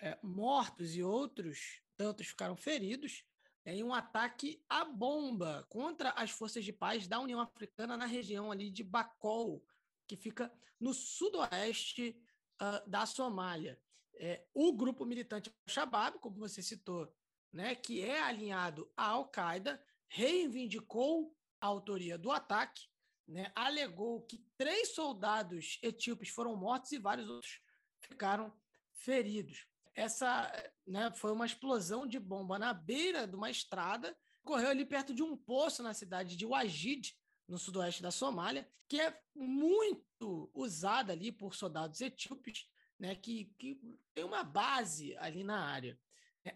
é, 0.00 0.16
mortos 0.22 0.94
e 0.94 1.02
outros 1.02 1.82
tantos 1.96 2.28
ficaram 2.28 2.56
feridos 2.56 3.24
né, 3.64 3.74
em 3.74 3.82
um 3.82 3.92
ataque 3.92 4.62
à 4.68 4.84
bomba 4.84 5.66
contra 5.68 6.10
as 6.10 6.30
forças 6.30 6.64
de 6.64 6.72
paz 6.72 7.06
da 7.06 7.20
União 7.20 7.40
Africana 7.40 7.96
na 7.96 8.06
região 8.06 8.50
ali 8.50 8.70
de 8.70 8.82
Bacol, 8.82 9.62
que 10.10 10.16
fica 10.16 10.52
no 10.80 10.92
sudoeste 10.92 12.20
uh, 12.60 12.88
da 12.90 13.06
Somália. 13.06 13.80
É, 14.14 14.44
o 14.52 14.72
grupo 14.72 15.06
militante 15.06 15.54
Al-Shabaab, 15.68 16.18
como 16.18 16.36
você 16.36 16.62
citou, 16.62 17.14
né, 17.52 17.74
que 17.74 18.02
é 18.02 18.20
alinhado 18.20 18.90
à 18.96 19.06
Al-Qaeda, 19.06 19.82
reivindicou 20.08 21.34
a 21.60 21.66
autoria 21.66 22.18
do 22.18 22.30
ataque, 22.30 22.88
né, 23.26 23.52
alegou 23.54 24.22
que 24.22 24.44
três 24.58 24.94
soldados 24.94 25.78
etíopes 25.82 26.28
foram 26.28 26.56
mortos 26.56 26.90
e 26.92 26.98
vários 26.98 27.28
outros 27.28 27.62
ficaram 28.00 28.52
feridos 28.92 29.70
essa 29.94 30.50
né, 30.86 31.10
foi 31.12 31.32
uma 31.32 31.46
explosão 31.46 32.06
de 32.06 32.18
bomba 32.18 32.58
na 32.58 32.72
beira 32.72 33.26
de 33.26 33.36
uma 33.36 33.50
estrada, 33.50 34.16
ocorreu 34.42 34.70
ali 34.70 34.84
perto 34.84 35.14
de 35.14 35.22
um 35.22 35.36
poço 35.36 35.82
na 35.82 35.92
cidade 35.92 36.36
de 36.36 36.46
Wajid, 36.46 37.14
no 37.50 37.58
sudoeste 37.58 38.00
da 38.00 38.12
Somália, 38.12 38.66
que 38.88 39.00
é 39.00 39.20
muito 39.34 40.50
usada 40.54 41.12
ali 41.12 41.32
por 41.32 41.54
soldados 41.54 42.00
etíopes, 42.00 42.68
né, 42.98 43.14
que, 43.16 43.46
que 43.58 43.80
tem 44.14 44.24
uma 44.24 44.44
base 44.44 45.16
ali 45.16 45.42
na 45.42 45.64
área. 45.64 45.98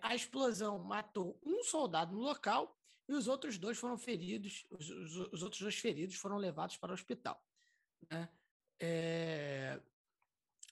A 0.01 0.15
explosão 0.15 0.79
matou 0.79 1.39
um 1.45 1.62
soldado 1.65 2.15
no 2.15 2.21
local 2.21 2.79
e 3.09 3.12
os 3.12 3.27
outros 3.27 3.59
dois 3.59 3.77
foram 3.77 3.99
feridos, 3.99 4.65
os, 4.71 4.89
os, 4.89 5.16
os 5.33 5.43
outros 5.43 5.61
dois 5.61 5.75
feridos 5.75 6.15
foram 6.15 6.37
levados 6.37 6.77
para 6.77 6.93
o 6.93 6.95
hospital. 6.95 7.45
Né? 8.09 8.29
É, 8.79 9.81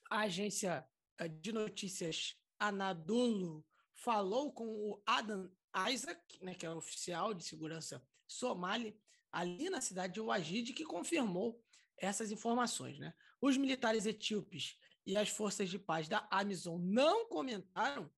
a 0.08 0.20
agência 0.20 0.86
eh, 1.18 1.28
de 1.28 1.52
notícias 1.52 2.36
Anadolu 2.58 3.64
falou 3.92 4.52
com 4.52 4.66
o 4.66 5.02
Adam 5.04 5.50
Isaac, 5.90 6.44
né, 6.44 6.54
que 6.54 6.64
é 6.64 6.70
oficial 6.70 7.34
de 7.34 7.42
segurança 7.42 8.02
somali, 8.26 8.96
ali 9.32 9.70
na 9.70 9.80
cidade 9.80 10.14
de 10.14 10.20
Wajid, 10.20 10.72
que 10.74 10.84
confirmou 10.84 11.60
essas 11.96 12.30
informações. 12.30 12.98
Né? 12.98 13.14
Os 13.40 13.56
militares 13.56 14.04
etíopes 14.06 14.78
e 15.06 15.16
as 15.16 15.30
forças 15.30 15.70
de 15.70 15.78
paz 15.78 16.08
da 16.08 16.26
Amazon 16.30 16.80
não 16.80 17.26
comentaram 17.26 18.10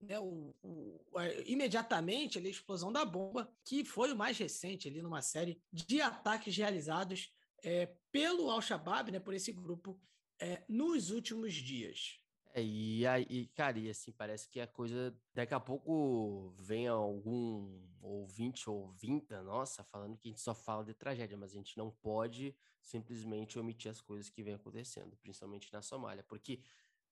né, 0.00 0.18
o, 0.18 0.54
o, 0.62 1.00
imediatamente 1.46 2.38
ali, 2.38 2.48
a 2.48 2.50
explosão 2.50 2.92
da 2.92 3.04
bomba, 3.04 3.52
que 3.64 3.84
foi 3.84 4.12
o 4.12 4.16
mais 4.16 4.36
recente 4.38 4.88
ali 4.88 5.00
numa 5.00 5.22
série 5.22 5.62
de 5.72 6.00
ataques 6.00 6.56
realizados 6.56 7.32
é, 7.62 7.94
pelo 8.10 8.50
Al-Shabaab, 8.50 9.12
né, 9.12 9.20
por 9.20 9.34
esse 9.34 9.52
grupo, 9.52 10.00
é, 10.40 10.64
nos 10.68 11.10
últimos 11.10 11.54
dias. 11.54 12.21
É, 12.54 12.62
e 12.62 13.06
aí, 13.06 13.46
cara, 13.54 13.78
e 13.78 13.88
assim, 13.88 14.12
parece 14.12 14.48
que 14.48 14.60
a 14.60 14.66
coisa. 14.66 15.16
Daqui 15.32 15.54
a 15.54 15.60
pouco 15.60 16.50
vem 16.58 16.86
algum 16.86 17.80
ouvinte 18.02 18.68
ou 18.68 18.82
ouvinta, 18.82 19.42
nossa, 19.42 19.82
falando 19.84 20.18
que 20.18 20.28
a 20.28 20.30
gente 20.30 20.40
só 20.40 20.54
fala 20.54 20.84
de 20.84 20.92
tragédia, 20.92 21.36
mas 21.36 21.52
a 21.52 21.54
gente 21.54 21.78
não 21.78 21.90
pode 21.90 22.54
simplesmente 22.82 23.58
omitir 23.58 23.90
as 23.90 24.00
coisas 24.00 24.28
que 24.28 24.42
vem 24.42 24.54
acontecendo, 24.54 25.16
principalmente 25.16 25.72
na 25.72 25.80
Somália, 25.80 26.22
porque, 26.24 26.60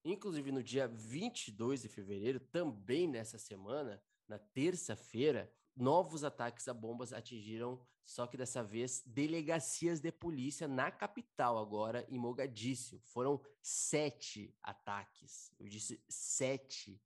inclusive, 0.05 0.53
no 0.53 0.63
dia 0.63 0.87
22 0.89 1.83
de 1.83 1.89
fevereiro, 1.89 2.41
também 2.41 3.09
nessa 3.09 3.39
semana, 3.39 4.03
na 4.29 4.39
terça-feira, 4.39 5.51
novos 5.81 6.23
ataques 6.23 6.69
a 6.69 6.75
bombas 6.75 7.13
atingiram, 7.13 7.81
só 8.05 8.27
que 8.27 8.37
dessa 8.37 8.63
vez, 8.63 9.03
delegacias 9.07 10.01
de 10.01 10.11
polícia 10.13 10.69
na 10.69 10.91
capital, 10.91 11.59
agora 11.59 12.05
em 12.09 12.19
Mogadíscio. 12.19 13.01
Foram 13.05 13.41
sete 13.63 14.55
ataques. 14.63 15.53
Eu 15.59 15.69
disse 15.69 16.03
sete 16.09 17.01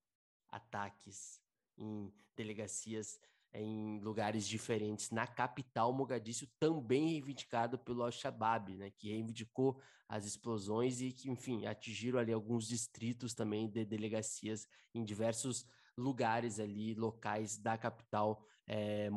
ataques 0.48 1.40
em 1.76 2.12
delegacias 2.34 3.20
em 3.52 4.00
lugares 4.00 4.48
diferentes 4.48 5.10
na 5.10 5.26
capital 5.26 5.92
Mogadíscio, 5.92 6.48
também 6.58 7.10
reivindicado 7.10 7.78
pelo 7.78 8.02
Al-Shabaab, 8.02 8.74
né, 8.74 8.90
que 8.90 9.08
reivindicou 9.08 9.80
as 10.08 10.24
explosões 10.24 11.00
e 11.00 11.12
que, 11.12 11.30
enfim, 11.30 11.66
atingiram 11.66 12.18
ali 12.18 12.32
alguns 12.32 12.66
distritos 12.66 13.32
também 13.32 13.68
de 13.68 13.84
delegacias 13.84 14.66
em 14.92 15.04
diversos 15.04 15.66
lugares 15.96 16.58
ali, 16.58 16.94
locais 16.94 17.56
da 17.56 17.78
capital 17.78 18.44
é. 18.66 19.08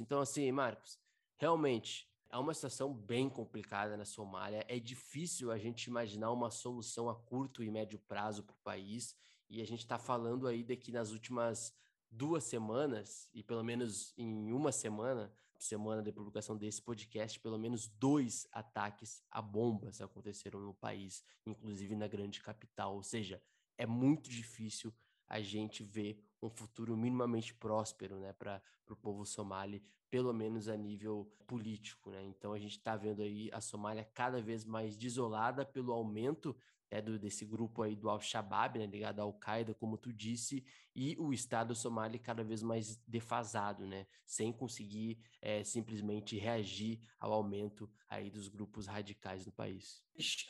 Então, 0.00 0.20
assim, 0.20 0.50
Marcos, 0.52 0.98
realmente 1.36 2.08
é 2.30 2.36
uma 2.36 2.54
situação 2.54 2.92
bem 2.92 3.28
complicada 3.28 3.96
na 3.96 4.04
Somália. 4.04 4.64
É 4.68 4.78
difícil 4.78 5.50
a 5.50 5.58
gente 5.58 5.84
imaginar 5.84 6.32
uma 6.32 6.50
solução 6.50 7.08
a 7.08 7.14
curto 7.14 7.62
e 7.62 7.70
médio 7.70 7.98
prazo 7.98 8.42
para 8.42 8.54
o 8.54 8.58
país. 8.64 9.16
E 9.48 9.60
a 9.62 9.66
gente 9.66 9.80
está 9.80 9.98
falando 9.98 10.48
aí 10.48 10.62
de 10.62 10.76
que 10.76 10.90
nas 10.90 11.12
últimas 11.12 11.72
duas 12.10 12.44
semanas, 12.44 13.28
e 13.32 13.42
pelo 13.42 13.62
menos 13.62 14.12
em 14.16 14.52
uma 14.52 14.72
semana, 14.72 15.32
semana 15.58 16.02
de 16.02 16.12
publicação 16.12 16.56
desse 16.56 16.82
podcast, 16.82 17.38
pelo 17.40 17.58
menos 17.58 17.88
dois 17.88 18.46
ataques 18.52 19.22
a 19.30 19.40
bombas 19.40 20.00
aconteceram 20.00 20.60
no 20.60 20.74
país, 20.74 21.24
inclusive 21.46 21.94
na 21.94 22.06
grande 22.06 22.40
capital. 22.40 22.94
Ou 22.96 23.02
seja, 23.02 23.40
é 23.78 23.86
muito 23.86 24.28
difícil 24.28 24.92
a 25.26 25.40
gente 25.40 25.82
vê 25.82 26.18
um 26.46 26.50
futuro 26.50 26.96
minimamente 26.96 27.54
próspero 27.54 28.18
né, 28.18 28.32
para 28.32 28.62
o 28.88 28.96
povo 28.96 29.24
somali, 29.24 29.82
pelo 30.10 30.32
menos 30.32 30.68
a 30.68 30.76
nível 30.76 31.32
político. 31.46 32.10
Né? 32.10 32.22
Então 32.24 32.52
a 32.52 32.58
gente 32.58 32.78
está 32.78 32.96
vendo 32.96 33.22
aí 33.22 33.50
a 33.52 33.60
Somália 33.60 34.08
cada 34.14 34.40
vez 34.40 34.64
mais 34.64 34.96
desolada 34.96 35.64
pelo 35.64 35.92
aumento 35.92 36.56
é, 36.90 37.02
do, 37.02 37.18
desse 37.18 37.44
grupo 37.44 37.82
aí 37.82 37.96
do 37.96 38.08
Al-Shabaab, 38.08 38.78
né, 38.78 38.86
ligado 38.86 39.18
à 39.18 39.22
Al-Qaeda, 39.22 39.74
como 39.74 39.98
tu 39.98 40.12
disse, 40.12 40.64
e 40.94 41.16
o 41.18 41.32
Estado 41.32 41.74
somali 41.74 42.18
cada 42.20 42.44
vez 42.44 42.62
mais 42.62 42.96
defasado, 43.08 43.84
né, 43.84 44.06
sem 44.24 44.52
conseguir 44.52 45.18
é, 45.42 45.64
simplesmente 45.64 46.38
reagir 46.38 47.00
ao 47.18 47.32
aumento 47.32 47.90
aí 48.08 48.30
dos 48.30 48.48
grupos 48.48 48.86
radicais 48.86 49.44
no 49.44 49.50
país. 49.50 50.02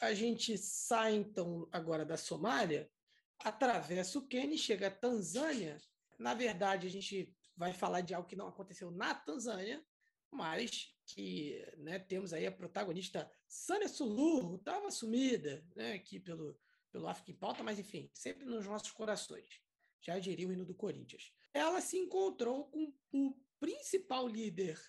A 0.03 0.12
gente 0.12 0.59
sai 0.59 1.15
então 1.15 1.66
agora 1.73 2.05
da 2.05 2.19
Somália 2.19 2.91
atravessa 3.45 4.19
o 4.19 4.27
Quênia, 4.27 4.57
chega 4.57 4.89
à 4.89 4.91
Tanzânia. 4.91 5.81
Na 6.19 6.33
verdade, 6.33 6.87
a 6.87 6.91
gente 6.91 7.33
vai 7.55 7.73
falar 7.73 8.01
de 8.01 8.15
algo 8.15 8.27
que 8.27 8.35
não 8.35 8.49
aconteceu 8.49 8.91
na 8.91 9.15
Tanzânia, 9.15 9.85
mas 10.31 10.93
que 11.07 11.62
né, 11.77 11.99
temos 11.99 12.33
aí 12.33 12.47
a 12.47 12.53
protagonista 12.53 13.31
Sânia 13.47 13.89
Suluhu, 13.89 14.57
estava 14.57 14.91
sumida 14.91 15.65
né, 15.77 15.93
aqui 15.93 16.19
pelo, 16.19 16.59
pelo 16.91 17.07
África 17.07 17.31
em 17.31 17.35
Pauta, 17.35 17.62
mas 17.62 17.79
enfim, 17.79 18.11
sempre 18.15 18.47
nos 18.47 18.66
nossos 18.66 18.91
corações. 18.91 19.61
Já 20.01 20.19
diria 20.19 20.49
o 20.49 20.53
hino 20.53 20.65
do 20.65 20.75
Corinthians. 20.75 21.33
Ela 21.53 21.81
se 21.81 21.99
encontrou 21.99 22.65
com 22.71 22.93
o 23.12 23.37
principal 23.61 24.27
líder 24.27 24.81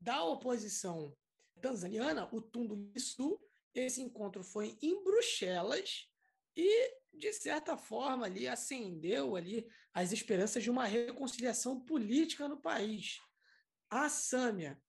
da 0.00 0.22
oposição 0.24 1.16
tanzaniana, 1.60 2.28
o 2.32 2.40
Tundu 2.40 2.74
Lissu. 2.74 3.40
Esse 3.72 4.02
encontro 4.02 4.44
foi 4.44 4.76
em 4.82 5.02
Bruxelas 5.02 6.08
e 6.56 7.03
de 7.16 7.32
certa 7.32 7.76
forma, 7.76 8.26
ali 8.26 8.48
acendeu 8.48 9.36
ali 9.36 9.66
as 9.92 10.12
esperanças 10.12 10.62
de 10.62 10.70
uma 10.70 10.84
reconciliação 10.84 11.80
política 11.80 12.48
no 12.48 12.60
país. 12.60 13.20
A 13.90 14.08
Sâmia 14.08 14.80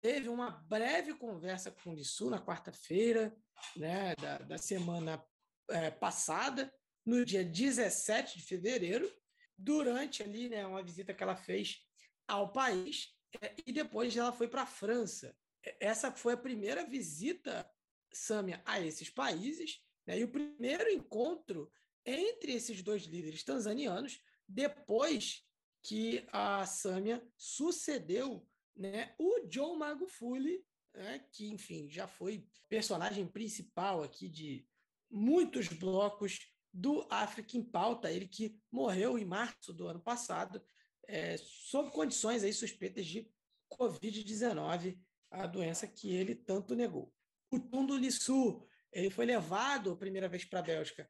teve 0.00 0.28
uma 0.28 0.50
breve 0.50 1.14
conversa 1.14 1.70
com 1.70 1.90
o 1.90 1.94
Lissu 1.94 2.30
na 2.30 2.44
quarta-feira 2.44 3.36
né, 3.76 4.14
da, 4.16 4.38
da 4.38 4.58
semana 4.58 5.24
é, 5.70 5.90
passada, 5.90 6.72
no 7.04 7.24
dia 7.24 7.44
17 7.44 8.38
de 8.38 8.44
fevereiro, 8.44 9.12
durante 9.56 10.22
ali 10.22 10.48
né, 10.48 10.66
uma 10.66 10.82
visita 10.82 11.14
que 11.14 11.22
ela 11.22 11.36
fez 11.36 11.80
ao 12.26 12.52
país, 12.52 13.14
é, 13.40 13.54
e 13.66 13.72
depois 13.72 14.16
ela 14.16 14.32
foi 14.32 14.48
para 14.48 14.62
a 14.62 14.66
França. 14.66 15.36
Essa 15.80 16.10
foi 16.10 16.34
a 16.34 16.36
primeira 16.36 16.84
visita, 16.84 17.68
Sâmia, 18.12 18.62
a 18.64 18.80
esses 18.80 19.08
países, 19.08 19.80
né? 20.06 20.18
E 20.18 20.24
o 20.24 20.28
primeiro 20.28 20.90
encontro 20.90 21.70
entre 22.04 22.52
esses 22.52 22.82
dois 22.82 23.02
líderes 23.04 23.44
tanzanianos, 23.44 24.20
depois 24.48 25.44
que 25.82 26.26
a 26.32 26.64
Sâmia 26.66 27.24
sucedeu 27.36 28.46
né, 28.76 29.14
o 29.18 29.46
John 29.48 29.76
Magufuli, 29.76 30.64
né, 30.94 31.24
que, 31.32 31.48
enfim, 31.48 31.88
já 31.88 32.06
foi 32.06 32.46
personagem 32.68 33.26
principal 33.26 34.02
aqui 34.02 34.28
de, 34.28 34.66
muitos 35.12 35.68
blocos 35.68 36.40
do 36.72 37.06
África 37.10 37.56
em 37.56 37.62
Pauta, 37.62 38.10
ele 38.10 38.26
que 38.26 38.58
morreu 38.70 39.18
em 39.18 39.24
março 39.24 39.74
do 39.74 39.86
ano 39.86 40.00
passado, 40.00 40.64
é, 41.06 41.36
sob 41.36 41.90
condições 41.90 42.42
aí 42.42 42.52
suspeitas 42.52 43.04
de 43.04 43.30
Covid-19, 43.70 44.98
a 45.30 45.46
doença 45.46 45.86
que 45.86 46.14
ele 46.14 46.34
tanto 46.34 46.74
negou. 46.74 47.12
O 47.50 47.60
Tundo 47.60 47.96
Lissu, 47.96 48.66
ele 48.92 49.10
foi 49.10 49.24
levado 49.26 49.92
a 49.92 49.96
primeira 49.96 50.28
vez 50.28 50.44
para 50.44 50.60
a 50.60 50.62
Bélgica 50.62 51.08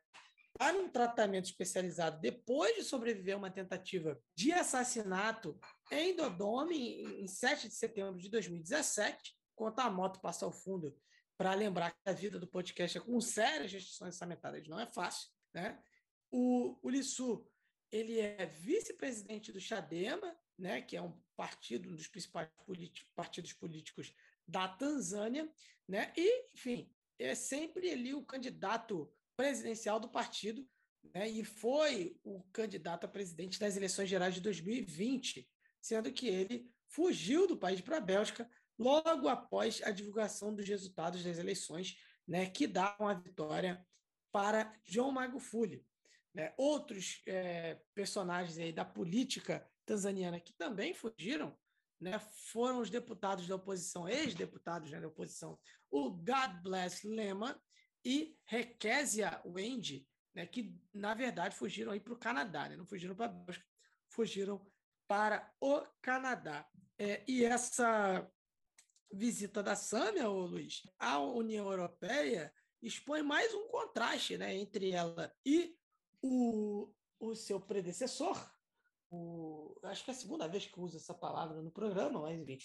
para 0.58 0.76
um 0.76 0.88
tratamento 0.88 1.46
especializado 1.46 2.20
depois 2.20 2.76
de 2.76 2.84
sobreviver 2.84 3.34
a 3.34 3.38
uma 3.38 3.50
tentativa 3.50 4.20
de 4.34 4.52
assassinato 4.52 5.58
em 5.90 6.14
Dodome 6.14 7.02
em 7.22 7.26
7 7.26 7.68
de 7.68 7.74
setembro 7.74 8.20
de 8.20 8.28
2017, 8.28 9.34
quando 9.54 9.80
a 9.80 9.90
moto 9.90 10.20
passa 10.20 10.44
ao 10.44 10.52
fundo, 10.52 10.96
para 11.38 11.54
lembrar 11.54 11.90
que 11.90 11.98
a 12.08 12.12
vida 12.12 12.38
do 12.38 12.46
podcast 12.46 12.98
é 12.98 13.00
com 13.00 13.20
sérias 13.20 13.72
restrições 13.72 14.14
sanitárias, 14.14 14.68
não 14.68 14.78
é 14.78 14.86
fácil. 14.86 15.30
Né? 15.54 15.82
O, 16.30 16.78
o 16.82 16.88
Lissu 16.88 17.48
ele 17.90 18.18
é 18.20 18.46
vice-presidente 18.46 19.52
do 19.52 19.60
Chadema, 19.60 20.34
né, 20.58 20.80
que 20.80 20.96
é 20.96 21.02
um 21.02 21.12
partido, 21.36 21.90
um 21.90 21.94
dos 21.94 22.08
principais 22.08 22.48
partidos 23.14 23.52
políticos 23.52 24.14
da 24.46 24.66
Tanzânia, 24.66 25.50
né, 25.86 26.12
e, 26.16 26.46
enfim, 26.54 26.90
é 27.22 27.34
sempre 27.34 27.90
ali 27.90 28.14
o 28.14 28.24
candidato 28.24 29.10
presidencial 29.36 29.98
do 29.98 30.08
partido, 30.08 30.68
né, 31.14 31.28
e 31.28 31.44
foi 31.44 32.18
o 32.22 32.42
candidato 32.52 33.04
a 33.04 33.08
presidente 33.08 33.58
das 33.58 33.76
eleições 33.76 34.08
gerais 34.08 34.34
de 34.34 34.40
2020, 34.40 35.48
sendo 35.80 36.12
que 36.12 36.28
ele 36.28 36.70
fugiu 36.86 37.46
do 37.46 37.56
país 37.56 37.80
para 37.80 37.96
a 37.96 38.00
Bélgica 38.00 38.48
logo 38.78 39.28
após 39.28 39.82
a 39.82 39.90
divulgação 39.90 40.54
dos 40.54 40.68
resultados 40.68 41.24
das 41.24 41.38
eleições, 41.38 41.96
né, 42.26 42.46
que 42.46 42.66
davam 42.66 43.08
a 43.08 43.14
vitória 43.14 43.84
para 44.30 44.72
João 44.84 45.12
Magufuli. 45.12 45.86
Né? 46.34 46.54
Outros 46.56 47.22
é, 47.26 47.80
personagens 47.94 48.58
aí 48.58 48.72
da 48.72 48.84
política 48.84 49.68
tanzaniana 49.84 50.40
que 50.40 50.52
também 50.52 50.94
fugiram 50.94 51.56
né, 52.02 52.18
foram 52.52 52.80
os 52.80 52.90
deputados 52.90 53.46
da 53.46 53.54
oposição, 53.54 54.08
ex-deputados 54.08 54.90
né, 54.90 55.00
da 55.00 55.06
oposição, 55.06 55.56
o 55.88 56.10
God 56.10 56.62
Bless 56.62 57.06
Lema 57.06 57.60
e 58.04 58.36
Rekésia 58.44 59.40
Wendy, 59.46 60.06
né, 60.34 60.44
que 60.44 60.76
na 60.92 61.14
verdade 61.14 61.54
fugiram 61.54 61.98
para 62.00 62.12
o 62.12 62.18
Canadá, 62.18 62.68
né, 62.68 62.76
não 62.76 62.84
fugiram 62.84 63.14
para 63.14 63.26
a 63.26 63.28
Bélgica, 63.28 63.66
fugiram 64.08 64.66
para 65.06 65.48
o 65.60 65.80
Canadá. 66.02 66.68
É, 66.98 67.24
e 67.28 67.44
essa 67.44 68.28
visita 69.12 69.62
da 69.62 69.76
Sâmia, 69.76 70.26
Luiz, 70.26 70.82
à 70.98 71.20
União 71.20 71.70
Europeia 71.70 72.52
expõe 72.82 73.22
mais 73.22 73.54
um 73.54 73.68
contraste 73.68 74.36
né, 74.36 74.56
entre 74.56 74.90
ela 74.90 75.32
e 75.46 75.76
o, 76.20 76.92
o 77.20 77.34
seu 77.36 77.60
predecessor, 77.60 78.36
o, 79.12 79.78
acho 79.84 80.04
que 80.04 80.10
é 80.10 80.14
a 80.14 80.16
segunda 80.16 80.48
vez 80.48 80.66
que 80.66 80.80
usa 80.80 80.96
essa 80.96 81.12
palavra 81.12 81.60
no 81.60 81.70
programa, 81.70 82.22
mas 82.22 82.40
enfim, 82.40 82.58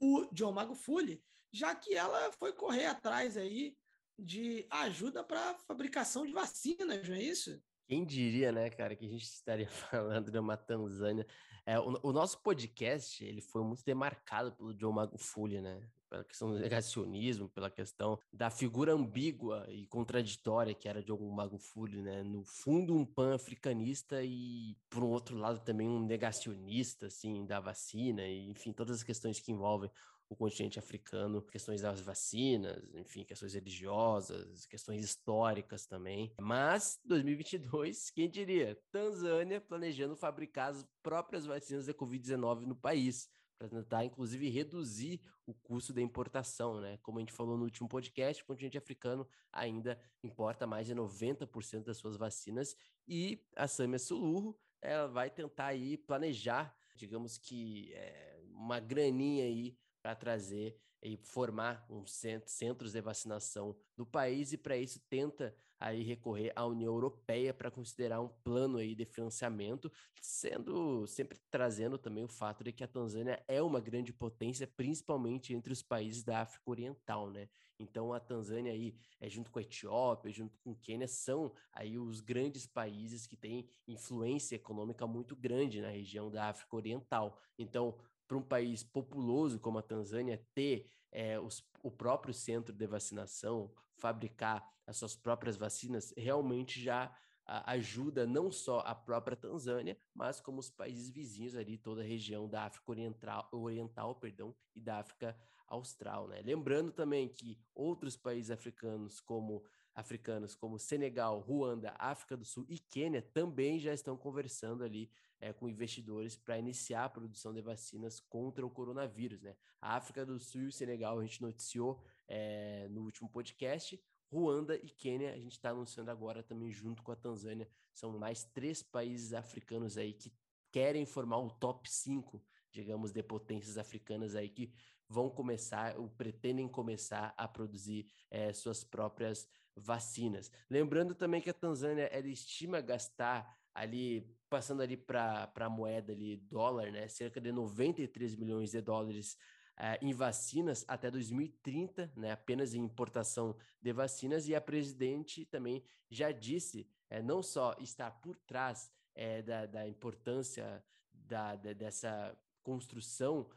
o 0.00 0.26
John 0.32 0.52
Magufuli, 0.52 1.22
já 1.52 1.74
que 1.74 1.94
ela 1.94 2.30
foi 2.32 2.52
correr 2.52 2.86
atrás 2.86 3.36
aí 3.36 3.76
de 4.16 4.66
ajuda 4.70 5.24
para 5.24 5.58
fabricação 5.66 6.24
de 6.24 6.32
vacinas, 6.32 7.08
não 7.08 7.16
é 7.16 7.22
isso? 7.22 7.60
Quem 7.88 8.04
diria, 8.04 8.52
né, 8.52 8.70
cara, 8.70 8.94
que 8.94 9.06
a 9.06 9.08
gente 9.08 9.24
estaria 9.24 9.68
falando 9.90 10.30
de 10.30 10.38
uma 10.38 10.56
Tanzânia. 10.56 11.26
É, 11.66 11.78
o, 11.78 11.98
o, 12.02 12.12
nosso 12.12 12.40
podcast 12.42 13.24
ele 13.24 13.40
foi 13.40 13.62
muito 13.62 13.84
demarcado 13.84 14.52
pelo 14.52 14.74
John 14.74 14.92
Magufuli, 14.92 15.60
né? 15.60 15.80
Pela 16.08 16.24
questão 16.24 16.50
do 16.50 16.58
negacionismo, 16.58 17.48
pela 17.48 17.70
questão 17.70 18.18
da 18.32 18.50
figura 18.50 18.92
ambígua 18.92 19.66
e 19.68 19.86
contraditória 19.86 20.74
que 20.74 20.88
era 20.88 21.02
de 21.02 21.10
algum 21.10 21.30
Magufuli, 21.30 22.02
né? 22.02 22.22
No 22.22 22.44
fundo, 22.44 22.94
um 22.94 23.04
pan-africanista 23.04 24.22
e, 24.22 24.76
por 24.88 25.04
outro 25.04 25.36
lado, 25.36 25.60
também 25.60 25.88
um 25.88 26.04
negacionista, 26.04 27.06
assim, 27.06 27.46
da 27.46 27.60
vacina, 27.60 28.26
e, 28.26 28.50
enfim, 28.50 28.72
todas 28.72 28.96
as 28.96 29.02
questões 29.02 29.40
que 29.40 29.52
envolvem 29.52 29.90
o 30.28 30.36
continente 30.36 30.78
africano, 30.78 31.40
questões 31.40 31.80
das 31.80 32.00
vacinas, 32.00 32.94
enfim, 32.94 33.24
questões 33.24 33.54
religiosas, 33.54 34.66
questões 34.66 35.02
históricas 35.02 35.86
também. 35.86 36.32
Mas 36.38 37.00
2022, 37.04 38.10
quem 38.12 38.28
diria? 38.28 38.78
Tanzânia 38.90 39.60
planejando 39.60 40.16
fabricar 40.16 40.70
as 40.70 40.86
próprias 41.02 41.46
vacinas 41.46 41.86
da 41.86 41.94
Covid-19 41.94 42.66
no 42.66 42.76
país 42.76 43.28
para 43.58 43.68
tentar, 43.68 44.04
inclusive, 44.04 44.48
reduzir 44.48 45.20
o 45.44 45.52
custo 45.52 45.92
da 45.92 46.00
importação, 46.00 46.80
né? 46.80 46.98
Como 46.98 47.18
a 47.18 47.20
gente 47.20 47.32
falou 47.32 47.56
no 47.56 47.64
último 47.64 47.88
podcast, 47.88 48.42
o 48.42 48.46
continente 48.46 48.78
africano 48.78 49.26
ainda 49.52 50.00
importa 50.22 50.66
mais 50.66 50.86
de 50.86 50.94
90% 50.94 51.84
das 51.84 51.96
suas 51.96 52.16
vacinas 52.16 52.76
e 53.06 53.42
a 53.56 53.66
Samia 53.66 53.98
Suluhu, 53.98 54.56
ela 54.80 55.08
vai 55.08 55.30
tentar 55.30 55.66
aí 55.66 55.96
planejar, 55.96 56.76
digamos 56.94 57.36
que 57.36 57.92
é, 57.94 58.40
uma 58.52 58.78
graninha 58.78 59.44
aí 59.44 59.76
para 60.00 60.14
trazer 60.14 60.78
e 61.02 61.16
formar 61.16 61.86
um 61.88 62.06
centro, 62.06 62.50
centros 62.50 62.92
de 62.92 63.00
vacinação 63.00 63.76
no 63.96 64.04
país 64.04 64.52
e 64.52 64.58
para 64.58 64.76
isso 64.76 65.00
tenta 65.08 65.54
aí 65.78 66.02
recorrer 66.02 66.52
à 66.56 66.66
União 66.66 66.92
Europeia 66.92 67.54
para 67.54 67.70
considerar 67.70 68.20
um 68.20 68.28
plano 68.28 68.78
aí 68.78 68.94
de 68.94 69.04
financiamento, 69.04 69.90
sendo 70.20 71.06
sempre 71.06 71.38
trazendo 71.50 71.96
também 71.96 72.24
o 72.24 72.28
fato 72.28 72.64
de 72.64 72.72
que 72.72 72.82
a 72.82 72.88
Tanzânia 72.88 73.42
é 73.46 73.62
uma 73.62 73.80
grande 73.80 74.12
potência, 74.12 74.66
principalmente 74.66 75.54
entre 75.54 75.72
os 75.72 75.82
países 75.82 76.24
da 76.24 76.40
África 76.40 76.68
Oriental, 76.68 77.30
né? 77.30 77.48
Então 77.78 78.12
a 78.12 78.18
Tanzânia 78.18 78.72
aí, 78.72 78.96
é, 79.20 79.28
junto 79.28 79.52
com 79.52 79.60
a 79.60 79.62
Etiópia, 79.62 80.32
junto 80.32 80.58
com 80.58 80.72
o 80.72 80.76
Quênia, 80.76 81.06
são 81.06 81.54
aí 81.72 81.96
os 81.96 82.20
grandes 82.20 82.66
países 82.66 83.24
que 83.24 83.36
têm 83.36 83.68
influência 83.86 84.56
econômica 84.56 85.06
muito 85.06 85.36
grande 85.36 85.80
na 85.80 85.90
região 85.90 86.28
da 86.28 86.48
África 86.48 86.74
Oriental. 86.74 87.38
Então, 87.56 87.96
para 88.28 88.36
um 88.36 88.42
país 88.42 88.84
populoso 88.84 89.58
como 89.58 89.78
a 89.78 89.82
Tanzânia 89.82 90.44
ter 90.54 90.86
é, 91.10 91.40
os, 91.40 91.66
o 91.82 91.90
próprio 91.90 92.34
centro 92.34 92.74
de 92.74 92.86
vacinação, 92.86 93.72
fabricar 93.96 94.62
as 94.86 94.98
suas 94.98 95.16
próprias 95.16 95.56
vacinas, 95.56 96.12
realmente 96.16 96.80
já 96.80 97.12
a, 97.46 97.72
ajuda 97.72 98.26
não 98.26 98.52
só 98.52 98.80
a 98.80 98.94
própria 98.94 99.36
Tanzânia, 99.36 99.98
mas 100.14 100.40
como 100.40 100.60
os 100.60 100.70
países 100.70 101.08
vizinhos 101.08 101.56
ali, 101.56 101.78
toda 101.78 102.02
a 102.02 102.04
região 102.04 102.46
da 102.46 102.64
África 102.64 102.90
Oriental, 102.90 103.48
Oriental 103.50 104.14
perdão, 104.14 104.54
e 104.76 104.80
da 104.80 104.98
África 104.98 105.36
Austral. 105.66 106.28
Né? 106.28 106.42
Lembrando 106.44 106.92
também 106.92 107.28
que 107.28 107.58
outros 107.74 108.16
países 108.16 108.50
africanos, 108.50 109.20
como 109.20 109.64
africanos 109.98 110.54
como 110.54 110.78
Senegal, 110.78 111.40
Ruanda, 111.40 111.92
África 111.98 112.36
do 112.36 112.44
Sul 112.44 112.64
e 112.68 112.78
Quênia 112.78 113.20
também 113.20 113.80
já 113.80 113.92
estão 113.92 114.16
conversando 114.16 114.84
ali 114.84 115.10
é, 115.40 115.52
com 115.52 115.68
investidores 115.68 116.36
para 116.36 116.56
iniciar 116.56 117.04
a 117.04 117.08
produção 117.08 117.52
de 117.52 117.60
vacinas 117.60 118.20
contra 118.20 118.64
o 118.64 118.70
coronavírus. 118.70 119.42
Né? 119.42 119.56
A 119.80 119.96
África 119.96 120.24
do 120.24 120.38
Sul 120.38 120.62
e 120.62 120.66
o 120.66 120.72
Senegal 120.72 121.18
a 121.18 121.22
gente 121.22 121.42
noticiou 121.42 122.00
é, 122.28 122.86
no 122.90 123.02
último 123.02 123.28
podcast. 123.28 124.00
Ruanda 124.30 124.76
e 124.76 124.88
Quênia, 124.88 125.32
a 125.32 125.38
gente 125.38 125.52
está 125.52 125.70
anunciando 125.70 126.12
agora 126.12 126.44
também 126.44 126.70
junto 126.70 127.02
com 127.02 127.10
a 127.10 127.16
Tanzânia. 127.16 127.68
São 127.92 128.16
mais 128.16 128.44
três 128.44 128.84
países 128.84 129.32
africanos 129.32 129.98
aí 129.98 130.12
que 130.12 130.32
querem 130.70 131.04
formar 131.06 131.38
o 131.38 131.50
top 131.50 131.90
5, 131.90 132.40
digamos, 132.70 133.10
de 133.10 133.22
potências 133.22 133.76
africanas 133.76 134.36
aí 134.36 134.48
que 134.48 134.72
vão 135.08 135.28
começar 135.30 135.98
ou 135.98 136.08
pretendem 136.10 136.68
começar 136.68 137.34
a 137.36 137.48
produzir 137.48 138.06
é, 138.30 138.52
suas 138.52 138.84
próprias 138.84 139.48
vacinas. 139.78 140.50
Lembrando 140.68 141.14
também 141.14 141.40
que 141.40 141.50
a 141.50 141.54
Tanzânia 141.54 142.04
ela 142.04 142.28
estima 142.28 142.80
gastar 142.80 143.58
ali, 143.74 144.26
passando 144.48 144.82
ali 144.82 144.96
para 144.96 145.50
a 145.54 145.68
moeda 145.68 146.12
ali, 146.12 146.36
dólar, 146.36 146.90
né, 146.90 147.08
cerca 147.08 147.40
de 147.40 147.52
93 147.52 148.36
milhões 148.36 148.70
de 148.70 148.80
dólares 148.80 149.36
uh, 149.78 150.04
em 150.04 150.12
vacinas 150.12 150.84
até 150.88 151.10
2030, 151.10 152.12
né, 152.16 152.32
apenas 152.32 152.74
em 152.74 152.80
importação 152.80 153.56
de 153.80 153.92
vacinas, 153.92 154.48
e 154.48 154.54
a 154.54 154.60
presidente 154.60 155.44
também 155.44 155.84
já 156.10 156.32
disse, 156.32 156.88
é, 157.08 157.22
não 157.22 157.42
só 157.42 157.76
está 157.78 158.10
por 158.10 158.36
trás 158.36 158.90
é, 159.14 159.42
da, 159.42 159.66
da 159.66 159.88
importância 159.88 160.84
da, 161.12 161.54
da, 161.54 161.72
dessa 161.72 162.36
construção, 162.62 163.48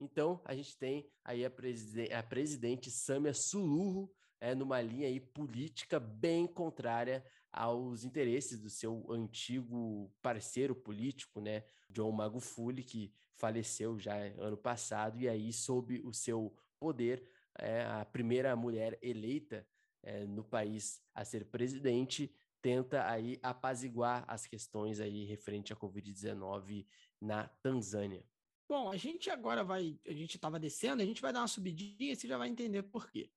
então 0.00 0.40
a 0.44 0.54
gente 0.54 0.76
tem 0.78 1.10
aí 1.24 1.44
a, 1.44 1.50
preside 1.50 2.12
a 2.12 2.22
presidente 2.22 2.90
Samia 2.90 3.34
Suluhu, 3.34 4.10
é, 4.40 4.54
numa 4.54 4.80
linha 4.80 5.06
aí 5.06 5.20
política 5.20 6.00
bem 6.00 6.46
contrária 6.46 7.24
aos 7.52 8.04
interesses 8.04 8.60
do 8.60 8.70
seu 8.70 9.04
antigo 9.10 10.10
parceiro 10.22 10.74
político, 10.74 11.40
né, 11.40 11.64
John 11.88 12.10
Magufuli, 12.12 12.82
que 12.82 13.12
faleceu 13.36 13.98
já 13.98 14.14
ano 14.38 14.56
passado, 14.56 15.18
e 15.20 15.28
aí, 15.28 15.52
sob 15.52 16.00
o 16.04 16.12
seu 16.12 16.54
poder, 16.78 17.26
é, 17.58 17.84
a 17.84 18.04
primeira 18.04 18.54
mulher 18.54 18.98
eleita 19.02 19.66
é, 20.02 20.24
no 20.24 20.44
país 20.44 21.02
a 21.14 21.24
ser 21.24 21.46
presidente, 21.46 22.32
tenta 22.62 23.08
aí 23.08 23.38
apaziguar 23.42 24.24
as 24.28 24.46
questões 24.46 25.00
aí 25.00 25.24
referente 25.24 25.72
à 25.72 25.76
Covid-19 25.76 26.86
na 27.20 27.48
Tanzânia. 27.62 28.24
Bom, 28.68 28.90
a 28.90 28.96
gente 28.96 29.28
agora 29.30 29.64
vai, 29.64 29.98
a 30.06 30.12
gente 30.12 30.36
estava 30.36 30.60
descendo, 30.60 31.02
a 31.02 31.04
gente 31.04 31.20
vai 31.20 31.32
dar 31.32 31.40
uma 31.40 31.48
subidinha 31.48 32.12
e 32.12 32.16
você 32.16 32.28
já 32.28 32.38
vai 32.38 32.48
entender 32.48 32.82
por 32.84 33.10
quê. 33.10 33.30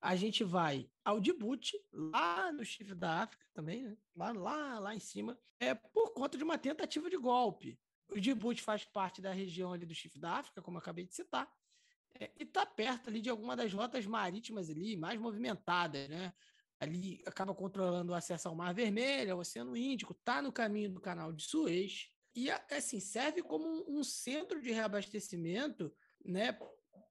A 0.00 0.14
gente 0.14 0.44
vai 0.44 0.90
ao 1.04 1.20
Djibouti, 1.20 1.76
lá 1.92 2.52
no 2.52 2.64
chifre 2.64 2.94
da 2.94 3.22
África 3.22 3.44
também, 3.52 3.82
né? 3.82 3.96
lá, 4.14 4.32
lá, 4.32 4.78
lá 4.78 4.94
em 4.94 5.00
cima, 5.00 5.38
é 5.58 5.74
por 5.74 6.12
conta 6.12 6.38
de 6.38 6.44
uma 6.44 6.58
tentativa 6.58 7.10
de 7.10 7.16
golpe. 7.16 7.78
O 8.08 8.20
Djibouti 8.20 8.62
faz 8.62 8.84
parte 8.84 9.20
da 9.20 9.32
região 9.32 9.72
ali 9.72 9.84
do 9.84 9.94
chifre 9.94 10.20
da 10.20 10.32
África, 10.32 10.62
como 10.62 10.76
eu 10.76 10.80
acabei 10.80 11.04
de 11.04 11.14
citar, 11.14 11.50
é, 12.18 12.30
e 12.38 12.44
está 12.44 12.64
perto 12.64 13.08
ali 13.10 13.20
de 13.20 13.28
alguma 13.28 13.56
das 13.56 13.72
rotas 13.72 14.06
marítimas 14.06 14.70
ali 14.70 14.96
mais 14.96 15.20
movimentadas, 15.20 16.08
né? 16.08 16.32
Ali 16.80 17.20
acaba 17.26 17.54
controlando 17.54 18.12
o 18.12 18.14
acesso 18.14 18.48
ao 18.48 18.54
Mar 18.54 18.72
Vermelho, 18.72 19.32
ao 19.32 19.40
Oceano 19.40 19.76
Índico, 19.76 20.12
está 20.12 20.40
no 20.40 20.52
caminho 20.52 20.90
do 20.90 21.00
Canal 21.00 21.32
de 21.32 21.42
Suez 21.42 22.12
e 22.34 22.50
assim 22.50 23.00
serve 23.00 23.42
como 23.42 23.84
um 23.88 24.04
centro 24.04 24.62
de 24.62 24.70
reabastecimento, 24.70 25.92
né, 26.24 26.56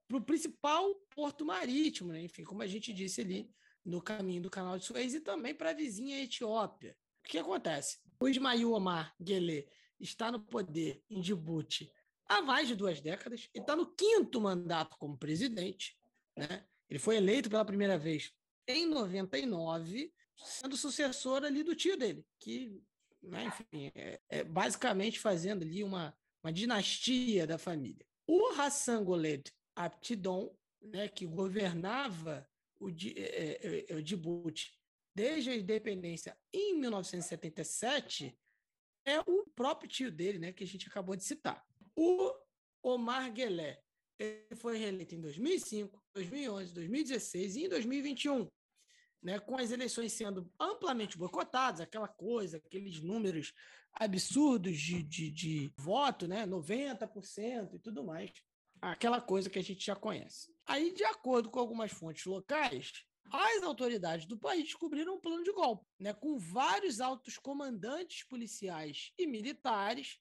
para 0.08 0.18
o 0.18 0.22
principal 0.22 0.96
porto 1.14 1.46
marítimo, 1.46 2.12
né? 2.12 2.22
enfim, 2.22 2.44
como 2.44 2.62
a 2.62 2.68
gente 2.68 2.94
disse 2.94 3.22
ali, 3.22 3.50
no 3.84 4.02
caminho 4.02 4.42
do 4.42 4.50
canal 4.50 4.78
de 4.78 4.86
Suez 4.86 5.14
e 5.14 5.22
também 5.22 5.54
para 5.54 5.70
a 5.70 5.74
vizinha 5.74 6.22
Etiópia. 6.22 6.96
O 7.26 7.30
que 7.30 7.38
acontece? 7.38 8.00
O 8.20 8.28
Ismail 8.28 8.72
Omar 8.72 9.14
Guelleh 9.22 9.68
está 10.00 10.32
no 10.32 10.40
poder 10.40 11.02
em 11.10 11.22
Djibouti 11.22 11.92
há 12.28 12.42
mais 12.42 12.68
de 12.68 12.76
duas 12.76 13.00
décadas, 13.00 13.50
ele 13.54 13.64
está 13.64 13.76
no 13.76 13.86
quinto 13.86 14.40
mandato 14.42 14.98
como 14.98 15.18
presidente, 15.18 15.98
né? 16.36 16.66
ele 16.90 17.00
foi 17.00 17.18
eleito 17.18 17.50
pela 17.50 17.66
primeira 17.66 17.98
vez 17.98 18.34
em 18.68 18.86
99, 18.86 20.14
sendo 20.38 20.76
sucessor 20.76 21.44
ali 21.44 21.64
do 21.64 21.76
tio 21.76 21.98
dele, 21.98 22.26
que, 22.40 22.82
né, 23.24 23.46
enfim, 23.46 23.92
é, 23.96 24.20
é 24.30 24.44
basicamente 24.44 25.20
fazendo 25.20 25.64
ali 25.64 25.84
uma, 25.84 26.16
uma 26.44 26.52
dinastia 26.52 27.48
da 27.48 27.58
família. 27.58 28.06
O 28.28 28.50
Hassan 28.60 29.04
Goled 29.04 29.52
Aptidon, 29.78 30.56
né, 30.82 31.08
que 31.08 31.26
governava 31.26 32.48
o, 32.80 32.90
é, 32.90 33.86
é, 33.90 33.95
o 33.95 34.02
Djibouti 34.02 34.76
desde 35.14 35.49
a 35.49 35.56
independência 35.56 36.38
em 36.54 36.80
1977, 36.80 38.38
é 39.06 39.20
o 39.22 39.45
próprio 39.56 39.90
tio 39.90 40.12
dele, 40.12 40.38
né, 40.38 40.52
que 40.52 40.64
a 40.64 40.68
gente 40.68 40.88
acabou 40.88 41.16
de 41.16 41.24
citar. 41.24 41.66
O 41.95 42.34
Omar 42.84 43.32
Guelleh 43.32 43.82
ele 44.20 44.56
foi 44.56 44.78
reeleito 44.78 45.16
em 45.16 45.22
2005, 45.22 46.04
2011, 46.14 46.74
2016 46.74 47.56
e 47.56 47.66
em 47.66 47.70
2021, 47.70 48.48
né, 49.22 49.40
com 49.40 49.58
as 49.58 49.72
eleições 49.72 50.14
sendo 50.14 50.52
amplamente 50.60 51.18
boicotadas, 51.18 51.82
aquela 51.82 52.08
coisa, 52.08 52.58
aqueles 52.58 52.99
números 52.99 53.54
absurdos 53.94 54.78
de, 54.78 55.04
de, 55.04 55.32
de 55.32 55.74
voto, 55.78 56.28
né, 56.28 56.45
90% 56.48 57.76
e 57.76 57.80
tudo 57.80 58.04
mais 58.04 58.32
aquela 58.82 59.22
coisa 59.22 59.49
que 59.49 59.60
a 59.60 59.64
gente 59.64 59.86
já 59.86 59.95
conhece. 59.95 60.54
Aí, 60.66 60.94
de 60.94 61.04
acordo 61.04 61.49
com 61.49 61.60
algumas 61.60 61.91
fontes 61.91 62.26
locais, 62.26 63.06
as 63.32 63.64
autoridades 63.64 64.26
do 64.26 64.38
país 64.38 64.64
descobriram 64.64 65.16
um 65.16 65.20
plano 65.20 65.44
de 65.44 65.52
golpe, 65.52 65.86
né, 65.99 66.14
com 66.14 66.38
vários 66.38 67.02
altos 67.02 67.38
comandantes 67.38 68.24
policiais 68.24 69.12
e 69.18 69.28
militares 69.28 70.20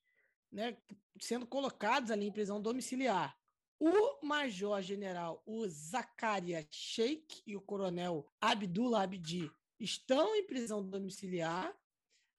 né, 0.50 0.76
sendo 1.20 1.46
colocados 1.46 2.10
ali 2.10 2.26
em 2.26 2.32
prisão 2.32 2.60
domiciliar. 2.60 3.36
O 3.78 4.24
major-general, 4.24 5.42
o 5.44 5.66
Zakaria 5.68 6.66
Sheikh 6.70 7.42
e 7.46 7.54
o 7.54 7.60
coronel 7.60 8.26
Abdullah 8.40 9.02
Abdi 9.02 9.50
estão 9.78 10.34
em 10.34 10.46
prisão 10.46 10.82
domiciliar, 10.82 11.76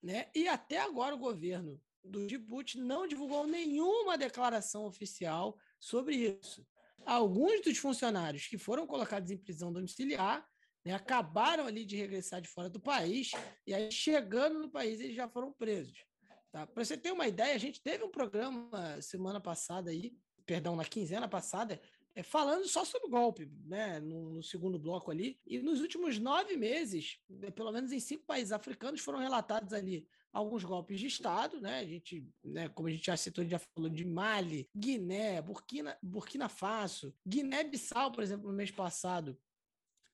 né? 0.01 0.31
E 0.33 0.47
até 0.47 0.79
agora 0.79 1.13
o 1.13 1.19
governo 1.19 1.79
do 2.03 2.25
Djibouti 2.25 2.79
não 2.79 3.07
divulgou 3.07 3.45
nenhuma 3.45 4.17
declaração 4.17 4.85
oficial 4.85 5.55
sobre 5.79 6.15
isso. 6.15 6.65
Alguns 7.05 7.61
dos 7.61 7.77
funcionários 7.77 8.47
que 8.47 8.57
foram 8.57 8.85
colocados 8.85 9.31
em 9.31 9.37
prisão 9.37 9.71
domiciliar 9.71 10.45
né, 10.83 10.93
acabaram 10.93 11.65
ali 11.65 11.85
de 11.85 11.95
regressar 11.95 12.41
de 12.41 12.47
fora 12.47 12.69
do 12.69 12.79
país 12.79 13.31
e 13.65 13.73
aí 13.73 13.91
chegando 13.91 14.59
no 14.59 14.69
país 14.69 14.99
eles 14.99 15.15
já 15.15 15.27
foram 15.27 15.51
presos. 15.53 16.05
Tá? 16.51 16.65
Para 16.65 16.83
você 16.83 16.97
ter 16.97 17.11
uma 17.11 17.27
ideia, 17.27 17.55
a 17.55 17.59
gente 17.59 17.81
teve 17.81 18.03
um 18.03 18.11
programa 18.11 19.01
semana 19.01 19.39
passada 19.39 19.89
aí, 19.91 20.17
perdão, 20.45 20.75
na 20.75 20.85
quinzena 20.85 21.27
passada, 21.27 21.79
é, 22.15 22.23
falando 22.23 22.67
só 22.67 22.83
sobre 22.83 23.09
golpe, 23.09 23.51
né, 23.65 23.99
no, 23.99 24.31
no, 24.31 24.43
segundo 24.43 24.79
bloco 24.79 25.11
ali. 25.11 25.39
E 25.45 25.59
nos 25.59 25.81
últimos 25.81 26.17
nove 26.17 26.57
meses, 26.57 27.19
né, 27.29 27.51
pelo 27.51 27.71
menos 27.71 27.91
em 27.91 27.99
cinco 27.99 28.25
países 28.25 28.51
africanos, 28.51 29.01
foram 29.01 29.19
relatados 29.19 29.71
ali 29.71 30.07
alguns 30.31 30.63
golpes 30.63 30.99
de 30.99 31.07
Estado, 31.07 31.59
né? 31.59 31.79
A 31.79 31.85
gente, 31.85 32.27
né, 32.43 32.69
como 32.69 32.87
a 32.87 32.91
gente 32.91 33.05
já 33.05 33.17
citou, 33.17 33.45
já 33.45 33.59
falou 33.59 33.89
de 33.89 34.05
Mali, 34.05 34.69
Guiné, 34.75 35.41
Burkina, 35.41 35.97
Burkina 36.01 36.49
Faso, 36.49 37.13
Guiné-Bissau, 37.25 38.11
por 38.11 38.23
exemplo, 38.23 38.49
no 38.49 38.55
mês 38.55 38.71
passado, 38.71 39.39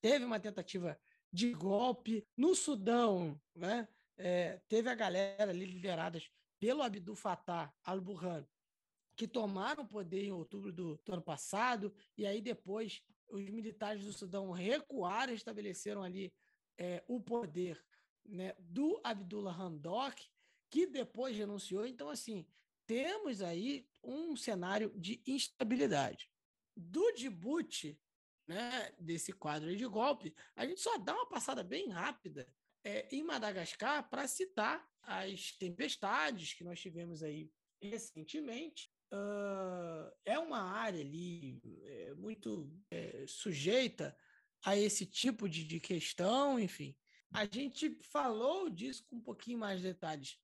teve 0.02 0.24
uma 0.24 0.40
tentativa 0.40 1.00
de 1.32 1.52
golpe. 1.54 2.26
No 2.38 2.56
Sudão, 2.56 3.40
né? 3.56 3.88
É, 4.16 4.62
teve 4.70 4.90
a 4.90 4.96
galera 4.96 5.50
ali 5.50 5.66
lideradas 5.66 6.30
pelo 6.60 6.84
Abdul 6.84 7.16
Fattah 7.16 7.74
al-Burhan, 7.84 8.46
que 9.16 9.28
tomaram 9.28 9.84
o 9.84 9.88
poder 9.88 10.24
em 10.24 10.32
outubro 10.32 10.72
do, 10.72 11.00
do, 11.04 11.14
ano 11.14 11.22
passado, 11.22 11.94
e 12.18 12.26
aí 12.26 12.42
depois 12.42 13.02
os 13.28 13.44
militares 13.50 14.06
do 14.06 14.14
Sudão 14.14 14.52
recuaram, 14.52 15.34
estabeleceram 15.34 16.04
ali 16.04 16.32
é, 16.78 17.04
o 17.08 17.20
poder 17.20 17.84
né, 18.26 18.56
do 18.60 19.00
Abdullah 19.04 19.56
Hamdok, 19.56 20.26
que 20.70 20.88
depois 20.88 21.38
renunciou. 21.38 21.86
Então, 21.86 22.10
assim, 22.10 22.46
temos 22.86 23.42
aí 23.42 23.88
um 24.04 24.36
cenário 24.36 24.92
de 24.96 25.22
instabilidade. 25.26 26.30
Do 26.76 27.12
Djibouti, 27.14 28.00
né, 28.48 28.92
desse 29.00 29.32
quadro 29.32 29.76
de 29.76 29.86
golpe, 29.86 30.36
a 30.56 30.66
gente 30.66 30.82
só 30.82 30.98
dá 30.98 31.14
uma 31.14 31.28
passada 31.28 31.64
bem 31.64 31.90
rápida 31.90 32.48
é, 32.84 33.08
em 33.16 33.24
Madagascar 33.24 34.10
para 34.10 34.28
citar 34.28 34.86
as 35.04 35.52
tempestades 35.54 36.54
que 36.54 36.64
nós 36.64 36.80
tivemos 36.80 37.24
aí 37.24 37.52
recentemente. 37.82 38.92
Uh, 39.12 40.12
é 40.26 40.40
uma 40.40 40.62
área 40.62 41.00
ali 41.00 41.62
é, 41.84 42.14
muito 42.16 42.72
é, 42.90 43.26
sujeita 43.28 44.18
a 44.66 44.76
esse 44.76 45.06
tipo 45.06 45.48
de, 45.48 45.64
de 45.64 45.80
questão, 45.80 46.60
enfim. 46.60 46.96
A 47.34 47.46
gente 47.46 47.98
falou 48.04 48.70
disso 48.70 49.04
com 49.10 49.16
um 49.16 49.22
pouquinho 49.22 49.58
mais 49.58 49.82
de 49.82 49.88
detalhes 49.88 50.38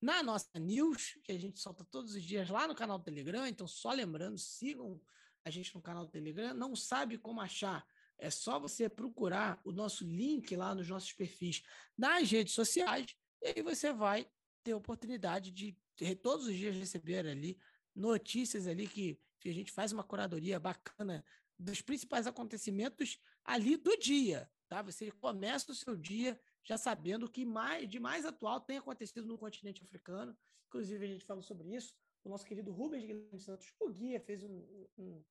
na 0.00 0.22
nossa 0.22 0.48
news, 0.58 1.18
que 1.24 1.32
a 1.32 1.38
gente 1.38 1.58
solta 1.58 1.84
todos 1.84 2.14
os 2.14 2.22
dias 2.22 2.48
lá 2.48 2.68
no 2.68 2.74
canal 2.74 2.98
do 2.98 3.04
Telegram. 3.04 3.46
Então, 3.46 3.66
só 3.66 3.90
lembrando, 3.92 4.38
sigam 4.38 5.00
a 5.44 5.50
gente 5.50 5.74
no 5.74 5.82
canal 5.82 6.06
do 6.06 6.12
Telegram. 6.12 6.54
Não 6.54 6.76
sabe 6.76 7.18
como 7.18 7.40
achar? 7.40 7.84
É 8.16 8.30
só 8.30 8.58
você 8.58 8.88
procurar 8.88 9.60
o 9.64 9.72
nosso 9.72 10.04
link 10.04 10.54
lá 10.54 10.74
nos 10.74 10.88
nossos 10.88 11.12
perfis 11.12 11.62
nas 11.96 12.30
redes 12.30 12.54
sociais 12.54 13.06
e 13.40 13.48
aí 13.48 13.62
você 13.62 13.92
vai 13.92 14.28
ter 14.62 14.74
oportunidade 14.74 15.50
de 15.50 15.76
todos 16.22 16.46
os 16.46 16.54
dias 16.54 16.76
receber 16.76 17.26
ali 17.26 17.58
notícias 17.94 18.66
ali 18.66 18.86
que, 18.86 19.20
que 19.40 19.48
a 19.48 19.54
gente 19.54 19.72
faz 19.72 19.92
uma 19.92 20.04
curadoria 20.04 20.58
bacana 20.58 21.24
dos 21.58 21.80
principais 21.80 22.26
acontecimentos 22.26 23.18
ali 23.44 23.76
do 23.76 23.96
dia, 23.96 24.48
tá? 24.68 24.82
Você 24.82 25.10
começa 25.10 25.72
o 25.72 25.74
seu 25.74 25.96
dia 25.96 26.38
já 26.62 26.76
sabendo 26.76 27.28
que 27.28 27.44
mais, 27.44 27.88
de 27.88 27.98
mais 27.98 28.24
atual 28.24 28.60
tem 28.60 28.78
acontecido 28.78 29.26
no 29.26 29.38
continente 29.38 29.82
africano. 29.82 30.36
Inclusive, 30.68 31.04
a 31.04 31.08
gente 31.08 31.24
falou 31.24 31.42
sobre 31.42 31.74
isso. 31.74 31.94
O 32.22 32.28
nosso 32.28 32.44
querido 32.44 32.70
Rubens 32.70 33.04
Guilherme 33.04 33.40
Santos, 33.40 33.72
o 33.80 33.88
guia, 33.88 34.20
fez 34.20 34.44
um, 34.44 34.88
um, 34.98 35.24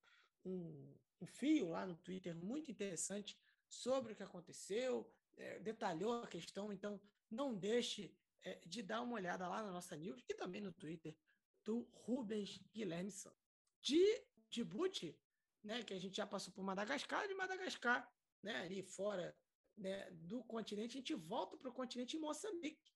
um, 0.44 0.94
um 1.20 1.26
fio 1.26 1.68
lá 1.68 1.86
no 1.86 1.96
Twitter 1.96 2.34
muito 2.34 2.70
interessante 2.70 3.38
sobre 3.68 4.12
o 4.12 4.16
que 4.16 4.22
aconteceu, 4.22 5.08
é, 5.36 5.60
detalhou 5.60 6.22
a 6.22 6.26
questão. 6.26 6.72
Então, 6.72 7.00
não 7.30 7.54
deixe 7.54 8.16
é, 8.42 8.60
de 8.66 8.82
dar 8.82 9.02
uma 9.02 9.14
olhada 9.14 9.46
lá 9.46 9.62
na 9.62 9.70
nossa 9.70 9.96
news 9.96 10.24
e 10.28 10.34
também 10.34 10.60
no 10.60 10.72
Twitter 10.72 11.16
do 11.64 11.88
Rubens 11.92 12.60
Guilherme 12.74 13.12
Santos. 13.12 13.46
De 13.80 14.02
Djibouti, 14.50 15.16
né, 15.62 15.82
que 15.82 15.94
a 15.94 15.98
gente 15.98 16.16
já 16.16 16.26
passou 16.26 16.52
por 16.52 16.64
Madagascar, 16.64 17.28
de 17.28 17.34
Madagascar 17.34 18.10
né, 18.42 18.56
ali 18.62 18.82
fora 18.82 19.36
né, 19.76 20.10
do 20.10 20.42
continente, 20.44 20.96
a 20.96 21.00
gente 21.00 21.14
volta 21.14 21.56
para 21.56 21.70
o 21.70 21.74
continente 21.74 22.16
em 22.16 22.20
Moçambique, 22.20 22.92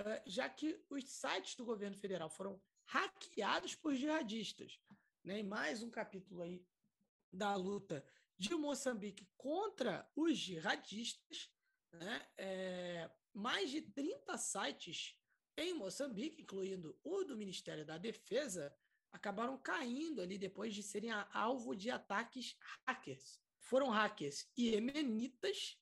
uh, 0.00 0.22
já 0.26 0.48
que 0.48 0.84
os 0.90 1.04
sites 1.08 1.54
do 1.56 1.64
governo 1.64 1.96
federal 1.96 2.28
foram 2.28 2.60
hackeados 2.84 3.74
por 3.74 3.94
jihadistas. 3.94 4.78
Né, 5.24 5.38
em 5.38 5.44
mais 5.44 5.82
um 5.82 5.90
capítulo 5.90 6.42
aí 6.42 6.66
da 7.32 7.54
luta 7.54 8.04
de 8.36 8.54
Moçambique 8.54 9.24
contra 9.36 10.10
os 10.16 10.36
jihadistas, 10.36 11.48
né, 11.92 12.28
é, 12.36 13.10
mais 13.32 13.70
de 13.70 13.82
30 13.82 14.36
sites 14.36 15.16
em 15.56 15.74
Moçambique, 15.74 16.42
incluindo 16.42 16.98
o 17.04 17.22
do 17.24 17.36
Ministério 17.36 17.86
da 17.86 17.98
Defesa, 17.98 18.76
acabaram 19.12 19.56
caindo 19.58 20.20
ali 20.20 20.38
depois 20.38 20.74
de 20.74 20.82
serem 20.82 21.10
alvo 21.32 21.76
de 21.76 21.90
ataques 21.90 22.56
hackers 22.86 23.41
foram 23.62 23.88
hackers 23.88 24.46
iemenitas, 24.56 25.78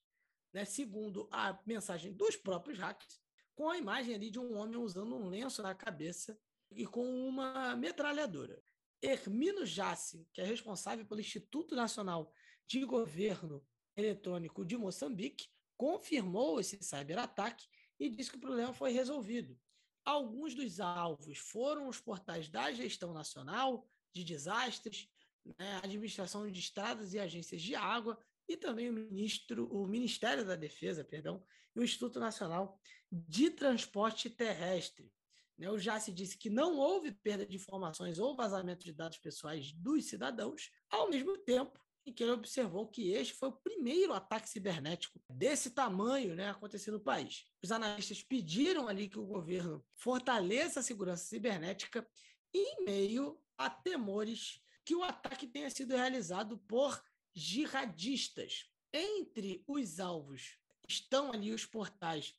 né, 0.53 0.65
segundo 0.65 1.29
a 1.31 1.61
mensagem 1.67 2.13
dos 2.13 2.37
próprios 2.37 2.79
hackers, 2.79 3.21
com 3.55 3.69
a 3.69 3.79
imagem 3.79 4.15
ali 4.15 4.31
de 4.31 4.39
um 4.39 4.57
homem 4.57 4.77
usando 4.77 5.17
um 5.17 5.29
lenço 5.29 5.63
na 5.63 5.75
cabeça 5.75 6.39
e 6.71 6.87
com 6.87 7.05
uma 7.27 7.75
metralhadora. 7.77 8.63
Hermino 9.03 9.65
Jassi, 9.67 10.29
que 10.33 10.41
é 10.41 10.45
responsável 10.45 11.07
pelo 11.07 11.21
Instituto 11.21 11.75
Nacional 11.75 12.33
de 12.67 12.85
Governo 12.85 13.67
Eletrônico 13.97 14.65
de 14.65 14.77
Moçambique 14.77 15.49
confirmou 15.81 16.61
esse 16.61 16.79
cyberataque 16.83 17.67
e 17.99 18.11
disse 18.11 18.31
que 18.31 18.37
o 18.37 18.41
problema 18.41 18.71
foi 18.75 18.93
resolvido. 18.93 19.59
Alguns 20.05 20.55
dos 20.55 20.79
alvos 20.79 21.39
foram 21.39 21.89
os 21.89 21.99
portais 21.99 22.51
da 22.51 22.71
gestão 22.71 23.15
nacional 23.15 23.89
de 24.15 24.23
desastres, 24.23 25.09
né, 25.59 25.81
administração 25.83 26.51
de 26.51 26.61
estradas 26.61 27.13
e 27.13 27.19
agências 27.19 27.61
de 27.63 27.75
água, 27.75 28.19
e 28.49 28.57
também 28.57 28.91
o, 28.91 28.93
ministro, 28.93 29.67
o 29.73 29.87
Ministério 29.87 30.45
da 30.45 30.57
Defesa, 30.57 31.05
perdão, 31.05 31.45
e 31.75 31.81
o 31.81 31.85
Instituto 31.85 32.19
Nacional 32.19 32.79
de 33.11 33.51
Transporte 33.51 34.29
Terrestre. 34.29 35.13
Né, 35.57 35.71
o 35.71 35.79
JASSE 35.79 36.13
disse 36.13 36.39
que 36.39 36.51
não 36.51 36.77
houve 36.77 37.13
perda 37.13 37.47
de 37.47 37.57
informações 37.57 38.19
ou 38.19 38.35
vazamento 38.35 38.85
de 38.85 38.93
dados 38.93 39.19
pessoais 39.19 39.73
dos 39.73 40.07
cidadãos, 40.07 40.71
ao 40.91 41.09
mesmo 41.09 41.37
tempo 41.39 41.79
em 42.07 42.13
que 42.13 42.23
ele 42.23 42.33
observou 42.33 42.87
que 42.87 43.13
este 43.13 43.35
foi 43.35 43.51
o 43.51 43.61
primeiro 43.61 44.13
ataque 44.13 44.49
cibernético 44.49 45.21
desse 45.29 45.71
tamanho 45.71 46.35
né, 46.35 46.51
acontecer 46.51 46.91
no 46.91 47.01
país. 47.01 47.45
Os 47.63 47.71
analistas 47.71 48.23
pediram 48.23 48.89
ali 48.89 49.09
que 49.09 49.19
o 49.19 49.27
governo 49.27 49.85
fortaleça 49.95 50.81
a 50.81 50.83
segurança 50.83 51.25
cibernética 51.25 52.07
em 52.55 52.85
meio 52.85 53.39
a 53.57 53.69
temores 53.69 54.63
que 54.91 54.97
o 54.97 55.05
ataque 55.05 55.47
tenha 55.47 55.71
sido 55.71 55.95
realizado 55.95 56.59
por 56.59 57.01
jihadistas. 57.33 58.69
Entre 58.93 59.63
os 59.69 60.01
alvos 60.01 60.59
estão 60.89 61.31
ali 61.31 61.53
os 61.53 61.65
portais 61.65 62.35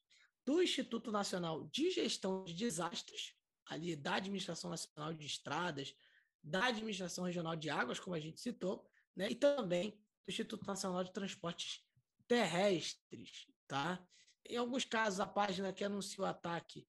do 0.46 0.62
Instituto 0.62 1.14
Nacional 1.14 1.64
de 1.70 1.90
Gestão 1.92 2.44
de 2.44 2.54
Desastres, 2.54 3.34
ali 3.68 3.96
da 3.96 4.16
Administração 4.16 4.70
Nacional 4.70 5.14
de 5.14 5.26
Estradas, 5.26 5.96
da 6.44 6.66
Administração 6.66 7.24
Regional 7.24 7.56
de 7.56 7.70
Águas, 7.70 8.02
como 8.02 8.18
a 8.18 8.20
gente 8.20 8.42
citou, 8.42 8.86
né? 9.16 9.30
e 9.32 9.36
também 9.36 9.92
do 9.92 10.30
Instituto 10.30 10.68
Nacional 10.68 11.06
de 11.06 11.14
Transportes 11.14 11.86
Terrestres. 12.28 13.48
Tá? 13.66 14.06
Em 14.46 14.58
alguns 14.58 14.84
casos, 14.84 15.22
a 15.22 15.26
página 15.26 15.72
que 15.72 15.86
anunciou 15.86 16.28
o 16.28 16.30
ataque 16.30 16.86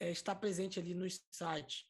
é, 0.00 0.10
está 0.10 0.34
presente 0.34 0.80
ali 0.80 0.96
no 0.96 1.06
site, 1.30 1.88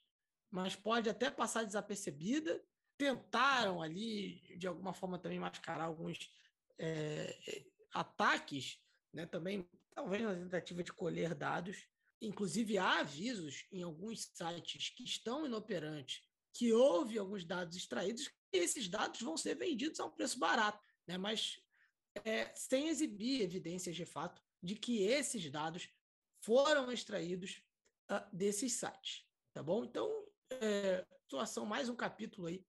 mas 0.50 0.76
pode 0.76 1.08
até 1.08 1.30
passar 1.30 1.64
desapercebida. 1.64 2.62
Tentaram 2.98 3.82
ali, 3.82 4.40
de 4.56 4.66
alguma 4.66 4.92
forma, 4.92 5.18
também 5.18 5.38
mascarar 5.38 5.84
alguns 5.84 6.30
é, 6.78 7.64
ataques, 7.92 8.78
né? 9.12 9.26
também, 9.26 9.68
talvez 9.94 10.22
na 10.22 10.34
tentativa 10.34 10.82
de 10.82 10.92
colher 10.92 11.34
dados. 11.34 11.86
Inclusive, 12.20 12.78
há 12.78 13.00
avisos 13.00 13.66
em 13.70 13.82
alguns 13.82 14.24
sites 14.34 14.88
que 14.90 15.04
estão 15.04 15.44
inoperantes 15.44 16.22
que 16.56 16.72
houve 16.72 17.18
alguns 17.18 17.44
dados 17.44 17.76
extraídos 17.76 18.30
e 18.50 18.58
esses 18.58 18.88
dados 18.88 19.20
vão 19.20 19.36
ser 19.36 19.54
vendidos 19.54 20.00
a 20.00 20.06
um 20.06 20.10
preço 20.10 20.38
barato, 20.38 20.82
né? 21.06 21.18
mas 21.18 21.60
é, 22.24 22.50
sem 22.54 22.88
exibir 22.88 23.42
evidências 23.42 23.94
de 23.94 24.06
fato 24.06 24.42
de 24.62 24.74
que 24.74 25.02
esses 25.02 25.50
dados 25.50 25.90
foram 26.42 26.90
extraídos 26.90 27.62
uh, 28.10 28.24
desses 28.34 28.72
sites, 28.72 29.26
tá 29.52 29.62
bom? 29.62 29.84
Então, 29.84 30.26
é, 30.50 31.04
situação 31.22 31.66
mais 31.66 31.90
um 31.90 31.96
capítulo 31.96 32.46
aí 32.46 32.64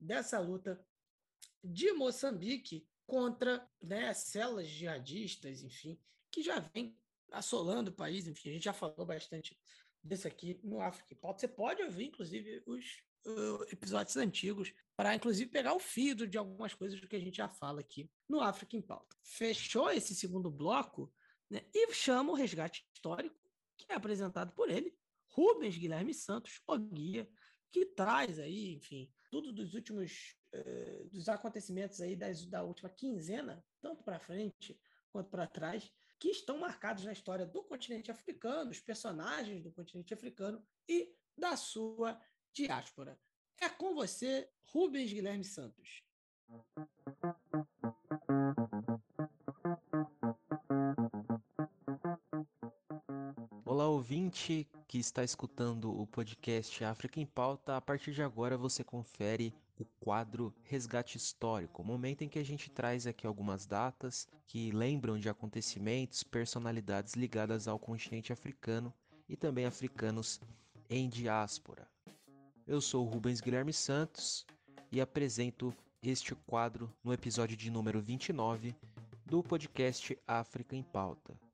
dessa 0.00 0.38
luta 0.38 0.84
de 1.62 1.92
Moçambique 1.92 2.86
contra 3.06 3.68
né, 3.80 4.12
células 4.14 4.66
jihadistas, 4.66 5.62
enfim, 5.62 5.98
que 6.30 6.42
já 6.42 6.58
vem 6.58 6.98
assolando 7.32 7.90
o 7.90 7.94
país, 7.94 8.26
enfim, 8.26 8.50
a 8.50 8.52
gente 8.52 8.64
já 8.64 8.72
falou 8.72 9.06
bastante 9.06 9.58
desse 10.02 10.26
aqui 10.26 10.60
no 10.62 10.80
África 10.80 11.16
Você 11.20 11.48
pode 11.48 11.82
ouvir, 11.82 12.06
inclusive, 12.06 12.62
os 12.66 13.02
uh, 13.26 13.62
episódios 13.72 14.16
antigos 14.16 14.72
para, 14.96 15.14
inclusive, 15.14 15.50
pegar 15.50 15.74
o 15.74 15.80
fio 15.80 16.14
de 16.26 16.38
algumas 16.38 16.74
coisas 16.74 16.98
que 17.00 17.16
a 17.16 17.20
gente 17.20 17.36
já 17.36 17.48
fala 17.48 17.80
aqui 17.80 18.10
no 18.28 18.40
África 18.40 18.76
em 18.76 18.82
Pauta. 18.82 19.16
Fechou 19.22 19.90
esse 19.90 20.14
segundo 20.14 20.50
bloco 20.50 21.12
né, 21.50 21.64
e 21.74 21.92
chama 21.92 22.32
o 22.32 22.36
resgate 22.36 22.86
histórico, 22.94 23.36
que 23.76 23.92
é 23.92 23.94
apresentado 23.94 24.52
por 24.52 24.70
ele, 24.70 24.96
Rubens 25.28 25.76
Guilherme 25.76 26.14
Santos, 26.14 26.62
o 26.66 26.78
guia, 26.78 27.28
que 27.70 27.84
traz 27.84 28.38
aí, 28.38 28.74
enfim, 28.74 29.12
tudo 29.36 29.52
dos 29.52 29.74
últimos 29.74 30.34
uh, 30.54 31.08
dos 31.10 31.28
acontecimentos 31.28 32.00
aí 32.00 32.16
das, 32.16 32.46
da 32.46 32.62
última 32.62 32.88
quinzena, 32.88 33.62
tanto 33.82 34.02
para 34.02 34.18
frente 34.18 34.80
quanto 35.10 35.28
para 35.28 35.46
trás, 35.46 35.92
que 36.18 36.30
estão 36.30 36.56
marcados 36.58 37.04
na 37.04 37.12
história 37.12 37.44
do 37.44 37.62
continente 37.62 38.10
africano, 38.10 38.70
os 38.70 38.80
personagens 38.80 39.62
do 39.62 39.70
continente 39.70 40.14
africano 40.14 40.66
e 40.88 41.14
da 41.36 41.54
sua 41.54 42.18
diáspora. 42.50 43.20
É 43.60 43.68
com 43.68 43.94
você, 43.94 44.50
Rubens 44.64 45.12
Guilherme 45.12 45.44
Santos. 45.44 46.02
Olá, 53.66 53.86
ouvinte 53.86 54.66
que 54.88 54.98
está 54.98 55.24
escutando 55.24 55.90
o 55.90 56.06
podcast 56.06 56.84
África 56.84 57.20
em 57.20 57.26
Pauta. 57.26 57.76
A 57.76 57.80
partir 57.80 58.12
de 58.12 58.22
agora 58.22 58.56
você 58.56 58.84
confere 58.84 59.52
o 59.78 59.84
quadro 60.00 60.54
Resgate 60.62 61.16
Histórico, 61.16 61.84
momento 61.84 62.22
em 62.22 62.28
que 62.28 62.38
a 62.38 62.44
gente 62.44 62.70
traz 62.70 63.06
aqui 63.06 63.26
algumas 63.26 63.66
datas 63.66 64.26
que 64.46 64.70
lembram 64.70 65.18
de 65.18 65.28
acontecimentos, 65.28 66.22
personalidades 66.22 67.14
ligadas 67.14 67.68
ao 67.68 67.78
continente 67.78 68.32
africano 68.32 68.92
e 69.28 69.36
também 69.36 69.66
africanos 69.66 70.40
em 70.88 71.08
diáspora. 71.08 71.88
Eu 72.66 72.80
sou 72.80 73.04
Rubens 73.04 73.40
Guilherme 73.40 73.72
Santos 73.72 74.46
e 74.90 75.00
apresento 75.00 75.74
este 76.02 76.34
quadro 76.34 76.92
no 77.02 77.12
episódio 77.12 77.56
de 77.56 77.70
número 77.70 78.00
29 78.00 78.74
do 79.24 79.42
podcast 79.42 80.16
África 80.26 80.76
em 80.76 80.82
Pauta. 80.82 81.45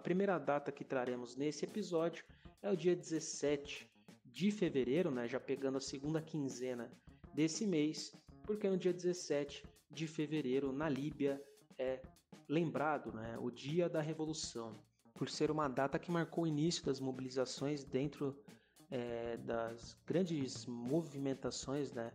A 0.00 0.02
primeira 0.02 0.38
data 0.38 0.72
que 0.72 0.82
traremos 0.82 1.36
nesse 1.36 1.66
episódio 1.66 2.24
é 2.62 2.70
o 2.70 2.74
dia 2.74 2.96
17 2.96 3.86
de 4.24 4.50
fevereiro, 4.50 5.10
né, 5.10 5.28
já 5.28 5.38
pegando 5.38 5.76
a 5.76 5.80
segunda 5.80 6.22
quinzena 6.22 6.90
desse 7.34 7.66
mês, 7.66 8.10
porque 8.46 8.66
no 8.66 8.78
dia 8.78 8.94
17 8.94 9.62
de 9.90 10.06
fevereiro, 10.06 10.72
na 10.72 10.88
Líbia, 10.88 11.38
é 11.76 12.00
lembrado 12.48 13.12
né, 13.12 13.36
o 13.38 13.50
Dia 13.50 13.90
da 13.90 14.00
Revolução, 14.00 14.74
por 15.12 15.28
ser 15.28 15.50
uma 15.50 15.68
data 15.68 15.98
que 15.98 16.10
marcou 16.10 16.44
o 16.44 16.46
início 16.46 16.82
das 16.82 16.98
mobilizações 16.98 17.84
dentro 17.84 18.42
é, 18.90 19.36
das 19.36 20.00
grandes 20.06 20.64
movimentações 20.64 21.92
né, 21.92 22.10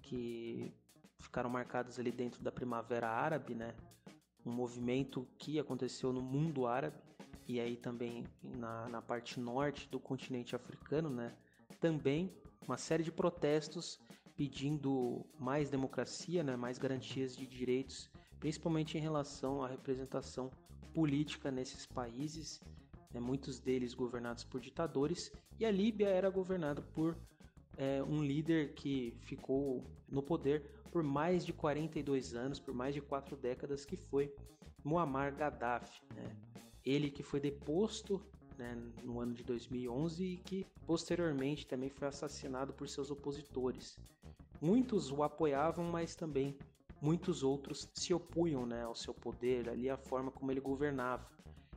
que 0.00 0.72
ficaram 1.18 1.50
marcadas 1.50 1.98
ali 1.98 2.12
dentro 2.12 2.40
da 2.44 2.52
Primavera 2.52 3.08
Árabe, 3.08 3.56
né, 3.56 3.74
um 4.46 4.52
movimento 4.52 5.26
que 5.36 5.58
aconteceu 5.58 6.12
no 6.12 6.22
mundo 6.22 6.68
árabe 6.68 6.96
e 7.46 7.60
aí 7.60 7.76
também 7.76 8.24
na, 8.42 8.88
na 8.88 9.02
parte 9.02 9.38
norte 9.38 9.88
do 9.88 10.00
continente 10.00 10.56
africano, 10.56 11.10
né, 11.10 11.34
também 11.80 12.32
uma 12.66 12.76
série 12.78 13.02
de 13.02 13.12
protestos 13.12 13.98
pedindo 14.36 15.24
mais 15.38 15.70
democracia, 15.70 16.42
né, 16.42 16.56
mais 16.56 16.78
garantias 16.78 17.36
de 17.36 17.46
direitos, 17.46 18.10
principalmente 18.40 18.98
em 18.98 19.00
relação 19.00 19.62
à 19.62 19.68
representação 19.68 20.50
política 20.92 21.50
nesses 21.50 21.86
países 21.86 22.60
né, 23.14 23.20
muitos 23.20 23.60
deles 23.60 23.94
governados 23.94 24.44
por 24.44 24.60
ditadores, 24.60 25.32
e 25.58 25.64
a 25.64 25.70
Líbia 25.70 26.08
era 26.08 26.28
governada 26.28 26.82
por 26.82 27.16
é, 27.76 28.02
um 28.02 28.22
líder 28.22 28.74
que 28.74 29.16
ficou 29.20 29.84
no 30.08 30.22
poder 30.22 30.62
por 30.90 31.02
mais 31.02 31.44
de 31.44 31.52
42 31.52 32.34
anos, 32.34 32.60
por 32.60 32.74
mais 32.74 32.94
de 32.94 33.00
quatro 33.00 33.36
décadas, 33.36 33.84
que 33.84 33.96
foi 33.96 34.34
Muammar 34.84 35.34
Gaddafi. 35.34 36.02
Né? 36.14 36.53
Ele 36.84 37.10
que 37.10 37.22
foi 37.22 37.40
deposto 37.40 38.20
né, 38.58 38.76
no 39.02 39.20
ano 39.20 39.34
de 39.34 39.42
2011 39.42 40.24
e 40.24 40.36
que 40.36 40.66
posteriormente 40.86 41.66
também 41.66 41.88
foi 41.88 42.08
assassinado 42.08 42.72
por 42.72 42.88
seus 42.88 43.10
opositores. 43.10 43.98
Muitos 44.60 45.10
o 45.10 45.22
apoiavam, 45.22 45.84
mas 45.84 46.14
também 46.14 46.56
muitos 47.00 47.42
outros 47.42 47.88
se 47.94 48.14
opunham 48.14 48.64
né, 48.66 48.82
ao 48.82 48.94
seu 48.94 49.12
poder, 49.12 49.68
ali 49.68 49.90
a 49.90 49.96
forma 49.96 50.30
como 50.30 50.50
ele 50.50 50.60
governava. 50.60 51.28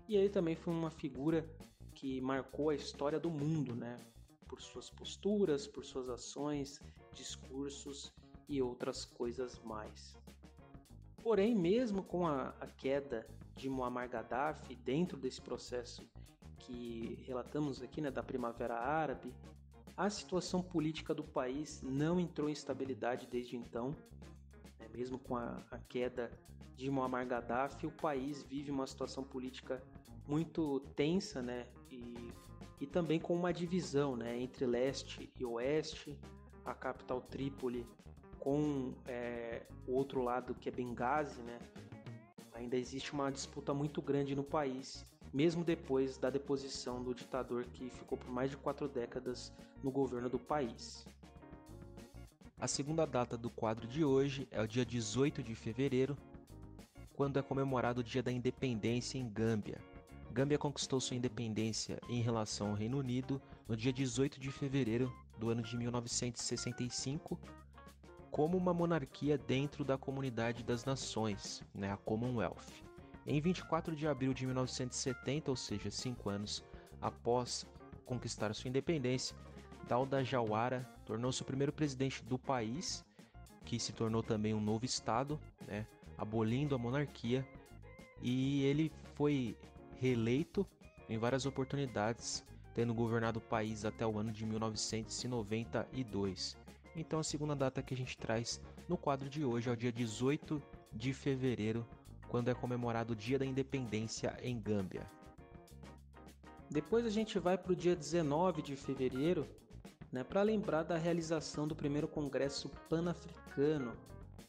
E 0.07 0.15
ele 0.15 0.29
também 0.29 0.55
foi 0.55 0.73
uma 0.73 0.91
figura 0.91 1.45
que 1.93 2.21
marcou 2.21 2.69
a 2.69 2.75
história 2.75 3.19
do 3.19 3.29
mundo, 3.29 3.75
né? 3.75 3.97
Por 4.47 4.61
suas 4.61 4.89
posturas, 4.89 5.67
por 5.67 5.83
suas 5.83 6.07
ações, 6.07 6.79
discursos 7.13 8.13
e 8.47 8.61
outras 8.61 9.03
coisas 9.03 9.59
mais. 9.63 10.15
Porém, 11.21 11.53
mesmo 11.53 12.03
com 12.03 12.25
a, 12.25 12.49
a 12.61 12.67
queda 12.67 13.27
de 13.57 13.69
Muammar 13.69 14.07
Gaddafi, 14.07 14.75
dentro 14.75 15.17
desse 15.17 15.41
processo 15.41 16.07
que 16.59 17.21
relatamos 17.25 17.81
aqui, 17.81 17.99
né, 18.01 18.11
da 18.11 18.23
Primavera 18.23 18.75
Árabe, 18.75 19.33
a 19.95 20.09
situação 20.09 20.61
política 20.61 21.13
do 21.13 21.23
país 21.23 21.81
não 21.81 22.19
entrou 22.19 22.47
em 22.47 22.53
estabilidade 22.53 23.27
desde 23.27 23.57
então. 23.57 23.89
Né? 24.79 24.87
Mesmo 24.93 25.17
com 25.17 25.35
a, 25.35 25.57
a 25.71 25.79
queda 25.79 26.31
de 26.75 26.89
Muammar 26.91 27.25
Gaddafi, 27.25 27.87
o 27.87 27.91
país 27.91 28.43
vive 28.43 28.69
uma 28.69 28.85
situação 28.85 29.23
política 29.23 29.81
muito 30.27 30.79
tensa, 30.95 31.41
né? 31.41 31.65
E, 31.89 32.31
e 32.79 32.85
também 32.85 33.19
com 33.19 33.33
uma 33.33 33.51
divisão, 33.51 34.15
né? 34.15 34.37
Entre 34.37 34.65
leste 34.65 35.31
e 35.39 35.43
oeste. 35.43 36.15
A 36.63 36.75
capital 36.75 37.21
Trípoli 37.21 37.87
com 38.39 38.93
é, 39.07 39.65
o 39.87 39.93
outro 39.93 40.21
lado 40.21 40.53
que 40.53 40.69
é 40.69 40.71
Benghazi, 40.71 41.41
né? 41.41 41.57
Ainda 42.57 42.75
existe 42.75 43.13
uma 43.13 43.31
disputa 43.31 43.71
muito 43.71 44.01
grande 44.01 44.35
no 44.35 44.43
país, 44.43 45.05
mesmo 45.31 45.63
depois 45.63 46.17
da 46.17 46.31
deposição 46.31 47.03
do 47.03 47.13
ditador 47.13 47.65
que 47.65 47.87
ficou 47.91 48.17
por 48.17 48.31
mais 48.31 48.49
de 48.49 48.57
quatro 48.57 48.87
décadas 48.87 49.53
no 49.83 49.91
governo 49.91 50.27
do 50.27 50.39
país. 50.39 51.05
A 52.59 52.67
segunda 52.67 53.05
data 53.05 53.37
do 53.37 53.51
quadro 53.51 53.87
de 53.87 54.03
hoje 54.03 54.47
é 54.49 54.59
o 54.59 54.67
dia 54.67 54.83
18 54.83 55.43
de 55.43 55.53
fevereiro, 55.53 56.17
quando 57.13 57.37
é 57.37 57.43
comemorado 57.43 58.01
o 58.01 58.03
Dia 58.03 58.23
da 58.23 58.31
Independência 58.31 59.19
em 59.19 59.29
Gâmbia. 59.29 59.79
Gâmbia 60.31 60.57
conquistou 60.57 60.99
sua 60.99 61.15
independência 61.15 61.99
em 62.09 62.21
relação 62.21 62.69
ao 62.69 62.73
Reino 62.73 62.97
Unido 62.97 63.39
no 63.67 63.77
dia 63.77 63.93
18 63.93 64.39
de 64.39 64.51
fevereiro 64.51 65.13
do 65.37 65.51
ano 65.51 65.61
de 65.61 65.77
1965, 65.77 67.39
como 68.37 68.55
uma 68.55 68.71
monarquia 68.71 69.35
dentro 69.35 69.83
da 69.83 69.97
Comunidade 69.97 70.63
das 70.63 70.85
Nações, 70.85 71.63
né, 71.73 71.91
a 71.91 71.97
Commonwealth. 71.97 72.71
Em 73.25 73.41
24 73.41 73.95
de 73.95 74.07
abril 74.07 74.31
de 74.31 74.45
1970, 74.45 75.49
ou 75.49 75.55
seja, 75.55 75.89
cinco 75.89 76.29
anos 76.29 76.63
após 77.01 77.65
conquistar 78.05 78.53
sua 78.53 78.69
independência, 78.69 79.35
Dauda 79.87 80.23
Jawara 80.23 80.87
tornou-se 81.03 81.41
o 81.41 81.45
primeiro 81.45 81.73
presidente 81.73 82.23
do 82.23 82.37
país, 82.37 83.03
que 83.65 83.79
se 83.79 83.91
tornou 83.91 84.21
também 84.21 84.53
um 84.53 84.61
novo 84.61 84.85
estado, 84.85 85.39
né, 85.65 85.87
abolindo 86.15 86.75
a 86.75 86.77
monarquia, 86.77 87.43
e 88.21 88.61
ele 88.65 88.91
foi 89.15 89.57
reeleito 89.95 90.63
em 91.09 91.17
várias 91.17 91.47
oportunidades, 91.47 92.45
tendo 92.75 92.93
governado 92.93 93.39
o 93.39 93.41
país 93.41 93.83
até 93.83 94.05
o 94.05 94.19
ano 94.19 94.31
de 94.31 94.45
1992. 94.45 96.66
Então 96.97 97.19
a 97.19 97.23
segunda 97.23 97.55
data 97.55 97.83
que 97.83 97.93
a 97.93 97.97
gente 97.97 98.17
traz 98.17 98.59
no 98.89 98.97
quadro 98.97 99.29
de 99.29 99.45
hoje 99.45 99.69
é 99.69 99.71
o 99.71 99.77
dia 99.77 99.91
18 99.91 100.59
de 100.91 101.13
fevereiro, 101.13 101.87
quando 102.27 102.49
é 102.49 102.55
comemorado 102.55 103.13
o 103.13 103.15
Dia 103.15 103.37
da 103.37 103.45
Independência 103.45 104.35
em 104.41 104.59
Gâmbia. 104.59 105.05
Depois 106.67 107.05
a 107.05 107.09
gente 107.09 107.37
vai 107.37 107.55
para 107.55 107.71
o 107.71 107.75
dia 107.75 107.95
19 107.95 108.63
de 108.63 108.75
fevereiro, 108.75 109.47
né, 110.11 110.23
para 110.23 110.41
lembrar 110.41 110.81
da 110.81 110.97
realização 110.97 111.67
do 111.67 111.75
primeiro 111.75 112.07
Congresso 112.07 112.67
Pan-Africano, 112.89 113.93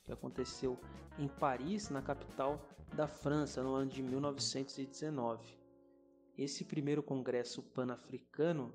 que 0.04 0.10
aconteceu 0.10 0.80
em 1.18 1.28
Paris, 1.28 1.90
na 1.90 2.00
capital 2.00 2.66
da 2.94 3.06
França, 3.06 3.62
no 3.62 3.74
ano 3.74 3.90
de 3.90 4.02
1919. 4.02 5.58
Esse 6.36 6.64
primeiro 6.64 7.02
Congresso 7.02 7.62
Pan-Africano 7.62 8.72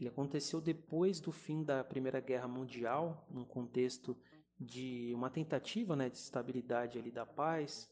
ele 0.00 0.08
aconteceu 0.08 0.60
depois 0.62 1.20
do 1.20 1.30
fim 1.30 1.62
da 1.62 1.84
Primeira 1.84 2.20
Guerra 2.20 2.48
Mundial, 2.48 3.26
num 3.30 3.44
contexto 3.44 4.16
de 4.58 5.12
uma 5.14 5.28
tentativa 5.28 5.94
né, 5.94 6.08
de 6.08 6.16
estabilidade 6.16 6.98
ali 6.98 7.10
da 7.10 7.26
paz 7.26 7.86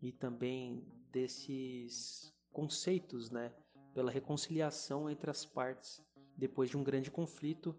e 0.00 0.12
também 0.12 0.86
desses 1.10 2.34
conceitos 2.52 3.30
né, 3.30 3.50
pela 3.94 4.10
reconciliação 4.10 5.08
entre 5.08 5.30
as 5.30 5.46
partes 5.46 6.02
depois 6.36 6.68
de 6.68 6.76
um 6.76 6.84
grande 6.84 7.10
conflito 7.10 7.74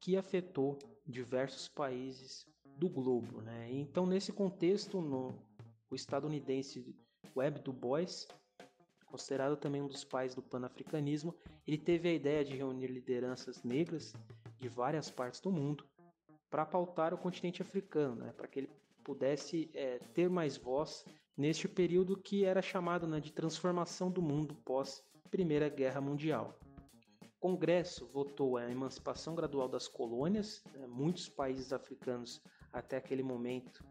que 0.00 0.16
afetou 0.16 0.78
diversos 1.04 1.68
países 1.68 2.46
do 2.76 2.88
globo. 2.88 3.40
Né? 3.40 3.68
Então, 3.72 4.06
nesse 4.06 4.32
contexto, 4.32 5.00
no, 5.00 5.34
o 5.90 5.94
estadunidense 5.96 6.96
Webb 7.36 7.62
Du 7.62 7.72
Bois, 7.72 8.28
considerado 9.10 9.56
também 9.56 9.82
um 9.82 9.88
dos 9.88 10.04
pais 10.04 10.34
do 10.34 10.42
panafricanismo, 10.42 11.34
ele 11.66 11.78
teve 11.78 12.08
a 12.08 12.12
ideia 12.12 12.44
de 12.44 12.56
reunir 12.56 12.86
lideranças 12.88 13.62
negras 13.62 14.14
de 14.58 14.68
várias 14.68 15.10
partes 15.10 15.40
do 15.40 15.50
mundo 15.50 15.84
para 16.50 16.64
pautar 16.64 17.12
o 17.12 17.18
continente 17.18 17.62
africano, 17.62 18.16
né? 18.16 18.32
para 18.32 18.46
que 18.48 18.60
ele 18.60 18.70
pudesse 19.04 19.70
é, 19.74 19.98
ter 20.14 20.28
mais 20.28 20.56
voz 20.56 21.04
neste 21.36 21.68
período 21.68 22.16
que 22.16 22.44
era 22.44 22.60
chamado 22.60 23.06
né, 23.06 23.20
de 23.20 23.32
transformação 23.32 24.10
do 24.10 24.20
mundo 24.20 24.54
pós 24.64 25.02
Primeira 25.30 25.68
Guerra 25.68 26.00
Mundial. 26.00 26.58
Congresso 27.38 28.06
votou 28.08 28.56
a 28.56 28.70
emancipação 28.70 29.34
gradual 29.34 29.68
das 29.68 29.86
colônias. 29.86 30.62
Né? 30.72 30.86
Muitos 30.86 31.28
países 31.28 31.72
africanos 31.72 32.42
até 32.72 32.96
aquele 32.96 33.22
momento 33.22 33.84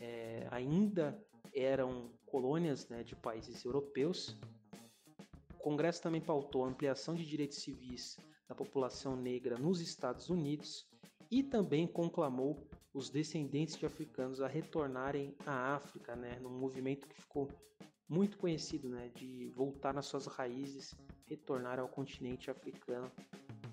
é, 0.00 0.46
ainda 0.50 1.18
eram 1.54 2.10
colônias 2.32 2.88
né, 2.88 3.04
de 3.04 3.14
países 3.14 3.62
europeus. 3.62 4.34
O 5.54 5.58
Congresso 5.58 6.00
também 6.00 6.20
pautou 6.20 6.64
a 6.64 6.68
ampliação 6.68 7.14
de 7.14 7.26
direitos 7.26 7.58
civis 7.58 8.16
da 8.48 8.54
população 8.54 9.14
negra 9.14 9.58
nos 9.58 9.82
Estados 9.82 10.30
Unidos 10.30 10.88
e 11.30 11.42
também 11.42 11.86
conclamou 11.86 12.66
os 12.94 13.10
descendentes 13.10 13.76
de 13.76 13.84
africanos 13.84 14.40
a 14.40 14.48
retornarem 14.48 15.36
à 15.46 15.74
África, 15.74 16.16
né, 16.16 16.38
num 16.40 16.58
movimento 16.58 17.06
que 17.06 17.14
ficou 17.14 17.48
muito 18.08 18.38
conhecido, 18.38 18.88
né, 18.88 19.10
de 19.14 19.48
voltar 19.50 19.94
nas 19.94 20.06
suas 20.06 20.26
raízes, 20.26 20.94
retornar 21.26 21.78
ao 21.78 21.88
continente 21.88 22.50
africano, 22.50 23.10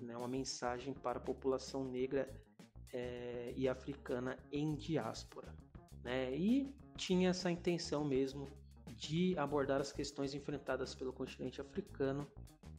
né, 0.00 0.16
uma 0.16 0.28
mensagem 0.28 0.94
para 0.94 1.18
a 1.18 1.22
população 1.22 1.84
negra 1.84 2.30
é, 2.92 3.52
e 3.56 3.68
africana 3.68 4.38
em 4.52 4.74
diáspora, 4.74 5.54
né, 6.02 6.34
e 6.34 6.74
tinha 7.00 7.30
essa 7.30 7.50
intenção 7.50 8.04
mesmo 8.04 8.46
de 8.94 9.36
abordar 9.38 9.80
as 9.80 9.90
questões 9.90 10.34
enfrentadas 10.34 10.94
pelo 10.94 11.14
continente 11.14 11.58
africano, 11.58 12.26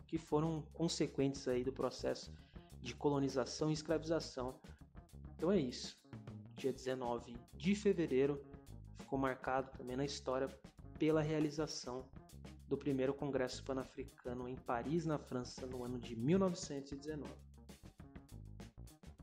que 0.05 0.19
foram 0.19 0.61
consequentes 0.73 1.47
aí 1.47 1.63
do 1.63 1.73
processo 1.73 2.31
de 2.79 2.93
colonização 2.93 3.71
e 3.71 3.73
escravização. 3.73 4.53
Então 5.35 5.51
é 5.51 5.57
isso. 5.57 5.99
Dia 6.55 6.71
19 6.71 7.35
de 7.55 7.73
fevereiro 7.73 8.39
ficou 8.99 9.17
marcado 9.17 9.71
também 9.75 9.97
na 9.97 10.05
história 10.05 10.47
pela 10.99 11.23
realização 11.23 12.05
do 12.67 12.77
primeiro 12.77 13.15
Congresso 13.15 13.63
Pan-Africano 13.63 14.47
em 14.47 14.55
Paris, 14.55 15.03
na 15.03 15.17
França, 15.17 15.65
no 15.65 15.83
ano 15.83 15.97
de 15.97 16.15
1919. 16.15 17.27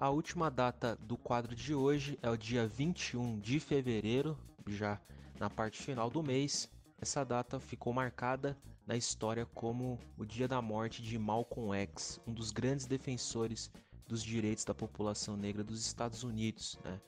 A 0.01 0.11
última 0.11 0.51
data 0.51 0.97
do 0.97 1.17
quadro 1.17 1.55
de 1.55 1.73
hoje 1.73 2.19
é 2.21 2.29
o 2.29 2.37
dia 2.37 2.67
21 2.67 3.39
de 3.39 3.61
fevereiro, 3.61 4.37
já 4.71 5.01
na 5.39 5.49
parte 5.49 5.83
final 5.83 6.11
do 6.11 6.23
mês. 6.23 6.71
Essa 7.01 7.25
data 7.25 7.61
ficou 7.61 7.93
marcada 7.93 8.57
na 8.87 8.97
história 8.97 9.47
como 9.47 9.99
o 10.17 10.25
dia 10.25 10.49
da 10.49 10.61
morte 10.63 11.03
de 11.03 11.19
Malcolm 11.19 11.75
X, 11.75 12.21
um 12.27 12.33
dos 12.33 12.51
grandes 12.51 12.87
defensores 12.87 13.71
dos 14.07 14.23
direitos 14.23 14.65
da 14.65 14.75
população 14.75 15.37
negra 15.37 15.63
dos 15.63 15.85
Estados 15.85 16.25
Unidos. 16.25 16.79
Né? 16.83 17.01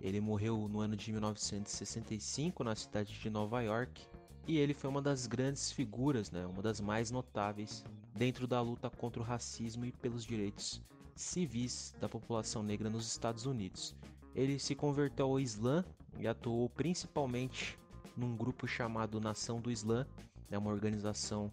Ele 0.00 0.20
morreu 0.20 0.68
no 0.68 0.80
ano 0.80 0.94
de 0.94 1.10
1965 1.10 2.62
na 2.62 2.74
cidade 2.74 3.18
de 3.18 3.30
Nova 3.30 3.62
York 3.62 4.06
e 4.46 4.58
ele 4.58 4.74
foi 4.74 4.90
uma 4.90 5.00
das 5.00 5.26
grandes 5.26 5.70
figuras, 5.70 6.30
né, 6.30 6.44
uma 6.46 6.60
das 6.60 6.80
mais 6.80 7.10
notáveis 7.10 7.84
dentro 8.14 8.46
da 8.46 8.60
luta 8.60 8.90
contra 8.90 9.22
o 9.22 9.24
racismo 9.24 9.84
e 9.84 9.92
pelos 9.92 10.24
direitos 10.24 10.82
civis 11.14 11.94
da 12.00 12.08
população 12.08 12.62
negra 12.62 12.90
nos 12.90 13.06
Estados 13.06 13.46
Unidos. 13.46 13.94
Ele 14.34 14.58
se 14.58 14.74
converteu 14.74 15.26
ao 15.26 15.40
Islã 15.40 15.84
e 16.18 16.26
atuou 16.26 16.68
principalmente 16.68 17.78
num 18.16 18.36
grupo 18.36 18.66
chamado 18.66 19.20
Nação 19.20 19.60
do 19.60 19.70
Islã, 19.70 20.06
né, 20.50 20.58
uma 20.58 20.70
organização 20.70 21.50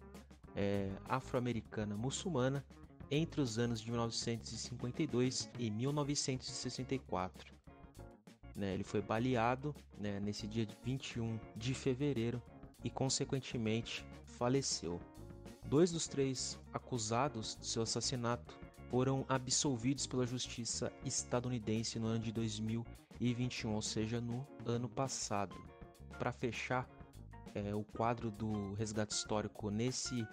é, 0.54 0.90
afro-americana 1.08 1.96
muçulmana, 1.96 2.64
entre 3.10 3.40
os 3.40 3.58
anos 3.58 3.80
de 3.80 3.90
1952 3.90 5.50
e 5.58 5.70
1964. 5.70 7.52
Né, 8.54 8.74
ele 8.74 8.84
foi 8.84 9.00
baleado 9.00 9.74
né, 9.98 10.20
nesse 10.20 10.46
dia 10.46 10.66
21 10.84 11.38
de 11.56 11.74
fevereiro 11.74 12.42
e, 12.84 12.90
consequentemente, 12.90 14.04
faleceu. 14.24 15.00
Dois 15.66 15.90
dos 15.90 16.06
três 16.08 16.58
acusados 16.72 17.56
de 17.58 17.66
seu 17.66 17.82
assassinato 17.82 18.58
foram 18.90 19.24
absolvidos 19.28 20.06
pela 20.06 20.26
justiça 20.26 20.92
estadunidense 21.04 21.98
no 21.98 22.06
ano 22.06 22.18
de 22.18 22.32
2021, 23.20 23.74
ou 23.74 23.82
seja, 23.82 24.20
no 24.20 24.46
ano 24.64 24.88
passado. 24.88 25.54
Para 26.18 26.32
fechar 26.32 26.88
é, 27.54 27.74
o 27.74 27.84
quadro 27.84 28.30
do 28.30 28.72
resgate 28.74 29.14
histórico 29.14 29.70
nesse 29.70 30.26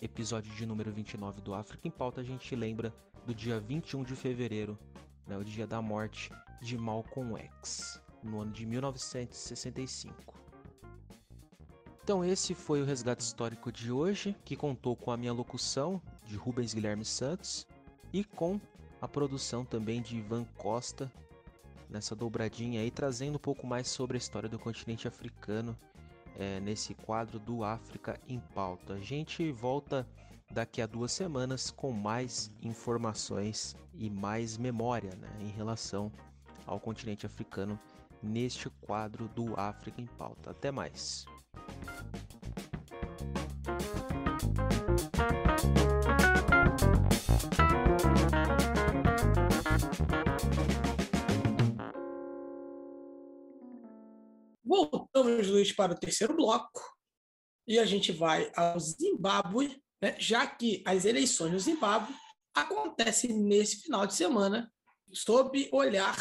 episódio 0.00 0.54
de 0.54 0.66
número 0.66 0.92
29 0.92 1.40
do 1.40 1.54
África 1.54 1.88
em 1.88 1.90
Pauta, 1.90 2.20
a 2.20 2.24
gente 2.24 2.54
lembra 2.54 2.94
do 3.26 3.34
dia 3.34 3.58
21 3.58 4.04
de 4.04 4.14
fevereiro, 4.14 4.78
né, 5.26 5.36
o 5.38 5.44
dia 5.44 5.66
da 5.66 5.80
morte 5.80 6.30
de 6.60 6.76
Malcolm 6.76 7.36
X, 7.38 8.00
no 8.22 8.42
ano 8.42 8.52
de 8.52 8.66
1965. 8.66 10.34
Então 12.02 12.22
esse 12.22 12.54
foi 12.54 12.82
o 12.82 12.84
resgate 12.84 13.24
histórico 13.24 13.72
de 13.72 13.90
hoje, 13.90 14.36
que 14.44 14.54
contou 14.54 14.94
com 14.94 15.10
a 15.10 15.16
minha 15.16 15.32
locução 15.32 16.02
de 16.26 16.36
Rubens 16.36 16.74
Guilherme 16.74 17.04
Santos 17.04 17.66
e 18.12 18.22
com 18.22 18.60
a 19.00 19.08
produção 19.08 19.64
também 19.64 20.02
de 20.02 20.18
Ivan 20.18 20.44
Costa 20.58 21.10
nessa 21.88 22.14
dobradinha 22.14 22.80
aí, 22.80 22.90
trazendo 22.90 23.36
um 23.36 23.38
pouco 23.38 23.66
mais 23.66 23.88
sobre 23.88 24.16
a 24.16 24.18
história 24.18 24.48
do 24.48 24.58
continente 24.58 25.06
africano 25.08 25.76
é, 26.36 26.60
nesse 26.60 26.94
quadro 26.94 27.38
do 27.38 27.64
África 27.64 28.20
em 28.28 28.40
Pauta. 28.40 28.94
A 28.94 29.00
gente 29.00 29.50
volta 29.52 30.06
daqui 30.50 30.80
a 30.82 30.86
duas 30.86 31.12
semanas 31.12 31.70
com 31.70 31.92
mais 31.92 32.50
informações 32.62 33.76
e 33.94 34.10
mais 34.10 34.56
memória 34.56 35.14
né, 35.16 35.28
em 35.40 35.48
relação 35.48 36.12
ao 36.66 36.80
continente 36.80 37.26
africano 37.26 37.78
neste 38.22 38.70
quadro 38.80 39.28
do 39.28 39.58
África 39.58 40.00
em 40.00 40.06
Pauta. 40.06 40.50
Até 40.50 40.70
mais. 40.70 41.26
Voltamos, 55.44 55.48
Luiz, 55.50 55.72
para 55.72 55.92
o 55.92 55.98
terceiro 55.98 56.34
bloco 56.34 56.82
e 57.66 57.78
a 57.78 57.84
gente 57.84 58.12
vai 58.12 58.50
ao 58.56 58.78
Zimbábue, 58.78 59.82
né, 60.00 60.16
já 60.18 60.46
que 60.46 60.82
as 60.86 61.04
eleições 61.04 61.52
no 61.52 61.58
Zimbábue 61.58 62.14
acontecem 62.54 63.32
nesse 63.32 63.82
final 63.82 64.06
de 64.06 64.14
semana 64.14 64.72
sob 65.12 65.68
olhar 65.72 66.16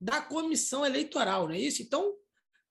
da 0.00 0.20
comissão 0.20 0.84
eleitoral, 0.84 1.46
não 1.46 1.54
é 1.54 1.58
isso? 1.58 1.82
Então, 1.82 2.16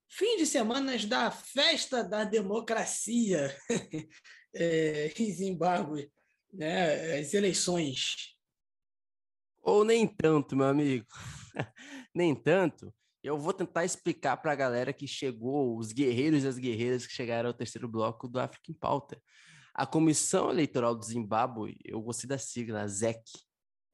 fim 0.09 0.37
de 0.37 0.45
semana 0.45 0.97
da 1.07 1.31
festa 1.31 2.03
da 2.03 2.23
democracia 2.23 3.55
é, 4.53 5.13
em 5.17 5.31
Zimbábue, 5.31 6.11
né? 6.51 7.19
as 7.19 7.33
eleições. 7.33 8.35
Ou 9.61 9.83
nem 9.83 10.07
tanto, 10.07 10.55
meu 10.55 10.67
amigo. 10.67 11.07
nem 12.13 12.35
tanto. 12.35 12.93
Eu 13.23 13.37
vou 13.37 13.53
tentar 13.53 13.85
explicar 13.85 14.37
para 14.37 14.51
a 14.51 14.55
galera 14.55 14.91
que 14.91 15.07
chegou, 15.07 15.77
os 15.77 15.91
guerreiros 15.91 16.43
e 16.43 16.47
as 16.47 16.57
guerreiras 16.57 17.07
que 17.07 17.13
chegaram 17.13 17.49
ao 17.49 17.53
terceiro 17.53 17.87
bloco 17.87 18.27
do 18.27 18.39
África 18.39 18.69
em 18.69 18.73
Pauta. 18.73 19.21
A 19.73 19.85
Comissão 19.85 20.49
Eleitoral 20.49 20.93
do 20.93 21.05
Zimbábue, 21.05 21.77
eu 21.85 22.01
gostei 22.01 22.27
da 22.27 22.37
sigla, 22.37 22.87
ZEC. 22.87 23.23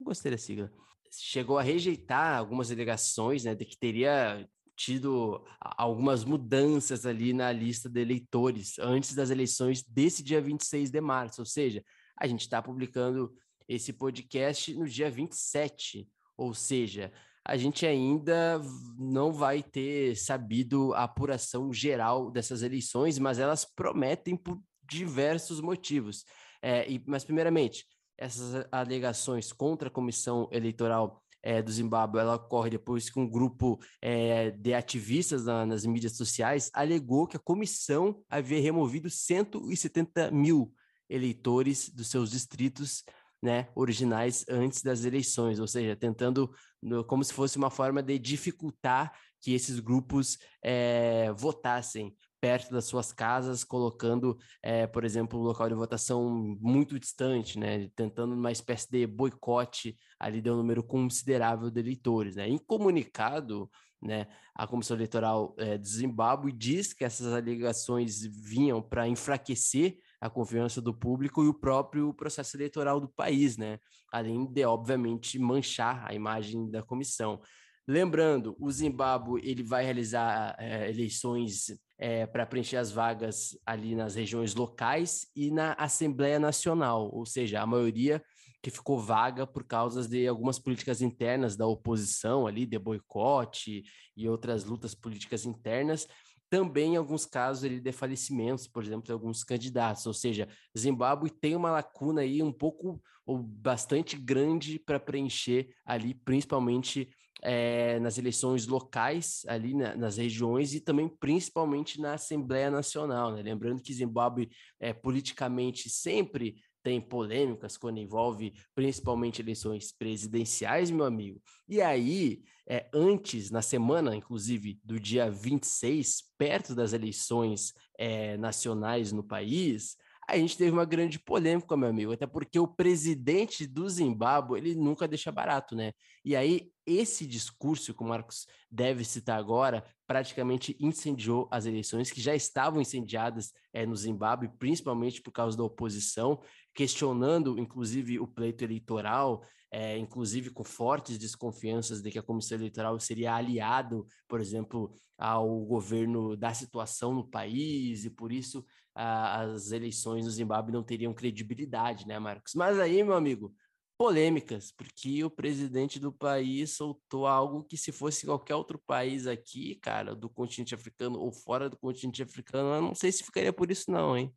Gostei 0.00 0.32
da 0.32 0.38
sigla 0.38 0.70
chegou 1.10 1.58
a 1.58 1.62
rejeitar 1.62 2.38
algumas 2.38 2.70
alegações, 2.70 3.44
né, 3.44 3.54
de 3.54 3.64
que 3.64 3.76
teria 3.76 4.46
tido 4.76 5.44
algumas 5.60 6.24
mudanças 6.24 7.04
ali 7.04 7.32
na 7.32 7.52
lista 7.52 7.88
de 7.88 8.00
eleitores 8.00 8.78
antes 8.78 9.14
das 9.14 9.28
eleições 9.28 9.82
desse 9.82 10.22
dia 10.22 10.40
26 10.40 10.90
de 10.90 11.00
março, 11.00 11.42
ou 11.42 11.46
seja, 11.46 11.84
a 12.18 12.26
gente 12.26 12.42
está 12.42 12.62
publicando 12.62 13.34
esse 13.68 13.92
podcast 13.92 14.72
no 14.74 14.88
dia 14.88 15.10
27, 15.10 16.08
ou 16.36 16.54
seja, 16.54 17.12
a 17.44 17.56
gente 17.56 17.86
ainda 17.86 18.60
não 18.98 19.32
vai 19.32 19.62
ter 19.62 20.16
sabido 20.16 20.92
a 20.94 21.04
apuração 21.04 21.72
geral 21.72 22.30
dessas 22.30 22.62
eleições, 22.62 23.18
mas 23.18 23.38
elas 23.38 23.64
prometem 23.64 24.36
por 24.36 24.60
diversos 24.88 25.60
motivos. 25.60 26.24
É, 26.62 26.90
e, 26.90 27.02
mas, 27.06 27.24
primeiramente, 27.24 27.86
essas 28.18 28.66
alegações 28.70 29.52
contra 29.52 29.88
a 29.88 29.92
comissão 29.92 30.48
eleitoral 30.52 31.22
é, 31.42 31.62
do 31.62 31.72
Zimbábue, 31.72 32.20
ela 32.20 32.34
ocorre 32.34 32.68
depois 32.68 33.08
que 33.08 33.18
um 33.18 33.28
grupo 33.28 33.80
é, 34.02 34.50
de 34.50 34.74
ativistas 34.74 35.46
na, 35.46 35.64
nas 35.64 35.86
mídias 35.86 36.16
sociais 36.16 36.70
alegou 36.74 37.26
que 37.26 37.36
a 37.36 37.40
comissão 37.40 38.22
havia 38.28 38.60
removido 38.60 39.08
170 39.08 40.30
mil 40.30 40.72
eleitores 41.08 41.88
dos 41.88 42.08
seus 42.08 42.30
distritos 42.30 43.02
né, 43.42 43.68
originais 43.74 44.44
antes 44.48 44.82
das 44.82 45.04
eleições, 45.04 45.58
ou 45.58 45.66
seja, 45.66 45.96
tentando 45.96 46.52
no, 46.82 47.04
como 47.04 47.22
se 47.24 47.32
fosse 47.32 47.56
uma 47.56 47.70
forma 47.70 48.02
de 48.02 48.18
dificultar 48.18 49.12
que 49.40 49.52
esses 49.54 49.80
grupos 49.80 50.38
é, 50.62 51.32
votassem 51.32 52.14
perto 52.40 52.70
das 52.72 52.86
suas 52.86 53.12
casas, 53.12 53.62
colocando, 53.62 54.38
é, 54.62 54.86
por 54.86 55.04
exemplo, 55.04 55.38
o 55.38 55.42
local 55.42 55.68
de 55.68 55.74
votação 55.74 56.56
muito 56.58 56.98
distante, 56.98 57.58
né, 57.58 57.88
tentando 57.94 58.34
uma 58.34 58.50
espécie 58.50 58.90
de 58.90 59.06
boicote 59.06 59.94
ali 60.18 60.40
de 60.40 60.50
um 60.50 60.56
número 60.56 60.82
considerável 60.82 61.70
de 61.70 61.80
eleitores. 61.80 62.36
Né. 62.36 62.48
Em 62.48 62.56
comunicado, 62.56 63.70
né, 64.02 64.26
a 64.54 64.66
Comissão 64.66 64.96
Eleitoral 64.96 65.54
é, 65.58 65.76
de 65.76 65.86
Zimbábue 65.86 66.52
diz 66.52 66.94
que 66.94 67.04
essas 67.04 67.32
alegações 67.32 68.22
vinham 68.24 68.80
para 68.80 69.06
enfraquecer 69.06 69.98
a 70.20 70.28
confiança 70.28 70.80
do 70.80 70.92
público 70.92 71.42
e 71.42 71.48
o 71.48 71.54
próprio 71.54 72.12
processo 72.12 72.56
eleitoral 72.56 73.00
do 73.00 73.08
país, 73.08 73.56
né, 73.56 73.78
além 74.12 74.46
de, 74.46 74.64
obviamente, 74.64 75.38
manchar 75.38 76.04
a 76.06 76.14
imagem 76.14 76.70
da 76.70 76.82
comissão. 76.82 77.40
Lembrando, 77.88 78.54
o 78.60 78.70
Zimbábue 78.70 79.40
ele 79.42 79.62
vai 79.62 79.84
realizar 79.84 80.54
é, 80.58 80.88
eleições 80.90 81.76
é, 81.98 82.26
para 82.26 82.46
preencher 82.46 82.76
as 82.76 82.92
vagas 82.92 83.58
ali 83.66 83.94
nas 83.94 84.14
regiões 84.14 84.54
locais 84.54 85.26
e 85.34 85.50
na 85.50 85.72
Assembleia 85.72 86.38
Nacional, 86.38 87.10
ou 87.12 87.26
seja, 87.26 87.60
a 87.60 87.66
maioria 87.66 88.22
que 88.62 88.70
ficou 88.70 88.98
vaga 88.98 89.46
por 89.46 89.64
causa 89.64 90.06
de 90.06 90.28
algumas 90.28 90.58
políticas 90.58 91.00
internas 91.00 91.56
da 91.56 91.66
oposição 91.66 92.46
ali, 92.46 92.66
de 92.66 92.78
boicote 92.78 93.82
e 94.16 94.28
outras 94.28 94.64
lutas 94.64 94.94
políticas 94.94 95.46
internas, 95.46 96.06
também 96.50 96.94
em 96.94 96.96
alguns 96.96 97.24
casos 97.24 97.62
ele 97.62 97.80
de 97.80 97.92
falecimentos, 97.92 98.66
por 98.66 98.82
exemplo, 98.82 99.04
de 99.04 99.12
alguns 99.12 99.44
candidatos, 99.44 100.04
ou 100.04 100.12
seja, 100.12 100.48
Zimbábue 100.76 101.30
tem 101.30 101.54
uma 101.54 101.70
lacuna 101.70 102.22
aí 102.22 102.42
um 102.42 102.52
pouco 102.52 103.00
ou 103.24 103.38
bastante 103.38 104.16
grande 104.16 104.78
para 104.78 104.98
preencher 104.98 105.72
ali, 105.86 106.12
principalmente 106.12 107.08
é, 107.42 107.98
nas 108.00 108.18
eleições 108.18 108.66
locais, 108.66 109.42
ali 109.46 109.74
na, 109.74 109.94
nas 109.96 110.16
regiões 110.16 110.74
e 110.74 110.80
também 110.80 111.08
principalmente 111.08 112.00
na 112.00 112.14
Assembleia 112.14 112.70
Nacional. 112.70 113.32
Né? 113.32 113.42
Lembrando 113.42 113.82
que 113.82 113.94
Zimbábue 113.94 114.50
é, 114.78 114.92
politicamente 114.92 115.88
sempre 115.88 116.56
tem 116.82 117.00
polêmicas 117.00 117.76
quando 117.76 117.98
envolve 117.98 118.52
principalmente 118.74 119.42
eleições 119.42 119.92
presidenciais, 119.92 120.90
meu 120.90 121.04
amigo. 121.04 121.40
E 121.68 121.80
aí, 121.80 122.42
é, 122.68 122.88
antes, 122.92 123.50
na 123.50 123.62
semana, 123.62 124.14
inclusive, 124.14 124.80
do 124.84 124.98
dia 124.98 125.30
26, 125.30 126.22
perto 126.38 126.74
das 126.74 126.92
eleições 126.92 127.72
é, 127.98 128.36
nacionais 128.36 129.12
no 129.12 129.22
país, 129.22 129.96
a 130.30 130.38
gente 130.38 130.56
teve 130.56 130.70
uma 130.70 130.84
grande 130.84 131.18
polêmica, 131.18 131.76
meu 131.76 131.88
amigo, 131.88 132.12
até 132.12 132.26
porque 132.26 132.58
o 132.58 132.68
presidente 132.68 133.66
do 133.66 133.88
Zimbábue, 133.88 134.58
ele 134.58 134.74
nunca 134.74 135.08
deixa 135.08 135.32
barato, 135.32 135.74
né? 135.74 135.92
E 136.24 136.36
aí, 136.36 136.70
esse 136.86 137.26
discurso 137.26 137.94
que 137.94 138.02
o 138.02 138.06
Marcos 138.06 138.46
deve 138.70 139.04
citar 139.04 139.38
agora, 139.38 139.84
praticamente 140.06 140.76
incendiou 140.80 141.48
as 141.50 141.66
eleições 141.66 142.10
que 142.10 142.20
já 142.20 142.34
estavam 142.34 142.80
incendiadas 142.80 143.52
é, 143.72 143.84
no 143.84 143.96
Zimbábue, 143.96 144.50
principalmente 144.58 145.20
por 145.20 145.32
causa 145.32 145.56
da 145.56 145.64
oposição, 145.64 146.40
questionando, 146.74 147.58
inclusive, 147.58 148.18
o 148.18 148.26
pleito 148.26 148.64
eleitoral, 148.64 149.42
é, 149.70 149.96
inclusive 149.96 150.50
com 150.50 150.64
fortes 150.64 151.16
desconfianças 151.16 152.02
de 152.02 152.10
que 152.10 152.18
a 152.18 152.22
comissão 152.22 152.58
eleitoral 152.58 152.98
seria 152.98 153.34
aliado, 153.34 154.06
por 154.26 154.40
exemplo, 154.40 154.92
ao 155.16 155.60
governo 155.60 156.36
da 156.36 156.52
situação 156.52 157.14
no 157.14 157.28
país, 157.28 158.04
e 158.04 158.10
por 158.10 158.32
isso 158.32 158.64
a, 158.94 159.42
as 159.42 159.70
eleições 159.72 160.24
no 160.24 160.30
Zimbábue 160.30 160.72
não 160.72 160.82
teriam 160.82 161.14
credibilidade, 161.14 162.06
né, 162.06 162.18
Marcos? 162.18 162.54
Mas 162.54 162.78
aí, 162.78 163.02
meu 163.02 163.14
amigo, 163.14 163.54
polêmicas, 163.98 164.72
porque 164.72 165.22
o 165.22 165.30
presidente 165.30 165.98
do 165.98 166.10
país 166.10 166.74
soltou 166.74 167.26
algo 167.26 167.62
que, 167.64 167.76
se 167.76 167.92
fosse 167.92 168.24
qualquer 168.24 168.54
outro 168.54 168.78
país 168.86 169.26
aqui, 169.26 169.74
cara, 169.76 170.14
do 170.14 170.28
continente 170.28 170.74
africano 170.74 171.18
ou 171.20 171.30
fora 171.30 171.68
do 171.68 171.76
continente 171.76 172.22
africano, 172.22 172.74
eu 172.74 172.82
não 172.82 172.94
sei 172.94 173.12
se 173.12 173.22
ficaria 173.22 173.52
por 173.52 173.70
isso, 173.70 173.90
não, 173.90 174.16
hein? 174.16 174.34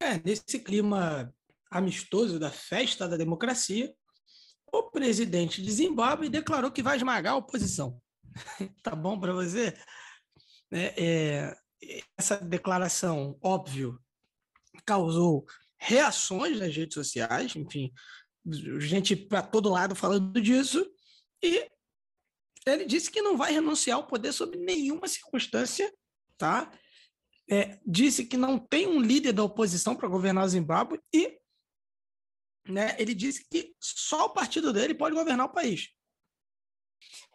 É, 0.00 0.18
nesse 0.24 0.60
clima 0.60 1.34
amistoso 1.70 2.38
da 2.38 2.50
festa 2.50 3.08
da 3.08 3.16
democracia, 3.16 3.92
o 4.72 4.84
presidente 4.84 5.60
de 5.60 5.72
Zimbábue 5.72 6.28
declarou 6.28 6.70
que 6.70 6.82
vai 6.82 6.96
esmagar 6.96 7.32
a 7.32 7.38
oposição. 7.38 8.00
tá 8.84 8.94
bom 8.94 9.18
para 9.18 9.32
você? 9.32 9.74
É, 10.70 11.04
é, 11.04 11.56
essa 12.16 12.36
declaração, 12.36 13.38
óbvio, 13.42 13.98
causou 14.84 15.46
reações 15.78 16.58
nas 16.58 16.74
redes 16.74 16.94
sociais, 16.94 17.54
enfim, 17.54 17.92
gente 18.80 19.14
para 19.14 19.42
todo 19.42 19.70
lado 19.70 19.94
falando 19.94 20.40
disso, 20.40 20.90
e 21.42 21.70
ele 22.66 22.84
disse 22.84 23.10
que 23.10 23.22
não 23.22 23.36
vai 23.36 23.52
renunciar 23.52 23.96
ao 23.96 24.06
poder 24.06 24.32
sob 24.32 24.56
nenhuma 24.56 25.06
circunstância, 25.06 25.92
tá? 26.36 26.70
É, 27.50 27.80
disse 27.86 28.26
que 28.26 28.36
não 28.36 28.58
tem 28.58 28.86
um 28.86 29.00
líder 29.00 29.32
da 29.32 29.42
oposição 29.42 29.96
para 29.96 30.08
governar 30.08 30.44
o 30.44 30.48
Zimbábue 30.48 31.00
e 31.14 31.38
né, 32.68 32.94
ele 32.98 33.14
disse 33.14 33.46
que 33.48 33.74
só 33.80 34.26
o 34.26 34.30
partido 34.30 34.70
dele 34.70 34.94
pode 34.94 35.14
governar 35.14 35.46
o 35.46 35.52
país. 35.52 35.88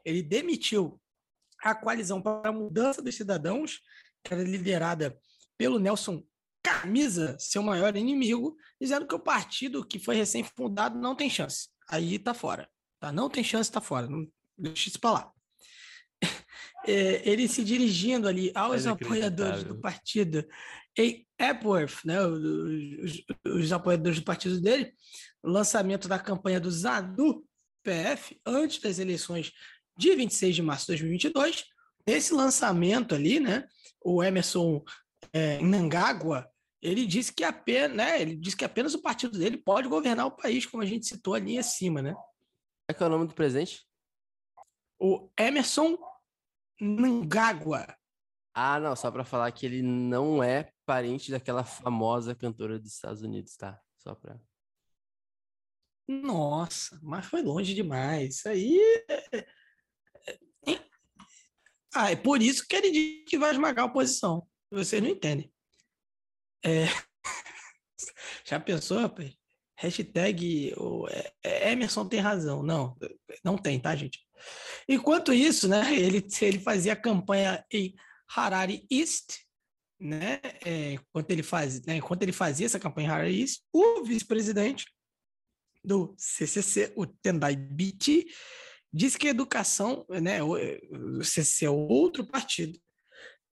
Ele 0.05 0.21
demitiu 0.21 1.01
a 1.63 1.73
coalizão 1.73 2.21
para 2.21 2.49
a 2.49 2.53
mudança 2.53 3.01
dos 3.01 3.15
cidadãos, 3.15 3.81
era 4.31 4.43
liderada 4.43 5.17
pelo 5.57 5.79
Nelson 5.79 6.23
Camisa, 6.61 7.35
seu 7.39 7.61
maior 7.61 7.95
inimigo, 7.97 8.55
dizendo 8.79 9.05
que 9.05 9.15
o 9.15 9.19
partido 9.19 9.85
que 9.85 9.99
foi 9.99 10.15
recém-fundado 10.15 10.97
não 10.97 11.15
tem 11.15 11.29
chance. 11.29 11.67
Aí 11.89 12.15
está 12.15 12.33
fora. 12.33 12.69
Tá? 12.99 13.11
Não 13.11 13.29
tem 13.29 13.43
chance, 13.43 13.69
está 13.69 13.81
fora. 13.81 14.07
Não, 14.07 14.25
deixa 14.57 14.89
isso 14.89 14.99
para 14.99 15.11
lá. 15.11 15.31
É, 16.85 17.21
ele 17.23 17.47
se 17.47 17.63
dirigindo 17.63 18.27
ali 18.27 18.51
aos 18.53 18.85
apoiadores 18.85 19.63
do 19.63 19.79
partido 19.79 20.45
em 20.97 21.25
Epworth, 21.39 22.03
né, 22.03 22.21
os, 22.21 23.23
os, 23.45 23.71
apoiadores 23.71 24.19
do 24.19 24.25
partido 24.25 24.59
dele, 24.59 24.93
o 25.41 25.49
lançamento 25.49 26.09
da 26.09 26.19
campanha 26.19 26.59
do 26.59 26.69
ZANU 26.69 27.45
PF 27.81 28.37
antes 28.45 28.79
das 28.79 28.99
eleições 28.99 29.53
dia 29.97 30.15
26 30.15 30.55
de 30.55 30.61
março 30.61 30.85
de 30.85 30.91
2022. 30.93 31.65
Nesse 32.07 32.33
lançamento 32.33 33.15
ali, 33.15 33.39
né, 33.39 33.67
o 34.03 34.23
Emerson 34.23 34.83
é, 35.31 35.61
Nangagua, 35.61 36.49
ele 36.81 37.05
disse 37.05 37.33
que 37.33 37.43
apenas, 37.43 37.95
né, 37.95 38.21
ele 38.21 38.35
disse 38.35 38.57
que 38.57 38.65
apenas 38.65 38.93
o 38.93 39.01
partido 39.01 39.39
dele 39.39 39.57
pode 39.57 39.87
governar 39.87 40.25
o 40.25 40.35
país, 40.35 40.65
como 40.65 40.83
a 40.83 40.85
gente 40.85 41.05
citou 41.05 41.33
ali 41.33 41.57
acima, 41.57 42.01
né? 42.01 42.13
É 42.89 42.93
que 42.93 43.01
é 43.01 43.05
o 43.05 43.09
nome 43.09 43.27
do 43.27 43.33
presidente? 43.33 43.85
O 44.99 45.29
Emerson 45.37 45.97
Nangagua. 46.79 47.87
Ah, 48.53 48.79
não, 48.79 48.95
só 48.95 49.09
para 49.09 49.23
falar 49.23 49.51
que 49.51 49.65
ele 49.65 49.81
não 49.81 50.43
é 50.43 50.71
parente 50.85 51.31
daquela 51.31 51.63
famosa 51.63 52.35
cantora 52.35 52.77
dos 52.77 52.93
Estados 52.93 53.21
Unidos, 53.21 53.55
tá? 53.55 53.81
Só 53.97 54.13
para 54.13 54.37
Nossa, 56.07 56.99
mas 57.01 57.25
foi 57.25 57.41
longe 57.41 57.73
demais. 57.73 58.35
Isso 58.35 58.49
aí. 58.49 58.79
É, 61.95 61.99
é, 61.99 62.01
é, 62.01 62.05
ah, 62.05 62.11
é 62.11 62.15
por 62.15 62.41
isso 62.41 62.65
que 62.67 62.75
ele 62.75 62.91
diz 62.91 63.29
que 63.29 63.37
vai 63.37 63.51
esmagar 63.51 63.85
a 63.85 63.87
oposição. 63.87 64.47
Vocês 64.71 65.01
não 65.01 65.09
entendem. 65.09 65.51
É... 66.63 66.85
Já 68.45 68.59
pensou, 68.59 68.99
rapaz? 68.99 69.33
Hashtag 69.77 70.73
o 70.77 71.07
Emerson 71.43 72.07
tem 72.07 72.19
razão. 72.19 72.63
Não, 72.63 72.95
não 73.43 73.57
tem, 73.57 73.79
tá, 73.79 73.95
gente? 73.95 74.19
Enquanto 74.87 75.33
isso, 75.33 75.67
né, 75.67 75.93
ele, 75.93 76.25
ele 76.41 76.59
fazia 76.59 76.95
campanha 76.95 77.65
em 77.71 77.93
Harare 78.35 78.85
East, 78.89 79.39
né, 79.99 80.39
é, 80.65 80.93
enquanto, 80.93 81.31
ele 81.31 81.43
faz, 81.43 81.81
né, 81.85 81.97
enquanto 81.97 82.23
ele 82.23 82.31
fazia 82.31 82.65
essa 82.65 82.79
campanha 82.79 83.07
em 83.07 83.11
Harare 83.11 83.41
East, 83.41 83.61
o 83.71 84.03
vice-presidente 84.03 84.85
do 85.83 86.13
CCC, 86.17 86.93
o 86.95 87.05
Tendai 87.05 87.55
Biti, 87.55 88.25
disse 88.93 89.17
que 89.17 89.27
educação, 89.27 90.05
né, 90.09 90.43
o 90.43 91.23
CCC 91.23 91.65
é 91.65 91.69
outro 91.69 92.25
partido, 92.25 92.79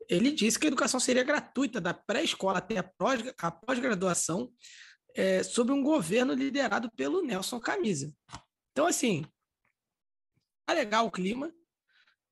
ele 0.07 0.31
disse 0.31 0.59
que 0.59 0.65
a 0.65 0.67
educação 0.67 0.99
seria 0.99 1.23
gratuita 1.23 1.79
da 1.79 1.93
pré-escola 1.93 2.57
até 2.57 2.77
a 2.77 3.51
pós-graduação 3.51 4.51
é, 5.15 5.41
sob 5.41 5.71
um 5.71 5.81
governo 5.81 6.33
liderado 6.33 6.91
pelo 6.91 7.21
Nelson 7.21 7.59
Camisa. 7.59 8.13
Então, 8.71 8.85
assim, 8.85 9.25
tá 10.65 10.73
legal 10.73 11.07
o 11.07 11.11
clima, 11.11 11.53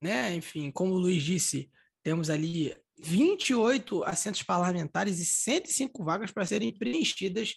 né? 0.02 0.34
Enfim, 0.36 0.72
como 0.72 0.94
o 0.94 0.98
Luiz 0.98 1.24
disse, 1.24 1.72
temos 2.04 2.30
ali 2.30 2.76
28 2.98 4.04
assentos 4.04 4.44
parlamentares 4.44 5.20
e 5.20 5.26
105 5.26 6.04
vagas 6.04 6.32
para 6.32 6.46
serem 6.46 6.78
preenchidas 6.78 7.56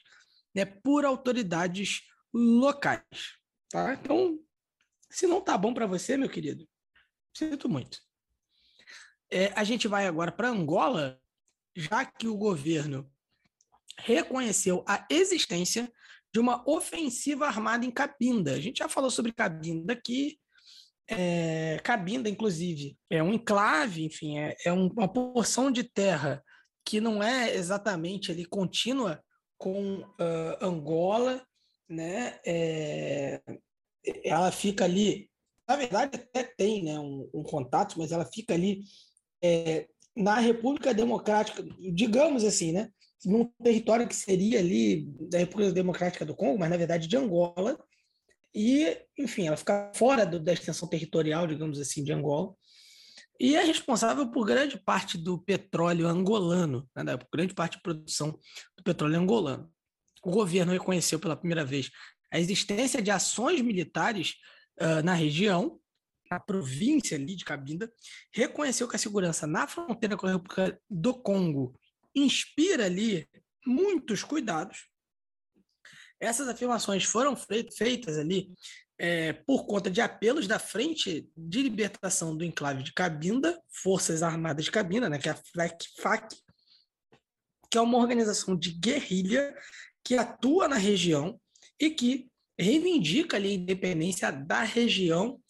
né, 0.54 0.64
por 0.64 1.04
autoridades 1.04 2.02
locais. 2.32 3.02
Tá? 3.70 3.94
Então, 3.94 4.38
se 5.12 5.26
não 5.26 5.40
tá 5.40 5.56
bom 5.56 5.74
para 5.74 5.86
você, 5.86 6.16
meu 6.16 6.28
querido, 6.28 6.66
sinto 7.36 7.68
muito. 7.68 7.98
É, 9.30 9.52
a 9.54 9.62
gente 9.62 9.86
vai 9.86 10.06
agora 10.06 10.32
para 10.32 10.48
Angola, 10.48 11.20
já 11.76 12.04
que 12.04 12.26
o 12.26 12.36
governo 12.36 13.10
reconheceu 13.98 14.84
a 14.88 15.06
existência 15.10 15.92
de 16.32 16.40
uma 16.40 16.68
ofensiva 16.68 17.46
armada 17.46 17.84
em 17.84 17.90
Cabinda. 17.90 18.54
A 18.54 18.60
gente 18.60 18.78
já 18.78 18.88
falou 18.88 19.10
sobre 19.10 19.32
Cabinda 19.32 19.92
aqui, 19.92 20.38
é, 21.08 21.78
Cabinda, 21.84 22.28
inclusive, 22.28 22.96
é 23.10 23.22
um 23.22 23.34
enclave, 23.34 24.04
enfim, 24.04 24.38
é, 24.38 24.56
é 24.64 24.72
uma 24.72 25.06
porção 25.12 25.70
de 25.70 25.84
terra 25.84 26.42
que 26.84 27.00
não 27.00 27.22
é 27.22 27.54
exatamente 27.54 28.32
ali 28.32 28.44
contínua 28.44 29.22
com 29.58 30.00
uh, 30.00 30.56
Angola, 30.60 31.46
né? 31.88 32.40
É, 32.44 33.40
ela 34.24 34.50
fica 34.50 34.84
ali, 34.84 35.30
na 35.68 35.76
verdade 35.76 36.16
até 36.16 36.42
tem, 36.42 36.84
né, 36.84 36.98
um, 36.98 37.28
um 37.32 37.42
contato, 37.42 37.98
mas 37.98 38.12
ela 38.12 38.24
fica 38.24 38.54
ali 38.54 38.82
é, 39.42 39.88
na 40.16 40.38
República 40.38 40.92
Democrática, 40.92 41.64
digamos 41.92 42.44
assim, 42.44 42.72
né? 42.72 42.90
Num 43.24 43.44
território 43.62 44.06
que 44.08 44.16
seria 44.16 44.58
ali 44.58 45.06
da 45.28 45.38
República 45.38 45.72
Democrática 45.72 46.24
do 46.24 46.34
Congo, 46.34 46.58
mas 46.58 46.70
na 46.70 46.76
verdade 46.76 47.06
de 47.06 47.16
Angola, 47.16 47.78
e, 48.54 48.98
enfim, 49.18 49.46
ela 49.46 49.56
fica 49.56 49.90
fora 49.94 50.26
do, 50.26 50.38
da 50.38 50.52
extensão 50.52 50.86
territorial, 50.88 51.46
digamos 51.46 51.80
assim, 51.80 52.04
de 52.04 52.12
Angola, 52.12 52.54
e 53.40 53.56
é 53.56 53.64
responsável 53.64 54.30
por 54.30 54.44
grande 54.44 54.78
parte 54.78 55.16
do 55.16 55.38
petróleo 55.38 56.06
angolano, 56.06 56.88
né, 56.94 57.18
grande 57.32 57.54
parte 57.54 57.76
da 57.76 57.82
produção 57.82 58.38
do 58.76 58.82
petróleo 58.84 59.18
angolano. 59.18 59.72
O 60.22 60.30
governo 60.30 60.72
reconheceu 60.72 61.18
pela 61.18 61.36
primeira 61.36 61.64
vez 61.64 61.90
a 62.32 62.40
existência 62.40 63.02
de 63.02 63.10
ações 63.10 63.60
militares 63.60 64.36
uh, 64.80 65.02
na 65.04 65.14
região, 65.14 65.78
na 66.30 66.40
província 66.40 67.16
ali 67.16 67.36
de 67.36 67.44
Cabinda, 67.44 67.92
reconheceu 68.32 68.88
que 68.88 68.96
a 68.96 68.98
segurança 68.98 69.46
na 69.46 69.66
fronteira 69.66 70.16
com 70.16 70.26
a 70.26 70.32
República 70.32 70.80
do 70.88 71.14
Congo 71.14 71.78
inspira 72.14 72.86
ali 72.86 73.28
muitos 73.66 74.24
cuidados, 74.24 74.88
essas 76.22 76.48
afirmações 76.48 77.02
foram 77.02 77.36
feitas 77.36 78.16
ali 78.16 78.52
é, 78.96 79.32
por 79.32 79.66
conta 79.66 79.90
de 79.90 80.00
apelos 80.00 80.46
da 80.46 80.56
Frente 80.56 81.28
de 81.36 81.62
Libertação 81.62 82.36
do 82.36 82.44
Enclave 82.44 82.84
de 82.84 82.92
Cabinda, 82.92 83.60
Forças 83.68 84.22
Armadas 84.22 84.64
de 84.64 84.70
Cabinda, 84.70 85.08
né, 85.08 85.18
que 85.18 85.28
é 85.28 85.32
a 85.32 85.40
FAC, 86.00 86.36
que 87.68 87.76
é 87.76 87.80
uma 87.80 87.98
organização 87.98 88.56
de 88.56 88.70
guerrilha 88.70 89.52
que 90.04 90.16
atua 90.16 90.68
na 90.68 90.76
região 90.76 91.40
e 91.80 91.90
que 91.90 92.28
reivindica 92.58 93.36
ali 93.36 93.50
a 93.50 93.54
independência 93.54 94.30
da 94.30 94.62
região, 94.62 95.40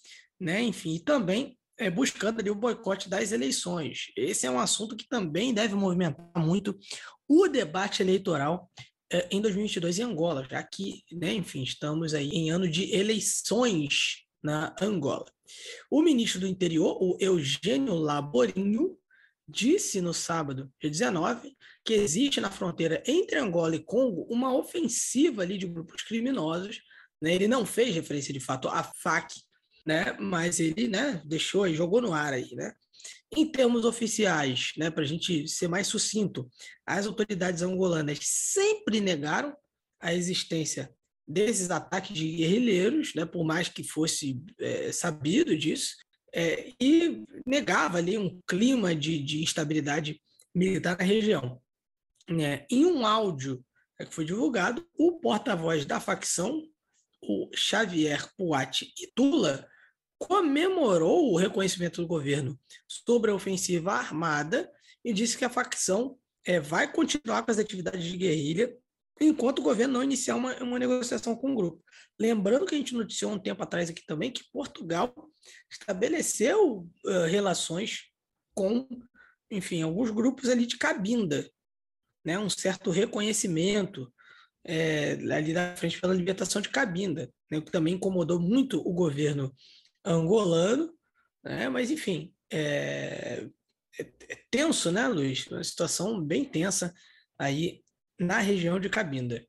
né, 0.40 0.62
enfim, 0.62 0.94
e 0.94 1.00
também 1.00 1.56
é, 1.78 1.90
buscando 1.90 2.40
ali 2.40 2.50
o 2.50 2.54
boicote 2.54 3.08
das 3.08 3.32
eleições. 3.32 4.12
Esse 4.16 4.46
é 4.46 4.50
um 4.50 4.60
assunto 4.60 4.96
que 4.96 5.08
também 5.08 5.52
deve 5.52 5.74
movimentar 5.74 6.30
muito 6.36 6.78
o 7.28 7.48
debate 7.48 8.02
eleitoral 8.02 8.70
é, 9.10 9.28
em 9.30 9.40
2022 9.40 9.98
em 9.98 10.02
Angola, 10.02 10.46
já 10.48 10.62
que, 10.62 11.02
né, 11.12 11.34
enfim, 11.34 11.62
estamos 11.62 12.14
aí 12.14 12.28
em 12.28 12.50
ano 12.50 12.68
de 12.68 12.94
eleições 12.94 14.24
na 14.42 14.74
Angola. 14.80 15.26
O 15.90 16.02
ministro 16.02 16.40
do 16.40 16.46
Interior, 16.46 16.96
o 17.00 17.16
Eugênio 17.20 17.94
Laborinho, 17.94 18.96
disse 19.48 20.00
no 20.00 20.14
sábado, 20.14 20.72
dia 20.80 20.90
19, 20.90 21.56
que 21.84 21.94
existe 21.94 22.40
na 22.40 22.50
fronteira 22.50 23.02
entre 23.06 23.38
Angola 23.38 23.76
e 23.76 23.84
Congo 23.84 24.26
uma 24.30 24.54
ofensiva 24.54 25.42
ali 25.42 25.58
de 25.58 25.66
grupos 25.66 26.02
criminosos. 26.02 26.80
Né? 27.20 27.34
Ele 27.34 27.48
não 27.48 27.66
fez 27.66 27.94
referência 27.94 28.32
de 28.32 28.40
fato 28.40 28.68
à 28.68 28.82
FAC, 28.82 29.34
né? 29.86 30.16
mas 30.18 30.60
ele 30.60 30.88
né, 30.88 31.20
deixou 31.24 31.66
e 31.66 31.74
jogou 31.74 32.00
no 32.00 32.12
ar 32.12 32.32
aí, 32.32 32.54
né? 32.54 32.72
Em 33.34 33.50
termos 33.50 33.84
oficiais, 33.84 34.72
né, 34.76 34.90
para 34.90 35.02
a 35.02 35.06
gente 35.06 35.48
ser 35.48 35.66
mais 35.66 35.86
sucinto, 35.86 36.48
as 36.86 37.06
autoridades 37.06 37.62
angolanas 37.62 38.18
sempre 38.22 39.00
negaram 39.00 39.56
a 40.00 40.14
existência 40.14 40.92
desses 41.26 41.70
ataques 41.70 42.14
de 42.14 42.30
guerrilheiros, 42.36 43.14
né, 43.14 43.24
por 43.24 43.44
mais 43.44 43.68
que 43.68 43.82
fosse 43.82 44.42
é, 44.60 44.92
sabido 44.92 45.56
disso, 45.56 45.96
é, 46.34 46.72
e 46.80 47.24
negava 47.46 47.98
ali 47.98 48.16
um 48.16 48.40
clima 48.46 48.94
de, 48.94 49.18
de 49.18 49.42
instabilidade 49.42 50.20
militar 50.54 50.96
na 50.96 51.04
região. 51.04 51.60
É, 52.28 52.66
em 52.70 52.86
um 52.86 53.04
áudio 53.04 53.64
é, 53.98 54.04
que 54.04 54.14
foi 54.14 54.24
divulgado, 54.24 54.86
o 54.96 55.18
porta-voz 55.20 55.84
da 55.84 56.00
facção, 56.00 56.62
o 57.22 57.50
Xavier 57.54 58.28
Puati 58.36 58.92
Itula, 58.98 59.68
comemorou 60.18 61.32
o 61.32 61.36
reconhecimento 61.36 62.00
do 62.00 62.06
governo 62.06 62.58
sobre 62.86 63.30
a 63.30 63.34
ofensiva 63.34 63.92
armada 63.92 64.70
e 65.04 65.12
disse 65.12 65.36
que 65.36 65.44
a 65.44 65.50
facção 65.50 66.16
é, 66.46 66.60
vai 66.60 66.90
continuar 66.90 67.42
com 67.42 67.50
as 67.50 67.58
atividades 67.58 68.04
de 68.04 68.16
guerrilha 68.16 68.76
enquanto 69.20 69.60
o 69.60 69.62
governo 69.62 69.94
não 69.94 70.02
iniciar 70.02 70.36
uma, 70.36 70.54
uma 70.62 70.78
negociação 70.78 71.36
com 71.36 71.52
o 71.52 71.54
grupo. 71.54 71.84
Lembrando 72.18 72.66
que 72.66 72.74
a 72.74 72.78
gente 72.78 72.94
noticiou 72.94 73.32
um 73.32 73.38
tempo 73.38 73.62
atrás 73.62 73.90
aqui 73.90 74.04
também 74.06 74.30
que 74.30 74.50
Portugal 74.52 75.14
estabeleceu 75.70 76.88
uh, 77.04 77.26
relações 77.28 78.10
com, 78.54 78.88
enfim, 79.50 79.82
alguns 79.82 80.10
grupos 80.10 80.48
ali 80.48 80.66
de 80.66 80.76
cabinda, 80.76 81.48
né, 82.24 82.38
um 82.38 82.48
certo 82.48 82.90
reconhecimento 82.90 84.12
é, 84.64 85.12
ali 85.32 85.52
da 85.52 85.74
frente 85.76 86.00
pela 86.00 86.14
libertação 86.14 86.62
de 86.62 86.68
cabinda, 86.68 87.32
né, 87.50 87.58
o 87.58 87.62
que 87.62 87.72
também 87.72 87.94
incomodou 87.94 88.38
muito 88.38 88.78
o 88.80 88.92
governo 88.92 89.52
angolano, 90.04 90.92
né? 91.44 91.68
mas 91.68 91.90
enfim, 91.90 92.32
é, 92.50 93.48
é, 93.98 94.12
é 94.28 94.42
tenso, 94.50 94.90
né, 94.90 95.06
Luiz? 95.08 95.46
Uma 95.46 95.64
situação 95.64 96.20
bem 96.20 96.44
tensa 96.44 96.94
aí 97.38 97.81
na 98.22 98.38
região 98.38 98.78
de 98.78 98.88
Cabinda. 98.88 99.44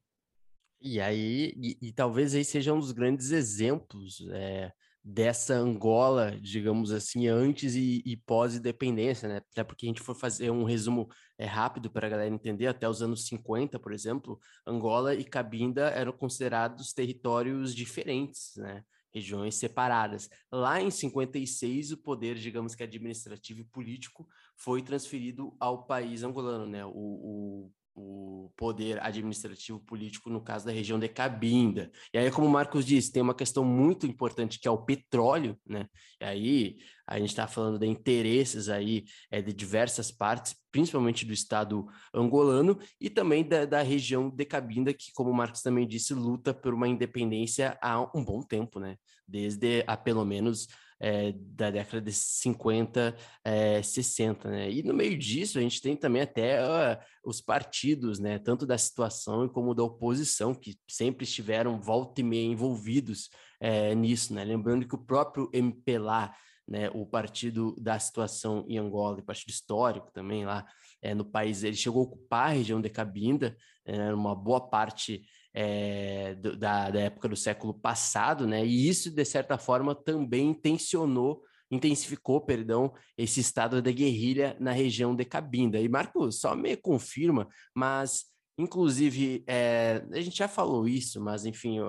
E 0.82 1.00
aí, 1.00 1.54
e, 1.56 1.78
e 1.82 1.94
talvez 1.94 2.36
aí 2.36 2.44
seja 2.44 2.74
um 2.74 2.80
dos 2.80 2.92
grandes 2.92 3.32
exemplos 3.32 4.26
é, 4.32 4.72
dessa 5.04 5.54
Angola, 5.56 6.38
digamos 6.42 6.92
assim, 6.92 7.28
antes 7.28 7.76
e, 7.76 8.02
e 8.06 8.18
pós-independência, 8.18 9.30
né? 9.30 9.38
Até 9.38 9.64
porque 9.64 9.86
a 9.86 9.90
gente 9.90 10.02
for 10.02 10.16
fazer 10.16 10.52
um 10.52 10.64
resumo 10.64 11.10
é, 11.38 11.46
rápido 11.46 11.90
para 11.90 12.08
a 12.08 12.10
galera 12.10 12.34
entender, 12.34 12.68
até 12.68 12.88
os 12.88 13.02
anos 13.02 13.26
50, 13.28 13.80
por 13.80 13.94
exemplo, 13.94 14.40
Angola 14.68 15.16
e 15.16 15.24
Cabinda 15.24 15.90
eram 15.90 16.12
considerados 16.12 16.94
territórios 16.94 17.74
diferentes, 17.74 18.54
né? 18.58 18.84
regiões 19.14 19.56
separadas. 19.56 20.28
Lá 20.52 20.82
em 20.82 20.90
56, 20.90 21.92
o 21.92 21.98
poder, 21.98 22.36
digamos 22.36 22.74
que 22.74 22.84
administrativo 22.84 23.62
e 23.62 23.66
político, 23.66 24.28
foi 24.58 24.82
transferido 24.82 25.56
ao 25.60 25.86
país 25.86 26.24
angolano, 26.24 26.66
né? 26.66 26.84
O, 26.86 26.92
o, 26.92 27.72
o 27.96 28.52
poder 28.58 29.02
administrativo 29.04 29.80
político, 29.80 30.30
no 30.30 30.42
caso 30.42 30.66
da 30.66 30.72
região 30.72 30.98
de 30.98 31.08
Cabinda. 31.08 31.92
E 32.14 32.18
aí, 32.18 32.32
como 32.32 32.48
o 32.48 32.50
Marcos 32.50 32.86
disse, 32.86 33.12
tem 33.12 33.22
uma 33.22 33.36
questão 33.36 33.64
muito 33.64 34.08
importante 34.08 34.60
que 34.60 34.68
é 34.68 34.72
o 34.72 34.84
petróleo, 34.84 35.58
né? 35.66 35.88
E 36.20 36.26
aí 36.26 36.78
a 37.06 37.20
gente 37.20 37.30
está 37.30 37.48
falando 37.48 37.78
de 37.78 37.86
interesses 37.86 38.70
aí 38.70 39.04
é, 39.30 39.42
de 39.42 39.54
diversas 39.54 40.12
partes, 40.12 40.56
principalmente 40.72 41.26
do 41.26 41.34
Estado 41.34 41.86
angolano 42.14 42.80
e 43.00 43.10
também 43.10 43.48
da, 43.48 43.66
da 43.66 43.82
região 43.82 44.30
de 44.30 44.46
Cabinda, 44.46 44.94
que, 44.94 45.12
como 45.14 45.30
o 45.30 45.36
Marcos 45.36 45.62
também 45.62 45.88
disse, 45.88 46.14
luta 46.14 46.54
por 46.54 46.74
uma 46.74 46.88
independência 46.88 47.78
há 47.82 48.02
um 48.18 48.24
bom 48.24 48.42
tempo, 48.42 48.80
né? 48.80 48.98
Desde 49.28 49.84
há 49.86 49.96
pelo 49.96 50.26
menos 50.26 50.68
é, 51.04 51.34
da 51.36 51.70
década 51.70 52.02
de 52.02 52.14
50, 52.14 53.14
é, 53.44 53.84
60, 53.84 54.50
né? 54.50 54.72
E 54.72 54.82
no 54.84 54.94
meio 54.94 55.18
disso 55.18 55.60
a 55.60 55.62
gente 55.62 55.82
tem 55.82 55.98
também 55.98 56.22
até 56.22 56.64
uh, 56.64 56.98
os 57.26 57.42
partidos, 57.42 58.20
né? 58.20 58.40
Tanto 58.40 58.66
da 58.66 58.78
situação 58.78 59.50
como 59.50 59.76
da 59.76 59.84
oposição, 59.84 60.56
que 60.56 60.80
sempre 60.88 61.26
estiveram 61.26 61.78
volta 61.78 62.22
e 62.22 62.24
meia 62.24 62.46
envolvidos 62.46 63.30
é, 63.60 63.94
nisso, 63.94 64.34
né? 64.34 64.46
Lembrando 64.46 64.88
que 64.88 64.96
o 64.96 65.06
próprio 65.06 65.50
MPLA, 65.52 66.34
né, 66.66 66.90
o 66.94 67.06
partido 67.06 67.76
da 67.78 68.00
situação 68.00 68.64
em 68.70 68.78
Angola, 68.78 69.20
o 69.20 69.26
partido 69.26 69.50
histórico 69.50 70.10
também 70.14 70.46
lá 70.46 70.66
é, 71.02 71.14
no 71.14 71.26
país, 71.26 71.66
ele 71.66 71.76
chegou 71.76 72.04
a 72.04 72.06
ocupar 72.06 72.48
a 72.48 72.54
região 72.54 72.80
de 72.80 72.90
Cabinda, 72.90 73.58
é, 73.86 74.14
uma 74.14 74.34
boa 74.34 74.62
parte 74.62 75.26
é, 75.54 76.36
do, 76.36 76.58
da, 76.58 76.90
da, 76.90 77.00
época 77.00 77.30
do 77.30 77.36
século 77.36 77.74
passado, 77.74 78.48
né? 78.48 78.66
E 78.66 78.88
isso, 78.88 79.12
de 79.12 79.26
certa 79.26 79.58
forma, 79.58 79.94
também 79.94 80.50
intencionou, 80.50 81.42
intensificou, 81.70 82.42
perdão, 82.42 82.94
esse 83.18 83.40
estado 83.40 83.82
da 83.82 83.92
guerrilha 83.92 84.58
na 84.60 84.72
região 84.72 85.16
de 85.16 85.26
Cabinda. 85.26 85.80
E 85.80 85.88
Marco, 85.88 86.32
só 86.32 86.56
me 86.56 86.76
confirma, 86.76 87.48
mas 87.76 88.34
Inclusive, 88.56 89.44
é, 89.48 90.06
a 90.12 90.22
gente 90.22 90.38
já 90.38 90.48
falou 90.48 90.88
isso, 90.88 91.20
mas 91.20 91.44
enfim, 91.44 91.80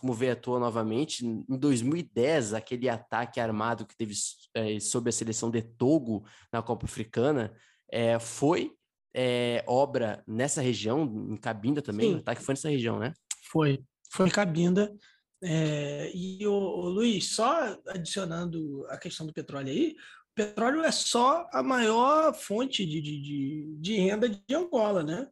como 0.00 0.12
veio 0.12 0.32
à 0.32 0.36
toa 0.36 0.58
novamente, 0.58 1.24
em 1.24 1.56
2010, 1.56 2.54
aquele 2.54 2.88
ataque 2.88 3.38
armado 3.38 3.86
que 3.86 3.96
teve 3.96 4.12
é, 4.54 4.80
sobre 4.80 5.10
a 5.10 5.12
seleção 5.12 5.48
de 5.48 5.62
Togo 5.62 6.24
na 6.52 6.60
Copa 6.60 6.86
Africana 6.86 7.54
é, 7.88 8.18
foi 8.18 8.75
é, 9.18 9.64
obra 9.66 10.22
nessa 10.26 10.60
região, 10.60 11.04
em 11.30 11.36
Cabinda 11.38 11.80
também? 11.80 12.10
Sim. 12.10 12.14
O 12.16 12.18
ataque 12.18 12.42
foi 12.42 12.52
nessa 12.52 12.68
região, 12.68 12.98
né? 12.98 13.14
Foi, 13.50 13.82
foi 14.10 14.26
em 14.26 14.30
Cabinda. 14.30 14.94
É, 15.42 16.10
e 16.14 16.46
o, 16.46 16.52
o, 16.52 16.88
Luiz, 16.90 17.30
só 17.30 17.78
adicionando 17.88 18.86
a 18.90 18.98
questão 18.98 19.26
do 19.26 19.32
petróleo 19.32 19.70
aí, 19.70 19.96
o 20.32 20.34
petróleo 20.34 20.84
é 20.84 20.92
só 20.92 21.48
a 21.50 21.62
maior 21.62 22.34
fonte 22.34 22.84
de, 22.84 23.00
de, 23.00 23.22
de, 23.22 23.76
de 23.78 23.96
renda 23.96 24.28
de 24.28 24.54
Angola, 24.54 25.02
né? 25.02 25.26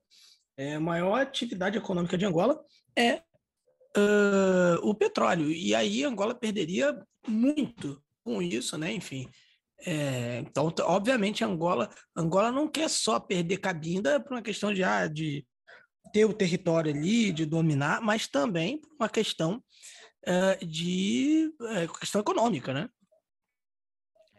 É, 0.57 0.77
a 0.77 0.81
maior 0.81 1.21
atividade 1.21 1.77
econômica 1.77 2.17
de 2.17 2.25
Angola 2.25 2.59
é 2.97 3.17
uh, 3.97 4.79
o 4.83 4.95
petróleo. 4.95 5.51
E 5.51 5.75
aí 5.75 6.05
Angola 6.05 6.35
perderia 6.35 6.99
muito 7.29 8.03
com 8.23 8.41
isso, 8.41 8.79
né? 8.79 8.93
Enfim, 8.93 9.29
é, 9.87 10.39
então, 10.41 10.73
obviamente, 10.83 11.45
Angola, 11.45 11.91
Angola 12.17 12.51
não 12.51 12.69
quer 12.69 12.89
só 12.89 13.21
perder 13.21 13.59
Cabinda 13.59 14.21
por 14.21 14.33
uma 14.33 14.43
questão 14.43 14.73
de, 14.73 14.83
ah, 14.83 15.07
de 15.07 15.47
ter 16.13 16.25
o 16.25 16.33
território 16.33 16.93
ali, 16.93 17.33
de 17.33 17.45
dominar, 17.45 18.01
mas 18.01 18.27
também 18.27 18.81
por 18.81 18.95
uma 19.01 19.09
questão 19.09 19.63
de 20.67 21.53
uh, 21.61 21.99
questão 21.99 22.23
econômica, 22.23 22.73
né? 22.73 22.89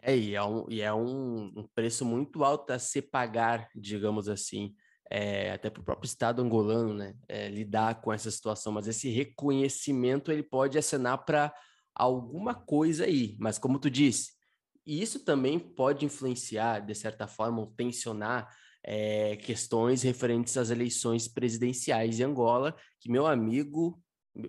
É, 0.06 0.16
e 0.16 0.36
é, 0.36 0.42
um, 0.42 0.64
e 0.68 0.80
é 0.80 0.94
um, 0.94 1.52
um 1.56 1.68
preço 1.74 2.04
muito 2.04 2.44
alto 2.44 2.72
a 2.72 2.78
se 2.78 3.02
pagar, 3.02 3.68
digamos 3.74 4.28
assim, 4.28 4.72
é, 5.10 5.50
até 5.50 5.68
para 5.68 5.80
o 5.80 5.84
próprio 5.84 6.06
Estado 6.06 6.40
angolano, 6.40 6.94
né, 6.94 7.12
é, 7.28 7.48
lidar 7.48 8.00
com 8.00 8.12
essa 8.12 8.30
situação. 8.30 8.72
Mas 8.72 8.86
esse 8.86 9.08
reconhecimento 9.10 10.30
ele 10.30 10.44
pode 10.44 10.78
acenar 10.78 11.24
para 11.24 11.52
alguma 11.92 12.54
coisa 12.54 13.04
aí. 13.04 13.36
Mas 13.40 13.58
como 13.58 13.80
tu 13.80 13.90
disse, 13.90 14.35
e 14.86 15.02
isso 15.02 15.24
também 15.24 15.58
pode 15.58 16.04
influenciar, 16.04 16.80
de 16.80 16.94
certa 16.94 17.26
forma, 17.26 17.60
ou 17.60 17.66
tensionar 17.66 18.48
é, 18.84 19.36
questões 19.36 20.02
referentes 20.02 20.56
às 20.56 20.70
eleições 20.70 21.26
presidenciais 21.26 22.20
em 22.20 22.22
Angola, 22.22 22.76
que, 23.00 23.10
meu 23.10 23.26
amigo, 23.26 24.00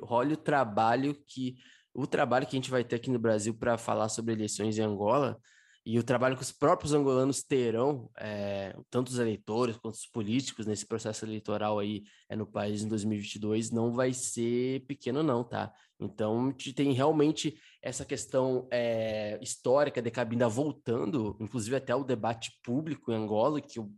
olha 0.03 0.35
o 0.35 0.37
trabalho 0.37 1.15
que 1.25 1.55
o 1.93 2.05
trabalho 2.05 2.45
que 2.45 2.55
a 2.55 2.59
gente 2.59 2.69
vai 2.69 2.83
ter 2.83 2.97
aqui 2.97 3.09
no 3.09 3.17
Brasil 3.17 3.55
para 3.55 3.75
falar 3.75 4.07
sobre 4.09 4.31
eleições 4.31 4.77
em 4.77 4.83
Angola 4.83 5.35
e 5.83 5.97
o 5.97 6.03
trabalho 6.03 6.35
que 6.35 6.43
os 6.43 6.51
próprios 6.51 6.93
angolanos 6.93 7.41
terão, 7.41 8.11
é, 8.19 8.75
tanto 8.89 9.07
os 9.07 9.17
eleitores 9.17 9.77
quanto 9.77 9.95
os 9.95 10.05
políticos 10.05 10.67
nesse 10.67 10.85
processo 10.85 11.25
eleitoral 11.25 11.79
aí 11.79 12.03
é, 12.29 12.35
no 12.35 12.45
país 12.45 12.83
em 12.83 12.87
2022, 12.87 13.71
não 13.71 13.91
vai 13.93 14.13
ser 14.13 14.85
pequeno 14.85 15.23
não, 15.23 15.43
tá? 15.43 15.73
Então, 15.99 16.53
tem 16.75 16.91
realmente 16.93 17.57
essa 17.81 18.05
questão 18.05 18.67
é, 18.71 19.39
histórica 19.41 20.01
de 20.01 20.11
Cabinda 20.11 20.47
voltando, 20.47 21.35
inclusive 21.39 21.75
até 21.75 21.95
o 21.95 22.03
debate 22.03 22.51
público 22.63 23.11
em 23.11 23.15
Angola, 23.15 23.59
que 23.59 23.79
eu, 23.79 23.91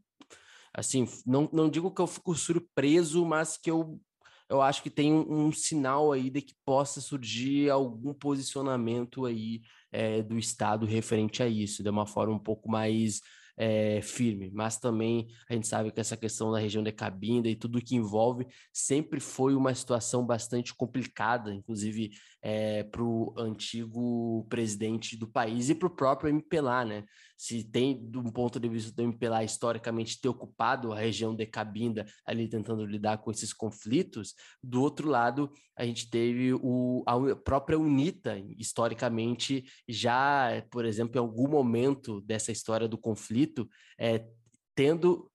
assim, 0.73 1.05
não, 1.25 1.49
não 1.51 1.69
digo 1.69 1.93
que 1.93 2.01
eu 2.01 2.07
fico 2.07 2.33
surpreso, 2.35 3.25
mas 3.25 3.57
que 3.57 3.69
eu 3.69 3.99
eu 4.49 4.63
acho 4.63 4.81
que 4.81 4.89
tem 4.89 5.13
um, 5.13 5.45
um, 5.45 5.51
sinal 5.51 6.11
aí 6.11 6.27
de 6.31 6.41
que 6.41 6.55
possa 6.65 6.99
surgir 6.99 7.69
algum 7.69 8.15
posicionamento 8.15 9.25
aí 9.25 9.61
é, 9.91 10.23
do 10.23 10.39
Estado 10.39 10.87
referente 10.87 11.43
a 11.43 11.47
isso, 11.47 11.83
de 11.83 11.89
uma 11.89 12.07
forma 12.07 12.33
um 12.33 12.39
pouco 12.39 12.67
mais 12.67 13.21
é, 13.59 14.01
firme, 14.01 14.49
mas 14.53 14.77
também 14.77 15.27
a 15.49 15.53
gente 15.53 15.67
sabe 15.67 15.91
que 15.91 15.99
essa 15.99 16.15
questão 16.15 16.49
da 16.49 16.57
região 16.57 16.81
de 16.81 16.93
Cabinda 16.93 17.49
e 17.49 17.57
tudo 17.57 17.81
que 17.81 17.93
envolve 17.93 18.47
sempre 18.71 19.19
foi 19.19 19.53
uma 19.53 19.75
situação 19.75 20.25
bastante 20.25 20.73
complicada, 20.73 21.53
inclusive 21.53 22.11
é, 22.41 22.83
para 22.83 23.03
o 23.03 23.33
antigo 23.37 24.45
presidente 24.49 25.17
do 25.17 25.27
país 25.27 25.69
e 25.69 25.75
para 25.75 25.87
o 25.87 25.95
próprio 25.95 26.29
MPLA, 26.29 26.85
né? 26.85 27.05
Se 27.37 27.63
tem, 27.63 28.09
um 28.15 28.31
ponto 28.31 28.59
de 28.59 28.67
vista 28.67 28.91
do 28.91 29.03
MPLA, 29.03 29.43
historicamente 29.43 30.19
ter 30.19 30.29
ocupado 30.29 30.91
a 30.91 30.99
região 30.99 31.35
de 31.35 31.45
Cabinda, 31.45 32.05
ali 32.25 32.47
tentando 32.47 32.85
lidar 32.85 33.17
com 33.19 33.31
esses 33.31 33.53
conflitos, 33.53 34.33
do 34.63 34.81
outro 34.81 35.09
lado, 35.09 35.51
a 35.77 35.85
gente 35.85 36.09
teve 36.09 36.53
o, 36.53 37.03
a 37.05 37.35
própria 37.35 37.79
UNITA, 37.79 38.37
historicamente, 38.57 39.65
já, 39.87 40.65
por 40.71 40.85
exemplo, 40.85 41.15
em 41.15 41.19
algum 41.19 41.47
momento 41.47 42.21
dessa 42.21 42.51
história 42.51 42.87
do 42.87 42.97
conflito, 42.97 43.67
é, 43.97 44.25
tendo. 44.75 45.29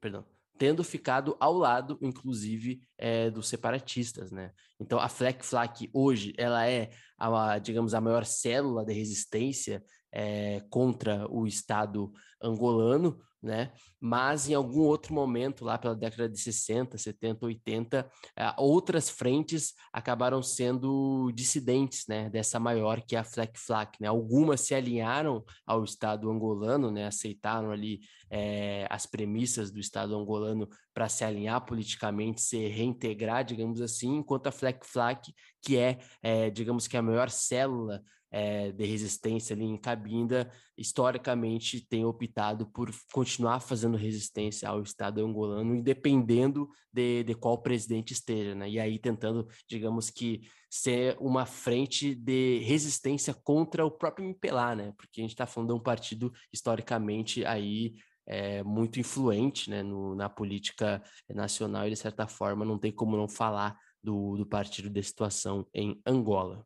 Perdão 0.00 0.37
tendo 0.58 0.82
ficado 0.82 1.36
ao 1.38 1.54
lado, 1.54 1.98
inclusive, 2.02 2.82
é, 2.98 3.30
dos 3.30 3.48
separatistas, 3.48 4.32
né? 4.32 4.52
Então, 4.80 4.98
a 4.98 5.08
Fleck 5.08 5.44
Flak 5.44 5.88
hoje, 5.92 6.34
ela 6.36 6.68
é, 6.68 6.90
a, 7.16 7.58
digamos, 7.58 7.94
a 7.94 8.00
maior 8.00 8.24
célula 8.24 8.84
de 8.84 8.92
resistência 8.92 9.82
é, 10.12 10.60
contra 10.68 11.26
o 11.30 11.46
Estado 11.46 12.12
angolano, 12.42 13.18
né? 13.42 13.70
Mas 14.00 14.48
em 14.48 14.54
algum 14.54 14.80
outro 14.80 15.14
momento, 15.14 15.64
lá 15.64 15.78
pela 15.78 15.94
década 15.94 16.28
de 16.28 16.38
60, 16.38 16.98
70, 16.98 17.46
80, 17.46 18.10
outras 18.56 19.08
frentes 19.08 19.74
acabaram 19.92 20.42
sendo 20.42 21.30
dissidentes, 21.32 22.04
né? 22.08 22.28
Dessa 22.30 22.58
maior 22.58 23.00
que 23.00 23.14
é 23.14 23.18
a 23.18 23.24
Fleck 23.24 23.58
Flak, 23.58 24.00
né? 24.00 24.08
Algumas 24.08 24.62
se 24.62 24.74
alinharam 24.74 25.44
ao 25.66 25.84
Estado 25.84 26.30
angolano, 26.30 26.90
né? 26.90 27.06
Aceitaram 27.06 27.70
ali 27.70 28.00
é, 28.30 28.86
as 28.90 29.06
premissas 29.06 29.70
do 29.70 29.78
Estado 29.78 30.16
angolano 30.16 30.68
para 30.92 31.08
se 31.08 31.24
alinhar 31.24 31.64
politicamente, 31.64 32.40
se 32.40 32.68
reintegrar, 32.68 33.44
digamos 33.44 33.80
assim, 33.80 34.16
enquanto 34.16 34.48
a 34.48 34.52
Fleck 34.52 34.84
Flak, 34.84 35.32
que 35.62 35.76
é, 35.76 35.98
é 36.22 36.50
digamos 36.50 36.88
que 36.88 36.96
a 36.96 37.02
maior 37.02 37.30
célula 37.30 38.02
é, 38.30 38.72
de 38.72 38.84
resistência 38.84 39.54
ali 39.54 39.64
em 39.64 39.76
Cabinda, 39.76 40.50
historicamente 40.76 41.80
tem 41.80 42.04
optado 42.04 42.66
por 42.66 42.90
continuar 43.12 43.60
fazendo 43.60 43.96
resistência 43.96 44.68
ao 44.68 44.82
Estado 44.82 45.24
angolano, 45.24 45.74
independendo 45.74 46.68
de, 46.92 47.24
de 47.24 47.34
qual 47.34 47.62
presidente 47.62 48.12
esteja, 48.12 48.54
né? 48.54 48.68
E 48.68 48.78
aí 48.78 48.98
tentando, 48.98 49.48
digamos 49.68 50.10
que, 50.10 50.42
ser 50.70 51.16
uma 51.18 51.46
frente 51.46 52.14
de 52.14 52.58
resistência 52.58 53.32
contra 53.32 53.84
o 53.84 53.90
próprio 53.90 54.26
MPLA, 54.26 54.74
né? 54.76 54.92
Porque 54.96 55.20
a 55.20 55.24
gente 55.24 55.32
está 55.32 55.46
falando 55.46 55.70
de 55.70 55.74
um 55.76 55.82
partido 55.82 56.32
historicamente 56.52 57.44
aí 57.44 57.94
é, 58.26 58.62
muito 58.62 59.00
influente 59.00 59.70
né, 59.70 59.82
no, 59.82 60.14
na 60.14 60.28
política 60.28 61.02
nacional 61.30 61.86
e, 61.86 61.90
de 61.90 61.96
certa 61.96 62.28
forma, 62.28 62.64
não 62.64 62.78
tem 62.78 62.92
como 62.92 63.16
não 63.16 63.26
falar 63.26 63.78
do, 64.02 64.36
do 64.36 64.46
partido 64.46 64.90
de 64.90 65.02
situação 65.02 65.66
em 65.72 65.98
Angola. 66.06 66.64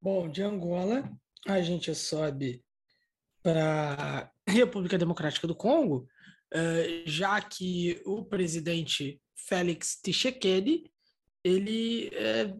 Bom, 0.00 0.28
de 0.28 0.42
Angola, 0.42 1.10
a 1.46 1.60
gente 1.60 1.92
sobe 1.94 2.64
para 3.42 4.30
República 4.46 4.96
Democrática 4.96 5.46
do 5.46 5.56
Congo, 5.56 6.08
eh, 6.52 7.02
já 7.04 7.40
que 7.40 8.00
o 8.06 8.24
presidente 8.24 9.20
Félix 9.34 10.00
Tshisekedi, 10.00 10.90
ele, 11.42 12.10
eh, 12.12 12.54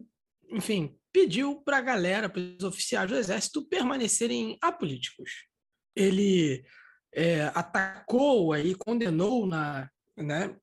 enfim, 0.49 0.99
pediu 1.13 1.61
para 1.61 1.77
a 1.77 1.81
galera, 1.81 2.29
para 2.29 2.41
os 2.41 2.63
oficiais 2.63 3.09
do 3.09 3.15
exército, 3.15 3.67
permanecerem 3.67 4.57
apolíticos. 4.61 5.45
Ele 5.95 6.63
é, 7.13 7.43
atacou 7.55 8.53
aí, 8.53 8.75
condenou 8.75 9.47
na, 9.47 9.89
né, 10.15 10.55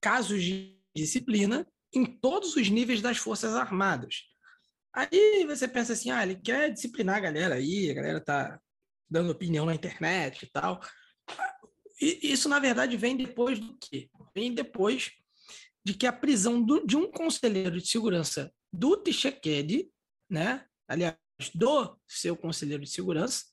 casos 0.00 0.42
de 0.42 0.78
disciplina 0.94 1.66
em 1.94 2.04
todos 2.04 2.56
os 2.56 2.68
níveis 2.68 3.00
das 3.00 3.18
Forças 3.18 3.54
Armadas. 3.54 4.24
Aí 4.98 5.46
você 5.46 5.68
pensa 5.68 5.92
assim, 5.92 6.10
ah, 6.10 6.24
ele 6.24 6.34
quer 6.34 6.72
disciplinar 6.72 7.18
a 7.18 7.20
galera 7.20 7.54
aí, 7.54 7.88
a 7.88 7.94
galera 7.94 8.20
tá 8.20 8.60
dando 9.08 9.30
opinião 9.30 9.64
na 9.64 9.72
internet 9.72 10.42
e 10.42 10.50
tal. 10.50 10.80
E 12.02 12.32
isso, 12.32 12.48
na 12.48 12.58
verdade, 12.58 12.96
vem 12.96 13.16
depois 13.16 13.60
do 13.60 13.78
quê? 13.78 14.10
Vem 14.34 14.52
depois 14.52 15.12
de 15.84 15.94
que 15.94 16.04
a 16.04 16.12
prisão 16.12 16.60
do, 16.60 16.84
de 16.84 16.96
um 16.96 17.08
conselheiro 17.12 17.80
de 17.80 17.88
segurança 17.88 18.52
do 18.72 18.96
Tishekedi, 18.96 19.88
né? 20.28 20.66
aliás, 20.88 21.16
do 21.54 21.96
seu 22.04 22.36
conselheiro 22.36 22.82
de 22.82 22.90
segurança, 22.90 23.44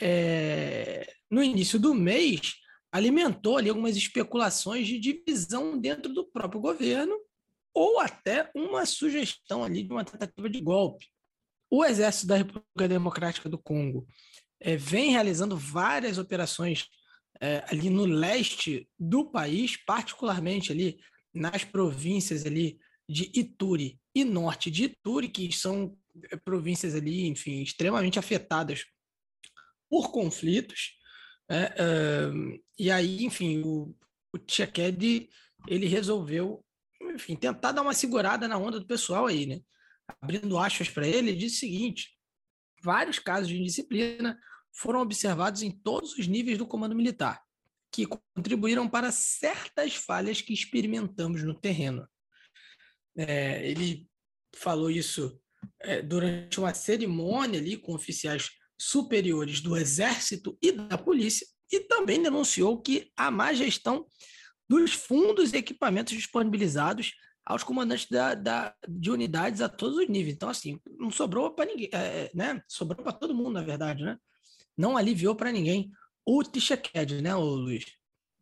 é, 0.00 1.06
no 1.30 1.42
início 1.42 1.78
do 1.78 1.92
mês, 1.92 2.54
alimentou 2.90 3.58
ali 3.58 3.68
algumas 3.68 3.94
especulações 3.94 4.88
de 4.88 4.98
divisão 4.98 5.78
dentro 5.78 6.14
do 6.14 6.24
próprio 6.24 6.62
governo 6.62 7.20
ou 7.74 8.00
até 8.00 8.50
uma 8.54 8.84
sugestão 8.84 9.64
ali 9.64 9.82
de 9.82 9.92
uma 9.92 10.04
tentativa 10.04 10.48
de 10.48 10.60
golpe. 10.60 11.06
O 11.70 11.84
Exército 11.84 12.26
da 12.26 12.36
República 12.36 12.86
Democrática 12.86 13.48
do 13.48 13.58
Congo 13.58 14.06
é, 14.60 14.76
vem 14.76 15.10
realizando 15.10 15.56
várias 15.56 16.18
operações 16.18 16.86
é, 17.40 17.64
ali 17.68 17.90
no 17.90 18.04
leste 18.04 18.88
do 18.98 19.30
país, 19.30 19.76
particularmente 19.76 20.70
ali 20.70 20.98
nas 21.34 21.64
províncias 21.64 22.44
ali 22.46 22.78
de 23.08 23.30
Ituri 23.34 23.98
e 24.14 24.24
norte 24.24 24.70
de 24.70 24.84
Ituri, 24.84 25.28
que 25.28 25.50
são 25.50 25.96
é, 26.30 26.36
províncias 26.36 26.94
ali, 26.94 27.26
enfim, 27.26 27.62
extremamente 27.62 28.18
afetadas 28.18 28.84
por 29.90 30.12
conflitos. 30.12 30.92
É, 31.50 31.74
e 32.78 32.90
aí, 32.90 33.24
enfim, 33.24 33.62
o, 33.64 33.94
o 34.32 34.38
Tchekedi, 34.38 35.28
ele 35.66 35.86
resolveu, 35.86 36.64
enfim, 37.14 37.36
tentar 37.36 37.72
dar 37.72 37.82
uma 37.82 37.94
segurada 37.94 38.48
na 38.48 38.56
onda 38.56 38.78
do 38.78 38.86
pessoal 38.86 39.26
aí, 39.26 39.46
né? 39.46 39.60
Abrindo 40.20 40.58
aspas 40.58 40.88
para 40.88 41.06
ele, 41.06 41.30
ele 41.30 41.36
disse 41.36 41.56
o 41.56 41.60
seguinte: 41.60 42.16
vários 42.82 43.18
casos 43.18 43.48
de 43.48 43.58
indisciplina 43.58 44.38
foram 44.74 45.00
observados 45.00 45.62
em 45.62 45.70
todos 45.70 46.16
os 46.18 46.26
níveis 46.26 46.58
do 46.58 46.66
comando 46.66 46.94
militar, 46.94 47.42
que 47.90 48.06
contribuíram 48.06 48.88
para 48.88 49.12
certas 49.12 49.94
falhas 49.94 50.40
que 50.40 50.52
experimentamos 50.52 51.42
no 51.42 51.58
terreno. 51.58 52.08
É, 53.16 53.68
ele 53.68 54.08
falou 54.54 54.90
isso 54.90 55.38
é, 55.80 56.02
durante 56.02 56.58
uma 56.58 56.72
cerimônia 56.74 57.60
ali 57.60 57.76
com 57.76 57.94
oficiais 57.94 58.50
superiores 58.80 59.60
do 59.60 59.76
Exército 59.76 60.58
e 60.60 60.72
da 60.72 60.98
Polícia, 60.98 61.46
e 61.70 61.80
também 61.80 62.22
denunciou 62.22 62.80
que 62.80 63.10
há 63.16 63.30
má 63.30 63.52
gestão 63.52 64.06
dos 64.72 64.94
fundos 64.94 65.52
e 65.52 65.58
equipamentos 65.58 66.14
disponibilizados 66.14 67.14
aos 67.44 67.62
comandantes 67.62 68.06
da, 68.08 68.34
da, 68.34 68.74
de 68.88 69.10
unidades 69.10 69.60
a 69.60 69.68
todos 69.68 69.98
os 69.98 70.08
níveis. 70.08 70.34
Então, 70.34 70.48
assim, 70.48 70.80
não 70.98 71.10
sobrou 71.10 71.50
para 71.50 71.66
ninguém, 71.66 71.90
é, 71.92 72.30
né? 72.34 72.62
Sobrou 72.66 73.02
para 73.02 73.12
todo 73.12 73.34
mundo, 73.34 73.52
na 73.52 73.62
verdade, 73.62 74.02
né? 74.02 74.16
Não 74.76 74.96
aliviou 74.96 75.34
para 75.34 75.52
ninguém 75.52 75.92
o 76.24 76.42
Tishaked, 76.42 77.20
né, 77.20 77.34
Luiz? 77.34 77.84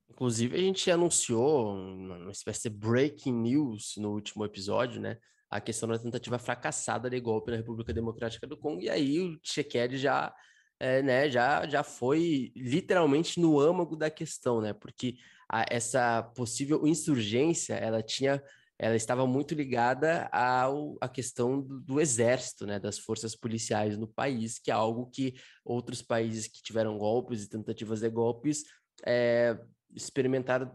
Inclusive, 0.09 0.55
a 0.55 0.61
gente 0.61 0.89
anunciou 0.91 1.75
uma 1.75 2.31
espécie 2.31 2.69
de 2.69 2.77
breaking 2.77 3.33
news 3.33 3.95
no 3.97 4.11
último 4.13 4.45
episódio, 4.45 5.01
né? 5.01 5.19
A 5.51 5.61
questão 5.61 5.89
da 5.89 5.99
tentativa 5.99 6.39
fracassada 6.39 7.11
de 7.11 7.19
golpe 7.19 7.51
na 7.51 7.57
República 7.57 7.93
Democrática 7.93 8.47
do 8.47 8.57
Congo. 8.57 8.83
E 8.83 8.89
aí 8.89 9.19
o 9.19 9.37
Tcheked 9.41 9.99
já, 9.99 10.33
é, 10.81 11.03
né, 11.03 11.31
já, 11.31 11.69
já 11.69 11.83
foi 11.83 12.51
literalmente 12.57 13.39
no 13.39 13.61
âmago 13.61 13.95
da 13.95 14.11
questão, 14.11 14.61
né? 14.61 14.73
Porque 14.73 15.17
a, 15.49 15.67
essa 15.69 16.23
possível 16.35 16.87
insurgência, 16.87 17.75
ela 17.75 18.03
tinha 18.03 18.43
ela 18.83 18.97
estava 18.97 19.27
muito 19.27 19.55
ligada 19.55 20.27
ao, 20.33 20.97
à 21.03 21.09
questão 21.09 21.61
do, 21.61 21.81
do, 21.81 22.01
exército, 22.01 22.67
né, 22.67 22.81
das 22.81 22.99
forças 22.99 23.37
policiais 23.37 23.99
no 23.99 24.09
país, 24.09 24.59
que 24.59 24.71
é 24.71 24.75
algo 24.75 25.11
que 25.11 25.35
outros 25.63 26.01
países 26.01 26.47
que 26.47 26.63
tiveram 26.63 26.97
golpes 26.97 27.45
e 27.45 27.49
tentativas 27.51 28.01
de 28.01 28.09
golpes 28.09 28.65
é, 29.05 29.59
experimentaram 29.95 30.75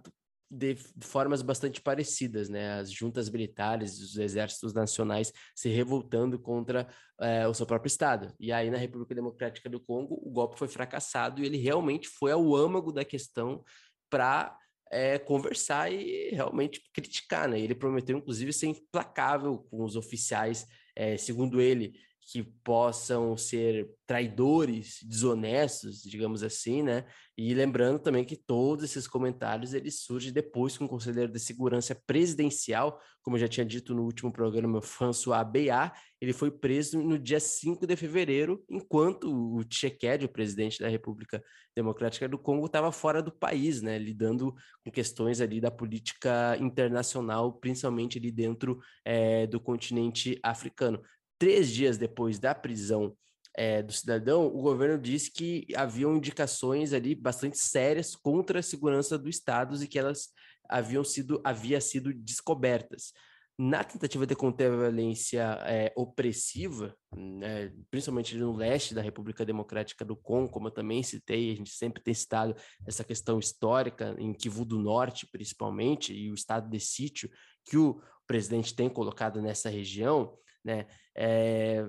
de 0.50 0.76
formas 1.02 1.42
bastante 1.42 1.82
parecidas, 1.82 2.50
né? 2.50 2.80
As 2.80 2.92
juntas 2.92 3.30
militares, 3.30 4.00
os 4.00 4.18
exércitos 4.18 4.74
nacionais 4.74 5.34
se 5.56 5.70
revoltando 5.70 6.38
contra 6.40 6.88
é, 7.20 7.48
o 7.48 7.54
seu 7.54 7.66
próprio 7.66 7.88
Estado. 7.88 8.34
E 8.40 8.52
aí, 8.52 8.70
na 8.70 8.78
República 8.78 9.16
Democrática 9.16 9.70
do 9.70 9.80
Congo, 9.80 10.20
o 10.22 10.32
golpe 10.32 10.58
foi 10.58 10.68
fracassado 10.68 11.42
e 11.42 11.46
ele 11.46 11.58
realmente 11.58 12.08
foi 12.08 12.32
ao 12.32 12.56
âmago 12.56 12.92
da 12.92 13.04
questão 13.04 13.64
para 14.10 14.58
é, 14.92 15.18
conversar 15.18 15.92
e 15.92 16.30
realmente 16.30 16.82
criticar, 16.94 17.50
né? 17.50 17.60
Ele 17.60 17.76
prometeu, 17.76 18.18
inclusive, 18.18 18.54
ser 18.54 18.68
implacável 18.68 19.58
com 19.70 19.84
os 19.84 19.96
oficiais, 19.96 20.68
é, 20.96 21.18
segundo 21.18 21.60
ele, 21.60 22.00
que 22.26 22.42
possam 22.64 23.38
ser 23.38 23.88
traidores, 24.08 24.98
desonestos, 25.04 26.02
digamos 26.02 26.42
assim, 26.42 26.82
né? 26.82 27.06
E 27.38 27.54
lembrando 27.54 28.00
também 28.00 28.26
que 28.26 28.36
todos 28.36 28.84
esses 28.84 29.08
comentários 29.08 29.76
eles 29.76 30.00
surgem 30.00 30.34
depois 30.34 30.76
que 30.76 30.84
um 30.84 30.88
conselheiro 30.88 31.32
de 31.32 31.40
segurança 31.40 31.94
presidencial, 32.08 33.00
como 33.22 33.36
eu 33.36 33.42
já 33.42 33.48
tinha 33.48 33.66
dito 33.66 33.94
no 33.94 34.04
último 34.04 34.32
programa, 34.32 34.82
François 34.82 35.46
Beat, 35.48 35.92
ele 36.20 36.34
foi 36.34 36.50
preso 36.50 37.00
no 37.00 37.20
dia 37.20 37.40
5 37.40 37.86
de 37.86 37.96
fevereiro, 37.96 38.64
enquanto 38.68 39.32
o 39.32 39.64
Tshisekedi, 39.64 40.26
o 40.26 40.30
presidente 40.30 40.80
da 40.80 40.88
República 40.88 41.44
Democrática 41.76 42.28
do 42.28 42.40
Congo, 42.40 42.66
estava 42.66 42.92
fora 42.92 43.22
do 43.22 43.32
país, 43.32 43.84
né? 43.84 44.00
Lidando 44.00 44.56
com 44.84 44.90
questões 44.90 45.42
ali 45.42 45.62
da 45.62 45.70
política 45.70 46.58
internacional, 46.60 47.54
principalmente 47.54 48.18
ali 48.18 48.32
dentro 48.32 48.80
é, 49.04 49.46
do 49.46 49.60
continente 49.60 50.40
africano 50.42 51.00
três 51.38 51.70
dias 51.70 51.98
depois 51.98 52.40
da 52.40 52.54
prisão 52.54 53.16
é, 53.58 53.82
do 53.82 53.94
cidadão, 53.94 54.48
o 54.48 54.62
governo 54.62 55.02
disse 55.02 55.32
que 55.32 55.66
haviam 55.76 56.16
indicações 56.16 56.94
ali 56.94 57.16
bastante 57.16 57.58
sérias 57.58 58.16
contra 58.16 58.60
a 58.60 58.64
segurança 58.64 59.18
do 59.18 59.30
Estado 59.30 59.82
e 59.82 59.88
que 59.88 59.98
elas 59.98 60.30
haviam 60.70 61.04
sido, 61.04 61.42
havia 61.44 61.80
sido 61.80 62.14
descobertas. 62.14 63.14
Na 63.58 63.86
tentativa 63.86 64.28
de 64.28 64.36
conter 64.36 64.70
a 64.70 64.76
violência 64.76 65.58
é, 65.66 65.94
opressiva, 65.96 66.94
né, 67.16 67.72
principalmente 67.90 68.36
no 68.36 68.54
leste 68.54 68.94
da 68.94 69.02
República 69.02 69.46
Democrática 69.46 70.04
do 70.04 70.18
Congo, 70.18 70.52
como 70.52 70.68
eu 70.68 70.72
também 70.72 71.02
citei, 71.02 71.54
a 71.54 71.56
gente 71.56 71.70
sempre 71.70 72.04
tem 72.04 72.14
citado 72.14 72.54
essa 72.86 73.02
questão 73.02 73.40
histórica 73.40 74.14
em 74.20 74.34
Kivu 74.34 74.66
do 74.66 74.78
Norte, 74.78 75.26
principalmente, 75.32 76.14
e 76.14 76.30
o 76.30 76.34
estado 76.34 76.70
de 76.70 76.82
sítio 76.82 77.30
que 77.64 77.78
o 77.78 78.02
presidente 78.28 78.76
tem 78.76 78.90
colocado 78.90 79.42
nessa 79.42 79.70
região, 79.70 80.38
né? 80.66 80.88
É, 81.16 81.88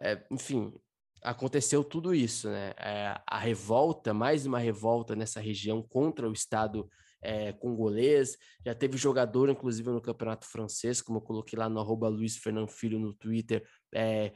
é, 0.00 0.26
enfim, 0.30 0.74
aconteceu 1.22 1.84
tudo 1.84 2.12
isso, 2.12 2.50
né? 2.50 2.74
É, 2.76 3.18
a 3.26 3.38
revolta, 3.38 4.12
mais 4.12 4.44
uma 4.44 4.58
revolta 4.58 5.14
nessa 5.14 5.40
região 5.40 5.80
contra 5.80 6.28
o 6.28 6.32
Estado 6.32 6.88
é, 7.22 7.52
congolês. 7.52 8.36
Já 8.64 8.74
teve 8.74 8.98
jogador, 8.98 9.48
inclusive, 9.48 9.88
no 9.90 10.00
Campeonato 10.00 10.46
Francês, 10.46 11.00
como 11.00 11.18
eu 11.18 11.22
coloquei 11.22 11.58
lá 11.58 11.68
no 11.68 11.80
arroba 11.80 12.08
Luiz 12.08 12.36
Fernando 12.36 12.68
Filho 12.68 12.98
no 12.98 13.14
Twitter. 13.14 13.64
É, 13.94 14.32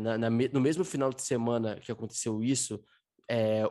na, 0.00 0.16
na, 0.16 0.30
no 0.30 0.60
mesmo 0.60 0.84
final 0.84 1.12
de 1.12 1.22
semana 1.22 1.80
que 1.80 1.90
aconteceu 1.90 2.42
isso, 2.44 2.80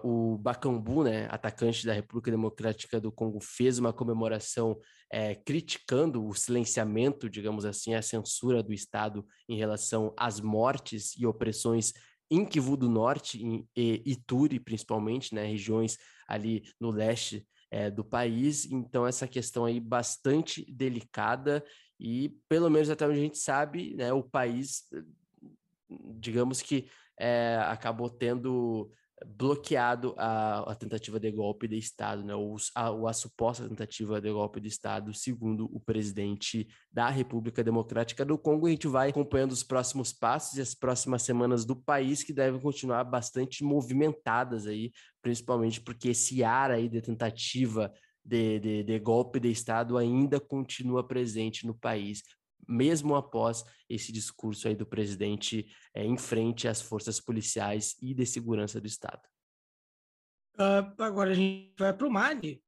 o 0.03 0.37
Bakambu, 0.37 1.03
né, 1.03 1.27
atacante 1.31 1.85
da 1.85 1.93
República 1.93 2.29
Democrática 2.29 2.99
do 2.99 3.09
Congo, 3.09 3.39
fez 3.39 3.79
uma 3.79 3.93
comemoração 3.93 4.77
é, 5.13 5.35
criticando 5.35 6.25
o 6.27 6.33
silenciamento, 6.33 7.29
digamos 7.29 7.65
assim, 7.65 7.93
a 7.93 8.01
censura 8.01 8.63
do 8.63 8.73
Estado 8.73 9.23
em 9.47 9.55
relação 9.55 10.11
às 10.17 10.39
mortes 10.39 11.15
e 11.15 11.27
opressões 11.27 11.93
em 12.31 12.43
Kivu 12.43 12.75
do 12.75 12.89
Norte 12.89 13.39
em, 13.45 13.69
e 13.77 14.01
Ituri, 14.03 14.59
principalmente, 14.59 15.35
né, 15.35 15.45
regiões 15.45 15.99
ali 16.27 16.63
no 16.79 16.89
leste 16.89 17.47
é, 17.69 17.91
do 17.91 18.03
país. 18.03 18.65
Então, 18.71 19.05
essa 19.05 19.27
questão 19.27 19.65
aí 19.65 19.79
bastante 19.79 20.65
delicada 20.67 21.63
e, 21.99 22.35
pelo 22.49 22.67
menos 22.67 22.89
até 22.89 23.05
onde 23.05 23.19
a 23.19 23.21
gente 23.21 23.37
sabe, 23.37 23.93
né, 23.93 24.11
o 24.11 24.23
país, 24.23 24.81
digamos 26.17 26.59
que 26.59 26.87
é, 27.19 27.59
acabou 27.67 28.09
tendo 28.09 28.89
bloqueado 29.25 30.13
a, 30.17 30.71
a, 30.71 30.75
tentativa 30.75 31.19
de 31.19 31.31
golpe 31.31 31.67
de 31.67 31.77
Estado, 31.77 32.23
né, 32.23 32.35
ou 32.35 32.55
a, 32.75 33.09
a, 33.09 33.13
suposta 33.13 33.67
tentativa 33.67 34.19
de 34.19 34.31
golpe 34.31 34.59
de 34.59 34.67
Estado, 34.67 35.13
segundo 35.13 35.65
o 35.73 35.79
presidente 35.79 36.67
da 36.91 37.09
República 37.09 37.63
Democrática 37.63 38.25
do 38.25 38.37
Congo. 38.37 38.67
A 38.67 38.69
gente 38.69 38.87
vai 38.87 39.09
acompanhando 39.09 39.51
os 39.51 39.63
próximos 39.63 40.11
passos 40.13 40.57
e 40.57 40.61
as 40.61 40.73
próximas 40.73 41.23
semanas 41.23 41.65
do 41.65 41.75
país, 41.75 42.23
que 42.23 42.33
devem 42.33 42.59
continuar 42.59 43.03
bastante 43.03 43.63
movimentadas 43.63 44.67
aí, 44.67 44.91
principalmente 45.21 45.81
porque 45.81 46.09
esse 46.09 46.43
ar 46.43 46.71
aí 46.71 46.89
de 46.89 47.01
tentativa 47.01 47.91
de, 48.25 48.59
de, 48.59 48.83
de 48.83 48.99
golpe 48.99 49.39
de 49.39 49.49
Estado 49.49 49.97
ainda 49.97 50.39
continua 50.39 51.05
presente 51.05 51.67
no 51.67 51.73
país. 51.73 52.23
Mesmo 52.67 53.15
após 53.15 53.63
esse 53.89 54.11
discurso 54.11 54.67
aí 54.67 54.75
do 54.75 54.85
presidente 54.85 55.67
é, 55.93 56.03
em 56.03 56.17
frente 56.17 56.67
às 56.67 56.81
forças 56.81 57.19
policiais 57.19 57.95
e 58.01 58.13
de 58.13 58.25
segurança 58.25 58.79
do 58.79 58.87
Estado. 58.87 59.21
Uh, 60.55 61.01
agora 61.01 61.31
a 61.31 61.33
gente 61.33 61.73
vai 61.77 61.93
para 61.93 62.07
o 62.07 62.11
Mali, 62.11 62.63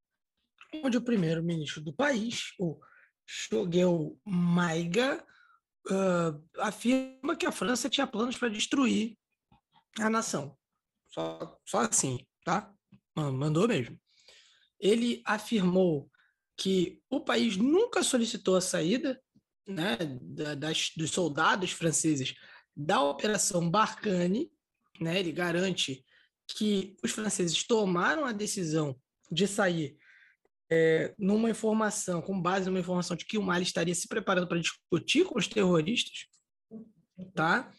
onde 0.83 0.97
o 0.97 1.01
primeiro-ministro 1.01 1.81
do 1.81 1.93
país, 1.93 2.53
o 2.59 2.79
Choguel 3.25 4.19
Maiga, 4.25 5.23
uh, 5.89 6.61
afirma 6.61 7.35
que 7.35 7.45
a 7.45 7.51
França 7.51 7.89
tinha 7.89 8.07
planos 8.07 8.37
para 8.37 8.49
destruir 8.49 9.17
a 9.99 10.09
nação. 10.09 10.57
Só, 11.09 11.59
só 11.65 11.79
assim, 11.79 12.25
tá? 12.43 12.73
Mandou 13.15 13.67
mesmo. 13.67 13.99
Ele 14.79 15.21
afirmou 15.25 16.11
que 16.57 17.01
o 17.09 17.21
país 17.21 17.57
nunca 17.57 18.03
solicitou 18.03 18.55
a 18.55 18.61
saída 18.61 19.21
né, 19.67 19.97
das, 20.57 20.91
dos 20.95 21.11
soldados 21.11 21.71
franceses 21.71 22.33
da 22.75 23.01
Operação 23.01 23.69
Barkhane. 23.69 24.51
Né, 24.99 25.19
ele 25.19 25.31
garante 25.31 26.05
que 26.47 26.95
os 27.03 27.11
franceses 27.11 27.63
tomaram 27.63 28.25
a 28.25 28.31
decisão 28.31 28.95
de 29.31 29.47
sair 29.47 29.97
é, 30.69 31.13
numa 31.17 31.49
informação, 31.49 32.21
com 32.21 32.39
base 32.41 32.67
numa 32.67 32.79
informação 32.79 33.15
de 33.15 33.25
que 33.25 33.37
o 33.37 33.41
Mali 33.41 33.63
estaria 33.63 33.93
se 33.93 34.07
preparando 34.07 34.47
para 34.47 34.59
discutir 34.59 35.25
com 35.25 35.37
os 35.37 35.47
terroristas, 35.47 36.27
tá? 37.33 37.71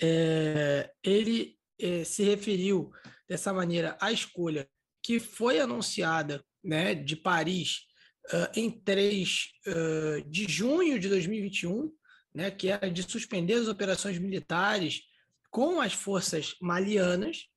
É, 0.00 0.90
ele 1.02 1.56
é, 1.78 2.04
se 2.04 2.22
referiu 2.22 2.90
dessa 3.28 3.52
maneira 3.52 3.96
à 4.00 4.12
escolha 4.12 4.68
que 5.02 5.20
foi 5.20 5.60
anunciada, 5.60 6.44
né, 6.62 6.94
de 6.94 7.14
Paris 7.14 7.86
uh, 8.32 8.50
em 8.54 8.70
3 8.70 9.48
uh, 9.66 10.30
de 10.30 10.44
junho 10.48 10.98
de 10.98 11.08
2021, 11.08 11.92
né, 12.34 12.50
que 12.50 12.68
era 12.68 12.90
de 12.90 13.02
suspender 13.02 13.54
as 13.54 13.68
operações 13.68 14.18
militares 14.18 15.02
com 15.50 15.80
as 15.80 15.92
forças 15.92 16.54
malianas. 16.60 17.48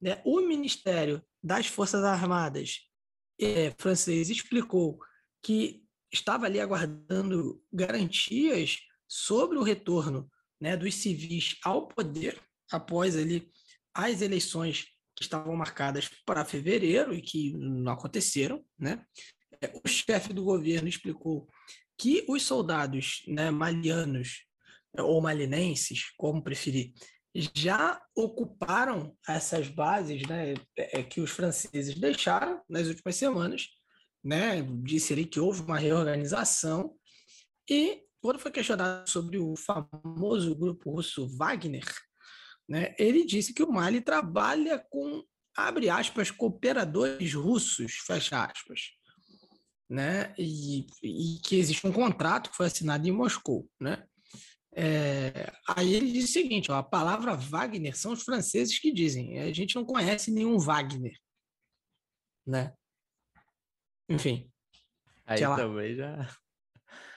Né? 0.00 0.20
O 0.24 0.40
Ministério 0.40 1.22
das 1.42 1.66
Forças 1.66 2.02
Armadas 2.02 2.80
é, 3.40 3.72
francês 3.78 4.30
explicou 4.30 4.98
que 5.42 5.82
estava 6.12 6.46
ali 6.46 6.60
aguardando 6.60 7.62
garantias 7.72 8.78
sobre 9.08 9.58
o 9.58 9.62
retorno 9.62 10.30
né, 10.60 10.76
dos 10.76 10.94
civis 10.94 11.56
ao 11.64 11.88
poder 11.88 12.40
após 12.70 13.16
ali 13.16 13.50
as 13.92 14.22
eleições 14.22 14.86
que 15.14 15.22
estavam 15.22 15.54
marcadas 15.54 16.08
para 16.24 16.44
fevereiro 16.44 17.14
e 17.14 17.22
que 17.22 17.52
não 17.52 17.92
aconteceram, 17.92 18.64
né? 18.76 19.04
O 19.82 19.88
chefe 19.88 20.32
do 20.32 20.44
governo 20.44 20.88
explicou 20.88 21.48
que 21.98 22.24
os 22.28 22.42
soldados 22.42 23.22
né, 23.26 23.50
malianos 23.50 24.44
ou 24.96 25.20
malinenses, 25.20 26.12
como 26.16 26.42
preferir, 26.42 26.92
já 27.54 28.00
ocuparam 28.14 29.16
essas 29.28 29.68
bases 29.68 30.22
né, 30.28 30.54
é, 30.76 31.02
que 31.02 31.20
os 31.20 31.30
franceses 31.30 31.94
deixaram 31.94 32.62
nas 32.68 32.86
últimas 32.86 33.16
semanas. 33.16 33.68
Né, 34.22 34.62
disse 34.82 35.12
ali 35.12 35.26
que 35.26 35.38
houve 35.38 35.60
uma 35.60 35.78
reorganização. 35.78 36.94
E 37.68 38.02
quando 38.22 38.38
foi 38.38 38.50
questionado 38.50 39.08
sobre 39.10 39.36
o 39.36 39.54
famoso 39.54 40.54
grupo 40.54 40.92
russo 40.92 41.28
Wagner, 41.36 41.84
né, 42.66 42.94
ele 42.98 43.26
disse 43.26 43.52
que 43.52 43.62
o 43.62 43.70
Mali 43.70 44.00
trabalha 44.00 44.78
com, 44.78 45.22
abre 45.54 45.90
aspas, 45.90 46.30
cooperadores 46.30 47.34
russos, 47.34 47.96
fecha 48.06 48.44
aspas. 48.44 48.80
Né, 49.88 50.34
e, 50.38 50.86
e 51.02 51.38
que 51.44 51.56
existe 51.56 51.86
um 51.86 51.92
contrato 51.92 52.50
que 52.50 52.56
foi 52.56 52.66
assinado 52.66 53.06
em 53.06 53.12
Moscou. 53.12 53.68
Né? 53.78 54.02
É, 54.76 55.52
aí 55.68 55.94
ele 55.94 56.10
diz 56.10 56.24
o 56.24 56.32
seguinte: 56.32 56.70
ó, 56.72 56.76
a 56.76 56.82
palavra 56.82 57.36
Wagner 57.36 57.96
são 57.96 58.12
os 58.12 58.22
franceses 58.22 58.78
que 58.78 58.92
dizem. 58.92 59.38
A 59.38 59.52
gente 59.52 59.76
não 59.76 59.84
conhece 59.84 60.32
nenhum 60.32 60.58
Wagner, 60.58 61.16
né? 62.46 62.72
Enfim. 64.08 64.50
Aí 65.24 65.40
também 65.40 65.94
já. 65.94 66.28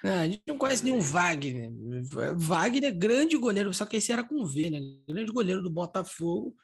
É, 0.03 0.09
a 0.09 0.27
gente 0.27 0.43
não 0.45 0.57
conhece 0.57 0.83
nenhum 0.83 1.01
Wagner. 1.01 1.71
Wagner, 2.35 2.95
grande 2.95 3.35
goleiro, 3.35 3.73
só 3.73 3.85
que 3.85 3.97
esse 3.97 4.11
era 4.11 4.23
com 4.23 4.45
V, 4.45 4.69
né? 4.69 4.79
Grande 5.07 5.31
goleiro 5.31 5.63
do 5.63 5.69
Botafogo, 5.69 6.55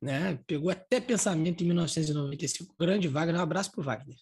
né? 0.00 0.38
Pegou 0.46 0.70
até 0.70 0.98
pensamento 0.98 1.62
em 1.62 1.66
1995. 1.66 2.74
Grande 2.78 3.06
Wagner, 3.06 3.38
um 3.38 3.42
abraço 3.42 3.70
pro 3.70 3.82
Wagner 3.82 4.16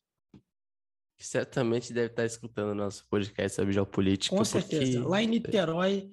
que 1.21 1.27
certamente 1.27 1.93
deve 1.93 2.07
estar 2.07 2.25
escutando 2.25 2.75
nosso 2.75 3.07
podcast 3.11 3.55
sobre 3.55 3.75
geopolítica. 3.75 4.35
Com 4.35 4.43
certeza. 4.43 4.93
Porque... 4.93 5.07
Lá 5.07 5.23
em 5.23 5.27
Niterói, 5.27 6.11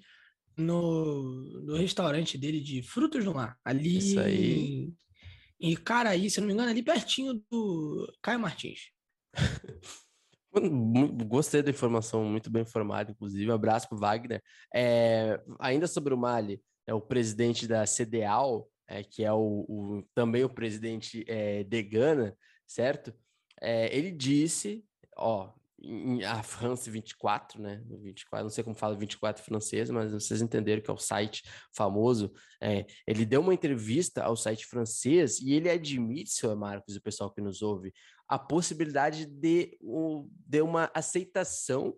no, 0.57 1.63
no 1.63 1.77
restaurante 1.77 2.37
dele 2.37 2.59
de 2.59 2.83
frutos 2.83 3.23
do 3.23 3.33
mar. 3.33 3.57
Ali 3.63 3.99
Isso 3.99 4.19
aí. 4.19 4.93
em, 5.61 5.75
Caraí, 5.77 6.29
se 6.29 6.41
não 6.41 6.47
me 6.47 6.53
engano, 6.53 6.69
ali 6.69 6.83
pertinho 6.83 7.41
do 7.49 8.13
Caio 8.21 8.41
Martins. 8.41 8.91
Gostei 11.25 11.63
da 11.63 11.71
informação, 11.71 12.25
muito 12.25 12.49
bem 12.49 12.63
informado, 12.63 13.11
inclusive. 13.11 13.49
Um 13.49 13.55
abraço 13.55 13.87
para 13.87 13.95
o 13.95 13.99
Wagner. 14.01 14.43
É, 14.75 15.41
ainda 15.57 15.87
sobre 15.87 16.13
o 16.13 16.17
Mali, 16.17 16.61
é 16.85 16.93
o 16.93 16.99
presidente 16.99 17.65
da 17.65 17.85
CDAO, 17.85 18.67
é, 18.89 19.03
que 19.03 19.23
é 19.23 19.31
o, 19.31 19.65
o, 19.69 20.03
também 20.13 20.43
o 20.43 20.49
presidente 20.49 21.23
é, 21.29 21.63
de 21.63 21.81
Gana, 21.81 22.35
certo? 22.65 23.13
É, 23.61 23.95
ele 23.95 24.11
disse 24.11 24.83
ó, 25.17 25.51
a 26.27 26.41
France 26.41 26.89
24, 26.89 27.61
né? 27.61 27.83
24, 27.87 28.43
não 28.43 28.49
sei 28.49 28.63
como 28.63 28.75
fala 28.75 28.95
24 28.95 29.43
francês, 29.43 29.89
mas 29.89 30.11
vocês 30.11 30.41
entenderam 30.41 30.81
que 30.81 30.89
é 30.89 30.93
o 30.93 30.97
site 30.97 31.43
famoso. 31.71 32.31
É, 32.61 32.85
ele 33.05 33.25
deu 33.25 33.41
uma 33.41 33.53
entrevista 33.53 34.23
ao 34.23 34.35
site 34.35 34.65
francês 34.65 35.39
e 35.39 35.53
ele 35.53 35.69
admite, 35.69 36.31
seu 36.31 36.55
Marcos 36.55 36.95
e 36.95 36.97
o 36.97 37.01
pessoal 37.01 37.31
que 37.31 37.41
nos 37.41 37.61
ouve, 37.61 37.93
a 38.27 38.39
possibilidade 38.39 39.25
de, 39.25 39.77
de 40.45 40.61
uma 40.61 40.89
aceitação, 40.93 41.95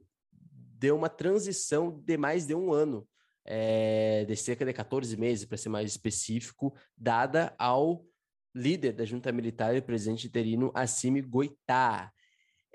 de 0.77 0.91
uma 0.91 1.09
transição 1.09 2.01
de 2.06 2.17
mais 2.17 2.45
de 2.45 2.53
um 2.53 2.73
ano, 2.73 3.07
é, 3.45 4.25
de 4.25 4.35
cerca 4.35 4.65
de 4.65 4.73
14 4.73 5.15
meses, 5.15 5.45
para 5.45 5.57
ser 5.57 5.69
mais 5.69 5.89
específico, 5.89 6.75
dada 6.98 7.56
ao 7.57 8.06
líder 8.53 8.91
da 8.91 9.06
junta 9.06 9.31
militar 9.31 9.75
e 9.75 9.81
presidente 9.81 10.27
interino 10.27 10.72
Assimi 10.75 11.22
Goitá 11.22 12.11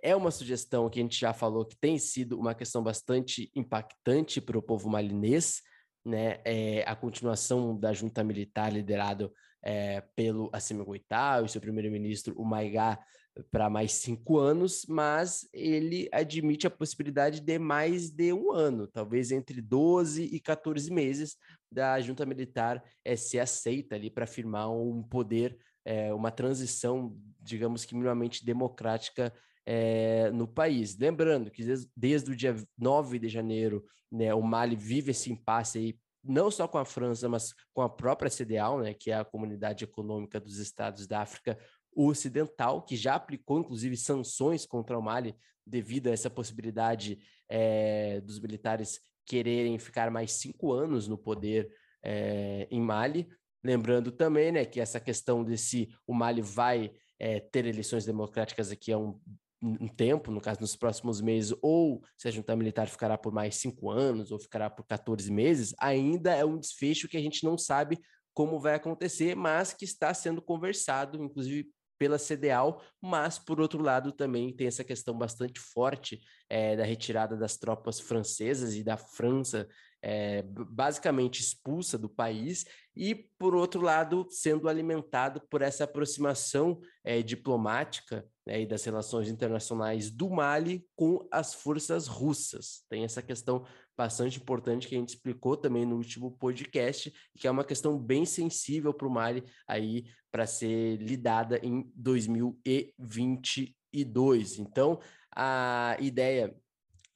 é 0.04 0.14
uma 0.14 0.30
sugestão 0.30 0.90
que 0.90 1.00
a 1.00 1.02
gente 1.02 1.18
já 1.18 1.32
falou 1.32 1.64
que 1.64 1.74
tem 1.74 1.98
sido 1.98 2.38
uma 2.38 2.54
questão 2.54 2.82
bastante 2.82 3.50
impactante 3.56 4.38
para 4.38 4.58
o 4.58 4.62
povo 4.62 4.90
malinês, 4.90 5.62
né? 6.04 6.42
É 6.44 6.84
a 6.86 6.94
continuação 6.94 7.74
da 7.74 7.90
junta 7.94 8.22
militar 8.22 8.70
liderado 8.70 9.32
é, 9.64 10.02
pelo 10.14 10.50
Assimi 10.52 10.84
Goitá 10.84 11.40
e 11.42 11.48
seu 11.48 11.58
primeiro-ministro, 11.58 12.38
o 12.38 12.44
Maigá, 12.44 13.02
para 13.50 13.70
mais 13.70 13.92
cinco 13.92 14.38
anos, 14.38 14.84
mas 14.86 15.48
ele 15.54 16.06
admite 16.12 16.66
a 16.66 16.70
possibilidade 16.70 17.40
de 17.40 17.58
mais 17.58 18.10
de 18.10 18.30
um 18.30 18.52
ano, 18.52 18.86
talvez 18.86 19.32
entre 19.32 19.62
12 19.62 20.22
e 20.22 20.38
14 20.38 20.92
meses, 20.92 21.36
da 21.72 21.98
junta 21.98 22.26
militar 22.26 22.84
é, 23.02 23.16
ser 23.16 23.38
aceita 23.38 23.94
ali 23.94 24.10
para 24.10 24.26
firmar 24.26 24.70
um 24.70 25.02
poder, 25.02 25.56
é, 25.82 26.12
uma 26.12 26.30
transição, 26.30 27.16
digamos 27.40 27.86
que 27.86 27.94
minimamente 27.94 28.44
democrática 28.44 29.32
é, 29.66 30.30
no 30.30 30.46
país. 30.46 30.96
Lembrando 30.96 31.50
que 31.50 31.64
desde, 31.64 31.90
desde, 31.96 32.30
o 32.30 32.36
dia 32.36 32.54
9 32.78 33.18
de 33.18 33.28
janeiro, 33.28 33.84
né, 34.10 34.34
o 34.34 34.42
Mali 34.42 34.76
vive 34.76 35.10
esse 35.10 35.32
impasse 35.32 35.78
aí, 35.78 35.98
não 36.22 36.50
só 36.50 36.66
com 36.66 36.78
a 36.78 36.84
França, 36.84 37.28
mas 37.28 37.52
com 37.72 37.82
a 37.82 37.88
própria 37.88 38.30
CDAO, 38.30 38.80
né, 38.80 38.94
que 38.94 39.10
é 39.10 39.14
a 39.14 39.24
Comunidade 39.24 39.84
Econômica 39.84 40.40
dos 40.40 40.58
Estados 40.58 41.06
da 41.06 41.20
África 41.20 41.58
Ocidental, 41.94 42.82
que 42.82 42.96
já 42.96 43.14
aplicou, 43.14 43.60
inclusive, 43.60 43.96
sanções 43.96 44.66
contra 44.66 44.98
o 44.98 45.02
Mali 45.02 45.34
devido 45.66 46.08
a 46.08 46.12
essa 46.12 46.28
possibilidade 46.28 47.18
é, 47.48 48.20
dos 48.20 48.40
militares 48.40 49.00
quererem 49.26 49.78
ficar 49.78 50.10
mais 50.10 50.32
cinco 50.32 50.72
anos 50.72 51.08
no 51.08 51.16
poder 51.16 51.70
é, 52.02 52.66
em 52.70 52.80
Mali. 52.80 53.28
Lembrando 53.62 54.12
também 54.12 54.52
né, 54.52 54.64
que 54.64 54.80
essa 54.80 55.00
questão 55.00 55.42
de 55.42 55.56
se 55.56 55.88
o 56.06 56.12
Mali 56.12 56.42
vai 56.42 56.92
é, 57.18 57.40
ter 57.40 57.64
eleições 57.64 58.04
democráticas 58.04 58.70
aqui 58.70 58.92
é 58.92 58.96
um 58.96 59.18
um 59.64 59.88
tempo, 59.88 60.30
no 60.30 60.40
caso, 60.40 60.60
nos 60.60 60.76
próximos 60.76 61.20
meses, 61.20 61.56
ou 61.62 62.02
se 62.18 62.28
a 62.28 62.30
junta 62.30 62.54
militar 62.54 62.88
ficará 62.88 63.16
por 63.16 63.32
mais 63.32 63.56
cinco 63.56 63.90
anos, 63.90 64.30
ou 64.30 64.38
ficará 64.38 64.68
por 64.68 64.84
14 64.84 65.30
meses, 65.32 65.74
ainda 65.80 66.34
é 66.34 66.44
um 66.44 66.58
desfecho 66.58 67.08
que 67.08 67.16
a 67.16 67.20
gente 67.20 67.44
não 67.44 67.56
sabe 67.56 67.98
como 68.34 68.58
vai 68.58 68.74
acontecer, 68.74 69.34
mas 69.34 69.72
que 69.72 69.84
está 69.84 70.12
sendo 70.12 70.42
conversado, 70.42 71.22
inclusive 71.22 71.68
pela 71.96 72.18
CDAO, 72.18 72.82
mas, 73.00 73.38
por 73.38 73.60
outro 73.60 73.80
lado, 73.80 74.12
também 74.12 74.54
tem 74.54 74.66
essa 74.66 74.82
questão 74.82 75.16
bastante 75.16 75.60
forte 75.60 76.20
é, 76.50 76.76
da 76.76 76.84
retirada 76.84 77.36
das 77.36 77.56
tropas 77.56 78.00
francesas 78.00 78.74
e 78.74 78.82
da 78.82 78.96
França 78.96 79.68
é, 80.06 80.42
basicamente 80.42 81.40
expulsa 81.40 81.96
do 81.96 82.10
país, 82.10 82.66
e, 82.94 83.14
por 83.38 83.54
outro 83.54 83.80
lado, 83.80 84.26
sendo 84.28 84.68
alimentado 84.68 85.40
por 85.48 85.62
essa 85.62 85.84
aproximação 85.84 86.78
é, 87.02 87.22
diplomática 87.22 88.22
né, 88.46 88.60
e 88.60 88.66
das 88.66 88.84
relações 88.84 89.30
internacionais 89.30 90.10
do 90.10 90.28
Mali 90.28 90.86
com 90.94 91.26
as 91.30 91.54
forças 91.54 92.06
russas. 92.06 92.84
Tem 92.90 93.02
essa 93.02 93.22
questão 93.22 93.64
bastante 93.96 94.38
importante 94.38 94.86
que 94.86 94.94
a 94.94 94.98
gente 94.98 95.14
explicou 95.14 95.56
também 95.56 95.86
no 95.86 95.96
último 95.96 96.32
podcast, 96.32 97.10
que 97.38 97.48
é 97.48 97.50
uma 97.50 97.64
questão 97.64 97.98
bem 97.98 98.26
sensível 98.26 98.92
para 98.92 99.08
o 99.08 99.10
Mali 99.10 99.42
aí 99.66 100.04
para 100.30 100.46
ser 100.46 100.96
lidada 100.96 101.58
em 101.62 101.90
2022. 101.96 104.58
Então, 104.58 105.00
a 105.34 105.96
ideia 105.98 106.54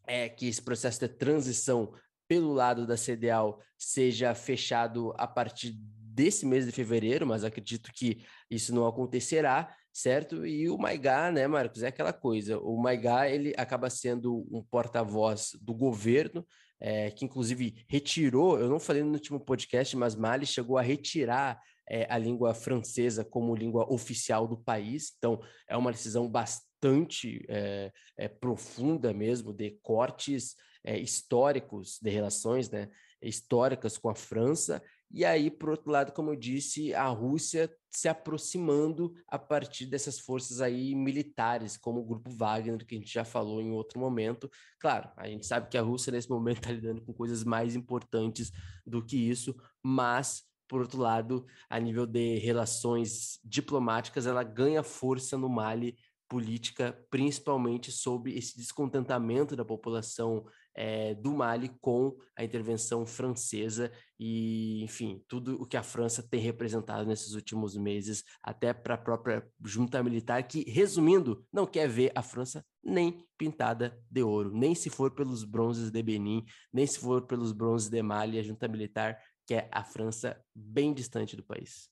é 0.06 0.26
que 0.26 0.48
esse 0.48 0.62
processo 0.62 1.00
de 1.00 1.08
transição 1.08 1.92
pelo 2.28 2.52
lado 2.52 2.86
da 2.86 2.94
CDAO 2.94 3.58
seja 3.76 4.34
fechado 4.34 5.14
a 5.16 5.26
partir 5.26 5.72
desse 6.18 6.44
mês 6.44 6.66
de 6.66 6.72
fevereiro, 6.72 7.26
mas 7.26 7.42
acredito 7.42 7.90
que 7.92 8.22
isso 8.50 8.74
não 8.74 8.86
acontecerá, 8.86 9.74
certo? 9.92 10.44
E 10.44 10.68
o 10.68 10.76
Maigá, 10.76 11.32
né, 11.32 11.46
Marcos, 11.46 11.82
é 11.82 11.88
aquela 11.88 12.12
coisa. 12.12 12.58
O 12.58 12.76
Maigá, 12.76 13.28
ele 13.28 13.54
acaba 13.56 13.88
sendo 13.88 14.46
um 14.50 14.62
porta-voz 14.62 15.52
do 15.62 15.72
governo, 15.72 16.46
é, 16.80 17.10
que 17.10 17.24
inclusive 17.24 17.84
retirou, 17.88 18.58
eu 18.58 18.68
não 18.68 18.78
falei 18.78 19.02
no 19.02 19.12
último 19.12 19.40
podcast, 19.40 19.96
mas 19.96 20.14
Mali 20.14 20.44
chegou 20.44 20.76
a 20.76 20.82
retirar 20.82 21.60
é, 21.88 22.06
a 22.10 22.18
língua 22.18 22.52
francesa 22.52 23.24
como 23.24 23.56
língua 23.56 23.90
oficial 23.92 24.46
do 24.46 24.58
país, 24.58 25.12
então 25.16 25.40
é 25.68 25.76
uma 25.76 25.90
decisão 25.90 26.28
bastante 26.28 27.44
é, 27.48 28.28
profunda 28.40 29.12
mesmo, 29.12 29.52
de 29.52 29.70
cortes 29.82 30.54
históricos 30.96 31.98
de 32.00 32.10
relações 32.10 32.70
né, 32.70 32.88
históricas 33.20 33.98
com 33.98 34.08
a 34.08 34.14
França, 34.14 34.80
e 35.10 35.24
aí, 35.24 35.50
por 35.50 35.70
outro 35.70 35.90
lado, 35.90 36.12
como 36.12 36.30
eu 36.30 36.36
disse, 36.36 36.92
a 36.92 37.06
Rússia 37.06 37.70
se 37.90 38.08
aproximando 38.08 39.14
a 39.26 39.38
partir 39.38 39.86
dessas 39.86 40.20
forças 40.20 40.60
aí 40.60 40.94
militares, 40.94 41.78
como 41.78 42.00
o 42.00 42.04
Grupo 42.04 42.30
Wagner, 42.30 42.84
que 42.84 42.94
a 42.94 42.98
gente 42.98 43.12
já 43.12 43.24
falou 43.24 43.62
em 43.62 43.70
outro 43.70 43.98
momento. 43.98 44.50
Claro, 44.78 45.10
a 45.16 45.26
gente 45.26 45.46
sabe 45.46 45.68
que 45.70 45.78
a 45.78 45.82
Rússia 45.82 46.12
nesse 46.12 46.28
momento 46.28 46.58
está 46.58 46.70
lidando 46.72 47.00
com 47.00 47.14
coisas 47.14 47.42
mais 47.42 47.74
importantes 47.74 48.52
do 48.86 49.04
que 49.04 49.16
isso, 49.16 49.56
mas 49.82 50.46
por 50.68 50.82
outro 50.82 51.00
lado, 51.00 51.46
a 51.70 51.80
nível 51.80 52.04
de 52.04 52.36
relações 52.40 53.40
diplomáticas, 53.42 54.26
ela 54.26 54.42
ganha 54.42 54.82
força 54.82 55.38
no 55.38 55.48
Mali 55.48 55.96
política, 56.28 56.92
principalmente 57.10 57.90
sobre 57.90 58.36
esse 58.36 58.54
descontentamento 58.54 59.56
da 59.56 59.64
população 59.64 60.44
é, 60.80 61.12
do 61.12 61.32
Mali 61.34 61.70
com 61.80 62.16
a 62.36 62.44
intervenção 62.44 63.04
francesa 63.04 63.90
e, 64.16 64.80
enfim, 64.84 65.20
tudo 65.26 65.60
o 65.60 65.66
que 65.66 65.76
a 65.76 65.82
França 65.82 66.22
tem 66.22 66.38
representado 66.38 67.04
nesses 67.04 67.34
últimos 67.34 67.76
meses, 67.76 68.22
até 68.40 68.72
para 68.72 68.94
a 68.94 68.98
própria 68.98 69.44
junta 69.64 70.00
militar, 70.04 70.40
que, 70.46 70.62
resumindo, 70.70 71.44
não 71.52 71.66
quer 71.66 71.88
ver 71.88 72.12
a 72.14 72.22
França 72.22 72.64
nem 72.80 73.26
pintada 73.36 74.00
de 74.08 74.22
ouro, 74.22 74.56
nem 74.56 74.72
se 74.72 74.88
for 74.88 75.10
pelos 75.10 75.42
bronzes 75.42 75.90
de 75.90 76.00
Benin, 76.00 76.44
nem 76.72 76.86
se 76.86 77.00
for 77.00 77.26
pelos 77.26 77.50
bronzes 77.50 77.88
de 77.88 78.00
Mali, 78.00 78.38
a 78.38 78.42
junta 78.44 78.68
militar 78.68 79.20
quer 79.44 79.68
a 79.72 79.82
França 79.82 80.40
bem 80.54 80.94
distante 80.94 81.34
do 81.34 81.42
país. 81.42 81.90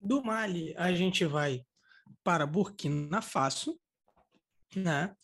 Do 0.00 0.24
Mali, 0.24 0.72
a 0.78 0.90
gente 0.94 1.26
vai 1.26 1.66
para 2.22 2.46
Burkina 2.46 3.20
Faso, 3.20 3.78
né? 4.74 5.14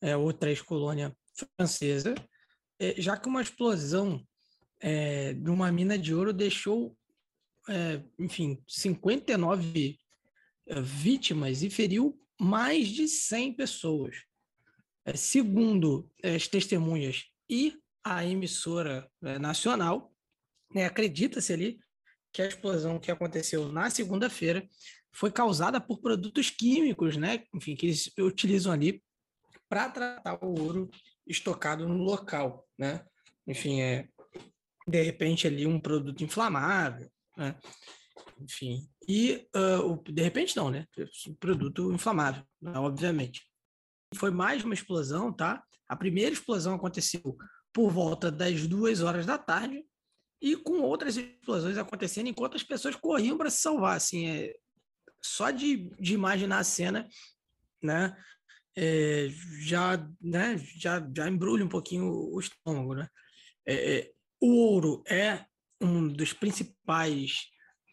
É 0.00 0.16
outra 0.16 0.48
ex-colônia 0.48 1.14
francesa, 1.56 2.14
é, 2.78 3.00
já 3.00 3.16
que 3.16 3.28
uma 3.28 3.42
explosão 3.42 4.24
é, 4.80 5.32
de 5.32 5.50
uma 5.50 5.70
mina 5.72 5.98
de 5.98 6.14
ouro 6.14 6.32
deixou, 6.32 6.96
é, 7.68 8.02
enfim, 8.18 8.62
59 8.66 9.98
é, 10.66 10.80
vítimas 10.80 11.62
e 11.62 11.70
feriu 11.70 12.18
mais 12.38 12.88
de 12.88 13.08
100 13.08 13.54
pessoas. 13.54 14.16
É, 15.04 15.16
segundo 15.16 16.10
as 16.22 16.48
testemunhas 16.48 17.24
e 17.48 17.78
a 18.04 18.24
emissora 18.24 19.10
é, 19.22 19.38
nacional, 19.38 20.12
né, 20.74 20.84
acredita-se 20.84 21.52
ali 21.52 21.78
que 22.32 22.42
a 22.42 22.46
explosão 22.46 22.98
que 22.98 23.10
aconteceu 23.10 23.70
na 23.72 23.88
segunda-feira 23.88 24.68
foi 25.12 25.30
causada 25.30 25.80
por 25.80 26.00
produtos 26.00 26.50
químicos, 26.50 27.16
né? 27.16 27.44
Enfim, 27.54 27.74
que 27.74 27.86
eles 27.86 28.12
utilizam 28.18 28.70
ali 28.70 29.02
para 29.68 29.88
tratar 29.90 30.44
o 30.44 30.60
ouro 30.60 30.90
estocado 31.26 31.86
no 31.88 32.02
local, 32.02 32.66
né? 32.78 33.04
Enfim, 33.46 33.80
é 33.80 34.08
de 34.88 35.02
repente 35.02 35.46
ali 35.46 35.66
um 35.66 35.80
produto 35.80 36.22
inflamável, 36.22 37.10
né? 37.36 37.56
Enfim, 38.40 38.88
e 39.08 39.48
uh, 39.56 40.12
de 40.12 40.22
repente 40.22 40.56
não, 40.56 40.70
né? 40.70 40.86
Produto 41.40 41.92
inflamável, 41.92 42.44
né? 42.60 42.78
obviamente. 42.78 43.42
Foi 44.14 44.30
mais 44.30 44.64
uma 44.64 44.74
explosão, 44.74 45.32
tá? 45.32 45.62
A 45.88 45.96
primeira 45.96 46.32
explosão 46.32 46.74
aconteceu 46.74 47.36
por 47.72 47.90
volta 47.90 48.30
das 48.30 48.66
duas 48.66 49.02
horas 49.02 49.26
da 49.26 49.36
tarde 49.36 49.84
e 50.40 50.56
com 50.56 50.80
outras 50.80 51.16
explosões 51.16 51.78
acontecendo 51.78 52.28
enquanto 52.28 52.56
as 52.56 52.62
pessoas 52.62 52.94
corriam 52.94 53.36
para 53.36 53.50
se 53.50 53.62
salvar, 53.62 53.96
assim, 53.96 54.26
é, 54.26 54.54
só 55.22 55.50
de, 55.50 55.90
de 55.98 56.14
imaginar 56.14 56.58
a 56.58 56.64
cena, 56.64 57.08
né, 57.82 58.16
é, 58.76 59.28
já, 59.60 60.06
né, 60.20 60.58
já, 60.76 61.04
já 61.14 61.28
embrulha 61.28 61.64
um 61.64 61.68
pouquinho 61.68 62.06
o 62.06 62.38
estômago, 62.38 62.94
né? 62.94 63.08
É, 63.64 63.98
é, 63.98 64.12
o 64.40 64.54
ouro 64.54 65.02
é 65.08 65.44
um 65.80 66.08
dos 66.08 66.32
principais 66.32 67.46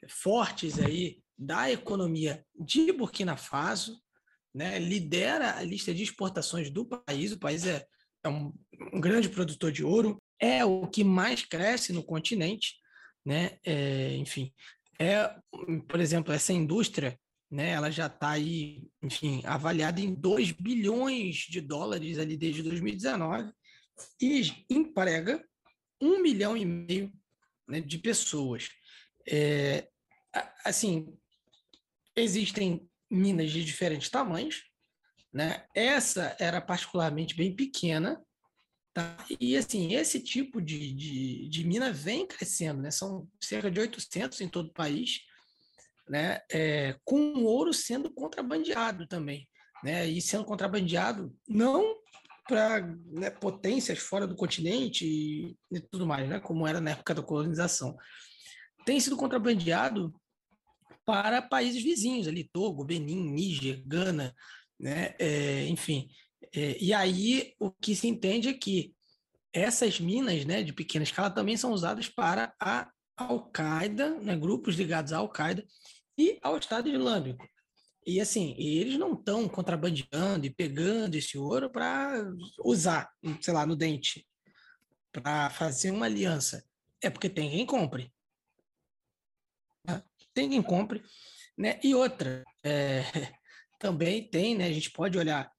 fortes 0.09 0.77
aí 0.79 1.21
da 1.37 1.71
economia 1.71 2.45
de 2.53 2.91
Burkina 2.91 3.37
Faso, 3.37 4.01
né? 4.53 4.77
Lidera 4.77 5.57
a 5.57 5.63
lista 5.63 5.93
de 5.93 6.03
exportações 6.03 6.69
do 6.69 6.85
país. 6.85 7.31
O 7.31 7.39
país 7.39 7.65
é, 7.65 7.85
é 8.23 8.29
um, 8.29 8.53
um 8.93 8.99
grande 8.99 9.29
produtor 9.29 9.71
de 9.71 9.83
ouro, 9.83 10.21
é 10.39 10.65
o 10.65 10.87
que 10.87 11.03
mais 11.03 11.43
cresce 11.45 11.93
no 11.93 12.03
continente, 12.03 12.75
né? 13.25 13.57
É, 13.65 14.15
enfim, 14.17 14.53
é, 14.99 15.33
por 15.87 15.99
exemplo, 15.99 16.33
essa 16.33 16.53
indústria 16.53 17.17
né? 17.53 17.69
Ela 17.69 17.91
já 17.91 18.07
está 18.07 18.31
aí, 18.31 18.81
enfim, 18.99 19.43
avaliada 19.45 20.01
em 20.01 20.11
2 20.11 20.53
bilhões 20.53 21.35
de 21.47 21.61
dólares 21.61 22.17
ali 22.17 22.35
desde 22.35 22.63
2019 22.63 23.53
e 24.19 24.41
emprega 24.67 25.47
um 26.01 26.19
milhão 26.19 26.57
e 26.57 26.65
meio 26.65 27.13
né, 27.67 27.79
de 27.79 27.99
pessoas. 27.99 28.69
É, 29.29 29.87
assim, 30.65 31.15
existem 32.15 32.89
minas 33.07 33.51
de 33.51 33.63
diferentes 33.63 34.09
tamanhos, 34.09 34.63
né? 35.31 35.63
Essa 35.75 36.35
era 36.39 36.59
particularmente 36.59 37.35
bem 37.35 37.55
pequena, 37.55 38.19
tá? 38.95 39.15
E 39.39 39.55
assim, 39.55 39.93
esse 39.93 40.19
tipo 40.19 40.59
de, 40.59 40.91
de, 40.91 41.47
de 41.49 41.67
mina 41.67 41.93
vem 41.93 42.25
crescendo, 42.25 42.81
né? 42.81 42.89
São 42.89 43.29
cerca 43.39 43.69
de 43.69 43.79
800 43.79 44.41
em 44.41 44.49
todo 44.49 44.69
o 44.69 44.73
país 44.73 45.21
né, 46.07 46.39
é, 46.51 46.95
com 47.03 47.33
o 47.33 47.45
ouro 47.45 47.73
sendo 47.73 48.11
contrabandeado 48.13 49.07
também, 49.07 49.47
né, 49.83 50.07
e 50.07 50.21
sendo 50.21 50.45
contrabandeado 50.45 51.35
não 51.47 51.95
para 52.47 52.81
né, 53.07 53.29
potências 53.29 53.99
fora 53.99 54.27
do 54.27 54.35
continente 54.35 55.05
e, 55.05 55.55
e, 55.71 55.79
tudo 55.79 56.05
mais, 56.05 56.27
né, 56.27 56.39
como 56.39 56.67
era 56.67 56.81
na 56.81 56.91
época 56.91 57.15
da 57.15 57.23
colonização, 57.23 57.95
tem 58.85 58.99
sido 58.99 59.15
contrabandeado 59.15 60.13
para 61.05 61.41
países 61.41 61.81
vizinhos 61.81 62.27
ali, 62.27 62.49
Togo, 62.51 62.83
Benin, 62.83 63.31
Níger, 63.31 63.83
Gana, 63.85 64.33
né, 64.79 65.15
é, 65.19 65.65
enfim, 65.67 66.09
é, 66.53 66.77
e 66.81 66.93
aí 66.93 67.53
o 67.59 67.71
que 67.71 67.95
se 67.95 68.07
entende 68.07 68.49
é 68.49 68.53
que 68.53 68.93
essas 69.53 69.99
minas, 69.99 70.43
né, 70.45 70.63
de 70.63 70.73
pequena 70.73 71.03
escala 71.03 71.29
também 71.29 71.55
são 71.55 71.71
usadas 71.71 72.09
para 72.09 72.53
a 72.59 72.89
Al-Qaeda, 73.15 74.19
né, 74.19 74.35
grupos 74.35 74.75
ligados 74.75 75.13
à 75.13 75.17
Al-Qaeda 75.17 75.65
e 76.17 76.39
ao 76.41 76.57
Estado 76.57 76.89
Islâmico. 76.89 77.47
E 78.05 78.19
assim, 78.19 78.53
eles 78.57 78.97
não 78.97 79.13
estão 79.13 79.47
contrabandeando 79.47 80.45
e 80.45 80.49
pegando 80.49 81.15
esse 81.15 81.37
ouro 81.37 81.69
para 81.69 82.13
usar, 82.59 83.09
sei 83.41 83.53
lá, 83.53 83.65
no 83.65 83.75
dente, 83.75 84.27
para 85.11 85.49
fazer 85.49 85.91
uma 85.91 86.05
aliança. 86.05 86.65
É 87.01 87.09
porque 87.09 87.29
tem 87.29 87.49
quem 87.49 87.65
compre. 87.65 88.11
Né? 89.87 90.03
Tem 90.33 90.49
quem 90.49 90.61
compre. 90.61 91.01
Né? 91.57 91.79
E 91.81 91.95
outra, 91.95 92.43
é, 92.63 93.03
também 93.79 94.27
tem, 94.29 94.55
né, 94.55 94.65
a 94.65 94.73
gente 94.73 94.91
pode 94.91 95.17
olhar 95.17 95.49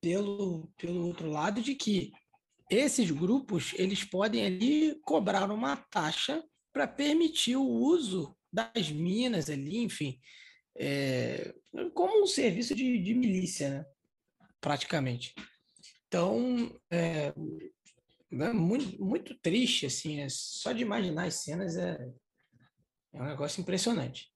pelo, 0.00 0.70
pelo 0.76 1.06
outro 1.06 1.30
lado 1.30 1.62
de 1.62 1.74
que 1.74 2.12
esses 2.70 3.10
grupos 3.10 3.72
eles 3.74 4.04
podem 4.04 4.44
ali 4.44 5.00
cobrar 5.02 5.50
uma 5.50 5.76
taxa 5.76 6.42
para 6.74 6.88
permitir 6.88 7.56
o 7.56 7.64
uso 7.64 8.36
das 8.52 8.90
minas 8.90 9.48
ali, 9.48 9.78
enfim, 9.78 10.20
é, 10.76 11.54
como 11.94 12.24
um 12.24 12.26
serviço 12.26 12.74
de, 12.74 12.98
de 12.98 13.14
milícia, 13.14 13.70
né? 13.70 13.86
praticamente. 14.60 15.32
Então, 16.08 16.76
é, 16.90 17.32
é 18.32 18.52
muito, 18.52 19.02
muito 19.02 19.34
triste, 19.36 19.86
assim, 19.86 20.20
é, 20.20 20.28
só 20.28 20.72
de 20.72 20.82
imaginar 20.82 21.26
as 21.26 21.36
cenas 21.36 21.76
é, 21.76 22.12
é 23.12 23.22
um 23.22 23.26
negócio 23.26 23.60
impressionante. 23.60 24.32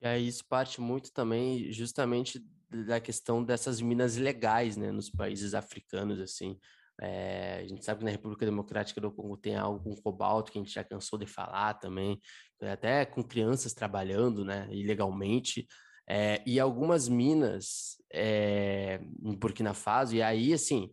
E 0.00 0.06
aí 0.06 0.26
isso 0.26 0.44
parte 0.44 0.80
muito 0.80 1.12
também 1.12 1.72
justamente 1.72 2.44
da 2.86 3.00
questão 3.00 3.44
dessas 3.44 3.80
minas 3.80 4.16
ilegais, 4.16 4.76
né, 4.76 4.90
nos 4.90 5.08
países 5.08 5.54
africanos, 5.54 6.18
assim. 6.18 6.58
É, 7.04 7.58
a 7.64 7.66
gente 7.66 7.84
sabe 7.84 7.98
que 7.98 8.04
na 8.04 8.12
República 8.12 8.46
Democrática 8.46 9.00
do 9.00 9.10
Congo 9.10 9.36
tem 9.36 9.56
algo 9.56 9.82
com 9.82 10.00
cobalto 10.00 10.52
que 10.52 10.58
a 10.58 10.62
gente 10.62 10.72
já 10.72 10.84
cansou 10.84 11.18
de 11.18 11.26
falar 11.26 11.74
também, 11.74 12.20
até 12.60 13.04
com 13.04 13.24
crianças 13.24 13.74
trabalhando, 13.74 14.44
né, 14.44 14.68
ilegalmente. 14.70 15.66
É, 16.08 16.40
e 16.46 16.60
algumas 16.60 17.08
minas 17.08 17.96
é, 18.12 19.00
em 19.20 19.34
Burkina 19.34 19.74
Faso, 19.74 20.14
e 20.14 20.22
aí, 20.22 20.52
assim, 20.52 20.92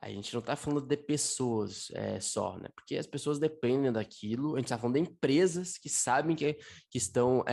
a 0.00 0.08
gente 0.08 0.32
não 0.32 0.40
está 0.40 0.56
falando 0.56 0.84
de 0.84 0.96
pessoas 0.96 1.88
é, 1.92 2.18
só, 2.18 2.56
né? 2.58 2.68
Porque 2.74 2.96
as 2.96 3.06
pessoas 3.06 3.38
dependem 3.38 3.92
daquilo, 3.92 4.54
a 4.54 4.58
gente 4.58 4.66
está 4.66 4.78
falando 4.78 4.96
de 4.96 5.02
empresas 5.02 5.78
que 5.78 5.88
sabem 5.88 6.34
que, 6.34 6.54
que 6.90 6.98
estão, 6.98 7.44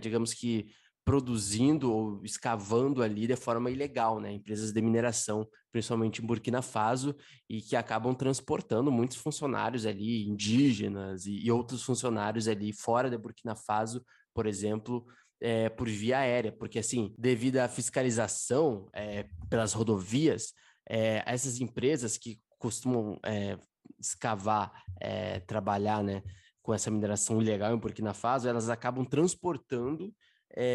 digamos 0.00 0.34
que, 0.34 0.66
produzindo 1.04 1.92
ou 1.92 2.24
escavando 2.24 3.02
ali 3.02 3.26
de 3.26 3.34
forma 3.36 3.70
ilegal, 3.70 4.20
né? 4.20 4.32
Empresas 4.32 4.72
de 4.72 4.80
mineração, 4.80 5.46
principalmente 5.72 6.22
em 6.22 6.26
Burkina 6.26 6.62
Faso, 6.62 7.14
e 7.48 7.60
que 7.60 7.74
acabam 7.74 8.14
transportando 8.14 8.90
muitos 8.92 9.16
funcionários 9.16 9.84
ali, 9.84 10.28
indígenas 10.28 11.26
e, 11.26 11.44
e 11.44 11.50
outros 11.50 11.82
funcionários 11.82 12.46
ali 12.46 12.72
fora 12.72 13.10
de 13.10 13.18
Burkina 13.18 13.56
Faso, 13.56 14.04
por 14.32 14.46
exemplo, 14.46 15.04
é, 15.40 15.68
por 15.68 15.88
via 15.88 16.18
aérea, 16.18 16.52
porque 16.52 16.78
assim, 16.78 17.12
devido 17.18 17.58
à 17.58 17.68
fiscalização 17.68 18.88
é, 18.94 19.26
pelas 19.50 19.72
rodovias, 19.72 20.52
é, 20.88 21.22
essas 21.26 21.60
empresas 21.60 22.16
que 22.16 22.40
costumam 22.58 23.18
escavar, 23.98 24.72
trabalhar, 25.48 26.00
né, 26.04 26.22
com 26.62 26.72
essa 26.72 26.92
mineração 26.92 27.42
ilegal 27.42 27.74
em 27.74 27.78
Burkina 27.78 28.14
Faso, 28.14 28.48
elas 28.48 28.68
acabam 28.68 29.04
transportando 29.04 30.14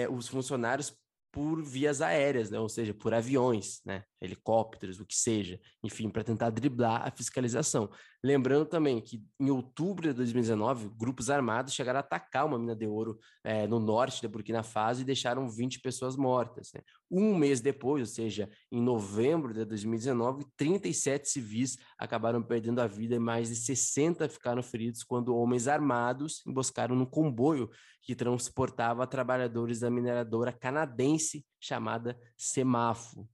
os 0.10 0.28
funcionários 0.28 0.96
por 1.38 1.62
vias 1.62 2.02
aéreas, 2.02 2.50
né? 2.50 2.60
ou 2.60 2.68
seja, 2.68 2.96
por 2.96 3.14
aviões, 3.14 3.80
né? 3.86 4.04
helicópteros, 4.20 5.00
o 5.00 5.06
que 5.06 5.16
seja, 5.16 5.60
enfim, 5.84 6.10
para 6.10 6.24
tentar 6.24 6.50
driblar 6.50 7.08
a 7.08 7.12
fiscalização. 7.12 7.92
Lembrando 8.24 8.66
também 8.66 9.00
que 9.00 9.24
em 9.40 9.52
outubro 9.52 10.08
de 10.08 10.14
2019, 10.14 10.90
grupos 10.98 11.30
armados 11.30 11.74
chegaram 11.74 11.98
a 11.98 12.02
atacar 12.02 12.46
uma 12.46 12.58
mina 12.58 12.76
de 12.76 12.88
ouro 12.88 13.20
é, 13.44 13.68
no 13.68 13.80
norte 13.80 14.20
de 14.20 14.28
Burkina 14.28 14.64
Faso 14.64 15.02
e 15.02 15.06
deixaram 15.06 15.48
20 15.48 15.80
pessoas 15.80 16.16
mortas. 16.16 16.72
Né? 16.74 16.82
Um 17.10 17.38
mês 17.38 17.62
depois, 17.62 18.02
ou 18.02 18.14
seja, 18.14 18.50
em 18.70 18.82
novembro 18.82 19.54
de 19.54 19.64
2019, 19.64 20.46
37 20.58 21.30
civis 21.30 21.78
acabaram 21.98 22.44
perdendo 22.44 22.80
a 22.80 22.88
vida 22.88 23.16
e 23.16 23.20
mais 23.20 23.48
de 23.48 23.56
60 23.56 24.28
ficaram 24.28 24.62
feridos 24.62 25.04
quando 25.04 25.36
homens 25.36 25.70
armados 25.70 26.44
emboscaram 26.46 26.96
no 26.96 27.10
comboio 27.10 27.70
que 28.02 28.14
transportava 28.14 29.08
trabalhadores 29.08 29.80
da 29.80 29.90
mineradora 29.90 30.52
canadense 30.52 31.46
chamada 31.60 32.20
Semafo. 32.38 33.28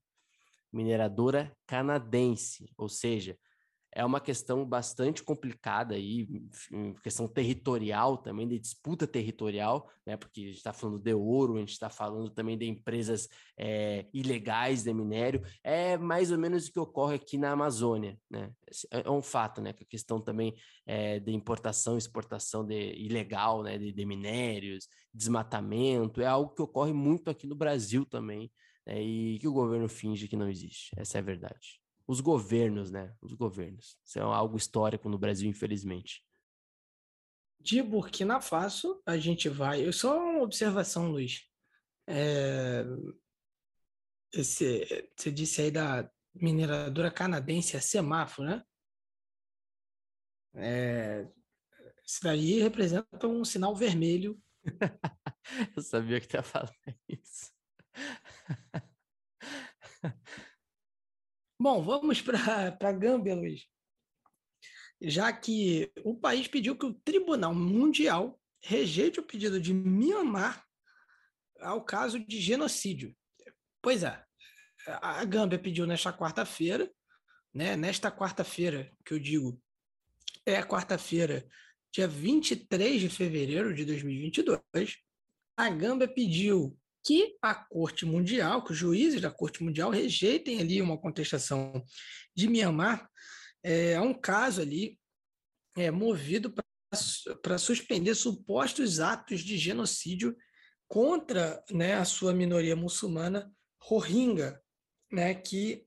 Mineradora 0.72 1.56
canadense, 1.66 2.70
ou 2.76 2.88
seja, 2.88 3.36
é 3.94 4.04
uma 4.04 4.20
questão 4.20 4.64
bastante 4.64 5.22
complicada 5.22 5.94
aí, 5.94 6.26
questão 7.02 7.28
territorial 7.28 8.18
também, 8.18 8.48
de 8.48 8.58
disputa 8.58 9.06
territorial, 9.06 9.88
né? 10.04 10.16
Porque 10.16 10.40
a 10.40 10.46
gente 10.46 10.56
está 10.56 10.72
falando 10.72 10.98
de 10.98 11.14
ouro, 11.14 11.54
a 11.54 11.60
gente 11.60 11.70
está 11.70 11.88
falando 11.88 12.28
também 12.28 12.58
de 12.58 12.66
empresas 12.66 13.28
é, 13.56 14.06
ilegais 14.12 14.82
de 14.82 14.92
minério, 14.92 15.42
é 15.62 15.96
mais 15.96 16.32
ou 16.32 16.38
menos 16.38 16.66
o 16.66 16.72
que 16.72 16.80
ocorre 16.80 17.14
aqui 17.14 17.38
na 17.38 17.52
Amazônia, 17.52 18.18
né? 18.28 18.50
É, 18.90 19.06
é 19.06 19.10
um 19.10 19.22
fato, 19.22 19.62
né? 19.62 19.72
Que 19.72 19.84
a 19.84 19.86
questão 19.86 20.20
também 20.20 20.56
é, 20.84 21.20
de 21.20 21.32
importação, 21.32 21.96
exportação 21.96 22.66
de 22.66 22.94
ilegal, 22.96 23.62
né? 23.62 23.78
De, 23.78 23.92
de 23.92 24.04
minérios, 24.04 24.88
desmatamento, 25.14 26.20
é 26.20 26.26
algo 26.26 26.52
que 26.52 26.62
ocorre 26.62 26.92
muito 26.92 27.30
aqui 27.30 27.46
no 27.46 27.54
Brasil 27.54 28.04
também, 28.04 28.50
né, 28.84 29.00
e 29.00 29.38
que 29.38 29.46
o 29.46 29.52
governo 29.52 29.88
finge 29.88 30.26
que 30.26 30.36
não 30.36 30.48
existe. 30.48 30.90
Essa 30.96 31.18
é 31.18 31.20
a 31.20 31.24
verdade. 31.24 31.83
Os 32.06 32.20
governos, 32.20 32.90
né? 32.90 33.16
Os 33.20 33.32
governos. 33.32 33.98
Isso 34.04 34.18
é 34.18 34.22
algo 34.22 34.56
histórico 34.56 35.08
no 35.08 35.18
Brasil, 35.18 35.48
infelizmente. 35.48 36.24
De 37.60 37.82
Burkina 37.82 38.40
Faso, 38.40 39.02
a 39.06 39.16
gente 39.16 39.48
vai. 39.48 39.90
Só 39.90 40.18
uma 40.18 40.42
observação, 40.42 41.10
Luiz. 41.10 41.48
É... 42.06 42.84
Esse, 44.32 45.10
você 45.16 45.30
disse 45.30 45.62
aí 45.62 45.70
da 45.70 46.10
mineradora 46.34 47.10
canadense, 47.10 47.76
a 47.76 47.80
Semáforo, 47.80 48.48
né? 48.48 48.64
É... 50.54 51.26
Isso 52.04 52.22
daí 52.22 52.60
representa 52.60 53.26
um 53.26 53.44
sinal 53.44 53.74
vermelho. 53.74 54.38
Eu 55.76 55.82
sabia 55.82 56.20
que 56.20 56.28
tu 56.28 56.34
ia 56.34 56.42
falar 56.42 56.74
isso. 57.08 57.52
Bom, 61.64 61.82
vamos 61.82 62.20
para 62.20 62.36
a 62.78 62.92
Gâmbia, 62.92 63.34
Luiz. 63.34 63.66
Já 65.00 65.32
que 65.32 65.90
o 66.04 66.14
país 66.14 66.46
pediu 66.46 66.76
que 66.76 66.84
o 66.84 66.92
Tribunal 66.92 67.54
Mundial 67.54 68.38
rejeite 68.62 69.18
o 69.18 69.22
pedido 69.22 69.58
de 69.58 69.72
Myanmar 69.72 70.62
ao 71.60 71.82
caso 71.82 72.20
de 72.20 72.38
genocídio. 72.38 73.16
Pois 73.80 74.02
é, 74.02 74.22
a 74.86 75.24
Gâmbia 75.24 75.58
pediu 75.58 75.86
nesta 75.86 76.12
quarta-feira, 76.12 76.92
né? 77.54 77.78
Nesta 77.78 78.12
quarta-feira, 78.12 78.92
que 79.02 79.14
eu 79.14 79.18
digo, 79.18 79.58
é 80.44 80.58
a 80.58 80.66
quarta-feira, 80.66 81.48
dia 81.90 82.06
23 82.06 83.00
de 83.00 83.08
fevereiro 83.08 83.74
de 83.74 83.86
2022, 83.86 84.98
a 85.56 85.70
Gâmbia 85.70 86.08
pediu 86.08 86.78
que 87.04 87.36
a 87.42 87.54
Corte 87.54 88.06
Mundial, 88.06 88.64
que 88.64 88.72
os 88.72 88.78
juízes 88.78 89.20
da 89.20 89.30
Corte 89.30 89.62
Mundial 89.62 89.90
rejeitem 89.90 90.58
ali 90.58 90.80
uma 90.80 90.98
contestação 90.98 91.84
de 92.34 92.48
Mianmar 92.48 93.08
é, 93.62 93.94
a 93.94 94.02
um 94.02 94.14
caso 94.14 94.62
ali 94.62 94.98
é, 95.76 95.90
movido 95.90 96.52
para 97.42 97.58
suspender 97.58 98.14
supostos 98.14 99.00
atos 99.00 99.40
de 99.40 99.58
genocídio 99.58 100.34
contra 100.88 101.62
né, 101.70 101.94
a 101.94 102.04
sua 102.04 102.32
minoria 102.32 102.74
muçulmana 102.74 103.52
Rohingya, 103.82 104.60
né, 105.12 105.34
que 105.34 105.86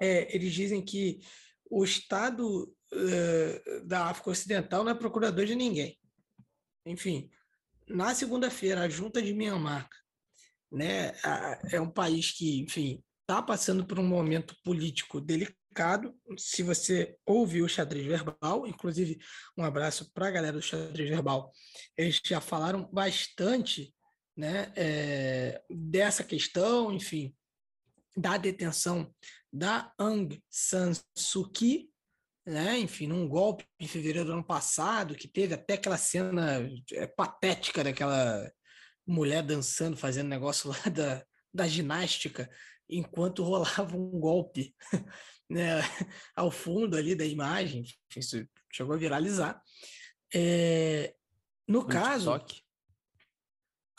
é, 0.00 0.34
eles 0.34 0.52
dizem 0.52 0.84
que 0.84 1.20
o 1.68 1.82
Estado 1.82 2.64
uh, 2.92 3.86
da 3.86 4.06
África 4.06 4.30
Ocidental 4.30 4.84
não 4.84 4.92
é 4.92 4.94
procurador 4.94 5.44
de 5.46 5.54
ninguém. 5.56 5.98
Enfim, 6.84 7.30
na 7.88 8.14
segunda-feira, 8.14 8.82
a 8.82 8.88
junta 8.88 9.20
de 9.20 9.32
Myanmar 9.32 9.88
né? 10.70 11.12
É 11.70 11.80
um 11.80 11.90
país 11.90 12.32
que, 12.32 12.60
enfim, 12.60 13.02
está 13.22 13.42
passando 13.42 13.84
por 13.84 13.98
um 13.98 14.06
momento 14.06 14.56
político 14.62 15.20
delicado. 15.20 16.14
Se 16.38 16.62
você 16.62 17.16
ouviu 17.26 17.64
o 17.64 17.68
xadrez 17.68 18.06
verbal, 18.06 18.66
inclusive 18.66 19.18
um 19.58 19.64
abraço 19.64 20.10
para 20.12 20.28
a 20.28 20.30
galera 20.30 20.56
do 20.56 20.62
xadrez 20.62 21.08
verbal, 21.08 21.52
eles 21.96 22.20
já 22.24 22.40
falaram 22.40 22.88
bastante 22.92 23.92
né, 24.36 24.72
é, 24.76 25.62
dessa 25.68 26.22
questão, 26.22 26.92
enfim, 26.92 27.34
da 28.16 28.36
detenção 28.36 29.12
da 29.52 29.92
Aung 29.98 30.40
San 30.50 30.92
Suu 31.16 31.50
Kyi, 31.50 31.90
né? 32.46 32.78
enfim, 32.78 33.06
num 33.06 33.28
golpe 33.28 33.66
em 33.80 33.88
fevereiro 33.88 34.26
do 34.26 34.32
ano 34.34 34.44
passado, 34.44 35.16
que 35.16 35.26
teve 35.26 35.54
até 35.54 35.74
aquela 35.74 35.98
cena 35.98 36.60
é, 36.92 37.06
patética 37.06 37.82
daquela 37.82 38.50
mulher 39.06 39.42
dançando, 39.42 39.96
fazendo 39.96 40.28
negócio 40.28 40.68
lá 40.70 40.90
da, 40.90 41.24
da 41.52 41.66
ginástica, 41.66 42.50
enquanto 42.88 43.42
rolava 43.42 43.96
um 43.96 44.10
golpe 44.18 44.74
né, 45.48 45.80
ao 46.34 46.50
fundo 46.50 46.96
ali 46.96 47.14
da 47.14 47.24
imagem. 47.24 47.84
Isso 48.16 48.46
chegou 48.72 48.94
a 48.94 48.98
viralizar. 48.98 49.62
É, 50.34 51.14
no, 51.66 51.80
no 51.80 51.86
caso. 51.86 52.32
TikTok? 52.38 52.66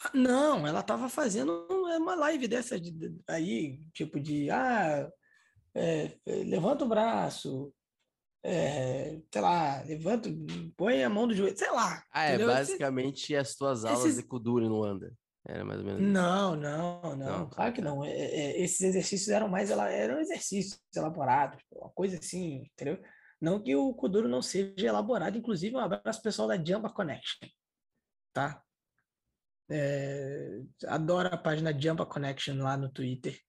Ah, 0.03 0.11
não, 0.13 0.67
ela 0.67 0.81
estava 0.81 1.09
fazendo 1.09 1.65
uma 1.69 2.13
live 2.15 2.47
dessa 2.47 2.79
de, 2.79 2.91
de, 2.91 3.15
aí, 3.27 3.81
tipo 3.93 4.19
de 4.19 4.49
ah, 4.51 5.09
é, 5.73 6.17
levanta 6.25 6.85
o 6.85 6.87
braço, 6.87 7.73
é, 8.43 9.19
sei 9.31 9.41
lá, 9.41 9.81
levanta, 9.83 10.29
põe 10.75 11.03
a 11.03 11.09
mão 11.09 11.27
do 11.27 11.35
joelho, 11.35 11.57
sei 11.57 11.71
lá. 11.71 12.03
Ah, 12.11 12.25
é 12.25 12.29
entendeu? 12.29 12.51
é 12.51 12.53
basicamente 12.55 13.35
as 13.35 13.55
tuas 13.55 13.83
aulas 13.83 14.05
esses... 14.05 14.17
de 14.17 14.23
Kuduri 14.23 14.67
no 14.67 14.83
Anda. 14.83 15.13
Era 15.45 15.63
mais 15.63 15.79
ou 15.79 15.85
menos. 15.85 16.01
Não, 16.01 16.55
não, 16.57 17.01
não, 17.01 17.15
não 17.15 17.49
claro 17.49 17.73
que 17.73 17.81
tá. 17.81 17.87
não. 17.87 18.03
É, 18.03 18.11
é, 18.11 18.61
esses 18.61 18.81
exercícios 18.81 19.29
eram 19.29 19.47
mais 19.47 19.71
eram 19.71 20.19
exercícios 20.19 20.79
elaborados, 20.93 21.61
uma 21.71 21.89
coisa 21.89 22.19
assim, 22.19 22.69
entendeu? 22.73 23.01
Não 23.39 23.61
que 23.61 23.75
o 23.75 23.93
Kuduro 23.93 24.27
não 24.27 24.41
seja 24.41 24.87
elaborado, 24.87 25.37
inclusive 25.37 25.75
um 25.75 25.79
abraço 25.79 26.21
pessoal 26.21 26.49
da 26.49 26.61
Jamba 26.61 26.89
Connection, 26.89 27.47
tá? 28.33 28.61
É, 29.69 30.59
adoro 30.87 31.29
a 31.31 31.37
página 31.37 31.77
Jamba 31.77 32.05
Connection 32.05 32.57
lá 32.57 32.75
no 32.75 32.89
Twitter, 32.89 33.39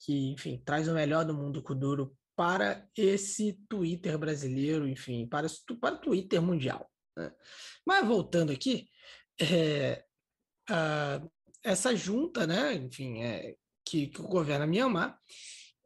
que, 0.00 0.32
enfim, 0.32 0.60
traz 0.64 0.88
o 0.88 0.94
melhor 0.94 1.24
do 1.24 1.34
mundo 1.34 1.62
Kuduro 1.62 2.16
para 2.38 2.88
esse 2.96 3.58
Twitter 3.68 4.16
brasileiro, 4.16 4.88
enfim, 4.88 5.26
para, 5.26 5.48
para 5.80 5.96
o 5.96 5.98
Twitter 5.98 6.40
mundial. 6.40 6.88
Né? 7.16 7.32
Mas 7.84 8.06
voltando 8.06 8.52
aqui, 8.52 8.88
é, 9.40 10.04
a, 10.70 11.20
essa 11.64 11.96
junta, 11.96 12.46
né, 12.46 12.74
enfim, 12.74 13.24
é, 13.24 13.56
que, 13.84 14.06
que 14.06 14.22
governa 14.22 14.68
Mianmar, 14.68 15.18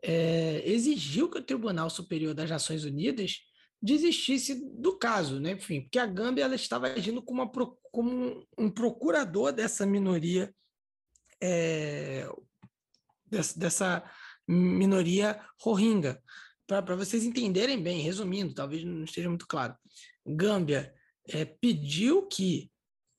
é, 0.02 0.62
exigiu 0.66 1.30
que 1.30 1.38
o 1.38 1.42
Tribunal 1.42 1.88
Superior 1.88 2.34
das 2.34 2.50
Nações 2.50 2.84
Unidas 2.84 3.38
desistisse 3.80 4.54
do 4.78 4.98
caso, 4.98 5.40
né? 5.40 5.52
Enfim, 5.52 5.80
porque 5.80 5.98
a 5.98 6.06
Gâmbia 6.06 6.44
ela 6.44 6.54
estava 6.54 6.88
agindo 6.88 7.22
como, 7.22 7.42
uma, 7.42 7.50
como 7.90 8.46
um 8.58 8.70
procurador 8.70 9.52
dessa 9.52 9.86
minoria, 9.86 10.54
é, 11.40 12.28
dessa, 13.24 13.58
dessa, 13.58 14.12
minoria 14.48 15.40
rohingya. 15.60 16.20
Para 16.66 16.96
vocês 16.96 17.24
entenderem 17.24 17.82
bem, 17.82 18.00
resumindo, 18.00 18.54
talvez 18.54 18.82
não 18.84 19.04
esteja 19.04 19.28
muito 19.28 19.46
claro, 19.46 19.76
Gâmbia 20.26 20.94
é, 21.28 21.44
pediu 21.44 22.26
que 22.26 22.70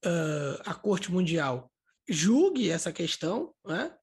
uh, 0.06 0.62
a 0.66 0.74
Corte 0.74 1.12
Mundial 1.12 1.72
julgue 2.10 2.70
essa 2.70 2.92
questão 2.92 3.54
né, 3.66 3.96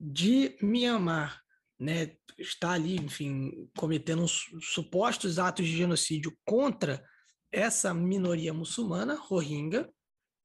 de 0.00 0.56
Myanmar 0.60 1.42
né, 1.78 2.16
está 2.36 2.72
ali, 2.72 2.96
enfim, 2.96 3.70
cometendo 3.76 4.26
supostos 4.60 5.38
atos 5.38 5.66
de 5.66 5.76
genocídio 5.76 6.36
contra 6.44 7.04
essa 7.52 7.94
minoria 7.94 8.52
muçulmana, 8.52 9.14
Rohingya, 9.14 9.88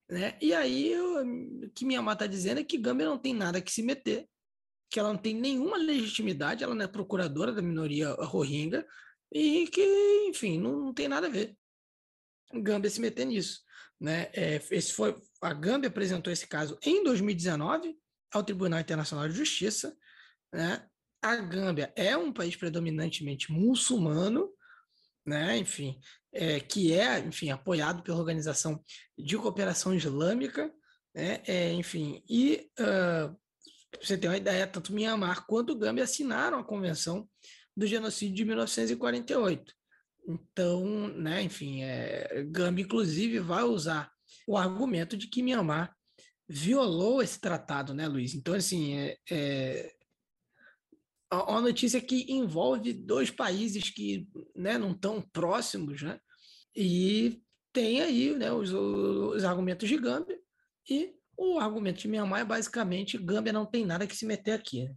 né? 0.10 0.38
E 0.42 0.54
aí 0.54 0.96
o 1.00 1.70
que 1.72 1.86
Myanmar 1.86 2.14
está 2.14 2.28
dizendo 2.28 2.60
é 2.60 2.64
que 2.64 2.78
Gâmbia 2.78 3.08
não 3.08 3.18
tem 3.18 3.34
nada 3.34 3.62
que 3.62 3.72
se 3.72 3.82
meter, 3.82 4.28
que 4.94 5.00
ela 5.00 5.10
não 5.10 5.18
tem 5.18 5.34
nenhuma 5.34 5.76
legitimidade, 5.76 6.64
ela 6.64 6.76
não 6.76 6.86
é 6.86 6.88
procuradora 6.88 7.52
da 7.52 7.64
minoria 7.64 8.14
Rohingya 8.14 8.86
e 9.32 9.68
que, 9.68 9.82
enfim, 10.30 10.60
não, 10.60 10.80
não 10.80 10.94
tem 10.94 11.08
nada 11.08 11.26
a 11.26 11.32
ver. 11.32 11.58
Gâmbia 12.54 12.92
se 12.92 13.02
meter 13.02 13.26
nisso, 13.26 13.64
né? 14.00 14.30
É, 14.34 14.62
esse 14.70 14.94
foi 14.94 15.16
a 15.42 15.52
Gâmbia 15.52 15.90
apresentou 15.90 16.32
esse 16.32 16.46
caso 16.46 16.78
em 16.86 17.04
2019 17.04 17.98
ao 18.32 18.44
Tribunal 18.44 18.80
Internacional 18.80 19.28
de 19.28 19.34
Justiça, 19.34 19.98
né? 20.54 20.88
a 21.24 21.38
Gâmbia 21.38 21.92
é 21.96 22.16
um 22.16 22.32
país 22.32 22.56
predominantemente 22.56 23.52
muçulmano, 23.52 24.48
né? 25.26 25.58
Enfim, 25.58 26.00
é, 26.32 26.60
que 26.60 26.94
é, 26.94 27.18
enfim, 27.18 27.50
apoiado 27.50 28.04
pela 28.04 28.20
Organização 28.20 28.80
de 29.18 29.38
Cooperação 29.38 29.96
Islâmica, 29.96 30.72
né? 31.16 31.42
É, 31.48 31.74
enfim, 31.74 32.24
e 32.30 32.70
uh, 32.80 33.36
você 34.02 34.18
ter 34.18 34.28
uma 34.28 34.38
ideia, 34.38 34.68
tanto 34.68 34.94
Myanmar 34.94 35.46
quanto 35.46 35.78
Gâmbia 35.78 36.04
assinaram 36.04 36.60
a 36.60 36.64
Convenção 36.64 37.28
do 37.76 37.88
Genocídio 37.88 38.36
de 38.36 38.46
1948. 38.46 39.74
Então, 40.28 41.08
né, 41.10 41.42
enfim, 41.42 41.84
é, 41.84 42.44
Gâmbia, 42.50 42.84
inclusive, 42.84 43.40
vai 43.40 43.64
usar 43.64 44.12
o 44.48 44.58
argumento 44.58 45.18
de 45.18 45.28
que 45.28 45.44
Myanmar 45.44 45.94
violou 46.48 47.22
esse 47.22 47.40
tratado, 47.40 47.94
né, 47.94 48.08
Luiz? 48.08 48.34
Então, 48.34 48.54
assim, 48.54 48.96
é, 48.98 49.18
é, 49.30 49.96
uma 51.32 51.62
notícia 51.62 52.00
que 52.00 52.32
envolve 52.32 52.94
dois 52.94 53.32
países 53.32 53.90
que 53.90 54.28
né, 54.56 54.78
não 54.78 54.92
estão 54.92 55.22
próximos, 55.22 56.02
né? 56.02 56.20
E 56.76 57.42
tem 57.72 58.02
aí 58.02 58.36
né, 58.36 58.52
os, 58.52 58.72
os 58.72 59.44
argumentos 59.44 59.90
de 59.90 59.98
Gâmbia 59.98 60.40
e 60.90 61.14
o 61.38 61.60
argumento 61.60 62.00
de 62.00 62.08
Myanmar 62.08 62.42
é 62.42 62.46
basicamente 62.46 63.18
Gâmbia 63.18 63.54
não 63.54 63.66
tem 63.66 63.86
nada 63.86 64.08
que 64.08 64.16
se 64.16 64.26
meter 64.26 64.54
aqui. 64.54 64.86
Né? 64.86 64.96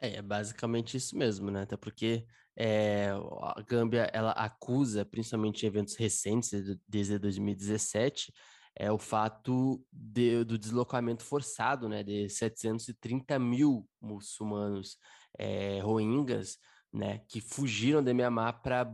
É, 0.00 0.16
é 0.16 0.22
basicamente 0.22 0.96
isso 0.96 1.16
mesmo, 1.16 1.50
né? 1.50 1.62
Até 1.62 1.76
porque 1.76 2.26
é, 2.56 3.08
a 3.42 3.62
Gâmbia 3.66 4.10
ela 4.12 4.32
acusa, 4.32 5.04
principalmente 5.04 5.64
em 5.64 5.66
eventos 5.66 5.96
recentes, 5.96 6.50
desde 6.88 7.18
2017, 7.18 8.32
é 8.74 8.92
o 8.92 8.98
fato 8.98 9.84
de, 9.92 10.44
do 10.44 10.56
deslocamento 10.56 11.24
forçado 11.24 11.88
né, 11.88 12.02
de 12.02 12.28
730 12.28 13.38
mil 13.38 13.88
muçulmanos 14.00 14.96
é, 15.36 15.80
rohingyas 15.80 16.58
né, 16.92 17.20
que 17.28 17.40
fugiram 17.40 18.02
de 18.02 18.12
Myanmar 18.14 18.62
para 18.62 18.90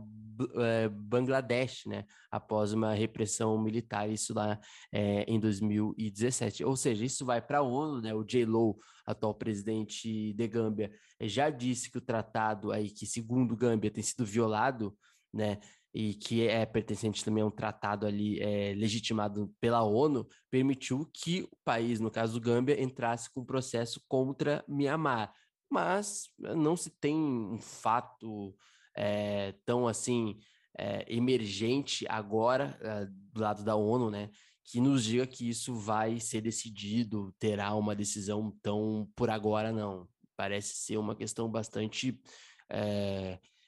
é, 0.55 0.89
Bangladesh, 0.89 1.85
né, 1.85 2.05
após 2.29 2.73
uma 2.73 2.93
repressão 2.93 3.57
militar, 3.61 4.09
isso 4.09 4.33
lá 4.33 4.59
é, 4.91 5.23
em 5.23 5.39
2017. 5.39 6.63
Ou 6.63 6.75
seja, 6.75 7.05
isso 7.05 7.25
vai 7.25 7.41
para 7.41 7.59
a 7.59 7.63
ONU, 7.63 8.01
né, 8.01 8.13
o 8.13 8.23
J. 8.23 8.45
Lo, 8.45 8.77
atual 9.05 9.33
presidente 9.35 10.33
de 10.33 10.47
Gâmbia, 10.47 10.91
já 11.21 11.49
disse 11.49 11.89
que 11.89 11.97
o 11.97 12.01
tratado 12.01 12.71
aí, 12.71 12.89
que 12.89 13.05
segundo 13.05 13.55
Gâmbia 13.55 13.91
tem 13.91 14.03
sido 14.03 14.25
violado, 14.25 14.95
né, 15.33 15.59
e 15.95 16.13
que 16.13 16.45
é 16.45 16.65
pertencente 16.65 17.23
também 17.23 17.41
a 17.41 17.47
um 17.47 17.51
tratado 17.51 18.05
ali 18.05 18.37
é, 18.41 18.73
legitimado 18.75 19.49
pela 19.61 19.81
ONU, 19.81 20.27
permitiu 20.51 21.09
que 21.13 21.43
o 21.43 21.57
país, 21.63 22.01
no 22.01 22.11
caso 22.11 22.33
do 22.33 22.41
Gâmbia, 22.41 22.81
entrasse 22.81 23.33
com 23.33 23.45
processo 23.45 24.01
contra 24.05 24.61
Mianmar. 24.67 25.33
Mas 25.69 26.29
eh, 26.43 26.55
não 26.55 26.75
se 26.75 26.89
tem 26.89 27.15
um 27.15 27.59
fato 27.59 28.55
é, 28.95 29.53
tão 29.65 29.87
assim 29.87 30.37
é, 30.77 31.05
emergente 31.13 32.05
agora 32.09 32.77
do 33.31 33.41
lado 33.41 33.63
da 33.63 33.75
ONU, 33.75 34.09
né? 34.09 34.29
Que 34.63 34.79
nos 34.79 35.03
diga 35.03 35.27
que 35.27 35.49
isso 35.49 35.75
vai 35.75 36.19
ser 36.19 36.41
decidido, 36.41 37.33
terá 37.39 37.73
uma 37.75 37.95
decisão 37.95 38.51
tão 38.61 39.09
por 39.15 39.29
agora, 39.29 39.71
não. 39.71 40.07
Parece 40.35 40.75
ser 40.75 40.97
uma 40.97 41.15
questão 41.15 41.49
bastante 41.49 42.19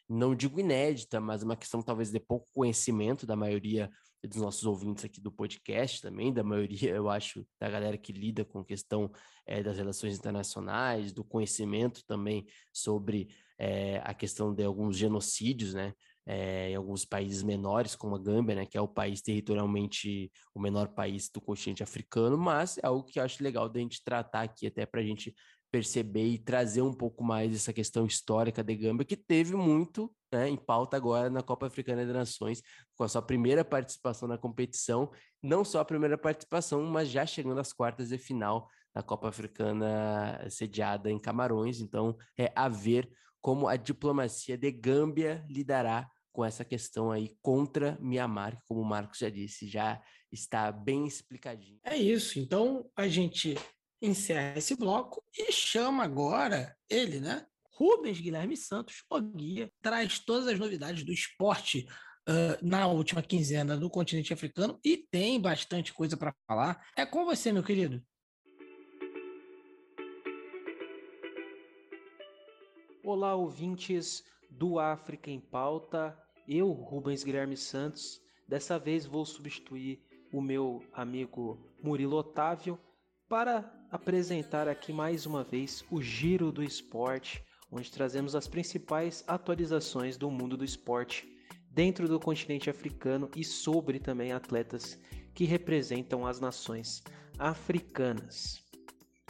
não 0.09 0.35
digo 0.35 0.59
inédita, 0.59 1.19
mas 1.19 1.43
uma 1.43 1.58
questão 1.58 1.82
talvez 1.82 2.11
de 2.11 2.19
pouco 2.19 2.48
conhecimento 2.53 3.26
da 3.26 3.35
maioria 3.35 3.92
dos 4.24 4.38
nossos 4.42 4.64
ouvintes 4.66 5.06
aqui 5.06 5.22
do 5.22 5.32
podcast 5.32 6.02
também, 6.02 6.34
da 6.34 6.44
maioria, 6.44 6.96
eu 6.96 7.10
acho, 7.10 7.46
da 7.60 7.70
galera 7.70 7.98
que 7.98 8.12
lida 8.12 8.44
com 8.44 8.64
questão 8.64 9.12
é, 9.46 9.62
das 9.62 9.78
relações 9.78 10.18
internacionais, 10.18 11.12
do 11.12 11.24
conhecimento 11.24 12.04
também 12.06 12.46
sobre 12.74 13.30
é, 13.60 14.02
a 14.04 14.14
questão 14.14 14.54
de 14.54 14.64
alguns 14.64 14.98
genocídios, 14.98 15.74
né? 15.74 15.94
É, 16.30 16.72
em 16.72 16.76
alguns 16.76 17.06
países 17.06 17.42
menores, 17.42 17.96
como 17.96 18.14
a 18.14 18.20
Gâmbia, 18.20 18.54
né, 18.54 18.66
que 18.66 18.78
é 18.78 18.82
o 18.82 18.88
país 18.88 19.22
territorialmente 19.22 20.30
o 20.54 20.60
menor 20.60 20.90
país 20.90 21.30
do 21.30 21.40
continente 21.40 21.82
africano, 21.82 22.38
mas 22.38 22.78
é 22.80 22.86
algo 22.86 23.06
que 23.06 23.18
eu 23.18 23.24
acho 23.24 23.42
legal 23.42 23.70
da 23.70 23.80
gente 23.80 24.04
tratar 24.04 24.42
aqui, 24.42 24.68
até 24.68 24.86
para 24.86 25.00
a 25.00 25.04
gente 25.06 25.34
perceber 25.72 26.26
e 26.26 26.38
trazer 26.38 26.82
um 26.82 26.94
pouco 26.94 27.24
mais 27.24 27.54
essa 27.54 27.74
questão 27.74 28.06
histórica 28.06 28.64
de 28.64 28.76
Gâmbia, 28.76 29.06
que 29.06 29.18
teve 29.18 29.56
muito 29.56 30.14
né, 30.32 30.50
em 30.50 30.58
pauta 30.58 30.98
agora 30.98 31.30
na 31.30 31.42
Copa 31.42 31.68
Africana 31.68 32.06
de 32.06 32.14
Nações, 32.14 32.62
com 32.96 33.04
a 33.04 33.08
sua 33.08 33.22
primeira 33.22 33.64
participação 33.64 34.28
na 34.28 34.38
competição, 34.38 35.12
não 35.42 35.64
só 35.64 35.80
a 35.80 35.86
primeira 35.86 36.18
participação, 36.18 36.84
mas 36.84 37.10
já 37.10 37.26
chegando 37.26 37.60
às 37.60 37.74
quartas 37.74 38.10
de 38.10 38.18
final 38.18 38.68
da 38.94 39.04
Copa 39.04 39.30
Africana 39.30 40.48
sediada 40.50 41.12
em 41.12 41.20
Camarões. 41.20 41.80
Então, 41.80 42.18
é 42.38 42.52
a 42.56 42.68
ver 42.68 43.10
como 43.42 43.68
a 43.68 43.76
diplomacia 43.76 44.58
de 44.58 44.72
Gâmbia 44.72 45.46
lidará 45.50 46.10
com 46.34 46.46
essa 46.46 46.64
questão 46.64 47.12
aí 47.12 47.36
contra 47.42 47.98
Mianmar, 48.00 48.62
como 48.68 48.82
o 48.82 48.86
Marcos 48.86 49.18
já 49.20 49.30
disse, 49.30 49.68
já 49.68 50.02
está 50.32 50.72
bem 50.72 51.08
explicadinho. 51.08 51.80
É 51.84 51.96
isso. 51.98 52.40
Então, 52.40 52.88
a 52.96 53.08
gente 53.08 53.56
encerra 54.01 54.58
esse 54.58 54.76
bloco 54.76 55.24
e 55.35 55.51
chama 55.51 56.03
agora 56.03 56.76
ele, 56.90 57.19
né? 57.19 57.45
Rubens 57.74 58.19
Guilherme 58.19 58.58
Santos, 58.58 59.03
o 59.09 59.19
guia, 59.22 59.72
traz 59.82 60.19
todas 60.19 60.48
as 60.48 60.58
novidades 60.58 61.03
do 61.03 61.11
esporte 61.11 61.88
uh, 62.27 62.66
na 62.66 62.88
última 62.88 63.22
quinzena 63.22 63.77
do 63.77 63.90
continente 63.90 64.34
africano 64.34 64.80
e 64.84 64.98
tem 64.98 65.40
bastante 65.40 65.93
coisa 65.93 66.17
para 66.17 66.34
falar. 66.48 66.84
É 66.95 67.06
com 67.06 67.24
você, 67.26 67.51
meu 67.51 67.64
querido. 67.64 68.03
Olá, 73.03 73.35
ouvintes 73.35 74.24
do 74.50 74.80
África 74.80 75.30
em 75.30 75.40
Pauta. 75.40 76.17
Eu, 76.48 76.72
Rubens 76.72 77.24
Guilherme 77.24 77.56
Santos, 77.56 78.22
dessa 78.48 78.80
vez 78.80 79.06
vou 79.06 79.24
substituir 79.26 80.01
o 80.34 80.42
meu 80.42 80.84
amigo 80.93 81.59
Murilo 81.82 82.17
Otávio 82.17 82.80
para 83.30 83.70
apresentar 83.92 84.70
aqui 84.70 84.94
mais 84.94 85.26
uma 85.26 85.44
vez 85.44 85.84
o 85.92 86.02
Giro 86.02 86.50
do 86.50 86.64
Esporte, 86.64 87.44
onde 87.70 87.92
trazemos 87.92 88.36
as 88.36 88.48
principais 88.48 89.22
atualizações 89.28 90.16
do 90.16 90.32
mundo 90.32 90.56
do 90.56 90.64
esporte 90.64 91.28
dentro 91.70 92.08
do 92.08 92.22
continente 92.22 92.70
africano 92.70 93.30
e 93.36 93.44
sobre 93.44 94.00
também 94.00 94.32
atletas 94.32 94.98
que 95.34 95.44
representam 95.44 96.26
as 96.26 96.40
nações 96.40 97.04
africanas. 97.38 98.64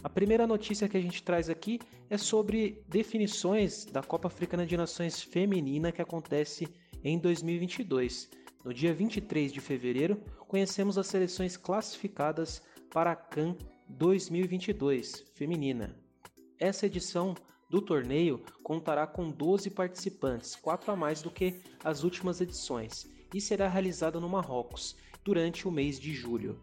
A 0.04 0.10
primeira 0.10 0.46
notícia 0.46 0.88
que 0.88 0.96
a 0.96 1.02
gente 1.02 1.24
traz 1.24 1.50
aqui 1.50 1.80
é 2.08 2.20
sobre 2.20 2.84
definições 2.88 3.86
da 3.86 4.04
Copa 4.04 4.28
Africana 4.28 4.66
de 4.66 4.78
Nações 4.78 5.24
Feminina 5.24 5.92
que 5.92 6.04
acontece 6.04 6.68
em 7.04 7.18
2022. 7.18 8.30
No 8.64 8.72
dia 8.72 8.94
23 8.94 9.52
de 9.52 9.60
fevereiro, 9.60 10.22
conhecemos 10.48 11.00
as 11.00 11.08
seleções 11.08 11.58
classificadas 11.58 12.62
para 12.92 13.12
a 13.12 13.16
CAN 13.16 13.56
2022 13.90 15.26
feminina. 15.34 15.98
Essa 16.60 16.86
edição 16.86 17.36
do 17.70 17.82
torneio 17.82 18.44
contará 18.64 19.08
com 19.08 19.30
12 19.30 19.70
participantes, 19.70 20.56
4 20.56 20.92
a 20.92 20.96
mais 20.96 21.22
do 21.22 21.32
que 21.32 21.62
as 21.84 22.04
últimas 22.04 22.42
edições, 22.42 23.10
e 23.34 23.42
será 23.42 23.68
realizada 23.68 24.20
no 24.20 24.30
Marrocos 24.30 24.96
durante 25.24 25.68
o 25.68 25.72
mês 25.72 26.00
de 26.00 26.14
julho. 26.14 26.60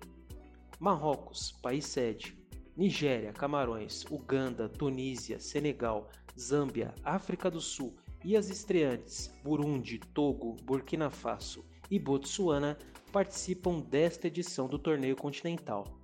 Marrocos, 0.79 1.53
país 1.63 1.87
sede. 1.87 2.37
Nigéria, 2.77 3.33
Camarões, 3.33 4.05
Uganda, 4.11 4.69
Tunísia, 4.69 5.39
Senegal, 5.39 6.11
Zâmbia, 6.39 6.93
África 7.05 7.49
do 7.49 7.61
Sul 7.61 7.95
e 8.25 8.37
as 8.37 8.51
estreantes 8.51 9.33
Burundi, 9.45 10.01
Togo, 10.13 10.57
Burkina 10.65 11.09
Faso 11.09 11.65
e 11.89 11.99
Botsuana 11.99 12.77
participam 13.13 13.79
desta 13.79 14.27
edição 14.27 14.67
do 14.67 14.77
torneio 14.79 15.15
continental. 15.15 16.04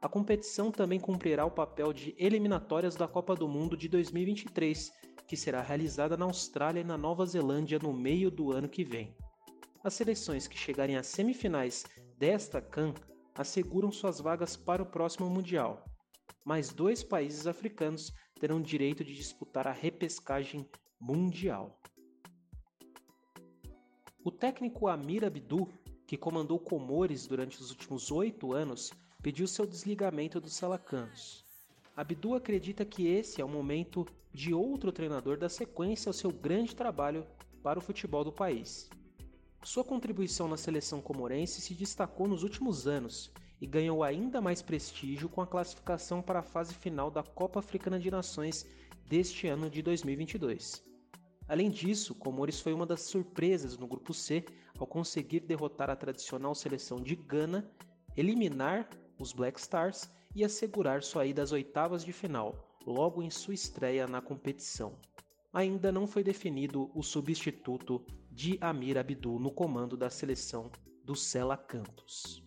A 0.00 0.08
competição 0.08 0.70
também 0.70 1.00
cumprirá 1.00 1.44
o 1.44 1.50
papel 1.50 1.92
de 1.92 2.14
eliminatórias 2.16 2.94
da 2.94 3.08
Copa 3.08 3.34
do 3.34 3.48
Mundo 3.48 3.76
de 3.76 3.88
2023, 3.88 4.92
que 5.26 5.36
será 5.36 5.60
realizada 5.60 6.16
na 6.16 6.24
Austrália 6.24 6.80
e 6.80 6.84
na 6.84 6.96
Nova 6.96 7.26
Zelândia 7.26 7.80
no 7.82 7.92
meio 7.92 8.30
do 8.30 8.52
ano 8.52 8.68
que 8.68 8.84
vem. 8.84 9.16
As 9.82 9.94
seleções 9.94 10.46
que 10.46 10.56
chegarem 10.56 10.96
às 10.96 11.08
semifinais 11.08 11.84
desta 12.16 12.60
CAN 12.60 12.94
asseguram 13.34 13.90
suas 13.90 14.20
vagas 14.20 14.56
para 14.56 14.82
o 14.82 14.86
próximo 14.86 15.28
Mundial. 15.28 15.84
Mais 16.44 16.72
dois 16.72 17.02
países 17.02 17.48
africanos 17.48 18.12
terão 18.38 18.62
direito 18.62 19.04
de 19.04 19.14
disputar 19.14 19.66
a 19.66 19.72
repescagem 19.72 20.64
mundial. 21.00 21.80
O 24.24 24.30
técnico 24.30 24.86
Amir 24.86 25.24
Abdu, 25.24 25.68
que 26.06 26.16
comandou 26.16 26.58
Comores 26.58 27.26
durante 27.26 27.60
os 27.60 27.70
últimos 27.70 28.10
oito 28.10 28.52
anos, 28.52 28.90
pediu 29.22 29.46
seu 29.46 29.66
desligamento 29.66 30.40
dos 30.40 30.54
Salacanos. 30.54 31.44
Abdu 31.96 32.34
acredita 32.34 32.84
que 32.84 33.06
esse 33.08 33.40
é 33.40 33.44
o 33.44 33.48
momento 33.48 34.06
de 34.32 34.54
outro 34.54 34.92
treinador 34.92 35.36
dar 35.36 35.48
sequência 35.48 36.08
ao 36.08 36.12
seu 36.12 36.30
grande 36.30 36.76
trabalho 36.76 37.26
para 37.62 37.78
o 37.78 37.82
futebol 37.82 38.22
do 38.22 38.32
país. 38.32 38.88
Sua 39.64 39.82
contribuição 39.82 40.46
na 40.46 40.56
seleção 40.56 41.00
comorense 41.00 41.60
se 41.60 41.74
destacou 41.74 42.28
nos 42.28 42.44
últimos 42.44 42.86
anos 42.86 43.32
e 43.60 43.66
ganhou 43.66 44.04
ainda 44.04 44.40
mais 44.40 44.62
prestígio 44.62 45.28
com 45.28 45.40
a 45.40 45.46
classificação 45.46 46.22
para 46.22 46.38
a 46.38 46.44
fase 46.44 46.72
final 46.72 47.10
da 47.10 47.24
Copa 47.24 47.58
Africana 47.58 47.98
de 47.98 48.10
Nações 48.10 48.64
deste 49.08 49.48
ano 49.48 49.68
de 49.68 49.82
2022. 49.82 50.84
Além 51.48 51.70
disso, 51.70 52.14
Comores 52.14 52.60
foi 52.60 52.72
uma 52.72 52.86
das 52.86 53.00
surpresas 53.02 53.76
no 53.76 53.88
grupo 53.88 54.14
C 54.14 54.44
ao 54.78 54.86
conseguir 54.86 55.40
derrotar 55.40 55.90
a 55.90 55.96
tradicional 55.96 56.54
seleção 56.54 57.02
de 57.02 57.16
Gana, 57.16 57.68
eliminar 58.16 58.88
os 59.18 59.32
Black 59.32 59.58
Stars 59.58 60.08
e 60.34 60.44
assegurar 60.44 61.02
sua 61.02 61.26
ida 61.26 61.42
às 61.42 61.52
oitavas 61.52 62.04
de 62.04 62.12
final, 62.12 62.76
logo 62.86 63.22
em 63.22 63.30
sua 63.30 63.54
estreia 63.54 64.06
na 64.06 64.20
competição. 64.20 64.98
Ainda 65.52 65.90
não 65.90 66.06
foi 66.06 66.22
definido 66.22 66.90
o 66.94 67.02
substituto 67.02 68.04
de 68.30 68.58
Amir 68.60 68.98
Abdul 68.98 69.38
no 69.38 69.50
comando 69.50 69.96
da 69.96 70.10
seleção 70.10 70.70
do 71.04 71.16
Sela 71.16 71.56
Cantos. 71.56 72.42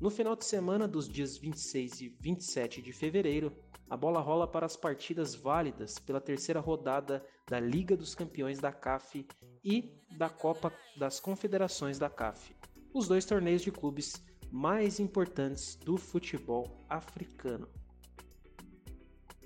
No 0.00 0.10
final 0.10 0.34
de 0.34 0.44
semana 0.44 0.88
dos 0.88 1.08
dias 1.08 1.36
26 1.36 2.00
e 2.00 2.08
27 2.20 2.82
de 2.82 2.92
fevereiro, 2.92 3.52
a 3.88 3.96
bola 3.96 4.20
rola 4.20 4.48
para 4.48 4.64
as 4.64 4.76
partidas 4.76 5.34
válidas 5.34 5.98
pela 5.98 6.20
terceira 6.20 6.60
rodada 6.60 7.24
da 7.48 7.60
Liga 7.60 7.96
dos 7.96 8.14
Campeões 8.14 8.58
da 8.58 8.72
CAF 8.72 9.26
e 9.62 9.92
da 10.16 10.28
Copa 10.28 10.72
das 10.96 11.20
Confederações 11.20 11.98
da 11.98 12.08
CAF, 12.08 12.56
os 12.94 13.06
dois 13.06 13.24
torneios 13.24 13.62
de 13.62 13.70
clubes 13.70 14.14
mais 14.52 15.00
importantes 15.00 15.76
do 15.76 15.96
futebol 15.96 16.84
africano. 16.86 17.66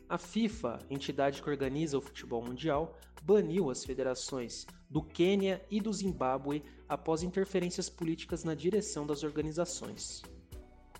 A 0.09 0.18
FIFA, 0.18 0.81
entidade 0.91 1.41
que 1.41 1.49
organiza 1.49 1.97
o 1.97 2.01
futebol 2.01 2.43
mundial, 2.44 2.99
baniu 3.23 3.70
as 3.70 3.85
federações 3.85 4.67
do 4.91 5.01
Quênia 5.01 5.65
e 5.70 5.81
do 5.81 5.93
Zimbábue 5.93 6.65
após 6.89 7.23
interferências 7.23 7.89
políticas 7.89 8.43
na 8.43 8.55
direção 8.55 9.07
das 9.07 9.23
organizações. 9.23 10.23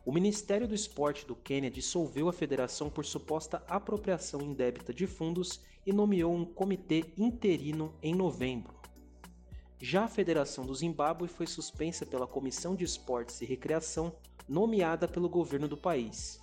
O 0.05 0.13
Ministério 0.13 0.69
do 0.69 0.75
Esporte 0.75 1.27
do 1.27 1.35
Quênia 1.35 1.69
dissolveu 1.69 2.29
a 2.29 2.33
federação 2.33 2.89
por 2.89 3.05
suposta 3.05 3.65
apropriação 3.69 4.41
indébita 4.41 4.95
de 4.95 5.05
fundos 5.05 5.61
e 5.85 5.93
nomeou 5.93 6.33
um 6.33 6.45
comitê 6.45 7.13
interino 7.19 7.93
em 8.01 8.15
novembro. 8.15 8.76
Já 9.81 10.05
a 10.05 10.09
Federação 10.09 10.65
do 10.65 10.75
Zimbábue 10.75 11.29
foi 11.29 11.47
suspensa 11.47 12.07
pela 12.07 12.27
Comissão 12.27 12.75
de 12.75 12.85
Esportes 12.85 13.43
e 13.43 13.45
Recreação, 13.45 14.17
nomeada 14.49 15.07
pelo 15.07 15.29
governo 15.29 15.69
do 15.69 15.77
país. 15.77 16.41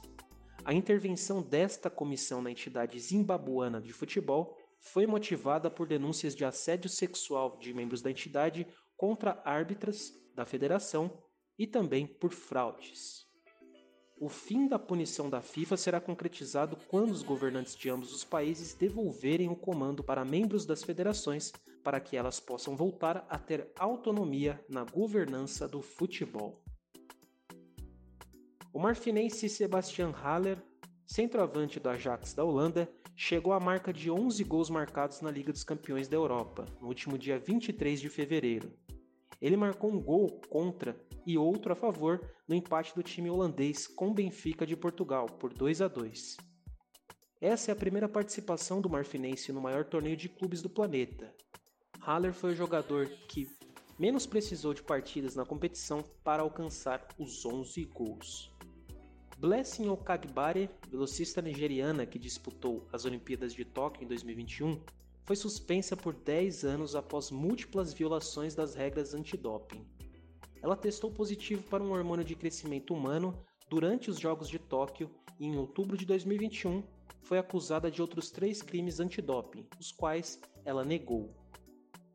A 0.64 0.74
intervenção 0.74 1.42
desta 1.42 1.90
comissão 1.90 2.42
na 2.42 2.52
entidade 2.52 3.00
zimbabuana 3.00 3.82
de 3.82 3.92
futebol 3.92 4.56
foi 4.80 5.08
motivada 5.08 5.70
por 5.70 5.88
denúncias 5.88 6.36
de 6.36 6.46
assédio 6.46 6.90
sexual 6.90 7.58
de 7.58 7.74
membros 7.74 8.02
da 8.02 8.12
entidade 8.12 8.68
contra 8.96 9.42
árbitras 9.44 10.14
da 10.36 10.46
federação 10.46 11.12
e 11.58 11.66
também 11.66 12.06
por 12.06 12.32
fraudes. 12.32 13.23
O 14.24 14.30
fim 14.30 14.70
da 14.70 14.80
punição 14.80 15.30
da 15.30 15.42
FIFA 15.42 15.76
será 15.76 16.00
concretizado 16.00 16.78
quando 16.88 17.12
os 17.12 17.22
governantes 17.22 17.76
de 17.76 17.90
ambos 17.90 18.14
os 18.14 18.24
países 18.24 18.74
devolverem 18.74 19.50
o 19.50 19.56
comando 19.56 20.02
para 20.02 20.24
membros 20.24 20.66
das 20.66 20.82
federações 20.82 21.52
para 21.84 22.00
que 22.00 22.16
elas 22.16 22.40
possam 22.40 22.74
voltar 22.74 23.28
a 23.30 23.38
ter 23.38 23.70
autonomia 23.78 24.64
na 24.70 24.86
governança 24.86 25.68
do 25.68 25.82
futebol. 25.82 26.64
O 28.72 28.80
marfinense 28.80 29.50
Sebastian 29.50 30.12
Haller, 30.12 30.58
centroavante 31.06 31.78
do 31.78 31.90
Ajax 31.90 32.34
da 32.34 32.46
Holanda, 32.46 32.90
chegou 33.18 33.52
à 33.52 33.60
marca 33.60 33.92
de 33.92 34.10
11 34.10 34.42
gols 34.46 34.70
marcados 34.70 35.20
na 35.20 35.30
Liga 35.30 35.52
dos 35.52 35.66
Campeões 35.66 36.08
da 36.08 36.16
Europa, 36.16 36.66
no 36.80 36.88
último 36.88 37.18
dia 37.18 37.38
23 37.38 38.00
de 38.00 38.08
fevereiro. 38.08 38.72
Ele 39.44 39.58
marcou 39.58 39.92
um 39.92 40.00
gol 40.00 40.40
contra 40.48 40.96
e 41.28 41.38
outro 41.38 41.74
a 41.74 41.76
favor 41.76 42.34
no 42.48 42.56
empate 42.56 42.96
do 42.96 43.04
time 43.04 43.30
holandês 43.30 43.86
com 43.86 44.14
Benfica 44.14 44.66
de 44.66 44.78
Portugal 44.78 45.26
por 45.26 45.54
2 45.54 45.82
a 45.82 45.90
2. 45.90 46.38
Essa 47.42 47.70
é 47.70 47.74
a 47.74 47.76
primeira 47.76 48.08
participação 48.08 48.80
do 48.80 48.90
Marfinense 48.90 49.52
no 49.52 49.60
maior 49.60 49.84
torneio 49.84 50.16
de 50.16 50.30
clubes 50.30 50.62
do 50.62 50.70
planeta. 50.70 51.36
Haller 52.00 52.32
foi 52.32 52.54
o 52.54 52.56
jogador 52.56 53.10
que 53.28 53.46
menos 54.00 54.26
precisou 54.26 54.74
de 54.74 54.82
partidas 54.82 55.36
na 55.36 55.44
competição 55.44 56.02
para 56.24 56.42
alcançar 56.42 57.06
os 57.20 57.46
11 57.46 57.84
gols. 57.84 58.50
Blessing 59.38 59.90
Okagbare, 59.90 60.70
velocista 60.90 61.42
nigeriana 61.42 62.06
que 62.06 62.18
disputou 62.18 62.88
as 62.94 63.04
Olimpíadas 63.04 63.54
de 63.54 63.66
Tóquio 63.66 64.06
em 64.06 64.08
2021, 64.08 64.82
foi 65.24 65.36
suspensa 65.36 65.96
por 65.96 66.14
10 66.14 66.66
anos 66.66 66.96
após 66.96 67.32
múltiplas 67.32 67.94
violações 67.94 68.54
das 68.54 68.76
regras 68.76 69.14
antidoping. 69.14 69.86
Ela 70.62 70.76
testou 70.76 71.12
positivo 71.12 71.64
para 71.64 71.84
um 71.84 71.92
hormônio 71.92 72.24
de 72.24 72.36
crescimento 72.36 72.94
humano 72.94 73.38
durante 73.70 74.10
os 74.10 74.20
Jogos 74.20 74.50
de 74.50 74.60
Tóquio 74.60 75.10
e 75.40 75.46
em 75.46 75.58
outubro 75.58 75.98
de 75.98 76.06
2021 76.06 76.84
foi 77.22 77.38
acusada 77.38 77.90
de 77.90 78.02
outros 78.02 78.30
três 78.30 78.62
crimes 78.62 79.00
antidoping, 79.00 79.66
os 79.80 79.92
quais 79.92 80.40
ela 80.66 80.84
negou. 80.84 81.34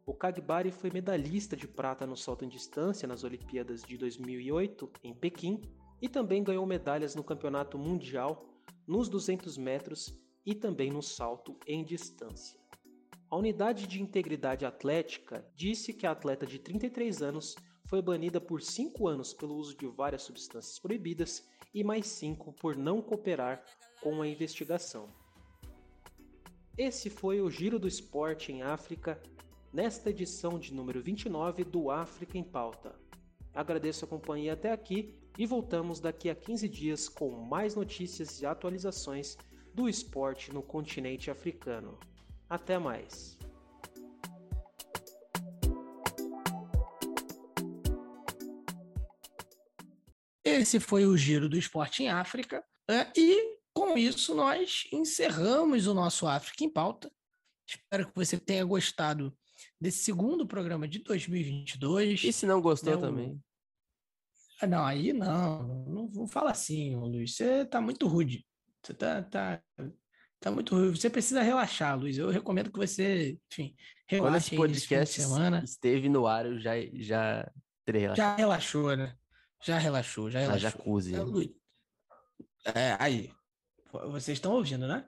O 0.07 0.15
Kagbari 0.15 0.71
foi 0.71 0.91
medalhista 0.91 1.57
de 1.57 1.69
prata 1.69 2.07
no 2.07 2.17
salto 2.17 2.45
em 2.45 2.49
distância 2.49 3.07
nas 3.07 3.25
Olimpíadas 3.25 3.83
de 3.83 3.97
2008 3.99 4.91
em 5.03 5.15
Pequim 5.15 5.61
e 6.01 6.09
também 6.09 6.43
ganhou 6.43 6.65
medalhas 6.65 7.15
no 7.15 7.25
Campeonato 7.25 7.79
Mundial 7.79 8.49
nos 8.87 9.09
200 9.09 9.59
metros 9.59 10.19
e 10.47 10.55
também 10.55 10.91
no 10.91 11.03
salto 11.03 11.59
em 11.67 11.85
distância. 11.85 12.58
A 13.31 13.37
Unidade 13.37 13.87
de 13.87 14.01
Integridade 14.01 14.65
Atlética 14.65 15.45
disse 15.55 15.93
que 15.93 16.07
a 16.07 16.13
atleta 16.13 16.47
de 16.47 16.59
33 16.59 17.21
anos 17.21 17.57
foi 17.85 18.01
banida 18.01 18.41
por 18.41 18.63
5 18.63 19.07
anos 19.07 19.35
pelo 19.35 19.55
uso 19.55 19.77
de 19.77 19.87
várias 19.87 20.23
substâncias 20.23 20.79
proibidas 20.79 21.47
e 21.75 21.85
mais 21.85 22.07
5 22.07 22.55
por 22.55 22.75
não 22.75 23.03
cooperar 23.03 23.63
com 24.01 24.23
a 24.23 24.29
investigação. 24.29 25.11
Esse 26.77 27.11
foi 27.11 27.43
o 27.43 27.51
Giro 27.51 27.79
do 27.79 27.87
Esporte 27.87 28.51
em 28.51 28.63
África, 28.63 29.21
nesta 29.71 30.09
edição 30.09 30.59
de 30.59 30.73
número 30.73 31.03
29 31.03 31.65
do 31.65 31.91
África 31.91 32.39
em 32.39 32.45
Pauta. 32.45 32.99
Agradeço 33.53 34.07
a 34.07 34.09
companhia 34.09 34.55
até 34.55 34.73
aqui 34.73 35.15
e 35.37 35.45
voltamos 35.45 36.01
daqui 36.01 36.31
a 36.31 36.35
15 36.35 36.67
dias 36.67 37.11
com 37.11 37.31
mais 37.31 37.75
notícias 37.75 38.41
e 38.41 38.47
atualizações 38.47 39.37
do 39.75 39.87
esporte 39.87 40.51
no 40.51 40.63
continente 40.63 41.31
africano. 41.31 41.99
Até 42.49 42.79
mais! 42.79 43.39
Esse 50.43 50.81
foi 50.81 51.05
o 51.05 51.17
Giro 51.17 51.49
do 51.49 51.59
Esporte 51.59 52.03
em 52.03 52.09
África. 52.09 52.65
Né? 52.89 53.13
E 53.15 53.59
com 53.75 53.99
isso 53.99 54.35
nós 54.35 54.89
encerramos 54.93 55.87
o 55.87 55.95
nosso 55.95 56.27
África 56.27 56.65
em 56.65 56.71
Pauta. 56.71 57.13
Espero 57.69 58.09
que 58.09 58.15
você 58.15 58.39
tenha 58.39 58.65
gostado 58.65 59.37
desse 59.79 59.99
segundo 59.99 60.47
programa 60.47 60.89
de 60.89 61.01
2022. 61.01 62.25
E 62.25 62.33
se 62.33 62.47
não 62.47 62.63
gostou 62.63 62.95
né, 62.95 63.01
também? 63.01 63.41
Ah, 64.61 64.67
não, 64.67 64.85
aí 64.85 65.13
não, 65.13 65.85
não, 65.87 66.09
não 66.09 66.27
fala 66.27 66.51
assim, 66.51 66.97
Luiz. 66.97 67.37
Você 67.37 67.67
tá 67.67 67.81
muito 67.81 68.09
rude. 68.09 68.45
Você 68.83 68.95
tá, 68.95 69.23
tá, 69.23 69.63
tá 70.41 70.51
muito 70.51 70.75
rude. 70.75 71.01
Você 71.01 71.11
precisa 71.11 71.43
relaxar, 71.43 71.99
Luiz. 71.99 72.17
Eu 72.19 72.31
recomendo 72.31 72.71
que 72.71 72.79
você, 72.79 73.39
enfim, 73.51 73.75
relaxe 74.07 74.29
Quando 74.29 74.37
esse 74.37 74.57
podcast 74.57 75.21
semana. 75.21 75.63
esteve 75.65 76.09
no 76.09 76.27
ar, 76.27 76.47
eu 76.47 76.59
já, 76.59 76.73
já 76.95 77.51
terei 77.85 78.03
relaxado. 78.03 78.27
Já 78.27 78.37
relaxou, 78.37 78.97
né? 78.97 79.15
Já 79.63 79.79
relaxou, 79.79 80.31
já 80.31 80.41
relaxou. 80.41 80.63
Na 80.63 80.71
jacuzzi. 80.71 81.15
É, 81.15 81.21
Luiz. 81.21 81.51
É, 82.75 82.97
aí, 82.99 83.31
vocês 84.11 84.37
estão 84.37 84.53
ouvindo, 84.53 84.87
né? 84.87 85.05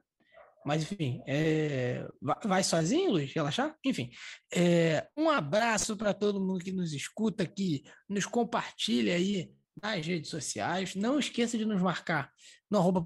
Mas, 0.64 0.82
enfim, 0.82 1.22
é... 1.26 2.06
vai 2.44 2.62
sozinho, 2.62 3.12
Luiz? 3.12 3.32
Relaxar? 3.32 3.74
Enfim, 3.84 4.10
é... 4.52 5.08
um 5.16 5.30
abraço 5.30 5.96
para 5.96 6.12
todo 6.12 6.40
mundo 6.40 6.62
que 6.62 6.72
nos 6.72 6.92
escuta, 6.92 7.46
que 7.46 7.82
nos 8.08 8.26
compartilha 8.26 9.14
aí 9.14 9.50
nas 9.82 10.04
redes 10.04 10.28
sociais. 10.30 10.94
Não 10.94 11.18
esqueça 11.18 11.56
de 11.56 11.64
nos 11.64 11.80
marcar 11.80 12.30
no 12.70 12.78
arroba 12.78 13.02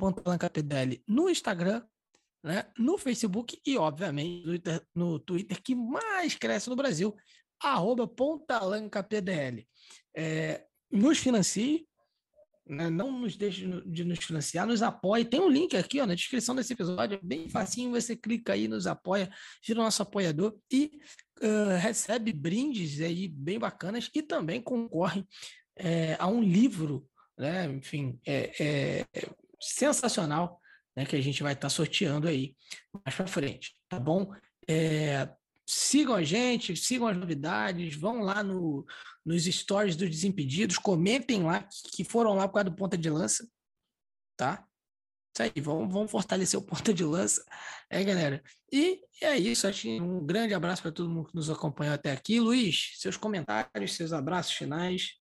no 1.07 1.31
Instagram, 1.31 1.83
né, 2.45 2.67
no 2.79 2.99
Facebook 2.99 3.59
e, 3.65 3.79
obviamente, 3.79 4.45
no 4.45 4.53
Twitter, 4.53 4.87
no 4.95 5.19
Twitter 5.19 5.63
que 5.63 5.75
mais 5.75 6.35
cresce 6.35 6.69
no 6.69 6.77
Brasil, 6.77 7.17
arroba 7.59 8.07
pontalancapdl. 8.07 9.63
É, 10.15 10.67
nos 10.93 11.19
financie, 11.19 11.89
né, 12.67 12.91
não 12.91 13.11
nos 13.11 13.35
deixe 13.37 13.67
de 13.87 14.05
nos 14.05 14.19
financiar, 14.19 14.67
nos 14.67 14.83
apoie. 14.83 15.25
Tem 15.25 15.41
um 15.41 15.49
link 15.49 15.75
aqui 15.75 16.03
ó, 16.03 16.07
na 16.07 16.15
descrição 16.15 16.55
desse 16.55 16.75
episódio, 16.75 17.17
é 17.17 17.27
bem 17.27 17.49
facinho, 17.49 17.91
você 17.91 18.15
clica 18.15 18.53
aí, 18.53 18.69
nos 18.69 18.87
apoia, 18.87 19.31
vira 19.67 19.83
nosso 19.83 20.03
apoiador 20.03 20.55
e 20.71 21.01
uh, 21.41 21.79
recebe 21.81 22.31
brindes 22.31 23.01
aí 23.01 23.27
bem 23.27 23.59
bacanas 23.59 24.11
e 24.15 24.23
também 24.23 24.61
concorre 24.61 25.27
é, 25.77 26.15
a 26.19 26.29
um 26.29 26.43
livro, 26.43 27.09
né, 27.39 27.65
enfim, 27.67 28.21
é, 28.27 28.53
é, 28.61 29.07
sensacional, 29.61 30.61
né, 30.97 31.05
que 31.05 31.17
a 31.17 31.21
gente 31.21 31.43
vai 31.43 31.53
estar 31.53 31.67
tá 31.67 31.71
sorteando 31.71 32.29
aí 32.29 32.55
mais 33.05 33.15
para 33.15 33.27
frente, 33.27 33.75
tá 33.89 33.99
bom? 33.99 34.33
É, 34.69 35.29
sigam 35.67 36.15
a 36.15 36.23
gente, 36.23 36.77
sigam 36.77 37.07
as 37.07 37.17
novidades, 37.17 37.97
vão 37.97 38.21
lá 38.21 38.43
no, 38.43 38.87
nos 39.25 39.45
stories 39.45 39.97
dos 39.97 40.09
Desimpedidos, 40.09 40.79
comentem 40.79 41.43
lá 41.43 41.67
que 41.93 42.05
foram 42.05 42.35
lá 42.35 42.47
por 42.47 42.55
causa 42.55 42.71
do 42.71 42.77
ponta 42.77 42.97
de 42.97 43.11
lança, 43.11 43.49
tá? 44.37 44.67
Isso 45.37 45.43
aí, 45.43 45.61
vamos, 45.61 45.93
vamos 45.93 46.11
fortalecer 46.11 46.59
o 46.59 46.63
ponta 46.63 46.95
de 46.95 47.03
lança, 47.03 47.45
é, 47.91 48.05
galera? 48.05 48.43
E 48.71 49.01
é 49.21 49.37
isso, 49.37 49.67
acho 49.67 49.89
um 49.89 50.25
grande 50.25 50.55
abraço 50.55 50.83
para 50.83 50.93
todo 50.93 51.11
mundo 51.11 51.29
que 51.29 51.35
nos 51.35 51.51
acompanhou 51.51 51.95
até 51.95 52.13
aqui. 52.13 52.39
Luiz, 52.39 52.93
seus 52.97 53.17
comentários, 53.17 53.95
seus 53.95 54.13
abraços 54.13 54.53
finais. 54.53 55.15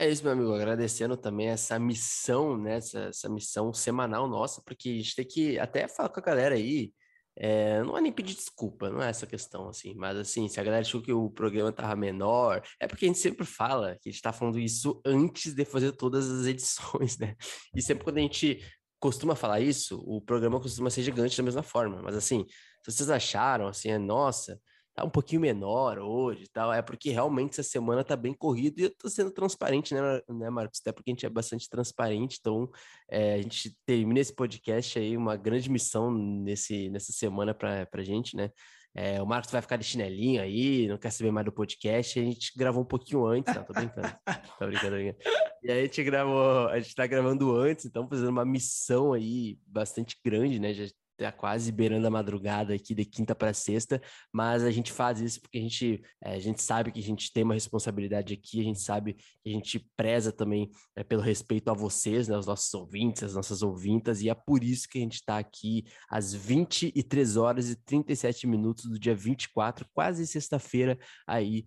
É 0.00 0.08
isso, 0.08 0.22
meu 0.22 0.32
amigo. 0.32 0.54
Agradecendo 0.54 1.16
também 1.16 1.48
essa 1.48 1.76
missão, 1.76 2.56
né? 2.56 2.76
Essa, 2.76 3.00
essa 3.06 3.28
missão 3.28 3.72
semanal 3.72 4.28
nossa, 4.28 4.62
porque 4.64 4.90
a 4.90 4.92
gente 4.92 5.16
tem 5.16 5.24
que 5.26 5.58
até 5.58 5.88
falar 5.88 6.08
com 6.08 6.20
a 6.20 6.22
galera 6.22 6.54
aí. 6.54 6.92
É, 7.36 7.82
não 7.82 7.98
é 7.98 8.00
nem 8.00 8.12
pedir 8.12 8.34
desculpa, 8.34 8.90
não 8.90 9.02
é 9.02 9.10
essa 9.10 9.26
questão, 9.26 9.68
assim. 9.68 9.94
Mas, 9.96 10.16
assim, 10.16 10.48
se 10.48 10.60
a 10.60 10.62
galera 10.62 10.82
achou 10.82 11.02
que 11.02 11.12
o 11.12 11.28
programa 11.30 11.72
tava 11.72 11.96
menor, 11.96 12.62
é 12.80 12.86
porque 12.86 13.06
a 13.06 13.08
gente 13.08 13.18
sempre 13.18 13.44
fala 13.44 13.96
que 14.00 14.08
a 14.08 14.12
gente 14.12 14.22
tá 14.22 14.32
falando 14.32 14.58
isso 14.60 15.00
antes 15.04 15.52
de 15.52 15.64
fazer 15.64 15.90
todas 15.92 16.30
as 16.30 16.46
edições, 16.46 17.18
né? 17.18 17.34
E 17.74 17.82
sempre 17.82 18.04
quando 18.04 18.18
a 18.18 18.20
gente 18.20 18.64
costuma 19.00 19.34
falar 19.34 19.60
isso, 19.60 20.00
o 20.06 20.20
programa 20.20 20.60
costuma 20.60 20.90
ser 20.90 21.02
gigante 21.02 21.36
da 21.36 21.42
mesma 21.42 21.62
forma. 21.64 22.00
Mas, 22.02 22.14
assim, 22.14 22.44
se 22.84 22.92
vocês 22.92 23.10
acharam, 23.10 23.66
assim, 23.66 23.90
é 23.90 23.98
nossa 23.98 24.60
tá 24.98 25.04
um 25.04 25.10
pouquinho 25.10 25.40
menor 25.40 25.98
hoje 25.98 26.44
e 26.44 26.48
tal, 26.48 26.72
é 26.72 26.82
porque 26.82 27.10
realmente 27.10 27.52
essa 27.52 27.62
semana 27.62 28.02
tá 28.02 28.16
bem 28.16 28.34
corrido 28.34 28.80
e 28.80 28.84
eu 28.84 28.90
tô 28.96 29.08
sendo 29.08 29.30
transparente, 29.30 29.94
né, 29.94 30.00
né 30.28 30.50
Marcos? 30.50 30.80
Até 30.80 30.92
porque 30.92 31.10
a 31.10 31.12
gente 31.12 31.26
é 31.26 31.28
bastante 31.28 31.68
transparente, 31.68 32.38
então 32.40 32.68
é, 33.08 33.34
a 33.34 33.42
gente 33.42 33.76
termina 33.86 34.20
esse 34.20 34.34
podcast 34.34 34.98
aí, 34.98 35.16
uma 35.16 35.36
grande 35.36 35.70
missão 35.70 36.10
nesse, 36.10 36.88
nessa 36.90 37.12
semana 37.12 37.54
pra, 37.54 37.86
pra 37.86 38.02
gente, 38.02 38.36
né? 38.36 38.50
É, 38.94 39.22
o 39.22 39.26
Marcos 39.26 39.52
vai 39.52 39.62
ficar 39.62 39.76
de 39.76 39.84
chinelinho 39.84 40.42
aí, 40.42 40.88
não 40.88 40.98
quer 40.98 41.10
saber 41.10 41.30
mais 41.30 41.44
do 41.44 41.52
podcast. 41.52 42.18
A 42.18 42.22
gente 42.24 42.52
gravou 42.56 42.82
um 42.82 42.86
pouquinho 42.86 43.26
antes, 43.26 43.54
não, 43.54 43.62
tô 43.62 43.72
brincando. 43.72 44.08
tô 44.58 44.66
brincando, 44.66 44.96
brincando. 44.96 45.18
E 45.62 45.70
aí 45.70 45.80
a 45.80 45.82
gente 45.82 46.02
gravou, 46.02 46.68
a 46.68 46.80
gente 46.80 46.94
tá 46.94 47.06
gravando 47.06 47.54
antes, 47.54 47.84
então 47.84 48.08
fazendo 48.08 48.30
uma 48.30 48.44
missão 48.44 49.12
aí 49.12 49.58
bastante 49.66 50.16
grande, 50.24 50.58
né? 50.58 50.74
Já 50.74 50.86
tá 51.18 51.32
quase 51.32 51.72
beirando 51.72 52.06
a 52.06 52.10
madrugada 52.10 52.74
aqui 52.74 52.94
de 52.94 53.04
quinta 53.04 53.34
para 53.34 53.52
sexta, 53.52 54.00
mas 54.32 54.62
a 54.62 54.70
gente 54.70 54.92
faz 54.92 55.20
isso 55.20 55.40
porque 55.40 55.58
a 55.58 55.60
gente, 55.60 56.02
é, 56.22 56.34
a 56.34 56.38
gente 56.38 56.62
sabe 56.62 56.92
que 56.92 57.00
a 57.00 57.02
gente 57.02 57.32
tem 57.32 57.42
uma 57.42 57.54
responsabilidade 57.54 58.32
aqui, 58.32 58.60
a 58.60 58.64
gente 58.64 58.80
sabe 58.80 59.14
que 59.14 59.50
a 59.50 59.52
gente 59.52 59.78
preza 59.96 60.30
também 60.30 60.70
é, 60.96 61.02
pelo 61.02 61.20
respeito 61.20 61.70
a 61.70 61.74
vocês, 61.74 62.28
né, 62.28 62.36
os 62.36 62.46
nossos 62.46 62.72
ouvintes, 62.72 63.22
as 63.22 63.34
nossas 63.34 63.62
ouvintas, 63.62 64.22
e 64.22 64.28
é 64.28 64.34
por 64.34 64.62
isso 64.62 64.88
que 64.88 64.98
a 64.98 65.00
gente 65.02 65.14
está 65.14 65.38
aqui 65.38 65.84
às 66.08 66.32
23 66.32 67.36
horas 67.36 67.70
e 67.70 67.76
37 67.76 68.46
minutos 68.46 68.84
do 68.84 68.98
dia 68.98 69.14
24, 69.14 69.86
quase 69.92 70.26
sexta-feira, 70.26 70.98
aí, 71.26 71.64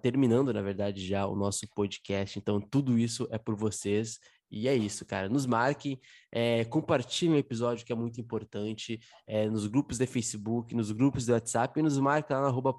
terminando, 0.00 0.52
na 0.52 0.62
verdade, 0.62 1.04
já 1.04 1.26
o 1.26 1.34
nosso 1.34 1.66
podcast. 1.74 2.38
Então, 2.38 2.60
tudo 2.60 2.98
isso 2.98 3.26
é 3.30 3.38
por 3.38 3.56
vocês. 3.56 4.18
E 4.52 4.68
é 4.68 4.74
isso, 4.76 5.06
cara. 5.06 5.30
Nos 5.30 5.46
marquem, 5.46 5.98
é, 6.30 6.66
compartilhem 6.66 7.36
o 7.36 7.38
episódio, 7.38 7.86
que 7.86 7.92
é 7.92 7.96
muito 7.96 8.20
importante, 8.20 9.00
é, 9.26 9.48
nos 9.48 9.66
grupos 9.66 9.96
de 9.96 10.06
Facebook, 10.06 10.74
nos 10.74 10.92
grupos 10.92 11.24
do 11.24 11.32
WhatsApp, 11.32 11.80
e 11.80 11.82
nos 11.82 11.98
marca 11.98 12.34
lá 12.34 12.42
na 12.42 12.48
arroba 12.48 12.78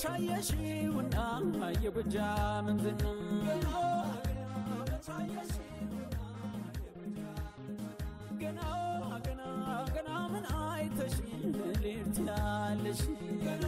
በቻየሽውና 0.00 1.14
የጎጃ 1.84 2.16
ምንዝና 2.66 3.02
ገና 8.40 8.60
ገና 9.26 9.42
ገና 9.88 10.10
ምን 10.32 10.44
አይተሽ 10.60 11.16
ልትያለሽ? 11.82 13.00
ገና 13.42 13.66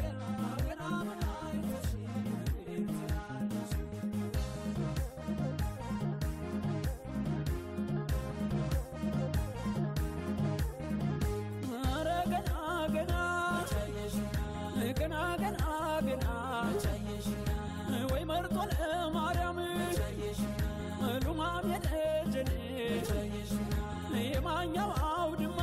ገና 0.00 0.82
ገና 1.02 1.19
ገና 15.00 15.14
ገና 15.42 15.60
ገና 16.06 16.26
ወይ 18.10 18.22
መርጦ 18.30 18.56
ለማርያም 18.72 19.58
ሉማም 21.24 21.66
የደጀን 21.72 22.50
የማኛው 24.26 24.90
አውድማ 25.08 25.60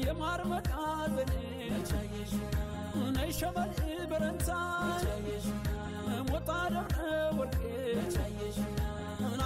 የማር 0.00 0.42
መቃዘን 0.52 1.32
ነይ 3.16 3.30
ሸበል 3.38 3.72
በረንታ 4.12 4.50
ሞጣ 6.28 6.50
ደብረ 6.74 7.00
ወርቅ 7.38 7.58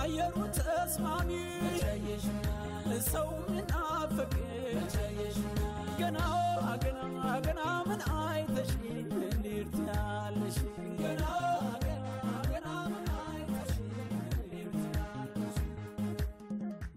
አየሩ 0.02 0.36
ተስማሚ 0.58 1.30
ሰው 3.10 3.28
ምናፍቅ 3.48 4.32
ገና 6.00 6.18
ገና 6.84 7.00
ገና 7.46 7.60
ምን 7.88 8.00
አይተሽ 8.18 8.70
እንዴት 8.92 9.72
ትያለሽ 9.76 10.56
ገና 11.00 11.24
ገና 12.46 12.66
ምን 12.92 13.06
አይተሽ 13.22 13.72
እንዴት 14.34 14.76
ትያለሽ 14.84 15.56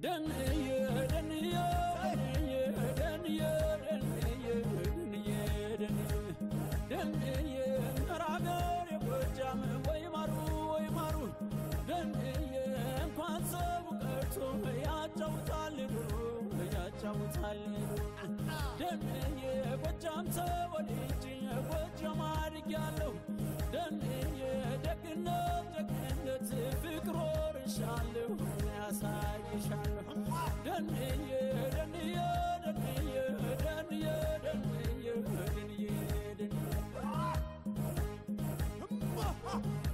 ደንዬ 0.04 0.32
ደንዬ 1.12 1.54
ደንዬ 3.00 3.40
ወይ 9.88 10.04
ማሩ 10.16 10.36
ወይ 10.72 10.88
ማሩ 10.98 11.18
ደንዬ 11.90 12.22
ደሜ 18.80 19.06
የጎጃም 19.44 20.26
ሰው 20.38 20.72
ልጅ 20.90 21.24
የጎጃም 21.46 22.22
አድግ 22.32 22.68
ያለሁ 22.76 23.12
ደሜ 23.74 24.02
የደግነት 24.42 25.68
ደግነት 25.76 26.50
ፍቅሮ 26.84 27.18
ርሻለሁ 27.58 28.30
ያሳይሻለሁ። 28.70 30.10
ደሜ 30.66 30.94
የደንየ 31.32 32.18
ደንየ 32.66 33.16
ደንየ 33.64 34.06
ደንየ 34.46 34.66
ደንየ 35.48 35.90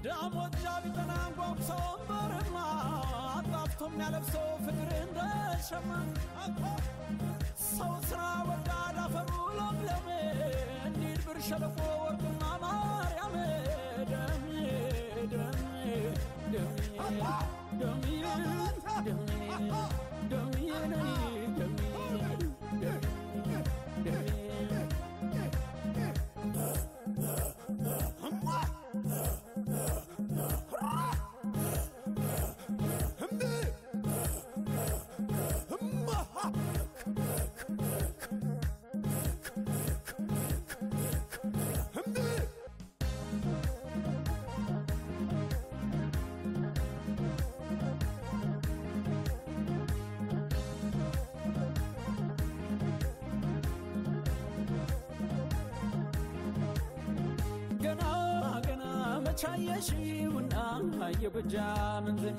ዳሞት 0.03 0.53
ቢጠና 0.83 1.11
ጓጉሰው 1.37 1.81
ወንበርማ 1.87 2.57
አጣፍቶ 3.31 3.81
የሚያለብሰው 3.89 4.47
ፍቅር 4.65 4.91
እንደሸማ። 5.01 5.89
ሰው 7.71 7.93
ስራ 8.09 8.19
ወዳድ 8.47 8.97
አፈሩ 9.03 9.29
ለምለም 9.57 10.05
እንዲድ 10.87 11.19
ብር 11.25 11.37
ሸለቆ 11.47 11.77
ወርቅና 12.01 12.43
ማርያም 12.63 13.35
ደሜ 14.11 14.47
ደሜ 15.33 15.85
ደሜ 16.53 16.85
ደሜ 17.81 18.05
ደሜ 19.01 19.27
ደሜ 20.31 20.55
የጎጃም 61.21 62.05
እንትን 62.11 62.37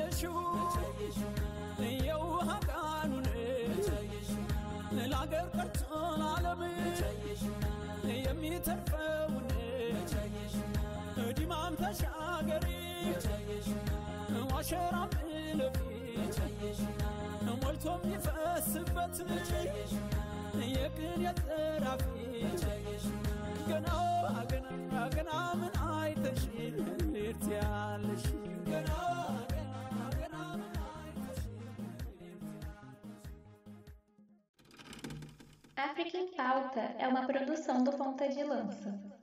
መቻየሽው 0.00 0.36
የውሃ 2.06 2.48
ቃኑን 2.68 3.26
ለአገር 5.10 5.46
ቀርቶ 5.56 5.80
ለዓለም 6.20 6.60
የሚተርፈውን 8.18 9.46
ዲማም 11.38 11.74
ተሻገሪ 11.80 12.66
ዋሸራም 14.52 15.12
እለፊ 15.42 15.78
ሞልቶ 17.62 17.84
የሚፈስበት 17.98 19.16
የቅን 20.74 21.22
የጠራፊ 21.26 22.04
ገና 23.68 23.88
ገና 24.50 24.66
ገና 25.16 25.30
ምን 25.60 25.74
አይተሽ 25.92 26.42
ሌርት 27.14 27.44
ያለሽ 27.54 28.24
ገና 28.68 28.90
ገና 29.40 29.49
África 35.84 36.18
em 36.18 36.28
Pauta 36.36 36.94
é 36.98 37.08
uma 37.08 37.26
produção 37.26 37.82
do 37.82 37.90
Ponta 37.96 38.28
de 38.28 38.42
Lança. 38.44 39.19